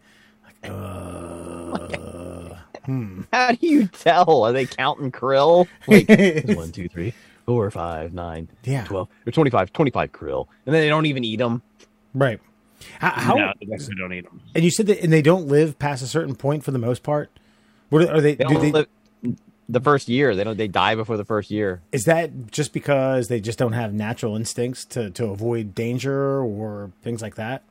Like, 0.45 0.71
uh, 0.71 2.55
How 3.33 3.53
do 3.53 3.67
you 3.67 3.87
tell? 3.89 4.45
Are 4.45 4.53
they 4.53 4.67
counting 4.67 5.11
krill? 5.11 5.67
Like 5.87 6.09
one, 6.57 6.71
two, 6.73 6.89
three, 6.89 7.15
four, 7.45 7.71
five, 7.71 8.13
nine, 8.15 8.49
Yeah. 8.65 8.85
12, 8.85 9.09
or 9.27 9.31
25, 9.33 9.73
25 9.73 10.13
krill. 10.13 10.47
And 10.67 10.75
then 10.75 10.83
they 10.83 10.89
don't 10.89 11.07
even 11.07 11.25
eat 11.25 11.37
them. 11.37 11.63
right? 12.15 12.41
How, 13.01 13.11
how 13.11 13.35
no, 13.35 13.53
they 13.59 13.67
don't 13.97 14.13
eat 14.13 14.25
them. 14.25 14.41
and 14.55 14.63
you 14.63 14.71
said 14.71 14.87
that, 14.87 15.03
and 15.03 15.13
they 15.13 15.23
don't 15.23 15.49
live 15.49 15.79
past 15.79 16.03
a 16.03 16.07
certain 16.07 16.37
point 16.37 16.63
for 16.63 16.71
the 16.73 16.79
most 16.79 17.03
part. 17.03 17.31
What 17.89 18.03
are, 18.03 18.17
are 18.17 18.21
they? 18.21 18.35
They 18.35 18.45
do 18.45 18.59
they 18.59 18.71
live 18.71 18.87
the 19.69 19.81
first 19.81 20.09
year. 20.09 20.35
They 20.35 20.45
don't. 20.45 20.57
They 20.57 20.69
die 20.69 20.95
before 20.95 21.17
the 21.17 21.25
first 21.25 21.51
year. 21.51 21.81
is 21.93 22.05
that 22.05 22.51
just 22.51 22.73
because 22.73 23.29
they 23.29 23.41
just 23.41 23.59
don't 23.59 23.73
have 23.73 23.93
natural 23.93 24.37
instincts 24.37 24.85
to 24.87 25.11
to 25.11 25.27
avoid 25.27 25.75
danger 25.75 26.41
or 26.43 26.91
things 27.03 27.21
like 27.23 27.35
that? 27.37 27.63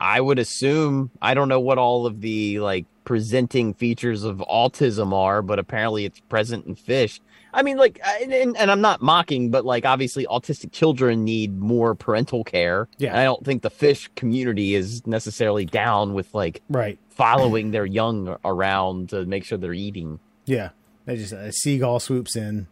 I 0.00 0.20
would 0.20 0.38
assume. 0.40 1.10
I 1.20 1.34
don't 1.34 1.48
know 1.48 1.60
what 1.60 1.78
all 1.78 2.06
of 2.06 2.20
the 2.20 2.58
like 2.60 2.86
presenting 3.04 3.74
features 3.74 4.24
of 4.24 4.38
autism 4.50 5.12
are, 5.12 5.42
but 5.42 5.58
apparently 5.58 6.04
it's 6.04 6.20
present 6.20 6.66
in 6.66 6.74
fish. 6.74 7.20
I 7.54 7.62
mean, 7.62 7.76
like, 7.76 8.00
and, 8.22 8.56
and 8.56 8.70
I'm 8.70 8.80
not 8.80 9.02
mocking, 9.02 9.50
but 9.50 9.66
like, 9.66 9.84
obviously, 9.84 10.24
autistic 10.26 10.72
children 10.72 11.22
need 11.22 11.58
more 11.58 11.94
parental 11.94 12.44
care. 12.44 12.88
Yeah. 12.96 13.10
And 13.10 13.18
I 13.18 13.24
don't 13.24 13.44
think 13.44 13.60
the 13.60 13.68
fish 13.68 14.08
community 14.16 14.74
is 14.74 15.06
necessarily 15.06 15.66
down 15.66 16.14
with 16.14 16.32
like 16.34 16.62
Right. 16.70 16.98
following 17.10 17.70
their 17.70 17.84
young 17.84 18.38
around 18.42 19.10
to 19.10 19.26
make 19.26 19.44
sure 19.44 19.58
they're 19.58 19.74
eating. 19.74 20.18
Yeah. 20.46 20.70
They 21.04 21.16
just 21.16 21.32
a 21.32 21.52
seagull 21.52 21.98
swoops 22.00 22.36
in 22.36 22.66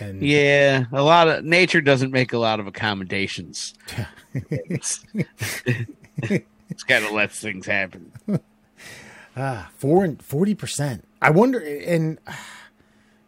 and 0.00 0.22
Yeah, 0.22 0.84
a 0.92 1.02
lot 1.02 1.28
of 1.28 1.44
nature 1.44 1.80
doesn't 1.80 2.10
make 2.10 2.32
a 2.32 2.38
lot 2.38 2.58
of 2.60 2.66
accommodations. 2.66 3.74
it's 5.14 6.82
kind 6.86 7.04
of 7.04 7.12
lets 7.12 7.40
things 7.40 7.66
happen. 7.66 8.12
Ah, 9.36 9.68
four 9.76 10.04
and 10.04 10.22
forty 10.22 10.54
percent. 10.54 11.02
I 11.20 11.30
wonder, 11.30 11.58
and 11.58 12.20
ah, 12.24 12.38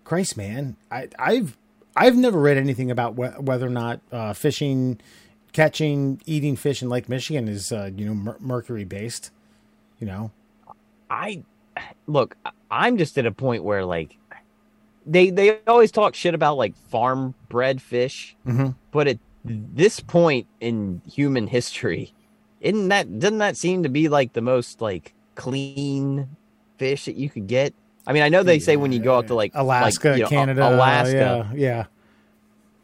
Christ, 0.05 0.37
man, 0.37 0.77
I, 0.89 1.09
I've 1.19 1.57
I've 1.97 2.15
never 2.15 2.39
read 2.39 2.57
anything 2.57 2.93
about 2.93 3.15
wh- 3.15 3.43
whether 3.43 3.67
or 3.67 3.71
not 3.71 3.99
uh, 4.13 4.33
fishing, 4.33 5.01
catching, 5.53 6.23
eating 6.25 6.55
fish 6.55 6.81
in 6.81 6.89
Lake 6.89 7.09
Michigan 7.09 7.49
is 7.49 7.73
uh, 7.73 7.91
you 7.93 8.07
know 8.07 8.15
mer- 8.15 8.37
mercury 8.39 8.85
based. 8.85 9.33
You 9.99 10.07
know, 10.07 10.31
I 11.11 11.43
look, 12.07 12.37
I'm 12.71 12.99
just 12.99 13.19
at 13.19 13.27
a 13.27 13.33
point 13.33 13.65
where 13.65 13.85
like 13.85 14.17
they 15.07 15.31
they 15.31 15.59
always 15.67 15.91
talk 15.91 16.15
shit 16.15 16.35
about 16.35 16.57
like 16.59 16.75
farm 16.91 17.35
bred 17.49 17.81
fish, 17.81 18.37
Mhm. 18.47 18.75
but 18.91 19.07
at 19.09 19.19
this 19.45 20.01
point 20.01 20.47
in 20.61 21.01
human 21.11 21.47
history, 21.47 22.13
isn't 22.61 22.89
that 22.89 23.19
doesn't 23.21 23.39
that 23.39 23.57
seem 23.57 23.83
to 23.85 23.89
be 23.89 24.09
like 24.09 24.33
the 24.33 24.41
most 24.43 24.81
like 24.81 25.15
clean 25.37 26.29
fish 26.79 27.05
that 27.07 27.17
you 27.17 27.31
could 27.31 27.47
get? 27.47 27.73
I 28.07 28.13
mean, 28.13 28.23
I 28.23 28.29
know 28.29 28.43
they 28.43 28.59
say 28.59 28.77
when 28.77 28.93
you 28.93 28.99
go 29.01 29.17
out 29.17 29.29
to 29.29 29.35
like 29.35 29.53
Alaska, 29.55 30.09
like, 30.11 30.17
you 30.19 30.23
know, 30.25 30.29
Canada, 30.29 30.69
Alaska, 30.69 31.51
yeah, 31.53 31.53
yeah, 31.55 31.85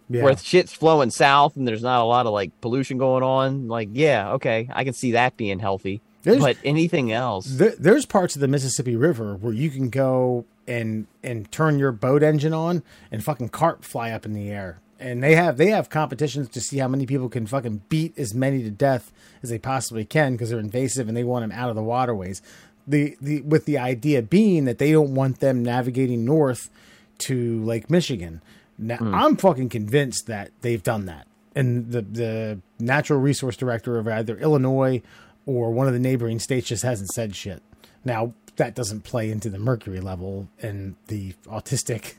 yeah. 0.09 0.23
where 0.25 0.37
shit's 0.37 0.73
flowing 0.73 1.11
south 1.11 1.57
and 1.57 1.67
there's 1.67 1.83
not 1.83 2.01
a 2.03 2.05
lot 2.05 2.27
of 2.27 2.33
like 2.33 2.51
pollution 2.61 2.99
going 2.99 3.23
on. 3.23 3.69
Like, 3.69 3.89
yeah, 3.93 4.33
okay, 4.33 4.69
I 4.73 4.85
can 4.85 4.93
see 4.95 5.13
that 5.13 5.37
being 5.37 5.59
healthy. 5.59 6.01
There's- 6.25 6.41
but 6.41 6.57
anything 6.65 7.11
else, 7.11 7.47
There, 7.47 7.75
there's 7.79 8.07
parts 8.07 8.37
of 8.37 8.41
the 8.41 8.47
Mississippi 8.49 8.95
River 8.95 9.35
where 9.41 9.53
you 9.53 9.71
can 9.71 9.89
go 9.91 10.45
and 10.67 11.07
and 11.23 11.51
turn 11.51 11.79
your 11.79 11.93
boat 11.93 12.23
engine 12.23 12.53
on 12.53 12.83
and 13.11 13.25
fucking 13.25 13.49
carp 13.49 13.85
fly 13.85 14.11
up 14.11 14.25
in 14.25 14.35
the 14.35 14.51
air. 14.51 14.81
And 14.99 15.23
they 15.23 15.35
have 15.35 15.57
they 15.57 15.69
have 15.69 15.91
competitions 15.91 16.49
to 16.51 16.61
see 16.61 16.79
how 16.79 16.89
many 16.89 17.07
people 17.07 17.29
can 17.29 17.47
fucking 17.47 17.83
beat 17.89 18.17
as 18.19 18.35
many 18.35 18.63
to 18.63 18.71
death 18.71 19.13
as 19.43 19.51
they 19.51 19.59
possibly 19.59 20.05
can 20.05 20.33
because 20.33 20.51
they're 20.51 20.61
invasive 20.61 21.09
and 21.09 21.17
they 21.17 21.25
want 21.25 21.43
them 21.43 21.53
out 21.53 21.71
of 21.71 21.77
the 21.77 21.83
waterways. 21.83 22.41
The 22.87 23.17
the 23.21 23.41
with 23.43 23.65
the 23.65 23.79
idea 23.79 24.23
being 24.23 24.65
that 24.67 24.79
they 24.79 24.93
don't 24.93 25.15
want 25.15 25.41
them 25.41 25.63
navigating 25.63 26.25
north 26.25 26.71
to 27.19 27.63
Lake 27.65 27.91
Michigan. 27.91 28.41
Now 28.79 28.99
hmm. 28.99 29.15
I'm 29.15 29.37
fucking 29.37 29.71
convinced 29.71 30.27
that 30.27 30.51
they've 30.61 30.83
done 30.83 31.07
that. 31.07 31.27
And 31.55 31.91
the 31.91 32.03
the 32.03 32.61
natural 32.79 33.19
resource 33.19 33.57
director 33.57 33.99
of 33.99 34.07
either 34.07 34.39
Illinois 34.39 35.03
or 35.47 35.73
one 35.73 35.89
of 35.89 35.93
the 35.93 35.99
neighboring 35.99 36.39
states 36.39 36.69
just 36.69 36.85
hasn't 36.85 37.11
said 37.11 37.35
shit. 37.35 37.63
Now 38.05 38.35
that 38.57 38.75
doesn't 38.75 39.03
play 39.03 39.31
into 39.31 39.49
the 39.49 39.59
mercury 39.59 40.01
level 40.01 40.49
and 40.61 40.97
the 41.09 41.35
autistic 41.47 42.15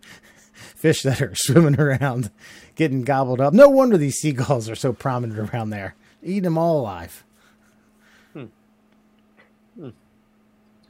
fish 0.52 1.02
that 1.02 1.20
are 1.20 1.32
swimming 1.34 1.80
around 1.80 2.30
getting 2.74 3.02
gobbled 3.02 3.40
up. 3.40 3.52
No 3.52 3.68
wonder 3.68 3.96
these 3.96 4.16
seagulls 4.16 4.68
are 4.68 4.74
so 4.74 4.92
prominent 4.92 5.38
around 5.38 5.70
there. 5.70 5.94
Eating 6.22 6.42
them 6.42 6.58
all 6.58 6.80
alive. 6.80 7.24
Hmm. 8.32 8.46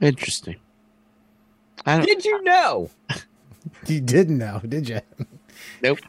Interesting. 0.01 0.57
I 1.87 1.97
don't. 1.99 2.07
did 2.07 2.25
you 2.25 2.43
know? 2.43 2.91
You 3.87 4.01
didn't 4.01 4.39
know, 4.39 4.61
did 4.67 4.89
you? 4.89 5.01
Nope. 5.83 6.01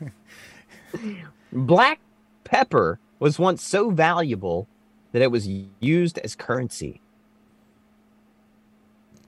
Black 1.52 2.00
pepper 2.44 3.00
was 3.20 3.38
once 3.38 3.64
so 3.64 3.92
valuable 3.92 4.68
that 5.12 5.22
it 5.22 5.30
was 5.30 5.48
used 5.80 6.18
as 6.20 6.36
currency. 6.36 7.00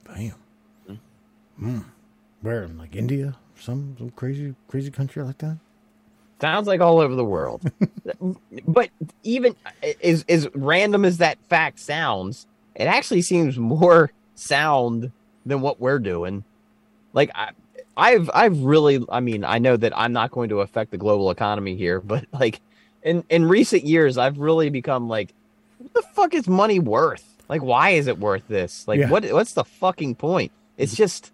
Bam. 0.08 0.34
Mm. 1.60 1.84
Where 2.42 2.64
in 2.64 2.78
like 2.78 2.94
India? 2.94 3.36
Some 3.58 3.96
some 3.98 4.10
crazy 4.10 4.54
crazy 4.68 4.90
country 4.90 5.22
like 5.22 5.38
that? 5.38 5.56
Sounds 6.40 6.66
like 6.66 6.80
all 6.80 7.00
over 7.00 7.14
the 7.14 7.24
world. 7.24 7.62
but 8.68 8.90
even 9.22 9.56
as 10.04 10.24
as 10.28 10.48
random 10.54 11.04
as 11.04 11.18
that 11.18 11.38
fact 11.48 11.78
sounds, 11.78 12.46
it 12.74 12.84
actually 12.84 13.22
seems 13.22 13.58
more 13.58 14.10
sound 14.34 15.12
than 15.46 15.60
what 15.62 15.80
we're 15.80 15.98
doing. 15.98 16.44
Like 17.14 17.30
I 17.34 17.50
I've 17.96 18.30
I've 18.34 18.60
really 18.60 19.04
I 19.08 19.20
mean, 19.20 19.44
I 19.44 19.58
know 19.58 19.76
that 19.76 19.96
I'm 19.96 20.12
not 20.12 20.30
going 20.30 20.50
to 20.50 20.60
affect 20.60 20.90
the 20.90 20.98
global 20.98 21.30
economy 21.30 21.76
here, 21.76 22.00
but 22.00 22.26
like 22.32 22.60
in 23.02 23.24
in 23.30 23.46
recent 23.46 23.84
years 23.84 24.18
I've 24.18 24.38
really 24.38 24.68
become 24.68 25.08
like 25.08 25.32
what 25.78 25.94
the 25.94 26.02
fuck 26.02 26.34
is 26.34 26.46
money 26.46 26.78
worth? 26.78 27.35
Like 27.48 27.62
why 27.62 27.90
is 27.90 28.06
it 28.06 28.18
worth 28.18 28.46
this? 28.48 28.86
Like 28.88 29.00
Yeah. 29.00 29.10
what 29.10 29.24
what's 29.32 29.52
the 29.52 29.64
fucking 29.64 30.14
point? 30.16 30.52
It's 30.76 30.94
just 30.96 31.32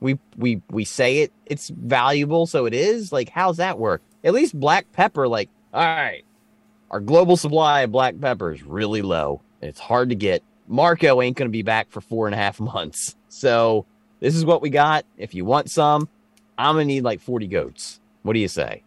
we 0.00 0.18
we 0.36 0.62
we 0.70 0.84
say 0.84 1.18
it 1.22 1.32
it's 1.46 1.68
valuable 1.70 2.46
so 2.46 2.66
it 2.66 2.72
is 2.74 3.12
like 3.12 3.28
how's 3.30 3.56
that 3.56 3.78
work 3.78 4.00
at 4.22 4.32
least 4.32 4.58
black 4.58 4.90
pepper 4.92 5.26
like 5.26 5.48
all 5.74 5.80
right 5.82 6.22
our 6.92 7.00
global 7.00 7.36
supply 7.36 7.80
of 7.80 7.90
black 7.90 8.14
pepper 8.20 8.52
is 8.52 8.62
really 8.62 9.02
low 9.02 9.40
it's 9.60 9.80
hard 9.80 10.08
to 10.10 10.14
get 10.14 10.40
marco 10.68 11.20
ain't 11.20 11.36
gonna 11.36 11.50
be 11.50 11.62
back 11.62 11.90
for 11.90 12.00
four 12.00 12.26
and 12.28 12.34
a 12.34 12.38
half 12.38 12.60
months 12.74 13.16
so 13.28 13.84
this 14.20 14.36
is 14.36 14.44
what 14.44 14.62
we 14.62 14.70
got 14.70 15.04
if 15.16 15.34
you 15.34 15.44
want 15.44 15.68
some 15.68 16.08
i'm 16.56 16.76
gonna 16.76 16.84
need 16.84 17.02
like 17.02 17.20
40 17.20 17.48
goats 17.48 17.98
what 18.22 18.34
do 18.34 18.38
you 18.38 18.48
say 18.48 18.84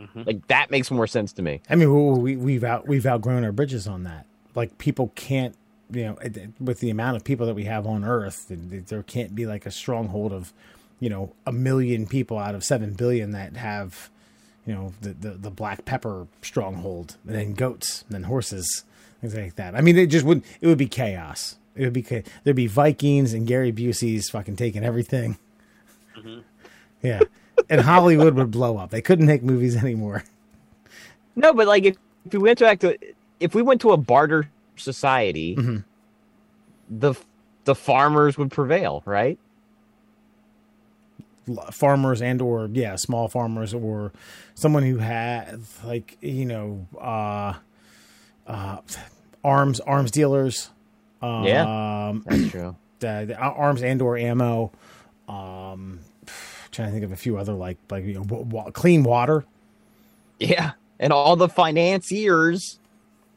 Mhm. 0.00 0.26
like 0.26 0.46
that 0.48 0.70
makes 0.70 0.90
more 0.90 1.06
sense 1.06 1.34
to 1.34 1.42
me 1.42 1.60
I 1.68 1.74
mean, 1.74 1.92
we, 1.92 2.34
we, 2.34 2.36
we've 2.36 2.64
out 2.64 2.88
we've 2.88 3.04
outgrown 3.06 3.44
our 3.44 3.52
bridges 3.52 3.86
on 3.86 4.04
that. 4.04 4.24
Like 4.54 4.78
people 4.78 5.12
can't, 5.14 5.54
you 5.90 6.04
know, 6.04 6.16
it- 6.22 6.36
it- 6.36 6.50
with 6.60 6.80
the 6.80 6.90
amount 6.90 7.16
of 7.16 7.24
people 7.24 7.46
that 7.46 7.54
we 7.54 7.64
have 7.64 7.86
on 7.86 8.04
Earth, 8.04 8.46
th- 8.48 8.60
th- 8.70 8.84
there 8.86 9.02
can't 9.02 9.34
be 9.34 9.46
like 9.46 9.66
a 9.66 9.70
stronghold 9.70 10.32
of, 10.32 10.52
you 11.00 11.08
know, 11.10 11.32
a 11.46 11.52
million 11.52 12.06
people 12.06 12.38
out 12.38 12.54
of 12.54 12.62
seven 12.64 12.92
billion 12.94 13.32
that 13.32 13.56
have, 13.56 14.10
you 14.66 14.74
know, 14.74 14.92
the 15.00 15.10
the, 15.14 15.30
the 15.30 15.50
black 15.50 15.84
pepper 15.84 16.26
stronghold, 16.42 17.16
and 17.26 17.34
then 17.34 17.54
goats, 17.54 18.02
and 18.06 18.14
then 18.14 18.22
horses, 18.24 18.84
things 19.20 19.34
like 19.34 19.56
that. 19.56 19.74
I 19.74 19.80
mean, 19.80 19.96
it 19.98 20.06
just 20.06 20.24
wouldn't 20.24 20.44
it 20.60 20.66
would 20.66 20.78
be 20.78 20.86
chaos. 20.88 21.56
It 21.74 21.84
would 21.84 21.92
be 21.94 22.02
cha- 22.02 22.20
there'd 22.44 22.54
be 22.56 22.66
Vikings 22.66 23.32
and 23.32 23.46
Gary 23.46 23.72
Busey's 23.72 24.28
fucking 24.30 24.56
taking 24.56 24.84
everything. 24.84 25.38
Mm-hmm. 26.16 26.40
Yeah, 27.02 27.20
and 27.70 27.80
Hollywood 27.80 28.34
would 28.34 28.50
blow 28.50 28.76
up. 28.76 28.90
They 28.90 29.00
couldn't 29.02 29.26
make 29.26 29.42
movies 29.42 29.76
anymore. 29.76 30.22
no 31.34 31.52
but 31.54 31.66
like 31.66 31.84
if, 31.84 31.96
if 32.26 32.34
we 32.34 32.38
went 32.40 32.58
back 32.60 32.78
to 32.80 32.96
if 33.42 33.54
we 33.54 33.62
went 33.62 33.80
to 33.80 33.90
a 33.92 33.96
barter 33.96 34.48
society 34.76 35.56
the 36.88 37.14
the 37.64 37.74
farmers 37.74 38.38
would 38.38 38.50
prevail 38.50 39.02
right 39.04 39.38
farmers 41.72 42.22
and 42.22 42.40
or 42.40 42.68
yeah 42.72 42.94
small 42.96 43.28
farmers 43.28 43.74
or 43.74 44.12
someone 44.54 44.84
who 44.84 44.98
had 44.98 45.60
like 45.84 46.16
you 46.20 46.44
know 46.46 46.86
uh 47.00 47.54
uh 48.46 48.76
arms 49.42 49.80
arms 49.80 50.10
dealers 50.12 50.70
um 51.20 51.44
Yeah. 51.44 52.12
that's 52.24 52.50
true 52.50 52.76
the, 53.00 53.24
the 53.28 53.36
arms 53.36 53.82
and 53.82 54.00
or 54.00 54.16
ammo 54.16 54.70
um 55.28 55.98
trying 56.70 56.88
to 56.88 56.92
think 56.92 57.04
of 57.04 57.10
a 57.12 57.16
few 57.16 57.36
other 57.38 57.54
like 57.54 57.76
like 57.90 58.04
you 58.04 58.14
know 58.14 58.22
wa- 58.28 58.38
wa- 58.64 58.70
clean 58.70 59.02
water 59.02 59.44
Yeah. 60.38 60.72
And 61.00 61.12
all 61.12 61.34
the 61.34 61.48
financiers 61.48 62.78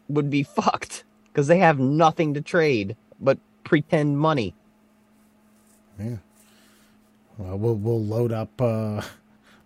would 0.07 0.29
be 0.29 0.43
fucked 0.43 1.03
because 1.25 1.47
they 1.47 1.59
have 1.59 1.79
nothing 1.79 2.33
to 2.33 2.41
trade 2.41 2.95
but 3.19 3.37
pretend 3.63 4.17
money. 4.19 4.53
yeah 5.99 6.17
well 7.37 7.57
we'll, 7.57 7.75
we'll 7.75 8.03
load 8.03 8.31
up 8.31 8.61
uh 8.61 9.01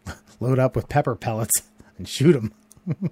load 0.40 0.60
up 0.60 0.76
with 0.76 0.88
pepper 0.90 1.16
pellets 1.16 1.64
and 1.98 2.08
shoot 2.08 2.34
them 2.34 2.54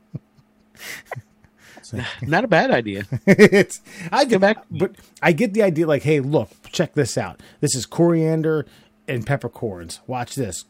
Not 2.21 2.43
a 2.43 2.47
bad 2.49 2.69
idea. 2.71 3.05
it's 3.25 3.79
I 4.11 4.25
get 4.25 4.41
back- 4.41 4.65
but 4.69 4.95
I 5.21 5.31
get 5.31 5.53
the 5.53 5.63
idea. 5.63 5.87
Like, 5.87 6.03
hey, 6.03 6.19
look, 6.19 6.49
check 6.69 6.93
this 6.95 7.17
out. 7.17 7.39
This 7.61 7.75
is 7.75 7.85
coriander 7.85 8.65
and 9.07 9.25
peppercorns. 9.25 10.01
Watch 10.05 10.35
this. 10.35 10.65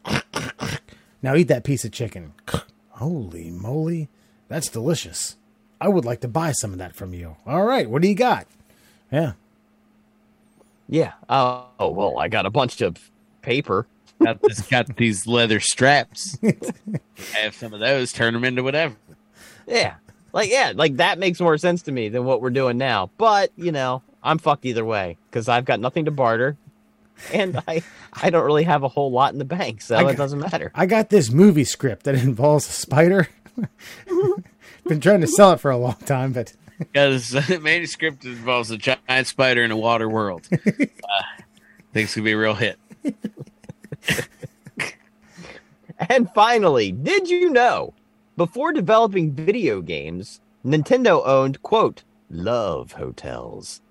now 1.23 1.33
eat 1.35 1.47
that 1.47 1.63
piece 1.63 1.83
of 1.85 1.91
chicken. 1.91 2.33
Holy 2.89 3.49
moly, 3.49 4.09
that's 4.47 4.69
delicious. 4.69 5.37
I 5.79 5.87
would 5.89 6.05
like 6.05 6.21
to 6.21 6.27
buy 6.27 6.51
some 6.51 6.71
of 6.71 6.79
that 6.79 6.95
from 6.95 7.13
you. 7.13 7.35
All 7.45 7.63
right, 7.63 7.89
what 7.89 8.01
do 8.01 8.07
you 8.07 8.15
got? 8.15 8.47
Yeah, 9.11 9.33
Yeah. 10.87 11.13
Oh, 11.29 11.67
oh 11.79 11.89
well, 11.91 12.19
I 12.19 12.27
got 12.27 12.45
a 12.45 12.49
bunch 12.49 12.81
of 12.81 13.09
paper. 13.41 13.87
got 14.21 14.41
this, 14.41 14.61
got 14.69 14.97
these 14.97 15.27
leather 15.27 15.59
straps. 15.59 16.37
Have 17.33 17.55
some 17.55 17.73
of 17.73 17.79
those. 17.79 18.11
Turn 18.11 18.33
them 18.33 18.43
into 18.43 18.63
whatever. 18.63 18.95
Yeah. 19.67 19.95
Like, 20.33 20.49
yeah, 20.49 20.73
like 20.75 20.97
that 20.97 21.19
makes 21.19 21.39
more 21.39 21.57
sense 21.57 21.83
to 21.83 21.91
me 21.91 22.09
than 22.09 22.25
what 22.25 22.41
we're 22.41 22.49
doing 22.49 22.77
now. 22.77 23.09
But, 23.17 23.51
you 23.55 23.71
know, 23.71 24.01
I'm 24.21 24.37
fucked 24.39 24.65
either 24.65 24.83
way 24.83 25.17
because 25.29 25.47
I've 25.47 25.65
got 25.65 25.79
nothing 25.79 26.05
to 26.05 26.11
barter, 26.11 26.57
and 27.33 27.61
I 27.67 27.81
I 28.13 28.29
don't 28.29 28.45
really 28.45 28.63
have 28.63 28.83
a 28.83 28.87
whole 28.89 29.09
lot 29.11 29.31
in 29.31 29.39
the 29.39 29.45
bank, 29.45 29.81
so 29.81 29.95
I 29.95 30.11
it 30.11 30.17
doesn't 30.17 30.39
matter. 30.39 30.71
I 30.75 30.85
got 30.85 31.09
this 31.09 31.31
movie 31.31 31.63
script 31.63 32.03
that 32.03 32.15
involves 32.15 32.67
a 32.67 32.71
spider. 32.71 33.29
Mm-hmm. 34.07 34.41
Been 34.87 35.01
trying 35.01 35.21
to 35.21 35.27
sell 35.27 35.51
it 35.51 35.59
for 35.59 35.71
a 35.71 35.77
long 35.77 35.97
time, 36.05 36.33
but 36.33 36.53
Because 36.77 37.29
the 37.47 37.59
manuscript 37.59 38.23
involves 38.25 38.71
a 38.71 38.77
giant 38.77 39.27
spider 39.27 39.63
in 39.63 39.71
a 39.71 39.77
water 39.77 40.07
world. 40.07 40.47
uh, 40.65 40.83
thinks 41.93 42.13
could 42.13 42.23
be 42.23 42.33
a 42.33 42.37
real 42.37 42.53
hit. 42.53 42.79
And 45.97 46.29
finally, 46.35 46.91
did 46.91 47.27
you 47.27 47.49
know? 47.49 47.93
Before 48.35 48.71
developing 48.71 49.31
video 49.31 49.81
games, 49.81 50.41
Nintendo 50.63 51.25
owned, 51.25 51.63
quote, 51.63 52.03
love 52.29 52.93
hotels. 52.93 53.81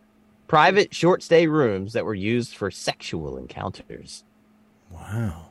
Private 0.47 0.95
short 0.95 1.25
stay 1.25 1.49
rooms 1.49 1.93
that 1.95 2.05
were 2.05 2.15
used 2.15 2.55
for 2.55 2.71
sexual 2.71 3.37
encounters. 3.37 4.23
wow, 4.89 5.49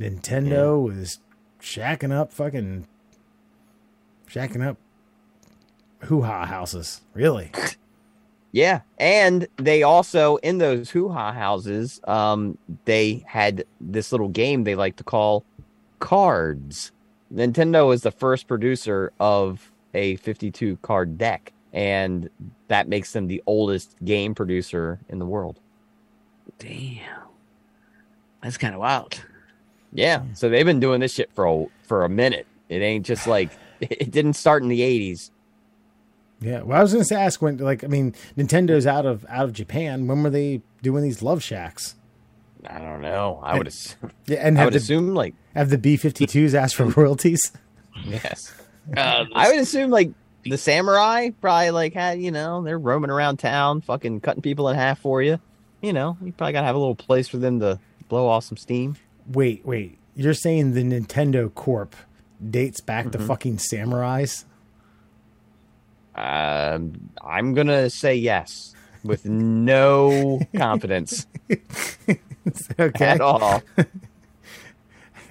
Nintendo 0.00 0.82
was 0.82 1.20
shacking 1.60 2.10
up, 2.10 2.32
fucking 2.32 2.88
shacking 4.32 4.66
up 4.66 4.76
hoo 6.04 6.22
ha 6.22 6.46
houses. 6.46 7.00
Really? 7.14 7.50
Yeah. 8.54 8.82
And 8.98 9.48
they 9.56 9.82
also, 9.82 10.36
in 10.36 10.58
those 10.58 10.90
hoo 10.90 11.08
ha 11.08 11.32
houses, 11.32 12.02
um, 12.06 12.58
they 12.84 13.24
had 13.26 13.64
this 13.80 14.12
little 14.12 14.28
game 14.28 14.64
they 14.64 14.74
like 14.74 14.96
to 14.96 15.04
call 15.04 15.42
cards. 16.00 16.92
Nintendo 17.34 17.88
was 17.88 18.02
the 18.02 18.10
first 18.10 18.48
producer 18.48 19.10
of 19.18 19.72
a 19.94 20.16
52 20.16 20.76
card 20.82 21.16
deck, 21.16 21.54
and 21.72 22.28
that 22.68 22.88
makes 22.88 23.14
them 23.14 23.26
the 23.26 23.42
oldest 23.46 23.96
game 24.04 24.34
producer 24.34 25.00
in 25.08 25.18
the 25.18 25.24
world. 25.24 25.58
Damn. 26.58 27.22
That's 28.42 28.58
kind 28.58 28.74
of 28.74 28.80
wild. 28.80 29.18
Yeah, 29.94 30.24
so 30.34 30.50
they've 30.50 30.66
been 30.66 30.78
doing 30.78 31.00
this 31.00 31.14
shit 31.14 31.32
for 31.32 31.46
a, 31.46 31.66
for 31.84 32.04
a 32.04 32.10
minute. 32.10 32.46
It 32.68 32.82
ain't 32.82 33.06
just 33.06 33.26
like 33.26 33.48
it 33.90 34.10
didn't 34.10 34.34
start 34.34 34.62
in 34.62 34.68
the 34.68 34.80
'80s. 34.80 35.30
Yeah. 36.40 36.62
Well, 36.62 36.78
I 36.78 36.82
was 36.82 36.92
going 36.92 37.04
to 37.04 37.18
ask 37.18 37.40
when, 37.40 37.58
like, 37.58 37.84
I 37.84 37.86
mean, 37.86 38.14
Nintendo's 38.36 38.86
out 38.86 39.06
of 39.06 39.24
out 39.28 39.44
of 39.44 39.52
Japan. 39.52 40.06
When 40.06 40.22
were 40.22 40.30
they 40.30 40.60
doing 40.82 41.02
these 41.04 41.22
love 41.22 41.42
shacks? 41.42 41.94
I 42.66 42.78
don't 42.78 43.00
know. 43.00 43.40
I 43.42 43.58
would 43.58 43.66
assume, 43.66 44.10
Yeah, 44.26 44.38
and 44.46 44.58
I 44.58 44.64
would 44.64 44.74
the 44.74 44.78
assume 44.78 45.14
like 45.14 45.34
have 45.54 45.70
the 45.70 45.78
B 45.78 45.96
52s 45.96 46.54
asked 46.54 46.76
for 46.76 46.86
royalties? 46.86 47.52
yes. 48.04 48.52
Uh, 48.96 49.26
I 49.32 49.48
would 49.48 49.60
assume 49.60 49.90
like 49.90 50.10
the 50.42 50.58
samurai 50.58 51.30
probably 51.40 51.70
like 51.70 51.94
had 51.94 52.20
you 52.20 52.32
know 52.32 52.64
they're 52.64 52.76
roaming 52.76 53.10
around 53.10 53.36
town, 53.36 53.80
fucking 53.80 54.20
cutting 54.22 54.42
people 54.42 54.68
in 54.70 54.74
half 54.74 54.98
for 54.98 55.22
you. 55.22 55.38
You 55.80 55.92
know, 55.92 56.16
you 56.20 56.32
probably 56.32 56.52
gotta 56.52 56.66
have 56.66 56.74
a 56.74 56.80
little 56.80 56.96
place 56.96 57.28
for 57.28 57.36
them 57.36 57.60
to 57.60 57.78
blow 58.08 58.26
off 58.26 58.42
some 58.42 58.56
steam. 58.56 58.96
Wait, 59.28 59.64
wait. 59.64 59.98
You're 60.16 60.34
saying 60.34 60.72
the 60.72 60.82
Nintendo 60.82 61.54
Corp 61.54 61.94
dates 62.50 62.80
back 62.80 63.06
Mm-hmm. 63.06 63.18
to 63.20 63.26
fucking 63.26 63.56
samurais? 63.58 64.44
Um, 66.14 67.10
I'm 67.22 67.54
gonna 67.54 67.88
say 67.90 68.14
yes 68.16 68.74
with 69.02 69.24
no 69.24 70.40
confidence 70.54 71.26
okay. 72.78 73.04
at 73.04 73.20
all. 73.20 73.62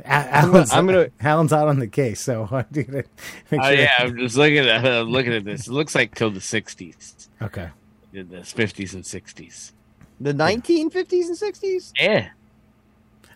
Alan's, 0.03 0.72
I'm 0.74 0.88
gonna- 0.88 1.09
Alan's 1.22 1.53
out 1.53 1.68
on 1.68 1.78
the 1.80 1.88
case, 1.88 2.22
so 2.24 2.47
I 2.51 2.66
do 2.72 2.84
to 2.84 2.91
make 2.91 3.05
oh 3.53 3.64
sure. 3.64 3.74
yeah, 3.74 3.91
I'm 3.99 4.18
just 4.18 4.36
looking 4.36 4.57
at 4.57 4.84
uh, 4.86 5.01
looking 5.01 5.34
at 5.34 5.45
this. 5.45 5.68
It 5.68 5.72
looks 5.72 5.93
like 5.93 6.16
till 6.16 6.32
the 6.32 6.39
'60s. 6.39 7.28
Okay. 7.41 7.70
Did 8.12 8.30
this 8.32 8.51
'50s 8.53 8.93
and 8.95 9.03
'60s. 9.03 9.72
The 10.20 10.34
1950s 10.34 11.26
and 11.28 11.38
60s. 11.38 11.91
Yeah. 11.99 12.30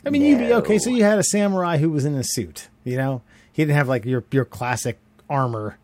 I 0.05 0.09
mean, 0.11 0.21
you'd 0.21 0.37
be 0.39 0.53
okay. 0.53 0.77
So 0.77 0.89
you 0.91 1.03
had 1.03 1.17
a 1.17 1.23
samurai 1.23 1.77
who 1.77 1.89
was 1.89 2.05
in 2.05 2.13
a 2.15 2.23
suit. 2.23 2.69
You 2.83 2.97
know, 2.97 3.21
he 3.55 3.61
didn't 3.63 3.77
have 3.77 3.87
like 3.87 4.03
your 4.03 4.23
your 4.31 4.43
classic 4.43 4.99
armor 5.29 5.77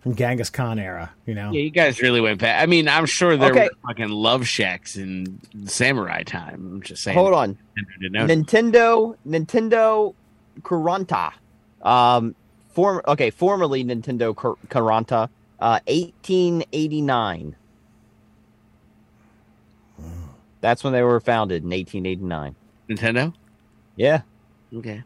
from 0.00 0.14
Genghis 0.14 0.48
Khan 0.48 0.78
era. 0.78 1.12
You 1.26 1.34
know. 1.34 1.50
Yeah, 1.50 1.62
you 1.62 1.70
guys 1.70 2.00
really 2.00 2.20
went 2.20 2.40
back. 2.40 2.62
I 2.62 2.66
mean, 2.66 2.86
I'm 2.88 3.06
sure 3.06 3.36
there 3.36 3.50
Okay. 3.50 3.64
were 3.64 3.88
fucking 3.88 4.08
love 4.10 4.46
shacks 4.46 4.96
in 4.96 5.40
samurai 5.66 6.22
time. 6.22 6.54
I'm 6.74 6.82
just 6.82 7.02
saying. 7.02 7.18
Hold 7.18 7.34
on. 7.34 7.58
Nintendo. 8.00 8.44
Nintendo 8.44 9.16
Nintendo 9.26 10.14
Kuranta. 10.62 11.32
Um 11.82 12.36
form 12.70 13.00
okay, 13.08 13.30
formerly 13.30 13.84
Nintendo 13.84 14.34
Kur- 14.36 14.56
Kuranta, 14.68 15.28
uh 15.58 15.80
1889. 15.88 17.56
That's 20.60 20.82
when 20.82 20.92
they 20.92 21.02
were 21.02 21.20
founded 21.20 21.62
in 21.64 21.70
1889. 21.70 22.54
Nintendo. 22.88 23.34
Yeah. 23.96 24.22
Okay. 24.74 25.02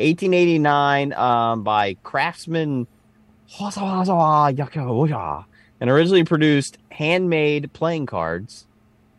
1889 0.00 1.12
um, 1.12 1.62
by 1.62 1.94
craftsman 2.02 2.86
and 5.80 5.90
originally 5.90 6.24
produced 6.24 6.78
handmade 6.90 7.72
playing 7.72 8.06
cards 8.06 8.66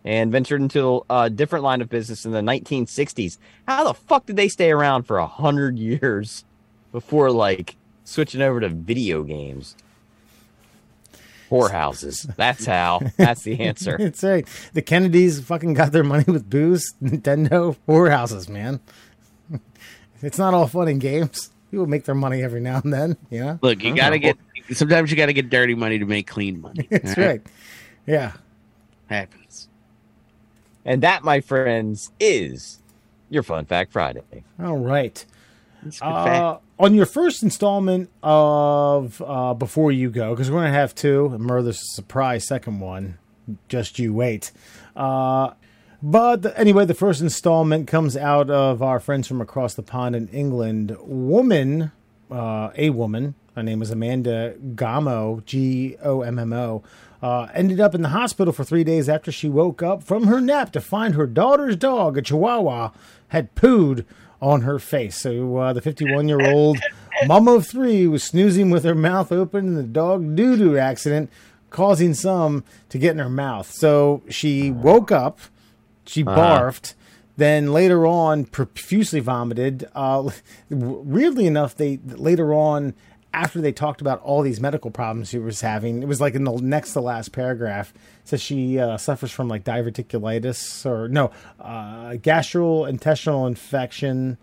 and 0.04 0.32
ventured 0.32 0.62
into 0.62 1.06
a 1.10 1.30
different 1.30 1.64
line 1.64 1.82
of 1.82 1.90
business 1.90 2.26
in 2.26 2.32
the 2.32 2.42
1960s. 2.42 3.38
How 3.68 3.84
the 3.84 3.94
fuck 3.94 4.26
did 4.26 4.36
they 4.36 4.48
stay 4.48 4.72
around 4.72 5.04
for 5.04 5.18
a 5.18 5.28
hundred 5.28 5.78
years 5.78 6.46
before 6.92 7.32
like 7.32 7.76
switching 8.04 8.42
over 8.42 8.60
to 8.60 8.70
video 8.70 9.24
games? 9.24 9.76
Whorehouses. 11.50 12.34
That's 12.38 12.66
how. 12.66 13.02
That's 13.18 13.44
the 13.44 13.60
answer. 13.60 13.98
It's 14.00 14.24
right. 14.24 14.48
The 14.74 14.82
Kennedys 14.82 15.42
fucking 15.42 15.74
got 15.74 15.92
their 15.92 16.04
money 16.04 16.24
with 16.26 16.50
booze. 16.50 16.94
Nintendo 17.04 17.76
whorehouses, 17.88 18.48
man. 18.48 18.80
It's 20.22 20.38
not 20.38 20.54
all 20.54 20.68
fun 20.68 20.88
and 20.88 21.00
games. 21.02 21.50
People 21.72 21.88
make 21.88 22.04
their 22.04 22.16
money 22.16 22.44
every 22.44 22.60
now 22.60 22.82
and 22.84 22.94
then. 22.94 23.18
You 23.30 23.40
know. 23.40 23.60
Look, 23.62 23.84
you 23.84 23.96
gotta 23.96 24.20
get. 24.20 24.38
Sometimes 24.74 25.10
you 25.12 25.18
gotta 25.18 25.34
get 25.34 25.50
dirty 25.50 25.76
money 25.76 26.00
to 26.00 26.06
make 26.06 26.28
clean 26.28 26.62
money. 26.62 26.88
That's 26.92 27.18
all 27.18 27.24
right. 27.24 27.42
Yeah. 28.06 28.34
Happens. 29.08 29.68
And 30.84 31.04
that, 31.04 31.24
my 31.24 31.42
friends, 31.42 32.12
is 32.20 32.80
your 33.30 33.44
Fun 33.44 33.66
Fact 33.66 33.92
Friday. 33.92 34.44
All 34.60 34.78
right. 34.78 35.24
That's 35.84 35.98
a 35.98 36.04
good 36.04 36.10
fact. 36.10 36.44
Uh, 36.44 36.58
on 36.80 36.94
your 36.96 37.06
first 37.06 37.44
installment 37.44 38.10
of 38.24 39.22
uh, 39.26 39.54
Before 39.54 39.92
You 39.92 40.10
Go, 40.10 40.32
because 40.32 40.50
we're 40.50 40.60
going 40.62 40.72
to 40.72 40.78
have 40.80 40.96
two, 40.96 41.28
and 41.34 41.44
Murder's 41.44 41.78
a 41.78 41.96
surprise 41.96 42.48
second 42.48 42.80
one. 42.80 43.18
Just 43.68 44.00
you 44.00 44.14
wait. 44.14 44.52
Uh, 44.96 45.52
but 46.02 46.58
anyway, 46.58 46.86
the 46.86 46.94
first 46.94 47.22
installment 47.22 47.88
comes 47.88 48.18
out 48.18 48.50
of 48.50 48.82
our 48.82 49.00
friends 49.00 49.28
from 49.28 49.42
across 49.42 49.74
the 49.74 49.84
pond 49.84 50.16
in 50.16 50.28
England. 50.30 50.98
Woman, 51.02 51.92
uh, 52.30 52.72
a 52.76 52.90
woman, 52.90 53.36
her 53.56 53.64
name 53.64 53.82
is 53.82 53.92
Amanda 53.92 54.56
Gommo, 54.76 55.46
G 55.46 55.98
O 56.04 56.22
M 56.22 56.40
M 56.40 56.54
O, 56.54 56.84
uh, 57.22 57.48
ended 57.54 57.80
up 57.80 57.94
in 57.94 58.02
the 58.02 58.10
hospital 58.10 58.54
for 58.54 58.64
three 58.64 58.84
days 58.84 59.08
after 59.08 59.32
she 59.32 59.48
woke 59.48 59.84
up 59.84 60.04
from 60.04 60.28
her 60.28 60.42
nap 60.42 60.72
to 60.72 60.82
find 60.82 61.14
her 61.14 61.28
daughter's 61.28 61.76
dog, 61.76 62.18
a 62.18 62.22
Chihuahua, 62.22 62.92
had 63.30 63.54
pooed 63.56 64.06
on 64.42 64.62
her 64.62 64.80
face. 64.80 65.22
So 65.22 65.58
uh, 65.58 65.74
the 65.74 65.82
51 65.82 66.28
year 66.28 66.52
old 66.52 66.80
mom 67.28 67.48
of 67.48 67.68
three 67.68 68.08
was 68.08 68.24
snoozing 68.24 68.72
with 68.72 68.84
her 68.84 68.96
mouth 68.96 69.32
open 69.32 69.68
in 69.68 69.76
the 69.76 69.84
dog 69.84 70.36
doo 70.36 70.58
doo 70.58 70.78
accident, 70.78 71.30
causing 71.70 72.14
some 72.14 72.64
to 72.90 72.98
get 72.98 73.12
in 73.12 73.20
her 73.20 73.30
mouth. 73.30 73.72
So 73.72 74.24
she 74.30 74.72
woke 74.72 75.12
up, 75.12 75.40
she 76.06 76.24
barfed. 76.24 76.96
Then 77.38 77.74
later 77.74 78.06
on, 78.06 78.46
profusely 78.46 79.20
vomited. 79.20 79.90
Uh, 79.96 80.30
weirdly 80.70 81.48
enough, 81.48 81.76
they 81.76 81.98
later 82.06 82.54
on, 82.54 82.94
after 83.34 83.62
they 83.62 83.72
talked 83.72 84.02
about 84.02 84.22
all 84.22 84.42
these 84.42 84.60
medical 84.60 84.92
problems 84.92 85.30
she 85.30 85.40
was 85.40 85.62
having, 85.62 86.04
it 86.04 86.08
was 86.08 86.20
like 86.20 86.36
in 86.36 86.44
the 86.44 86.52
next 86.58 86.94
to 86.94 87.02
last 87.02 87.32
paragraph, 87.32 87.94
says 88.26 88.42
she 88.42 88.78
uh, 88.78 88.98
suffers 88.98 89.32
from 89.32 89.48
like 89.48 89.64
diverticulitis 89.64 90.86
or 90.86 91.08
no, 91.08 91.32
uh, 91.60 92.12
gastrointestinal 92.12 93.48
infection, 93.48 94.38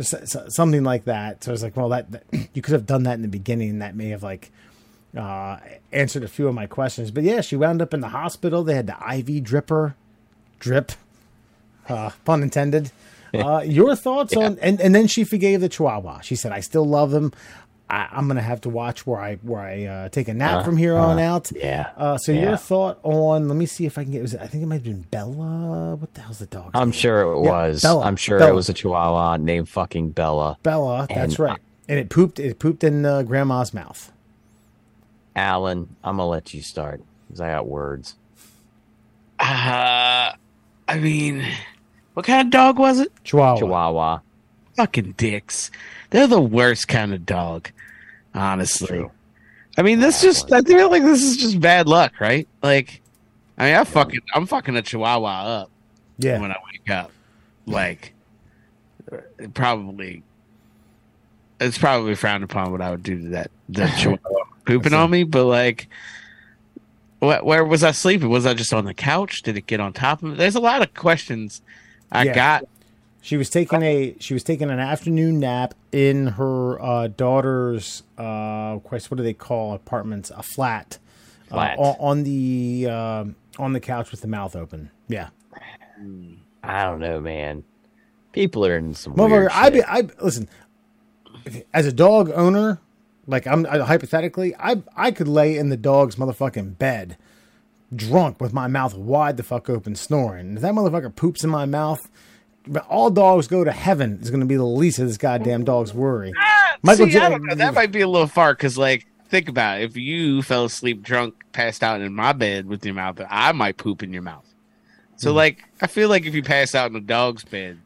something 0.00 0.84
like 0.84 1.04
that. 1.04 1.42
So 1.44 1.50
I 1.50 1.52
was 1.52 1.62
like, 1.62 1.76
well, 1.76 1.88
that, 1.88 2.10
that 2.12 2.24
you 2.54 2.62
could 2.62 2.72
have 2.72 2.86
done 2.86 3.02
that 3.02 3.14
in 3.14 3.22
the 3.22 3.28
beginning, 3.28 3.70
and 3.70 3.82
that 3.82 3.96
may 3.96 4.10
have 4.10 4.22
like 4.22 4.52
uh, 5.16 5.58
answered 5.92 6.22
a 6.22 6.28
few 6.28 6.48
of 6.48 6.54
my 6.54 6.66
questions. 6.66 7.10
But 7.10 7.24
yeah, 7.24 7.40
she 7.40 7.56
wound 7.56 7.82
up 7.82 7.92
in 7.92 8.00
the 8.00 8.08
hospital. 8.08 8.62
They 8.64 8.74
had 8.74 8.86
the 8.86 8.94
IV 8.94 9.44
dripper, 9.44 9.94
drip, 10.58 10.92
uh, 11.88 12.10
pun 12.24 12.42
intended. 12.42 12.90
Uh, 13.34 13.62
your 13.66 13.96
thoughts 13.96 14.36
on 14.36 14.56
and, 14.62 14.80
and 14.80 14.94
then 14.94 15.08
she 15.08 15.24
forgave 15.24 15.60
the 15.60 15.68
Chihuahua. 15.68 16.20
She 16.20 16.36
said, 16.36 16.52
"I 16.52 16.60
still 16.60 16.86
love 16.86 17.12
him. 17.12 17.32
I, 17.90 18.06
I'm 18.12 18.28
gonna 18.28 18.40
have 18.40 18.60
to 18.60 18.68
watch 18.70 19.06
where 19.08 19.20
I 19.20 19.34
where 19.36 19.60
I 19.60 19.84
uh, 19.84 20.08
take 20.08 20.28
a 20.28 20.34
nap 20.34 20.64
from 20.64 20.76
here 20.76 20.96
on 20.96 21.18
out." 21.18 21.50
yeah. 21.52 21.90
Uh, 21.96 22.16
so 22.16 22.30
Yeah. 22.30 22.42
your 22.50 22.56
thought 22.56 23.00
on? 23.02 23.48
Let 23.48 23.56
me 23.56 23.66
see 23.66 23.86
if 23.86 23.98
I 23.98 24.04
can 24.04 24.12
get. 24.12 24.22
Was 24.22 24.34
it, 24.34 24.40
I 24.40 24.46
think 24.46 24.62
it 24.62 24.66
might 24.66 24.76
have 24.76 24.84
been 24.84 25.02
Bella. 25.10 25.96
What 25.96 26.14
the 26.14 26.20
hell's 26.20 26.38
the 26.38 26.46
dog? 26.46 26.70
I'm 26.74 26.92
sure 26.92 27.22
it 27.22 27.42
Yeah, 27.42 27.50
was. 27.50 27.82
Bella, 27.82 28.04
I'm 28.04 28.14
sure 28.14 28.38
Bella. 28.38 28.52
it 28.52 28.54
was 28.54 28.68
a 28.68 28.72
Chihuahua 28.72 29.38
named 29.38 29.68
fucking 29.68 30.10
Bella. 30.10 30.56
Bella. 30.62 31.06
That's 31.08 31.34
And, 31.34 31.38
right. 31.40 31.58
And 31.88 31.98
it 31.98 32.10
pooped. 32.10 32.38
It 32.38 32.60
pooped 32.60 32.84
in 32.84 33.04
uh, 33.04 33.22
Grandma's 33.24 33.74
mouth. 33.74 34.12
Alan, 35.34 35.96
I'm 36.04 36.18
gonna 36.18 36.28
let 36.28 36.54
you 36.54 36.62
start 36.62 37.02
because 37.26 37.40
I 37.40 37.50
got 37.50 37.66
words. 37.66 38.14
Uh, 39.40 40.32
I 40.88 40.98
mean, 40.98 41.44
what 42.14 42.26
kind 42.26 42.46
of 42.46 42.50
dog 42.50 42.78
was 42.78 43.00
it? 43.00 43.12
Chihuahua. 43.24 43.58
Chihuahua. 43.58 44.18
Fucking 44.76 45.12
dicks. 45.16 45.70
They're 46.10 46.26
the 46.26 46.40
worst 46.40 46.88
kind 46.88 47.14
of 47.14 47.24
dog, 47.26 47.70
honestly. 48.34 49.06
I 49.78 49.82
mean, 49.82 50.00
this 50.00 50.20
just, 50.22 50.52
I 50.52 50.60
feel 50.62 50.90
like 50.90 51.02
this 51.02 51.22
is 51.22 51.36
just 51.36 51.60
bad 51.60 51.88
luck, 51.88 52.20
right? 52.20 52.46
Like, 52.62 53.00
I 53.58 53.66
mean, 53.66 53.74
I 53.76 53.84
fucking, 53.84 54.20
I'm 54.34 54.46
fucking 54.46 54.76
a 54.76 54.82
chihuahua 54.82 55.62
up 55.62 55.70
Yeah. 56.18 56.40
when 56.40 56.50
I 56.52 56.56
wake 56.72 56.90
up. 56.90 57.10
Like, 57.66 58.12
probably, 59.54 60.22
it's 61.60 61.78
probably 61.78 62.14
frowned 62.14 62.44
upon 62.44 62.72
what 62.72 62.80
I 62.80 62.90
would 62.90 63.02
do 63.02 63.20
to 63.22 63.28
that, 63.30 63.50
that 63.70 63.96
chihuahua 63.98 64.44
pooping 64.66 64.92
on 64.94 65.10
me, 65.10 65.24
but 65.24 65.44
like, 65.46 65.88
wh- 65.88 65.88
where 67.24 67.64
was 67.64 67.82
I 67.84 67.90
sleeping? 67.92 68.28
Was 68.28 68.46
I 68.46 68.54
just 68.54 68.72
on 68.72 68.84
the 68.84 68.94
couch? 68.94 69.42
Did 69.42 69.56
it 69.56 69.66
get 69.66 69.80
on 69.80 69.92
top 69.92 70.22
of 70.22 70.30
me? 70.30 70.34
There's 70.36 70.54
a 70.54 70.60
lot 70.60 70.82
of 70.82 70.94
questions 70.94 71.62
I 72.12 72.24
Yeah. 72.24 72.34
got. 72.34 72.64
She 73.20 73.36
was 73.38 73.48
taking 73.48 73.82
a 73.82 74.14
she 74.20 74.34
was 74.34 74.42
taking 74.42 74.68
an 74.70 74.78
afternoon 74.78 75.40
nap 75.40 75.72
in 75.92 76.26
her 76.26 76.78
uh, 76.82 77.06
daughter's 77.08 78.02
uh, 78.18 78.78
quest. 78.80 79.10
What 79.10 79.16
do 79.16 79.22
they 79.22 79.32
call 79.32 79.72
apartments? 79.72 80.30
A 80.36 80.42
flat. 80.42 80.98
Flat. 81.48 81.78
Uh, 81.78 81.82
on, 81.82 81.96
on 82.00 82.22
the 82.24 82.86
uh, 82.90 83.24
on 83.58 83.72
the 83.72 83.80
couch 83.80 84.10
with 84.10 84.20
the 84.20 84.28
mouth 84.28 84.54
open. 84.54 84.90
Yeah, 85.08 85.28
I 86.62 86.84
don't 86.84 87.00
know, 87.00 87.20
man. 87.20 87.64
People 88.32 88.66
are 88.66 88.76
in 88.76 88.94
some 88.94 89.14
motherfucker. 89.14 89.30
weird 89.30 89.50
I 89.52 89.70
be. 89.70 89.82
I 89.84 90.02
listen. 90.20 90.48
As 91.72 91.86
a 91.86 91.92
dog 91.92 92.30
owner, 92.34 92.80
like 93.26 93.46
I'm 93.46 93.66
I, 93.66 93.78
hypothetically, 93.78 94.54
I 94.58 94.82
I 94.96 95.10
could 95.10 95.28
lay 95.28 95.56
in 95.56 95.68
the 95.68 95.76
dog's 95.76 96.16
motherfucking 96.16 96.78
bed, 96.78 97.16
drunk 97.94 98.40
with 98.40 98.52
my 98.52 98.66
mouth 98.66 98.94
wide 98.94 99.36
the 99.36 99.42
fuck 99.42 99.68
open, 99.70 99.94
snoring. 99.94 100.56
If 100.56 100.62
that 100.62 100.74
motherfucker 100.74 101.14
poops 101.14 101.44
in 101.44 101.50
my 101.50 101.64
mouth, 101.66 102.08
but 102.66 102.86
all 102.86 103.10
dogs 103.10 103.46
go 103.46 103.64
to 103.64 103.72
heaven 103.72 104.18
is 104.22 104.30
going 104.30 104.40
to 104.40 104.46
be 104.46 104.56
the 104.56 104.64
least 104.64 104.98
of 104.98 105.06
this 105.08 105.18
goddamn 105.18 105.64
dog's 105.64 105.92
worry. 105.94 106.32
Michael 106.82 107.06
See, 107.06 107.12
J- 107.12 107.18
I 107.20 107.28
don't 107.30 107.44
know. 107.44 107.54
That 107.54 107.74
might 107.74 107.92
be 107.92 108.00
a 108.00 108.08
little 108.08 108.26
far 108.26 108.52
because, 108.54 108.76
like, 108.76 109.06
think 109.28 109.48
about 109.48 109.80
it. 109.80 109.84
If 109.84 109.96
you 109.96 110.42
fell 110.42 110.64
asleep 110.66 111.02
drunk, 111.02 111.34
passed 111.52 111.82
out 111.82 112.00
in 112.00 112.12
my 112.14 112.32
bed 112.32 112.66
with 112.66 112.84
your 112.84 112.94
mouth, 112.94 113.20
I 113.28 113.52
might 113.52 113.76
poop 113.76 114.02
in 114.02 114.12
your 114.12 114.22
mouth. 114.22 114.46
So, 115.16 115.30
Hmm. 115.30 115.36
like, 115.36 115.64
I 115.80 115.86
feel 115.86 116.08
like 116.08 116.26
if 116.26 116.34
you 116.34 116.42
pass 116.42 116.74
out 116.74 116.90
in 116.90 116.96
a 116.96 117.00
dog's 117.00 117.44
bed, 117.44 117.78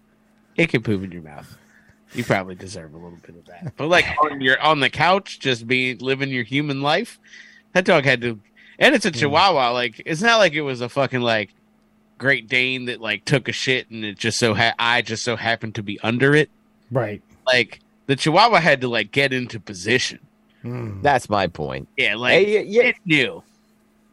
it 0.57 0.69
can 0.71 0.83
poop 0.83 1.03
in 1.05 1.13
your 1.13 1.23
mouth. 1.23 1.57
You 2.15 2.25
probably 2.25 2.55
deserve 2.55 2.95
a 2.95 2.97
little 2.97 3.19
bit 3.27 3.37
of 3.37 3.45
that. 3.47 3.75
But 3.77 3.89
like 3.89 4.07
on 4.23 4.41
your 4.41 4.61
on 4.61 4.81
the 4.81 4.91
couch, 4.91 5.39
just 5.41 5.67
being 5.67 5.99
living 5.99 6.31
your 6.31 6.43
human 6.45 6.81
life, 6.83 7.19
that 7.75 7.85
dog 7.85 8.05
had 8.05 8.21
to. 8.23 8.41
And 8.79 8.95
it's 8.95 9.05
a 9.05 9.11
Hmm. 9.11 9.19
Chihuahua. 9.19 9.73
Like, 9.73 10.01
it's 10.07 10.23
not 10.23 10.39
like 10.39 10.53
it 10.55 10.63
was 10.63 10.81
a 10.81 10.89
fucking 10.89 11.21
like 11.21 11.51
Great 12.17 12.49
Dane 12.49 12.87
that 12.87 13.01
like 13.01 13.25
took 13.25 13.49
a 13.49 13.53
shit 13.53 13.91
and 13.91 14.05
it 14.05 14.19
just 14.19 14.39
so 14.39 14.55
ha- 14.55 14.75
I 14.79 15.03
just 15.03 15.23
so 15.23 15.37
happened 15.37 15.75
to 15.77 15.83
be 15.83 16.01
under 16.01 16.35
it. 16.35 16.49
Right. 16.91 17.23
Like 17.47 17.81
the 18.07 18.17
Chihuahua 18.17 18.61
had 18.61 18.81
to 18.81 18.89
like 18.89 19.13
get 19.13 19.33
into 19.33 19.61
position. 19.61 20.19
Mm. 20.65 21.03
That's 21.03 21.29
my 21.29 21.47
point. 21.47 21.89
Yeah, 21.97 22.15
like 22.17 22.33
Hey, 22.35 22.53
you, 22.65 22.73
you, 22.83 22.83
it 22.89 22.97
knew. 23.05 23.43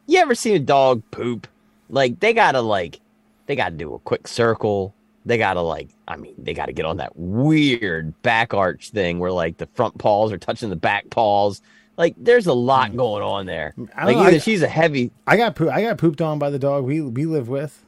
you 0.08 0.20
ever 0.20 0.36
seen 0.36 0.56
a 0.56 0.60
dog 0.60 1.02
poop? 1.12 1.48
Like 1.90 2.20
they 2.20 2.34
gotta 2.34 2.62
like 2.62 3.00
they 3.46 3.56
gotta 3.56 3.76
do 3.76 3.94
a 3.94 4.00
quick 4.00 4.28
circle. 4.28 4.94
They 5.26 5.38
gotta 5.38 5.62
like 5.62 5.90
I 6.08 6.18
mean 6.18 6.36
they 6.38 6.54
gotta 6.54 6.74
get 6.74 6.86
on 6.86 6.98
that 6.98 7.16
weird 7.16 8.22
back 8.22 8.54
arch 8.54 8.92
thing 8.92 9.20
where 9.20 9.32
like 9.32 9.58
the 9.58 9.68
front 9.74 9.98
paws 9.98 10.32
are 10.32 10.38
touching 10.38 10.70
the 10.70 10.76
back 10.76 11.10
paws. 11.10 11.62
Like 11.98 12.14
there's 12.18 12.46
a 12.48 12.54
lot 12.54 12.96
going 12.96 13.24
on 13.24 13.46
there. 13.46 13.74
I 13.96 14.06
don't 14.06 14.06
Like 14.08 14.16
know, 14.18 14.24
either 14.24 14.36
I- 14.36 14.40
she's 14.40 14.62
a 14.62 14.68
heavy 14.68 15.12
I 15.26 15.38
got 15.38 15.60
I 15.62 15.82
got 15.82 15.98
pooped 15.98 16.22
on 16.22 16.38
by 16.40 16.50
the 16.50 16.60
dog 16.60 16.84
we 16.86 17.02
we 17.02 17.26
live 17.26 17.48
with. 17.50 17.84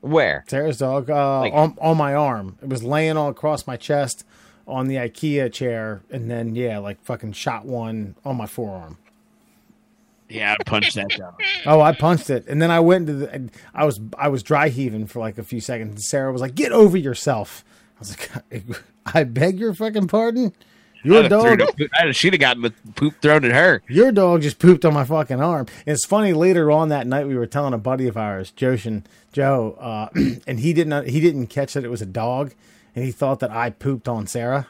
where? 0.00 0.44
Sarah's 0.48 0.78
dog 0.78 1.10
uh, 1.10 1.40
Like- 1.40 1.52
on 1.52 1.76
on 1.80 1.96
my 1.96 2.14
arm. 2.14 2.56
It 2.62 2.68
was 2.68 2.82
laying 2.84 3.16
all 3.16 3.28
across 3.30 3.66
my 3.66 3.76
chest 3.76 4.24
on 4.66 4.86
the 4.86 4.96
IKEA 4.96 5.50
chair, 5.52 6.02
and 6.10 6.30
then 6.30 6.54
yeah, 6.54 6.78
like 6.78 7.02
fucking 7.02 7.32
shot 7.32 7.64
one 7.64 8.14
on 8.24 8.36
my 8.36 8.46
forearm. 8.46 8.98
Yeah, 10.28 10.54
I 10.58 10.62
punched 10.64 10.94
that 10.96 11.08
dog. 11.10 11.40
Oh, 11.66 11.80
I 11.80 11.92
punched 11.92 12.30
it, 12.30 12.46
and 12.48 12.60
then 12.60 12.70
I 12.70 12.80
went 12.80 13.06
to 13.06 13.12
the. 13.14 13.32
and 13.32 13.50
I 13.74 13.84
was 13.84 14.00
I 14.18 14.28
was 14.28 14.42
dry 14.42 14.68
heaving 14.68 15.06
for 15.06 15.18
like 15.20 15.38
a 15.38 15.42
few 15.42 15.60
seconds. 15.60 15.90
And 15.90 16.02
Sarah 16.02 16.32
was 16.32 16.40
like, 16.40 16.54
"Get 16.54 16.72
over 16.72 16.96
yourself." 16.96 17.64
I 17.96 17.98
was 18.00 18.10
like, 18.18 18.30
"I 19.14 19.24
beg 19.24 19.58
your 19.58 19.74
fucking 19.74 20.08
pardon." 20.08 20.52
Your 21.04 21.22
I'd 21.24 21.30
have 21.30 21.42
threw 21.42 21.56
dog, 21.56 22.14
She'd 22.14 22.32
have 22.32 22.40
gotten 22.40 22.62
the 22.62 22.72
poop 22.96 23.14
thrown 23.22 23.44
at 23.44 23.52
her. 23.52 23.82
your 23.88 24.10
dog 24.10 24.42
just 24.42 24.58
pooped 24.58 24.84
on 24.84 24.92
my 24.94 25.04
fucking 25.04 25.40
arm. 25.40 25.66
And 25.86 25.94
it's 25.94 26.04
funny. 26.04 26.32
Later 26.32 26.72
on 26.72 26.88
that 26.88 27.06
night, 27.06 27.28
we 27.28 27.36
were 27.36 27.46
telling 27.46 27.72
a 27.72 27.78
buddy 27.78 28.08
of 28.08 28.16
ours, 28.16 28.52
Joshin, 28.56 29.04
Joe, 29.32 29.76
uh, 29.78 30.08
and 30.46 30.58
he 30.60 30.72
didn't 30.72 31.08
he 31.08 31.20
didn't 31.20 31.46
catch 31.46 31.74
that 31.74 31.84
it 31.84 31.90
was 31.90 32.02
a 32.02 32.06
dog, 32.06 32.52
and 32.96 33.04
he 33.04 33.12
thought 33.12 33.38
that 33.40 33.50
I 33.52 33.70
pooped 33.70 34.08
on 34.08 34.26
Sarah. 34.26 34.66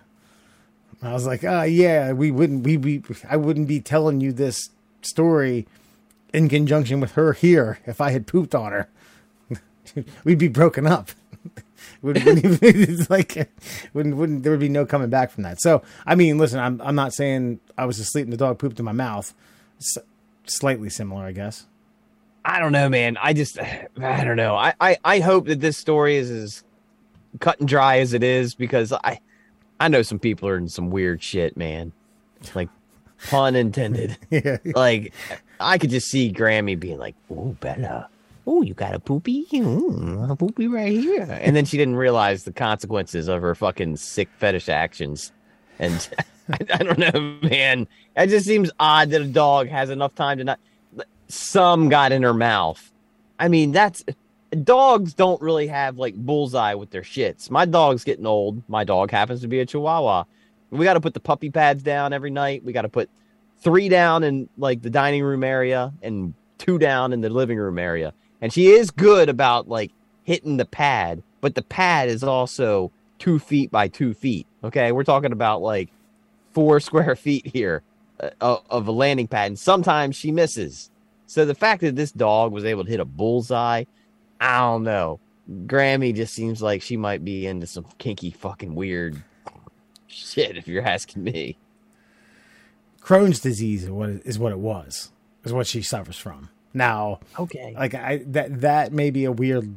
I 1.03 1.13
was 1.13 1.27
like, 1.27 1.45
uh, 1.45 1.63
yeah, 1.63 2.13
we 2.13 2.31
wouldn't 2.31 2.65
we, 2.65 2.77
we 2.77 3.03
I 3.29 3.37
wouldn't 3.37 3.67
be 3.69 3.81
telling 3.81 4.21
you 4.21 4.33
this 4.33 4.71
story 5.03 5.67
in 6.33 6.49
conjunction 6.49 7.01
with 7.01 7.13
her 7.13 7.33
here 7.33 7.79
if 7.87 8.01
I 8.01 8.11
had 8.11 8.27
pooped 8.27 8.55
on 8.55 8.73
her. 8.73 8.89
We'd 10.25 10.39
be 10.39 10.49
broken 10.49 10.87
up. 10.87 11.11
wouldn't 12.03 12.59
it's 12.63 13.11
like 13.11 13.51
wouldn't 13.95 14.17
wouldn't 14.17 14.43
there 14.43 14.53
would 14.53 14.61
be 14.61 14.69
no 14.69 14.85
coming 14.85 15.11
back 15.11 15.31
from 15.31 15.45
that. 15.45 15.61
So 15.61 15.83
I 16.07 16.15
mean, 16.15 16.39
listen, 16.39 16.61
I'm 16.61 16.81
I'm 16.81 16.95
not 16.95 17.13
saying 17.13 17.61
I 17.77 17.87
was 17.87 17.99
asleep 17.99 18.25
and 18.25 18.33
the 18.33 18.37
dog 18.37 18.59
pooped 18.59 18.79
in 18.79 18.85
my 18.85 18.93
mouth. 18.93 19.35
S- 19.81 19.99
slightly 20.45 20.91
similar, 20.91 21.25
I 21.25 21.33
guess. 21.33 21.67
I 22.45 22.61
don't 22.61 22.73
know, 22.73 22.89
man. 22.89 23.17
I 23.21 23.33
just 23.33 23.59
I 24.01 24.25
don't 24.25 24.37
know. 24.37 24.57
I, 24.57 24.75
I, 24.81 24.97
I 25.05 25.21
hope 25.21 25.47
that 25.47 25.61
this 25.61 25.77
story 25.77 26.17
is 26.17 26.31
as 26.31 26.65
cut 27.41 27.61
and 27.61 27.69
dry 27.69 27.99
as 27.99 28.13
it 28.13 28.23
is 28.23 28.55
because 28.55 28.93
I 28.93 29.21
I 29.81 29.89
know 29.89 30.03
some 30.03 30.19
people 30.19 30.49
are 30.49 30.57
in 30.57 30.69
some 30.69 30.91
weird 30.91 31.23
shit, 31.23 31.57
man. 31.57 31.93
Like 32.55 32.69
pun 33.27 33.57
intended. 33.57 34.17
yeah, 34.31 34.59
like 34.65 35.13
I 35.61 35.79
could 35.79 35.91
just 35.91 36.09
see 36.09 36.33
Grammy 36.33 36.79
being 36.79 36.99
like, 36.99 37.17
"Oh, 37.31 37.57
Bella, 37.61 38.09
oh, 38.47 38.63
you 38.63 38.75
got 38.75 38.95
a 38.95 39.01
poopy, 39.01 39.47
mm, 39.53 40.31
a 40.31 40.37
poopy 40.37 40.69
right 40.69 40.93
here," 40.93 41.27
and 41.31 41.55
then 41.57 41.65
she 41.65 41.77
didn't 41.77 41.97
realize 41.97 42.45
the 42.45 42.53
consequences 42.53 43.29
of 43.29 43.43
her 43.43 43.55
fucking 43.55 43.97
sick 43.97 44.29
fetish 44.39 44.69
actions. 44.69 45.33
And 45.79 46.09
I, 46.51 46.59
I 46.75 46.83
don't 46.83 46.99
know, 46.99 47.49
man. 47.49 47.87
It 48.17 48.29
just 48.29 48.47
seems 48.47 48.71
odd 48.81 49.11
that 49.11 49.23
a 49.23 49.27
dog 49.27 49.69
has 49.69 49.91
enough 49.91 50.15
time 50.15 50.39
to 50.39 50.45
not. 50.45 50.61
Some 51.29 51.91
got 51.91 52.13
in 52.13 52.23
her 52.23 52.33
mouth. 52.33 52.91
I 53.39 53.49
mean, 53.49 53.73
that's 53.73 54.03
dogs 54.65 55.15
don't 55.15 55.41
really 55.43 55.67
have 55.67 55.99
like 55.99 56.15
bullseye 56.15 56.75
with 56.75 56.91
their 56.91 57.03
shits. 57.03 57.51
My 57.51 57.65
dog's 57.65 58.05
getting 58.05 58.27
old. 58.27 58.63
My 58.69 58.85
dog 58.85 59.11
happens 59.11 59.41
to 59.43 59.49
be 59.49 59.61
a 59.61 59.67
Chihuahua. 59.67 60.25
We 60.71 60.85
got 60.85 60.95
to 60.95 61.01
put 61.01 61.15
the 61.15 61.21
puppy 61.21 61.51
pads 61.51 61.83
down 61.83 62.13
every 62.13 62.31
night. 62.31 62.65
We 62.65 62.73
got 62.73 62.83
to 62.83 62.89
put 62.89 63.09
three 63.61 63.89
down 63.89 64.23
in 64.23 64.49
like 64.59 64.83
the 64.83 64.91
dining 64.91 65.23
room 65.23 65.45
area 65.45 65.93
and 66.03 66.35
two 66.59 66.79
down 66.79 67.13
in 67.13 67.21
the 67.21 67.31
living 67.31 67.59
room 67.59 67.79
area. 67.79 68.13
And 68.41 68.53
she 68.53 68.69
is 68.69 68.91
good 68.91 69.29
about 69.29 69.69
like 69.69 69.93
hitting 70.25 70.59
the 70.59 70.65
pad, 70.65 71.23
but 71.41 71.55
the 71.55 71.63
pad 71.63 72.09
is 72.09 72.23
also 72.23 72.91
two 73.19 73.39
feet 73.39 73.71
by 73.71 73.89
two 73.89 74.15
feet. 74.15 74.47
Okay, 74.63 74.93
we're 74.93 75.05
talking 75.05 75.33
about 75.33 75.63
like 75.63 75.89
four 76.53 76.81
square 76.81 77.17
feet 77.17 77.47
here 77.47 77.83
uh, 78.21 78.59
of 78.71 78.89
a 78.89 78.93
landing 78.93 79.27
pad, 79.27 79.49
and 79.49 79.59
sometimes 79.59 80.17
she 80.17 80.31
misses. 80.31 80.91
So 81.27 81.45
the 81.45 81.55
fact 81.55 81.83
that 81.83 81.97
this 81.97 82.13
dog 82.13 82.53
was 82.53 82.65
able 82.65 82.85
to 82.85 82.91
hit 82.91 83.01
a 83.01 83.05
bullseye, 83.05 83.85
I 84.41 84.59
don't 84.61 84.83
know. 84.83 85.21
Grammy 85.67 86.15
just 86.15 86.35
seems 86.35 86.63
like 86.63 86.83
she 86.83 86.97
might 86.97 87.25
be 87.25 87.47
into 87.47 87.67
some 87.67 87.87
kinky 87.99 88.31
fucking 88.31 88.75
weird 88.75 89.23
shit, 90.09 90.57
if 90.57 90.67
you're 90.67 90.85
asking 90.85 91.23
me. 91.25 91.57
Crohn's 93.03 93.41
disease 93.41 93.85
is 93.85 93.91
what 93.91 94.11
what 94.39 94.53
it 94.53 94.59
was. 94.59 95.11
Is 95.45 95.53
what 95.53 95.67
she 95.67 95.83
suffers 95.83 96.19
from. 96.19 96.51
Now, 96.75 97.21
Okay, 97.39 97.75
like 97.79 97.95
I 97.95 98.19
that 98.27 98.61
that 98.61 98.93
may 98.93 99.11
be 99.11 99.25
a 99.25 99.33
weird, 99.33 99.73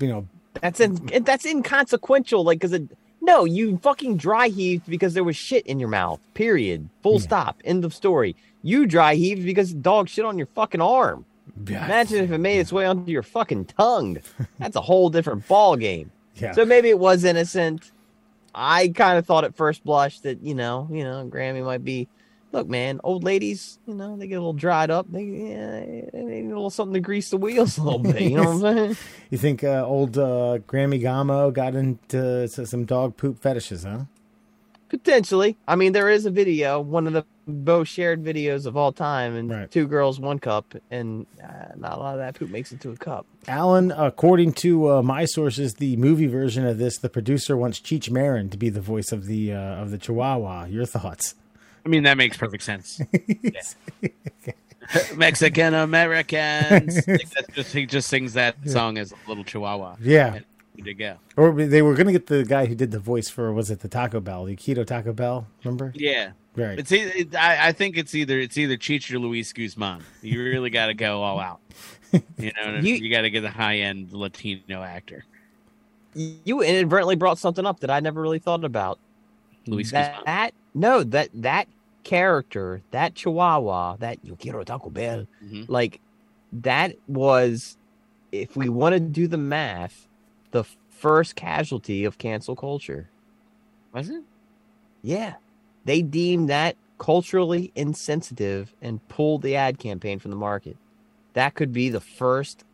you 0.00 0.08
know, 0.08 0.26
that's 0.60 0.80
in, 0.80 0.94
that's 1.24 1.46
inconsequential. 1.46 2.44
Like, 2.44 2.60
cause 2.60 2.72
it, 2.72 2.82
no, 3.22 3.44
you 3.44 3.78
fucking 3.78 4.16
dry 4.18 4.48
heaved 4.48 4.86
because 4.86 5.14
there 5.14 5.24
was 5.24 5.36
shit 5.36 5.66
in 5.66 5.78
your 5.80 5.88
mouth. 5.88 6.20
Period. 6.34 6.88
Full 7.02 7.14
Yeah. 7.14 7.18
stop. 7.20 7.56
End 7.64 7.84
of 7.84 7.94
story. 7.94 8.36
You 8.62 8.86
dry 8.86 9.14
heaved 9.14 9.44
because 9.44 9.72
dog 9.72 10.08
shit 10.08 10.24
on 10.24 10.36
your 10.38 10.48
fucking 10.48 10.80
arm. 10.80 11.24
Imagine 11.66 12.24
if 12.24 12.30
it 12.32 12.38
made 12.38 12.58
its 12.58 12.72
way 12.72 12.84
onto 12.84 13.10
your 13.10 13.22
fucking 13.22 13.66
tongue. 13.66 14.18
That's 14.58 14.76
a 14.76 14.80
whole 14.80 15.08
different 15.08 15.46
ball 15.48 15.76
game. 15.76 16.10
yeah. 16.34 16.52
So 16.52 16.64
maybe 16.66 16.88
it 16.90 16.98
was 16.98 17.24
innocent. 17.24 17.92
I 18.56 18.88
kind 18.88 19.18
of 19.18 19.26
thought 19.26 19.44
at 19.44 19.54
first 19.54 19.84
blush 19.84 20.20
that 20.20 20.42
you 20.42 20.54
know, 20.54 20.88
you 20.90 21.04
know, 21.04 21.28
Grammy 21.30 21.62
might 21.62 21.84
be. 21.84 22.08
Look, 22.52 22.68
man, 22.68 23.00
old 23.04 23.22
ladies, 23.22 23.78
you 23.86 23.94
know, 23.94 24.16
they 24.16 24.28
get 24.28 24.36
a 24.36 24.38
little 24.38 24.54
dried 24.54 24.90
up. 24.90 25.06
They, 25.10 25.24
yeah, 25.24 25.80
they 26.12 26.22
need 26.22 26.44
a 26.46 26.48
little 26.48 26.70
something 26.70 26.94
to 26.94 27.00
grease 27.00 27.28
the 27.28 27.36
wheels 27.36 27.76
a 27.76 27.82
little 27.82 27.98
bit. 27.98 28.22
You 28.22 28.36
know 28.36 28.44
what 28.44 28.66
I'm 28.66 28.76
saying? 28.76 28.96
You 29.30 29.36
think 29.36 29.64
uh, 29.64 29.84
old 29.84 30.16
uh, 30.16 30.58
Grammy 30.66 31.02
Gommo 31.02 31.52
got 31.52 31.74
into 31.74 32.48
some 32.48 32.84
dog 32.86 33.16
poop 33.16 33.40
fetishes, 33.42 33.82
huh? 33.82 34.04
Potentially. 34.88 35.56
I 35.66 35.74
mean, 35.76 35.92
there 35.92 36.08
is 36.08 36.26
a 36.26 36.30
video, 36.30 36.80
one 36.80 37.06
of 37.06 37.12
the 37.12 37.24
most 37.46 37.88
shared 37.88 38.22
videos 38.24 38.66
of 38.66 38.76
all 38.76 38.92
time, 38.92 39.34
and 39.34 39.50
Right. 39.50 39.70
two 39.70 39.86
girls, 39.88 40.20
one 40.20 40.38
cup, 40.38 40.74
and 40.90 41.26
uh, 41.42 41.74
not 41.76 41.96
a 41.96 42.00
lot 42.00 42.12
of 42.14 42.18
that 42.18 42.34
poop 42.34 42.50
makes 42.50 42.72
it 42.72 42.80
to 42.82 42.90
a 42.90 42.96
cup. 42.96 43.26
Alan, 43.48 43.92
according 43.92 44.52
to 44.54 44.90
uh, 44.90 45.02
my 45.02 45.24
sources, 45.24 45.74
the 45.74 45.96
movie 45.96 46.26
version 46.26 46.66
of 46.66 46.78
this, 46.78 46.98
the 46.98 47.08
producer 47.08 47.56
wants 47.56 47.80
Cheech 47.80 48.10
Marin 48.10 48.48
to 48.50 48.56
be 48.56 48.68
the 48.68 48.80
voice 48.80 49.12
of 49.12 49.26
the 49.26 49.52
uh, 49.52 49.58
of 49.58 49.90
the 49.90 49.98
Chihuahua. 49.98 50.66
Your 50.66 50.86
thoughts? 50.86 51.34
I 51.84 51.88
mean, 51.88 52.02
that 52.04 52.16
makes 52.16 52.36
perfect 52.36 52.62
sense. 52.64 53.00
Mexican 55.16 55.74
Americans. 55.74 57.06
Like, 57.08 57.28
that's 57.30 57.52
just 57.54 57.72
he 57.72 57.86
just 57.86 58.08
sings 58.08 58.34
that 58.34 58.56
song 58.68 58.98
as 58.98 59.12
a 59.12 59.16
little 59.28 59.44
chihuahua. 59.44 59.96
Yeah. 60.00 60.26
And 60.34 60.34
good 60.34 60.44
to 60.84 60.94
go. 60.94 61.16
Or 61.36 61.52
they 61.52 61.82
were 61.82 61.94
going 61.94 62.06
to 62.06 62.12
get 62.12 62.26
the 62.26 62.44
guy 62.44 62.66
who 62.66 62.74
did 62.74 62.90
the 62.90 62.98
voice 62.98 63.28
for 63.28 63.52
was 63.52 63.70
it 63.70 63.80
the 63.80 63.88
Taco 63.88 64.20
Bell, 64.20 64.44
the 64.44 64.56
Keto 64.56 64.86
Taco 64.86 65.12
Bell? 65.12 65.46
Remember? 65.64 65.92
Yeah. 65.94 66.30
Right. 66.54 66.78
It's 66.78 66.90
it, 66.92 67.34
I, 67.34 67.68
I 67.68 67.72
think 67.72 67.96
it's 67.98 68.14
either 68.14 68.38
it's 68.38 68.56
either 68.56 68.76
Cheech 68.76 69.12
or 69.12 69.18
Luis 69.18 69.52
Guzman. 69.52 70.02
You 70.22 70.42
really 70.42 70.70
got 70.70 70.86
to 70.86 70.94
go 70.94 71.22
all 71.22 71.38
out. 71.40 71.60
You 72.38 72.52
know, 72.62 72.78
You- 72.80 72.94
you, 72.94 73.10
got 73.10 73.22
to 73.22 73.30
get 73.30 73.44
a 73.44 73.50
high 73.50 73.78
end 73.78 74.12
Latino 74.12 74.80
actor, 74.82 75.24
You 76.14 76.62
inadvertently 76.62 77.16
brought 77.16 77.36
something 77.38 77.66
up 77.66 77.80
that 77.80 77.90
I 77.90 78.00
never 78.00 78.22
really 78.22 78.38
thought 78.38 78.64
about. 78.64 78.98
Luis 79.66 79.90
that, 79.90 80.10
Guzman. 80.12 80.24
that 80.26 80.54
no, 80.74 81.02
that 81.02 81.28
that 81.34 81.68
character, 82.04 82.80
that 82.92 83.14
Chihuahua, 83.16 83.96
that 83.96 84.24
Yo 84.24 84.36
quiero 84.36 84.62
Taco 84.64 84.88
Bell, 84.88 85.26
Mhm. 85.44 85.68
like 85.68 86.00
that 86.52 86.94
was, 87.08 87.76
if 88.32 88.56
we 88.56 88.68
want 88.68 88.94
to 88.94 89.00
do 89.00 89.26
the 89.26 89.36
math, 89.36 90.05
the 90.05 90.05
first 91.06 91.36
casualty 91.36 92.04
of 92.04 92.18
cancel 92.18 92.56
culture. 92.56 93.08
Was 93.92 94.10
it? 94.10 94.24
Yeah. 95.02 95.34
They 95.84 96.02
deemed 96.02 96.48
that 96.48 96.74
culturally 96.98 97.70
insensitive 97.76 98.74
and 98.82 99.06
pulled 99.08 99.42
the 99.42 99.54
ad 99.54 99.78
campaign 99.78 100.18
from 100.18 100.32
the 100.32 100.36
market. 100.36 100.76
That 101.34 101.54
could 101.54 101.72
be 101.72 101.90
the 101.90 102.00
first 102.00 102.64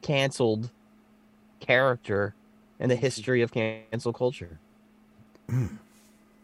canceled 0.00 0.70
character 1.60 2.34
in 2.80 2.88
the 2.88 2.94
mm-hmm. 2.94 3.02
history 3.02 3.42
of 3.42 3.52
cancel 3.52 4.14
culture. 4.14 4.58
Hmm. 5.50 5.66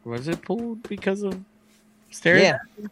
Was 0.04 0.28
it 0.28 0.42
pulled 0.42 0.82
because 0.82 1.22
of 1.22 1.40
stereotypes? 2.10 2.60
Yeah. 2.76 2.86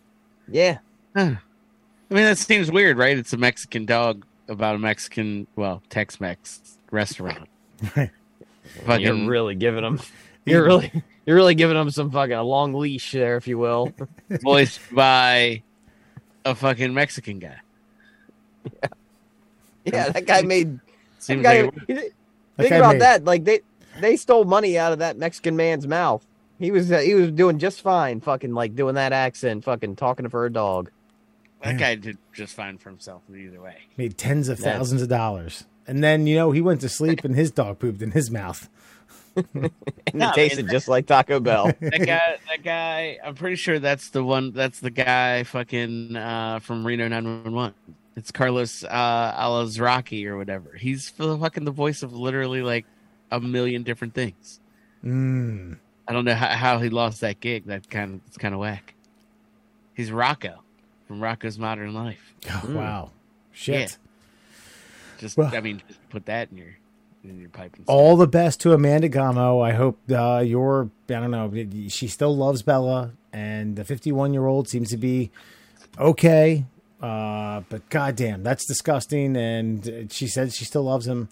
Yeah. 0.48 0.78
Huh. 1.14 1.34
I 2.10 2.14
mean, 2.14 2.24
that 2.24 2.38
seems 2.38 2.70
weird, 2.70 2.96
right? 2.96 3.18
It's 3.18 3.34
a 3.34 3.38
Mexican 3.38 3.84
dog 3.84 4.24
about 4.48 4.76
a 4.76 4.78
Mexican, 4.78 5.46
well, 5.54 5.82
Tex-Mex 5.90 6.78
restaurant. 6.92 7.48
Right. 7.96 8.10
Fucking 8.86 9.04
You're 9.04 9.28
really 9.28 9.56
giving 9.56 9.82
them 9.82 9.98
you're 10.46 10.62
really 10.64 10.92
you're 11.26 11.34
really 11.34 11.56
giving 11.56 11.76
them 11.76 11.90
some 11.90 12.12
fucking 12.12 12.32
a 12.32 12.42
long 12.44 12.72
leash 12.74 13.10
there, 13.10 13.36
if 13.36 13.48
you 13.48 13.58
will. 13.58 13.92
voiced 14.30 14.78
by 14.94 15.62
a 16.44 16.54
fucking 16.54 16.94
Mexican 16.94 17.40
guy. 17.40 17.56
yeah, 19.84 20.10
that 20.10 20.26
guy 20.26 20.42
made 20.42 20.78
Seems 21.18 21.42
that 21.42 21.42
guy, 21.42 21.62
like 21.62 21.74
he- 21.86 21.94
think 22.56 22.70
guy 22.70 22.76
about 22.76 22.92
made- 22.94 23.00
that. 23.02 23.24
Like 23.24 23.44
they 23.44 23.60
they 24.00 24.16
stole 24.16 24.44
money 24.44 24.78
out 24.78 24.92
of 24.92 25.00
that 25.00 25.16
Mexican 25.16 25.56
man's 25.56 25.86
mouth. 25.86 26.24
He 26.58 26.70
was 26.70 26.90
uh, 26.92 26.98
he 26.98 27.14
was 27.14 27.32
doing 27.32 27.58
just 27.58 27.80
fine, 27.80 28.20
fucking 28.20 28.54
like 28.54 28.76
doing 28.76 28.94
that 28.94 29.12
accent, 29.12 29.64
fucking 29.64 29.96
talking 29.96 30.28
for 30.28 30.46
a 30.46 30.52
dog. 30.52 30.90
that 31.62 31.78
guy 31.78 31.96
did 31.96 32.18
just 32.32 32.54
fine 32.54 32.78
for 32.78 32.90
himself 32.90 33.22
either 33.34 33.60
way. 33.60 33.76
Made 33.96 34.16
tens 34.16 34.48
of 34.48 34.58
That's- 34.58 34.76
thousands 34.78 35.02
of 35.02 35.08
dollars, 35.08 35.64
and 35.86 36.02
then 36.02 36.26
you 36.26 36.36
know 36.36 36.50
he 36.50 36.60
went 36.60 36.80
to 36.82 36.88
sleep 36.88 37.24
and 37.24 37.34
his 37.34 37.50
dog 37.50 37.78
pooped 37.78 38.02
in 38.02 38.10
his 38.12 38.30
mouth. 38.30 38.68
And 39.34 39.70
No, 40.12 40.28
it 40.28 40.34
tasted 40.34 40.68
just 40.68 40.88
like 40.88 41.06
Taco 41.06 41.40
Bell. 41.40 41.72
That 41.80 42.04
guy, 42.06 42.36
that 42.48 42.62
guy. 42.62 43.18
I'm 43.24 43.34
pretty 43.34 43.56
sure 43.56 43.78
that's 43.78 44.10
the 44.10 44.22
one. 44.22 44.52
That's 44.52 44.80
the 44.80 44.90
guy, 44.90 45.44
fucking 45.44 46.16
uh, 46.16 46.58
from 46.58 46.86
Reno 46.86 47.08
911. 47.08 47.74
It's 48.14 48.30
Carlos 48.30 48.84
uh, 48.84 49.34
Alazraqui 49.38 50.26
or 50.26 50.36
whatever. 50.36 50.76
He's 50.78 51.10
the 51.12 51.38
fucking 51.38 51.64
the 51.64 51.70
voice 51.70 52.02
of 52.02 52.12
literally 52.12 52.60
like 52.60 52.84
a 53.30 53.40
million 53.40 53.84
different 53.84 54.12
things. 54.12 54.60
Mm. 55.02 55.78
I 56.06 56.12
don't 56.12 56.26
know 56.26 56.34
how, 56.34 56.48
how 56.48 56.78
he 56.78 56.90
lost 56.90 57.22
that 57.22 57.40
gig. 57.40 57.64
That 57.66 57.88
kind 57.88 58.16
of 58.16 58.20
it's 58.26 58.36
kind 58.36 58.52
of 58.52 58.60
whack. 58.60 58.92
He's 59.94 60.10
Rocko 60.10 60.56
from 61.08 61.20
Rocko's 61.20 61.58
Modern 61.58 61.94
Life. 61.94 62.34
Oh, 62.50 62.62
Mm. 62.66 62.74
Wow, 62.74 63.10
shit. 63.52 63.90
Yeah. 63.92 63.96
Just 65.22 65.36
Well- 65.36 65.54
I 65.54 65.60
mean, 65.60 65.80
just 65.86 66.00
put 66.10 66.26
that 66.26 66.50
in 66.50 66.58
your 66.58 66.76
in 67.24 67.38
your 67.38 67.48
pipe. 67.48 67.76
And 67.76 67.84
All 67.86 68.16
the 68.16 68.26
best 68.26 68.60
to 68.62 68.72
Amanda 68.72 69.08
Gommo. 69.08 69.64
I 69.64 69.72
hope 69.72 69.98
uh, 70.10 70.42
your 70.44 70.90
I 71.08 71.12
don't 71.14 71.30
know. 71.30 71.50
She 71.88 72.08
still 72.08 72.36
loves 72.36 72.62
Bella, 72.62 73.12
and 73.32 73.76
the 73.76 73.84
51 73.84 74.34
year 74.34 74.46
old 74.46 74.68
seems 74.68 74.90
to 74.90 74.96
be 74.96 75.30
okay. 75.98 76.64
Uh, 77.00 77.62
but 77.68 77.88
goddamn, 77.90 78.42
that's 78.42 78.66
disgusting. 78.66 79.36
And 79.36 80.10
she 80.12 80.26
said 80.26 80.52
she 80.52 80.64
still 80.64 80.82
loves 80.82 81.06
him. 81.06 81.28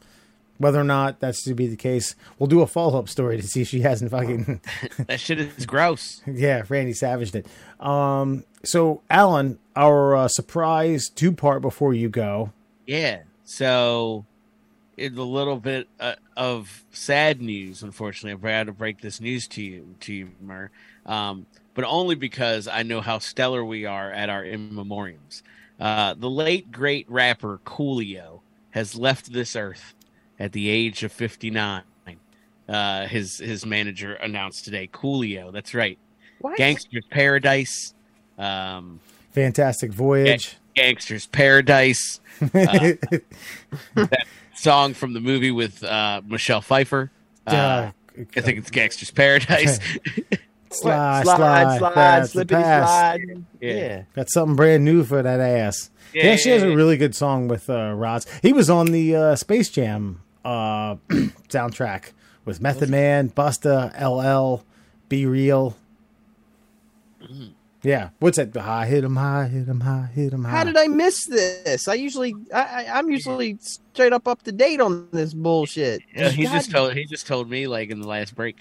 Whether 0.59 0.79
or 0.79 0.85
not 0.85 1.21
that's 1.21 1.43
to 1.45 1.55
be 1.55 1.67
the 1.67 1.77
case, 1.77 2.15
we'll 2.39 2.47
do 2.47 2.61
a 2.61 2.67
follow 2.67 2.99
up 2.99 3.09
story 3.09 3.39
to 3.39 3.43
see 3.43 3.63
if 3.63 3.69
she 3.69 3.81
hasn't 3.81 4.11
fucking 4.11 4.61
that 5.07 5.19
shit 5.19 5.41
is 5.41 5.65
gross. 5.67 6.21
yeah, 6.27 6.63
Randy 6.69 6.93
savaged 6.93 7.35
it. 7.35 7.47
Um, 7.81 8.45
so 8.63 9.01
Alan, 9.09 9.59
our 9.75 10.15
uh, 10.15 10.29
surprise 10.29 11.09
two 11.09 11.33
part 11.33 11.63
before 11.63 11.95
you 11.95 12.11
go. 12.11 12.53
Yeah. 12.87 13.23
So, 13.51 14.25
it's 14.97 15.19
a 15.19 15.23
little 15.23 15.57
bit 15.57 15.89
uh, 15.99 16.15
of 16.37 16.85
sad 16.93 17.43
news. 17.43 17.83
Unfortunately, 17.83 18.31
I've 18.31 18.55
had 18.55 18.69
to 18.69 18.73
break 18.73 19.01
this 19.01 19.21
news 19.21 19.49
to 19.49 19.63
you, 19.63 19.97
to 20.01 20.15
you, 20.15 20.31
Mer. 20.41 20.71
Um, 21.05 21.47
but 21.75 21.85
only 21.85 22.15
because 22.15 22.69
I 22.69 22.85
know 22.85 23.01
how 23.01 23.19
stellar 23.19 23.65
we 23.65 23.87
are 23.87 24.13
at 24.13 24.31
our 24.31 24.45
in 24.45 24.71
memoriams. 24.71 25.43
Uh, 25.81 26.15
the 26.15 26.31
late 26.31 26.71
great 26.71 27.11
rapper 27.11 27.59
Coolio 27.65 28.39
has 28.71 28.95
left 28.95 29.33
this 29.33 29.57
earth 29.57 29.95
at 30.39 30.53
the 30.53 30.69
age 30.69 31.03
of 31.03 31.11
59. 31.11 31.83
Uh, 32.69 33.09
his 33.09 33.39
his 33.39 33.67
manager 33.67 34.15
announced 34.15 34.65
today. 34.65 34.89
Coolio, 34.93 35.51
that's 35.51 35.75
right. 35.75 35.99
What? 36.41 36.57
Gangster's 36.57 37.05
Paradise. 37.11 37.95
Um, 38.39 39.01
Fantastic 39.33 39.91
Voyage. 39.91 40.57
Gangster's 40.81 41.27
Paradise. 41.27 42.21
That 43.95 44.27
song 44.55 44.95
from 44.95 45.13
the 45.13 45.21
movie 45.21 45.51
with 45.51 45.85
uh, 45.85 46.23
Michelle 46.27 46.61
Pfeiffer. 46.63 47.11
Uh, 47.47 47.51
Uh, 47.51 47.91
I 48.37 48.41
think 48.41 48.59
it's 48.59 48.71
Gangster's 48.71 49.11
Paradise. 49.11 49.79
slide, 50.71 51.23
slide, 51.25 51.25
slide, 51.25 51.79
slide, 51.79 51.95
that's 51.95 52.33
the 52.33 52.45
slippity 52.45 52.63
slide. 52.63 53.45
Yeah. 53.61 53.75
Yeah. 53.75 54.03
Got 54.15 54.31
something 54.31 54.57
brand 54.57 54.85
new 54.85 55.05
for 55.05 55.23
that 55.23 55.41
ass. 55.41 55.91
Yeah, 56.13 56.37
she 56.37 56.51
has 56.51 56.63
a 56.63 56.75
really 56.75 56.97
good 56.97 57.15
song 57.15 57.47
with 57.47 57.71
uh, 57.71 57.93
Rods. 57.93 58.27
He 58.43 58.53
was 58.53 58.69
on 58.69 58.87
the 58.87 59.15
uh, 59.15 59.37
Space 59.37 59.69
Jam 59.71 60.23
uh, 60.45 60.97
soundtrack 61.49 62.13
with 62.45 62.61
Method 62.61 62.89
Man, 62.91 63.31
Busta, 63.31 63.93
LL, 64.01 64.65
B-Real. 65.09 65.77
Yeah, 67.83 68.11
what's 68.19 68.37
that? 68.37 68.53
The 68.53 68.63
high 68.63 68.87
hit 68.87 69.05
'em 69.05 69.17
high, 69.17 69.45
hit 69.49 69.61
hit 69.61 69.69
'em 69.69 69.81
high, 69.81 70.11
hit 70.15 70.25
hit 70.25 70.33
'em 70.35 70.45
high. 70.45 70.51
How 70.51 70.65
did 70.65 70.77
I 70.77 70.87
miss 70.89 71.25
this? 71.27 71.89
I 71.89 71.95
usually, 71.95 72.35
I, 72.55 72.61
I, 72.87 72.99
I'm 72.99 73.11
usually 73.11 73.57
straight 73.61 74.13
up 74.13 74.29
up 74.29 74.43
to 74.43 74.53
date 74.53 74.81
on 74.83 75.09
this 75.13 75.33
bullshit. 75.33 76.03
Yeah, 76.15 76.29
he 76.29 76.45
God- 76.45 76.53
just 76.53 76.71
told 76.71 76.95
he 76.95 77.05
just 77.07 77.27
told 77.27 77.49
me 77.49 77.67
like 77.67 77.89
in 77.91 78.01
the 78.01 78.09
last 78.09 78.35
break. 78.37 78.57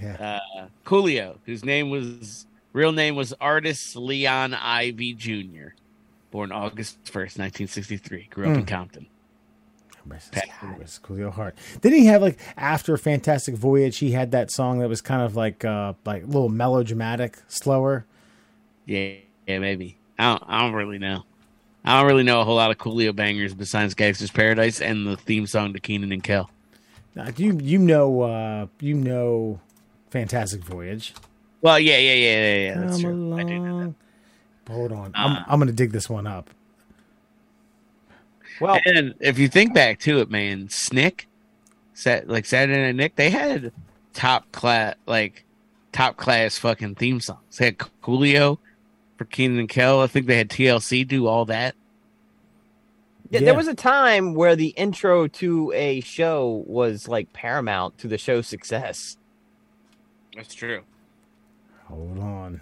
Yeah. 0.00 0.38
Uh, 0.56 0.66
Coolio, 0.86 1.36
whose 1.44 1.64
name 1.66 1.90
was 1.90 2.46
real 2.72 2.92
name 2.92 3.14
was 3.14 3.34
Artis 3.42 3.94
Leon 3.94 4.54
Ivey 4.54 5.12
Jr., 5.12 5.74
born 6.30 6.50
August 6.50 6.96
first, 7.04 7.38
nineteen 7.38 7.66
sixty 7.68 7.98
three, 7.98 8.26
grew 8.30 8.44
up 8.46 8.54
in 8.54 8.60
Hmm. 8.60 8.66
Compton. 8.66 9.06
Pat- 10.32 10.48
It 10.62 10.78
was 10.80 10.98
Coolio 11.02 11.30
Heart. 11.30 11.56
Didn't 11.80 11.98
he 12.00 12.06
have 12.06 12.22
like 12.22 12.38
after 12.56 12.96
Fantastic 12.96 13.54
Voyage? 13.54 13.98
He 13.98 14.10
had 14.12 14.32
that 14.32 14.50
song 14.50 14.80
that 14.80 14.88
was 14.88 15.00
kind 15.00 15.22
of 15.22 15.36
like 15.36 15.64
uh 15.64 15.92
like 16.04 16.24
a 16.24 16.26
little 16.26 16.48
melodramatic, 16.48 17.36
slower. 17.48 18.04
Yeah, 18.86 19.14
yeah, 19.46 19.58
maybe. 19.58 19.96
I 20.18 20.32
don't, 20.32 20.42
I 20.46 20.60
don't 20.62 20.74
really 20.74 20.98
know. 20.98 21.24
I 21.84 21.98
don't 21.98 22.06
really 22.06 22.22
know 22.22 22.40
a 22.40 22.44
whole 22.44 22.56
lot 22.56 22.70
of 22.70 22.78
Coolio 22.78 23.14
bangers 23.14 23.54
besides 23.54 23.94
Gangster's 23.94 24.30
Paradise 24.30 24.80
and 24.80 25.06
the 25.06 25.16
theme 25.16 25.46
song 25.46 25.72
to 25.72 25.80
Kenan 25.80 26.12
and 26.12 26.22
Kel. 26.22 26.48
Now, 27.14 27.28
you 27.36 27.58
you 27.60 27.78
know 27.78 28.22
uh 28.22 28.66
you 28.80 28.94
know 28.94 29.60
Fantastic 30.10 30.62
Voyage. 30.64 31.12
Well, 31.60 31.78
yeah, 31.78 31.98
yeah, 31.98 32.14
yeah, 32.14 32.40
yeah, 32.40 32.54
yeah. 32.56 32.80
That's 32.80 32.92
Come 32.92 33.02
true. 33.02 33.34
I 33.38 33.42
do 33.44 33.58
know 33.58 33.80
that. 33.80 33.94
Hold 34.72 34.92
on, 34.92 35.06
Uh. 35.08 35.10
I'm 35.14 35.44
I'm 35.48 35.58
gonna 35.58 35.72
dig 35.72 35.90
this 35.92 36.08
one 36.08 36.26
up. 36.26 36.48
Well, 38.60 38.78
And 38.84 39.14
if 39.20 39.38
you 39.38 39.48
think 39.48 39.74
back 39.74 39.98
to 40.00 40.20
it, 40.20 40.30
man, 40.30 40.68
Snick, 40.70 41.26
Sat 41.94 42.28
like 42.28 42.46
Saturday 42.46 42.80
Night 42.80 42.94
Nick, 42.94 43.16
they 43.16 43.30
had 43.30 43.72
top 44.12 44.50
class, 44.52 44.94
like 45.06 45.44
top 45.90 46.16
class 46.16 46.58
fucking 46.58 46.94
theme 46.94 47.20
songs. 47.20 47.56
They 47.58 47.66
had 47.66 47.78
Coolio 47.78 48.58
for 49.16 49.24
Kenan 49.26 49.58
and 49.58 49.68
Kel. 49.68 50.00
I 50.00 50.06
think 50.06 50.26
they 50.26 50.36
had 50.36 50.48
TLC 50.48 51.06
do 51.06 51.26
all 51.26 51.44
that. 51.46 51.74
yeah, 53.30 53.40
Yeah. 53.40 53.46
there 53.46 53.54
was 53.54 53.68
a 53.68 53.74
time 53.74 54.34
where 54.34 54.56
the 54.56 54.68
intro 54.68 55.26
to 55.28 55.72
a 55.74 56.00
show 56.00 56.64
was 56.66 57.08
like 57.08 57.32
paramount 57.32 57.98
to 57.98 58.08
the 58.08 58.18
show's 58.18 58.46
success. 58.46 59.16
That's 60.36 60.54
true. 60.54 60.82
Hold 61.84 62.18
on. 62.18 62.60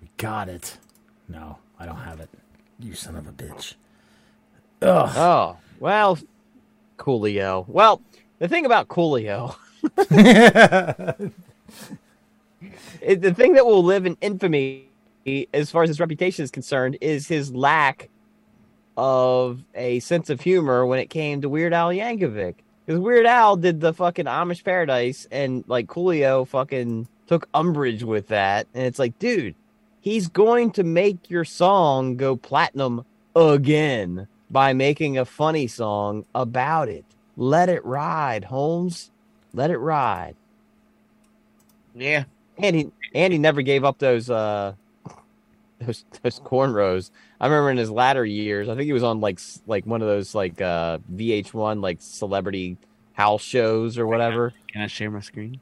We 0.00 0.08
got 0.16 0.48
it. 0.48 0.78
No, 1.28 1.58
I 1.78 1.86
don't 1.86 1.96
have 1.96 2.20
it. 2.20 2.28
You 2.78 2.94
son 2.94 3.16
of 3.16 3.26
a 3.26 3.32
bitch. 3.32 3.74
Ugh. 4.82 5.10
Oh, 5.16 5.56
well, 5.80 6.18
Coolio. 6.98 7.66
Well, 7.68 8.00
the 8.38 8.48
thing 8.48 8.64
about 8.64 8.88
Coolio, 8.88 9.54
the 9.96 11.30
thing 13.34 13.52
that 13.54 13.66
will 13.66 13.82
live 13.84 14.06
in 14.06 14.16
infamy 14.20 14.86
as 15.52 15.70
far 15.70 15.82
as 15.82 15.88
his 15.88 16.00
reputation 16.00 16.42
is 16.44 16.50
concerned 16.50 16.98
is 17.00 17.28
his 17.28 17.54
lack 17.54 18.08
of 18.96 19.64
a 19.74 20.00
sense 20.00 20.30
of 20.30 20.40
humor 20.40 20.84
when 20.84 20.98
it 20.98 21.10
came 21.10 21.40
to 21.40 21.48
Weird 21.48 21.72
Al 21.72 21.88
Yankovic. 21.90 22.56
Because 22.84 23.00
Weird 23.00 23.26
Al 23.26 23.56
did 23.56 23.80
the 23.80 23.92
fucking 23.94 24.26
Amish 24.26 24.64
Paradise, 24.64 25.26
and 25.30 25.64
like 25.68 25.86
Coolio 25.86 26.46
fucking 26.46 27.06
took 27.26 27.48
umbrage 27.54 28.02
with 28.02 28.28
that. 28.28 28.66
And 28.74 28.84
it's 28.84 28.98
like, 28.98 29.18
dude, 29.18 29.54
he's 30.00 30.28
going 30.28 30.72
to 30.72 30.82
make 30.82 31.30
your 31.30 31.44
song 31.44 32.16
go 32.16 32.36
platinum 32.36 33.04
again 33.36 34.26
by 34.50 34.72
making 34.72 35.16
a 35.16 35.24
funny 35.24 35.66
song 35.66 36.24
about 36.34 36.88
it. 36.88 37.04
Let 37.36 37.68
it 37.68 37.84
ride, 37.84 38.44
Holmes. 38.44 39.10
Let 39.54 39.70
it 39.70 39.78
ride. 39.78 40.34
Yeah. 41.94 42.24
And 42.58 42.76
he 42.76 42.90
and 43.14 43.32
he 43.32 43.38
never 43.38 43.62
gave 43.62 43.84
up 43.84 43.98
those 43.98 44.28
uh 44.28 44.74
those 45.80 46.04
those 46.22 46.38
cornrows. 46.40 47.10
I 47.40 47.46
remember 47.46 47.70
in 47.70 47.76
his 47.76 47.90
latter 47.90 48.24
years, 48.24 48.68
I 48.68 48.74
think 48.74 48.84
he 48.86 48.92
was 48.92 49.02
on 49.02 49.20
like 49.20 49.40
like 49.66 49.86
one 49.86 50.02
of 50.02 50.08
those 50.08 50.34
like 50.34 50.60
uh 50.60 50.98
VH1 51.14 51.82
like 51.82 51.98
celebrity 52.00 52.76
house 53.14 53.42
shows 53.42 53.98
or 53.98 54.06
whatever. 54.06 54.52
Can 54.72 54.82
I 54.82 54.86
share 54.86 55.10
my 55.10 55.20
screen? 55.20 55.60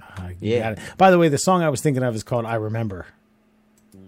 Uh, 0.00 0.28
you 0.40 0.52
Yeah. 0.54 0.60
got 0.60 0.72
it. 0.74 0.78
By 0.98 1.10
the 1.10 1.18
way, 1.18 1.28
the 1.28 1.38
song 1.38 1.62
I 1.62 1.68
was 1.68 1.80
thinking 1.80 2.02
of 2.02 2.14
is 2.14 2.22
called 2.22 2.44
"I 2.46 2.56
Remember." 2.56 3.06
I 3.94 3.98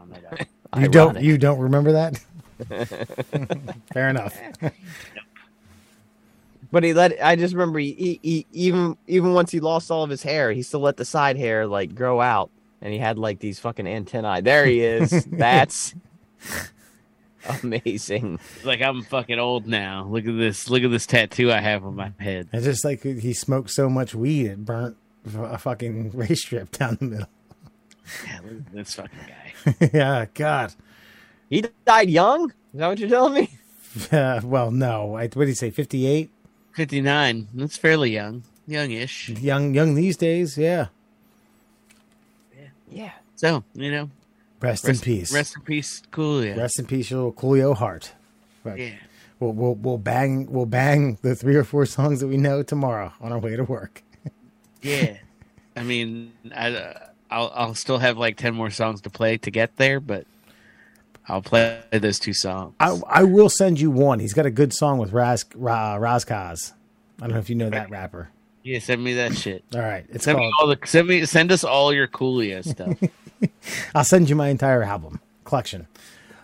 don't 0.00 0.10
know 0.10 0.20
that. 0.20 0.46
You 0.80 0.88
don't. 0.88 1.20
You 1.20 1.38
don't 1.38 1.58
remember 1.58 1.92
that? 1.92 2.18
Fair 3.92 4.08
enough. 4.08 4.38
But 6.70 6.84
he 6.84 6.94
let 6.94 7.22
I 7.22 7.36
just 7.36 7.52
remember 7.52 7.78
he, 7.78 7.92
he, 7.92 8.20
he 8.22 8.46
even 8.52 8.96
even 9.06 9.34
once 9.34 9.50
he 9.50 9.60
lost 9.60 9.90
all 9.90 10.02
of 10.02 10.08
his 10.10 10.22
hair, 10.22 10.52
he 10.52 10.62
still 10.62 10.80
let 10.80 10.96
the 10.96 11.04
side 11.04 11.36
hair 11.36 11.66
like 11.66 11.94
grow 11.94 12.20
out 12.20 12.50
and 12.82 12.92
he 12.92 12.98
had 12.98 13.18
like 13.18 13.38
these 13.38 13.58
fucking 13.58 13.86
antennae. 13.86 14.42
There 14.42 14.66
he 14.66 14.80
is. 14.80 15.24
That's 15.30 15.94
amazing. 17.62 18.40
It's 18.56 18.64
like 18.64 18.82
I'm 18.82 19.02
fucking 19.02 19.38
old 19.38 19.66
now. 19.66 20.06
Look 20.10 20.26
at 20.26 20.36
this. 20.36 20.68
Look 20.68 20.82
at 20.82 20.90
this 20.90 21.06
tattoo 21.06 21.50
I 21.50 21.60
have 21.60 21.84
on 21.84 21.96
my 21.96 22.12
head. 22.18 22.48
It's 22.52 22.64
just 22.64 22.84
like 22.84 23.02
he 23.02 23.32
smoked 23.32 23.70
so 23.70 23.88
much 23.88 24.14
weed 24.14 24.46
it 24.46 24.64
burnt 24.64 24.96
a 25.34 25.58
fucking 25.58 26.10
race 26.14 26.42
strip 26.42 26.72
down 26.72 26.98
the 27.00 27.06
middle. 27.06 27.28
Yeah, 28.26 28.40
look 28.42 28.52
at 28.52 28.72
this 28.72 28.94
fucking 28.94 29.18
guy. 29.28 29.90
yeah, 29.94 30.26
God. 30.34 30.74
He 31.48 31.64
died 31.86 32.10
young? 32.10 32.50
Is 32.50 32.80
that 32.80 32.88
what 32.88 32.98
you're 32.98 33.08
telling 33.08 33.34
me? 33.34 33.50
Uh, 34.10 34.40
well, 34.42 34.70
no. 34.70 35.16
I, 35.16 35.24
what 35.24 35.34
did 35.34 35.48
he 35.48 35.54
say? 35.54 35.70
Fifty-eight. 35.70 36.30
59. 36.74 37.48
That's 37.52 37.76
fairly 37.76 38.12
young. 38.12 38.44
Youngish. 38.66 39.28
Young, 39.28 39.74
young 39.74 39.94
these 39.94 40.16
days. 40.16 40.56
Yeah. 40.56 40.86
Yeah. 42.92 43.12
So, 43.36 43.64
you 43.74 43.90
know, 43.90 44.10
Rest, 44.62 44.84
rest, 44.84 45.02
in 45.02 45.04
peace. 45.04 45.34
Rest 45.34 45.56
in 45.56 45.62
peace, 45.62 46.02
cool. 46.12 46.44
Yeah. 46.44 46.54
Rest 46.54 46.78
in 46.78 46.86
peace, 46.86 47.10
your 47.10 47.18
little 47.18 47.32
Coolio 47.32 47.76
Hart. 47.76 48.12
But 48.62 48.78
yeah. 48.78 48.94
we'll, 49.40 49.52
we'll 49.52 49.74
we'll 49.74 49.98
bang 49.98 50.46
we'll 50.50 50.66
bang 50.66 51.18
the 51.22 51.34
three 51.34 51.56
or 51.56 51.64
four 51.64 51.84
songs 51.84 52.20
that 52.20 52.28
we 52.28 52.36
know 52.36 52.62
tomorrow 52.62 53.12
on 53.20 53.32
our 53.32 53.38
way 53.38 53.56
to 53.56 53.64
work. 53.64 54.02
Yeah. 54.84 55.18
I 55.76 55.84
mean, 55.84 56.32
I, 56.52 56.72
uh, 56.72 56.98
I'll, 57.30 57.52
I'll 57.54 57.74
still 57.76 57.98
have 57.98 58.18
like 58.18 58.36
10 58.36 58.52
more 58.52 58.68
songs 58.68 59.00
to 59.02 59.10
play 59.10 59.38
to 59.38 59.48
get 59.48 59.76
there, 59.76 60.00
but 60.00 60.26
I'll 61.28 61.40
play 61.40 61.80
those 61.92 62.18
two 62.18 62.32
songs. 62.32 62.74
I 62.80 63.00
I 63.08 63.22
will 63.22 63.48
send 63.48 63.80
you 63.80 63.92
one. 63.92 64.18
He's 64.18 64.34
got 64.34 64.44
a 64.44 64.50
good 64.50 64.72
song 64.72 64.98
with 64.98 65.12
Raz 65.12 65.44
Ra, 65.54 65.94
Ras 65.94 66.24
Kass. 66.24 66.72
I 67.18 67.26
don't 67.26 67.34
know 67.34 67.38
if 67.38 67.48
you 67.48 67.54
know 67.54 67.70
that 67.70 67.90
rapper. 67.90 68.30
Yeah, 68.62 68.78
send 68.78 69.02
me 69.02 69.14
that 69.14 69.36
shit. 69.36 69.64
All 69.74 69.80
right, 69.80 70.04
it's 70.08 70.24
Send 70.24 70.38
me 70.38 70.52
all 70.58 70.66
the 70.66 70.78
send 70.84 71.08
me 71.08 71.24
send 71.26 71.52
us 71.52 71.64
all 71.64 71.92
your 71.92 72.08
Coolio 72.08 72.66
stuff. 72.66 72.98
I'll 73.94 74.04
send 74.04 74.28
you 74.30 74.36
my 74.36 74.48
entire 74.48 74.82
album 74.82 75.20
collection. 75.44 75.86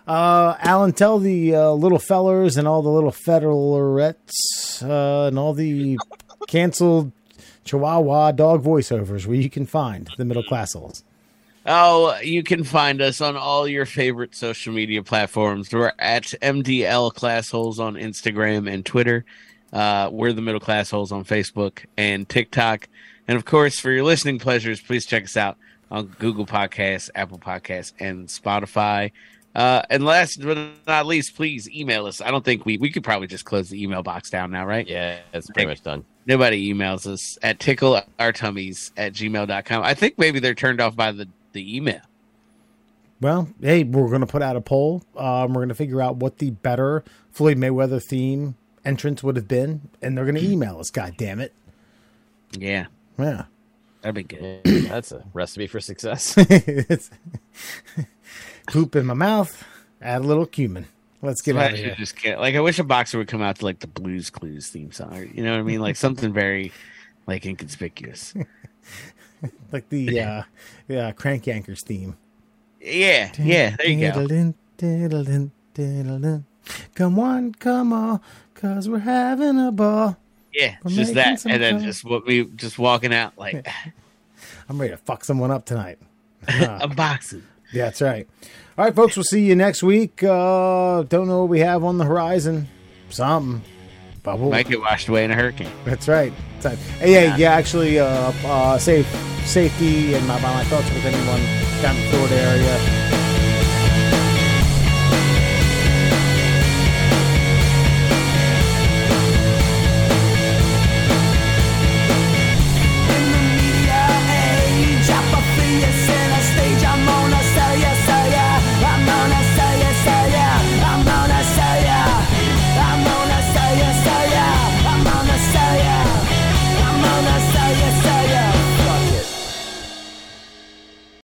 Uh, 0.07 0.55
Alan, 0.59 0.91
tell 0.91 1.19
the 1.19 1.55
uh, 1.55 1.71
little 1.71 1.99
fellers 1.99 2.57
and 2.57 2.67
all 2.67 2.81
the 2.81 2.89
little 2.89 3.11
federaletts 3.11 4.81
uh, 4.81 5.27
and 5.27 5.37
all 5.37 5.53
the 5.53 5.99
canceled 6.47 7.11
Chihuahua 7.63 8.31
dog 8.31 8.63
voiceovers 8.63 9.27
where 9.27 9.35
you 9.35 9.49
can 9.49 9.67
find 9.67 10.09
the 10.17 10.25
middle 10.25 10.43
class 10.43 10.73
holes. 10.73 11.03
Oh, 11.65 12.17
you 12.23 12.41
can 12.41 12.63
find 12.63 13.01
us 13.01 13.21
on 13.21 13.37
all 13.37 13.67
your 13.67 13.85
favorite 13.85 14.33
social 14.33 14.73
media 14.73 15.03
platforms. 15.03 15.71
We're 15.71 15.91
at 15.99 16.23
MDL 16.41 17.13
Classholes 17.13 17.77
on 17.77 17.93
Instagram 17.93 18.71
and 18.71 18.83
Twitter. 18.83 19.25
Uh, 19.71 20.09
we're 20.11 20.33
the 20.33 20.41
Middle 20.41 20.59
Class 20.59 20.89
Holes 20.89 21.11
on 21.11 21.23
Facebook 21.23 21.85
and 21.97 22.27
TikTok. 22.27 22.87
And 23.27 23.37
of 23.37 23.45
course, 23.45 23.79
for 23.79 23.91
your 23.91 24.03
listening 24.03 24.39
pleasures, 24.39 24.81
please 24.81 25.05
check 25.05 25.23
us 25.23 25.37
out 25.37 25.57
on 25.91 26.07
Google 26.19 26.45
Podcasts, 26.45 27.09
Apple 27.15 27.39
Podcasts, 27.39 27.93
and 27.99 28.27
Spotify. 28.27 29.11
Uh, 29.55 29.81
and 29.89 30.05
last 30.05 30.43
but 30.43 30.57
not 30.87 31.05
least, 31.05 31.35
please 31.35 31.69
email 31.69 32.05
us. 32.05 32.21
I 32.21 32.31
don't 32.31 32.45
think 32.45 32.65
we 32.65 32.77
we 32.77 32.91
could 32.91 33.03
probably 33.03 33.27
just 33.27 33.45
close 33.45 33.69
the 33.69 33.81
email 33.81 34.03
box 34.03 34.29
down 34.29 34.51
now, 34.51 34.65
right? 34.65 34.87
Yeah, 34.87 35.19
it's 35.33 35.49
pretty 35.49 35.67
much 35.67 35.81
done. 35.81 36.05
Nobody 36.25 36.71
emails 36.71 37.07
us 37.07 37.37
at 37.41 37.59
tickleourtummies 37.59 38.91
at 38.95 39.13
gmail.com. 39.13 39.83
I 39.83 39.93
think 39.95 40.19
maybe 40.19 40.39
they're 40.39 40.53
turned 40.53 40.79
off 40.79 40.95
by 40.95 41.11
the, 41.11 41.27
the 41.53 41.75
email. 41.75 42.01
Well, 43.19 43.49
hey, 43.59 43.83
we're 43.83 44.07
going 44.07 44.21
to 44.21 44.27
put 44.27 44.41
out 44.43 44.55
a 44.55 44.61
poll. 44.61 45.03
Um, 45.17 45.53
we're 45.53 45.61
going 45.61 45.69
to 45.69 45.75
figure 45.75 46.01
out 46.01 46.17
what 46.17 46.37
the 46.37 46.51
better 46.51 47.03
Floyd 47.31 47.57
Mayweather 47.57 48.01
theme 48.01 48.55
entrance 48.85 49.23
would 49.23 49.35
have 49.35 49.47
been, 49.47 49.89
and 50.01 50.17
they're 50.17 50.25
going 50.25 50.35
to 50.35 50.43
email 50.45 50.79
us. 50.79 50.89
God 50.89 51.15
damn 51.17 51.39
it! 51.39 51.53
Yeah, 52.51 52.87
Yeah, 53.17 53.45
that'd 54.01 54.15
be 54.15 54.23
good. 54.23 54.61
Yeah, 54.65 54.81
that's 54.89 55.11
a 55.11 55.23
recipe 55.33 55.67
for 55.67 55.79
success. 55.79 56.35
It's- 56.49 57.09
poop 58.67 58.95
in 58.95 59.05
my 59.05 59.13
mouth. 59.13 59.63
Add 60.01 60.21
a 60.21 60.25
little 60.25 60.45
cumin. 60.45 60.85
Let's 61.21 61.41
get 61.41 61.57
out 61.57 61.73
of 61.73 61.77
here. 61.79 61.95
just 61.97 62.15
can't. 62.15 62.39
Like, 62.39 62.55
I 62.55 62.61
wish 62.61 62.79
a 62.79 62.83
boxer 62.83 63.17
would 63.17 63.27
come 63.27 63.41
out 63.41 63.57
to 63.57 63.65
like 63.65 63.79
the 63.79 63.87
Blues 63.87 64.29
Clues 64.29 64.69
theme 64.69 64.91
song. 64.91 65.13
or- 65.17 65.23
You 65.25 65.43
know 65.43 65.51
what 65.51 65.59
I 65.59 65.63
mean? 65.63 65.81
Like 65.81 65.95
something 65.97 66.31
very 66.31 66.71
like 67.27 67.45
inconspicuous. 67.45 68.33
Like 69.71 69.87
the 69.87 70.19
uh, 70.19 70.43
yeah, 70.89 71.11
Crank 71.13 71.45
Yankers 71.45 71.79
theme. 71.81 72.17
Yeah, 72.81 73.31
yeah. 73.39 73.77
There 73.77 73.87
you 73.87 74.11
go. 74.11 74.25
Come 76.95 77.17
on, 77.19 77.53
come 77.53 77.93
on, 77.93 78.19
cause 78.59 78.89
we're 78.89 78.99
having 78.99 79.59
a 79.59 79.71
ball. 79.71 80.17
Yeah, 80.53 80.75
We're 80.83 80.91
just 80.91 81.13
that, 81.13 81.45
and 81.45 81.61
then 81.61 81.75
fun. 81.75 81.83
just 81.83 82.03
what 82.03 82.25
we 82.25 82.45
just 82.45 82.79
walking 82.79 83.13
out 83.13 83.37
like 83.37 83.67
I'm 84.69 84.79
ready 84.79 84.91
to 84.91 84.97
fuck 84.97 85.23
someone 85.23 85.51
up 85.51 85.65
tonight. 85.65 85.99
a 86.47 86.87
boxing. 86.87 87.43
Yeah, 87.71 87.85
that's 87.85 88.01
right. 88.01 88.27
All 88.77 88.85
right, 88.85 88.95
folks, 88.95 89.15
we'll 89.15 89.23
see 89.23 89.45
you 89.45 89.55
next 89.55 89.83
week. 89.83 90.23
Uh, 90.23 91.03
don't 91.03 91.27
know 91.27 91.41
what 91.41 91.49
we 91.49 91.59
have 91.59 91.83
on 91.83 91.97
the 91.97 92.05
horizon. 92.05 92.67
Something. 93.09 93.61
But 94.23 94.39
we'll, 94.39 94.49
Might 94.49 94.67
get 94.67 94.79
washed 94.79 95.07
away 95.07 95.23
in 95.23 95.31
a 95.31 95.35
hurricane. 95.35 95.71
that's 95.85 96.07
right. 96.07 96.33
Right. 96.63 96.77
Yeah, 97.03 97.35
yeah, 97.37 97.51
actually, 97.53 97.99
uh, 97.99 98.31
uh, 98.45 98.77
safe, 98.77 99.07
safety 99.45 100.13
and 100.13 100.27
my, 100.27 100.39
my 100.41 100.63
thoughts 100.65 100.89
with 100.93 101.05
anyone 101.05 101.41
down 101.81 101.95
in 101.95 102.01
the 102.03 102.09
Florida 102.09 102.35
area. 102.35 103.08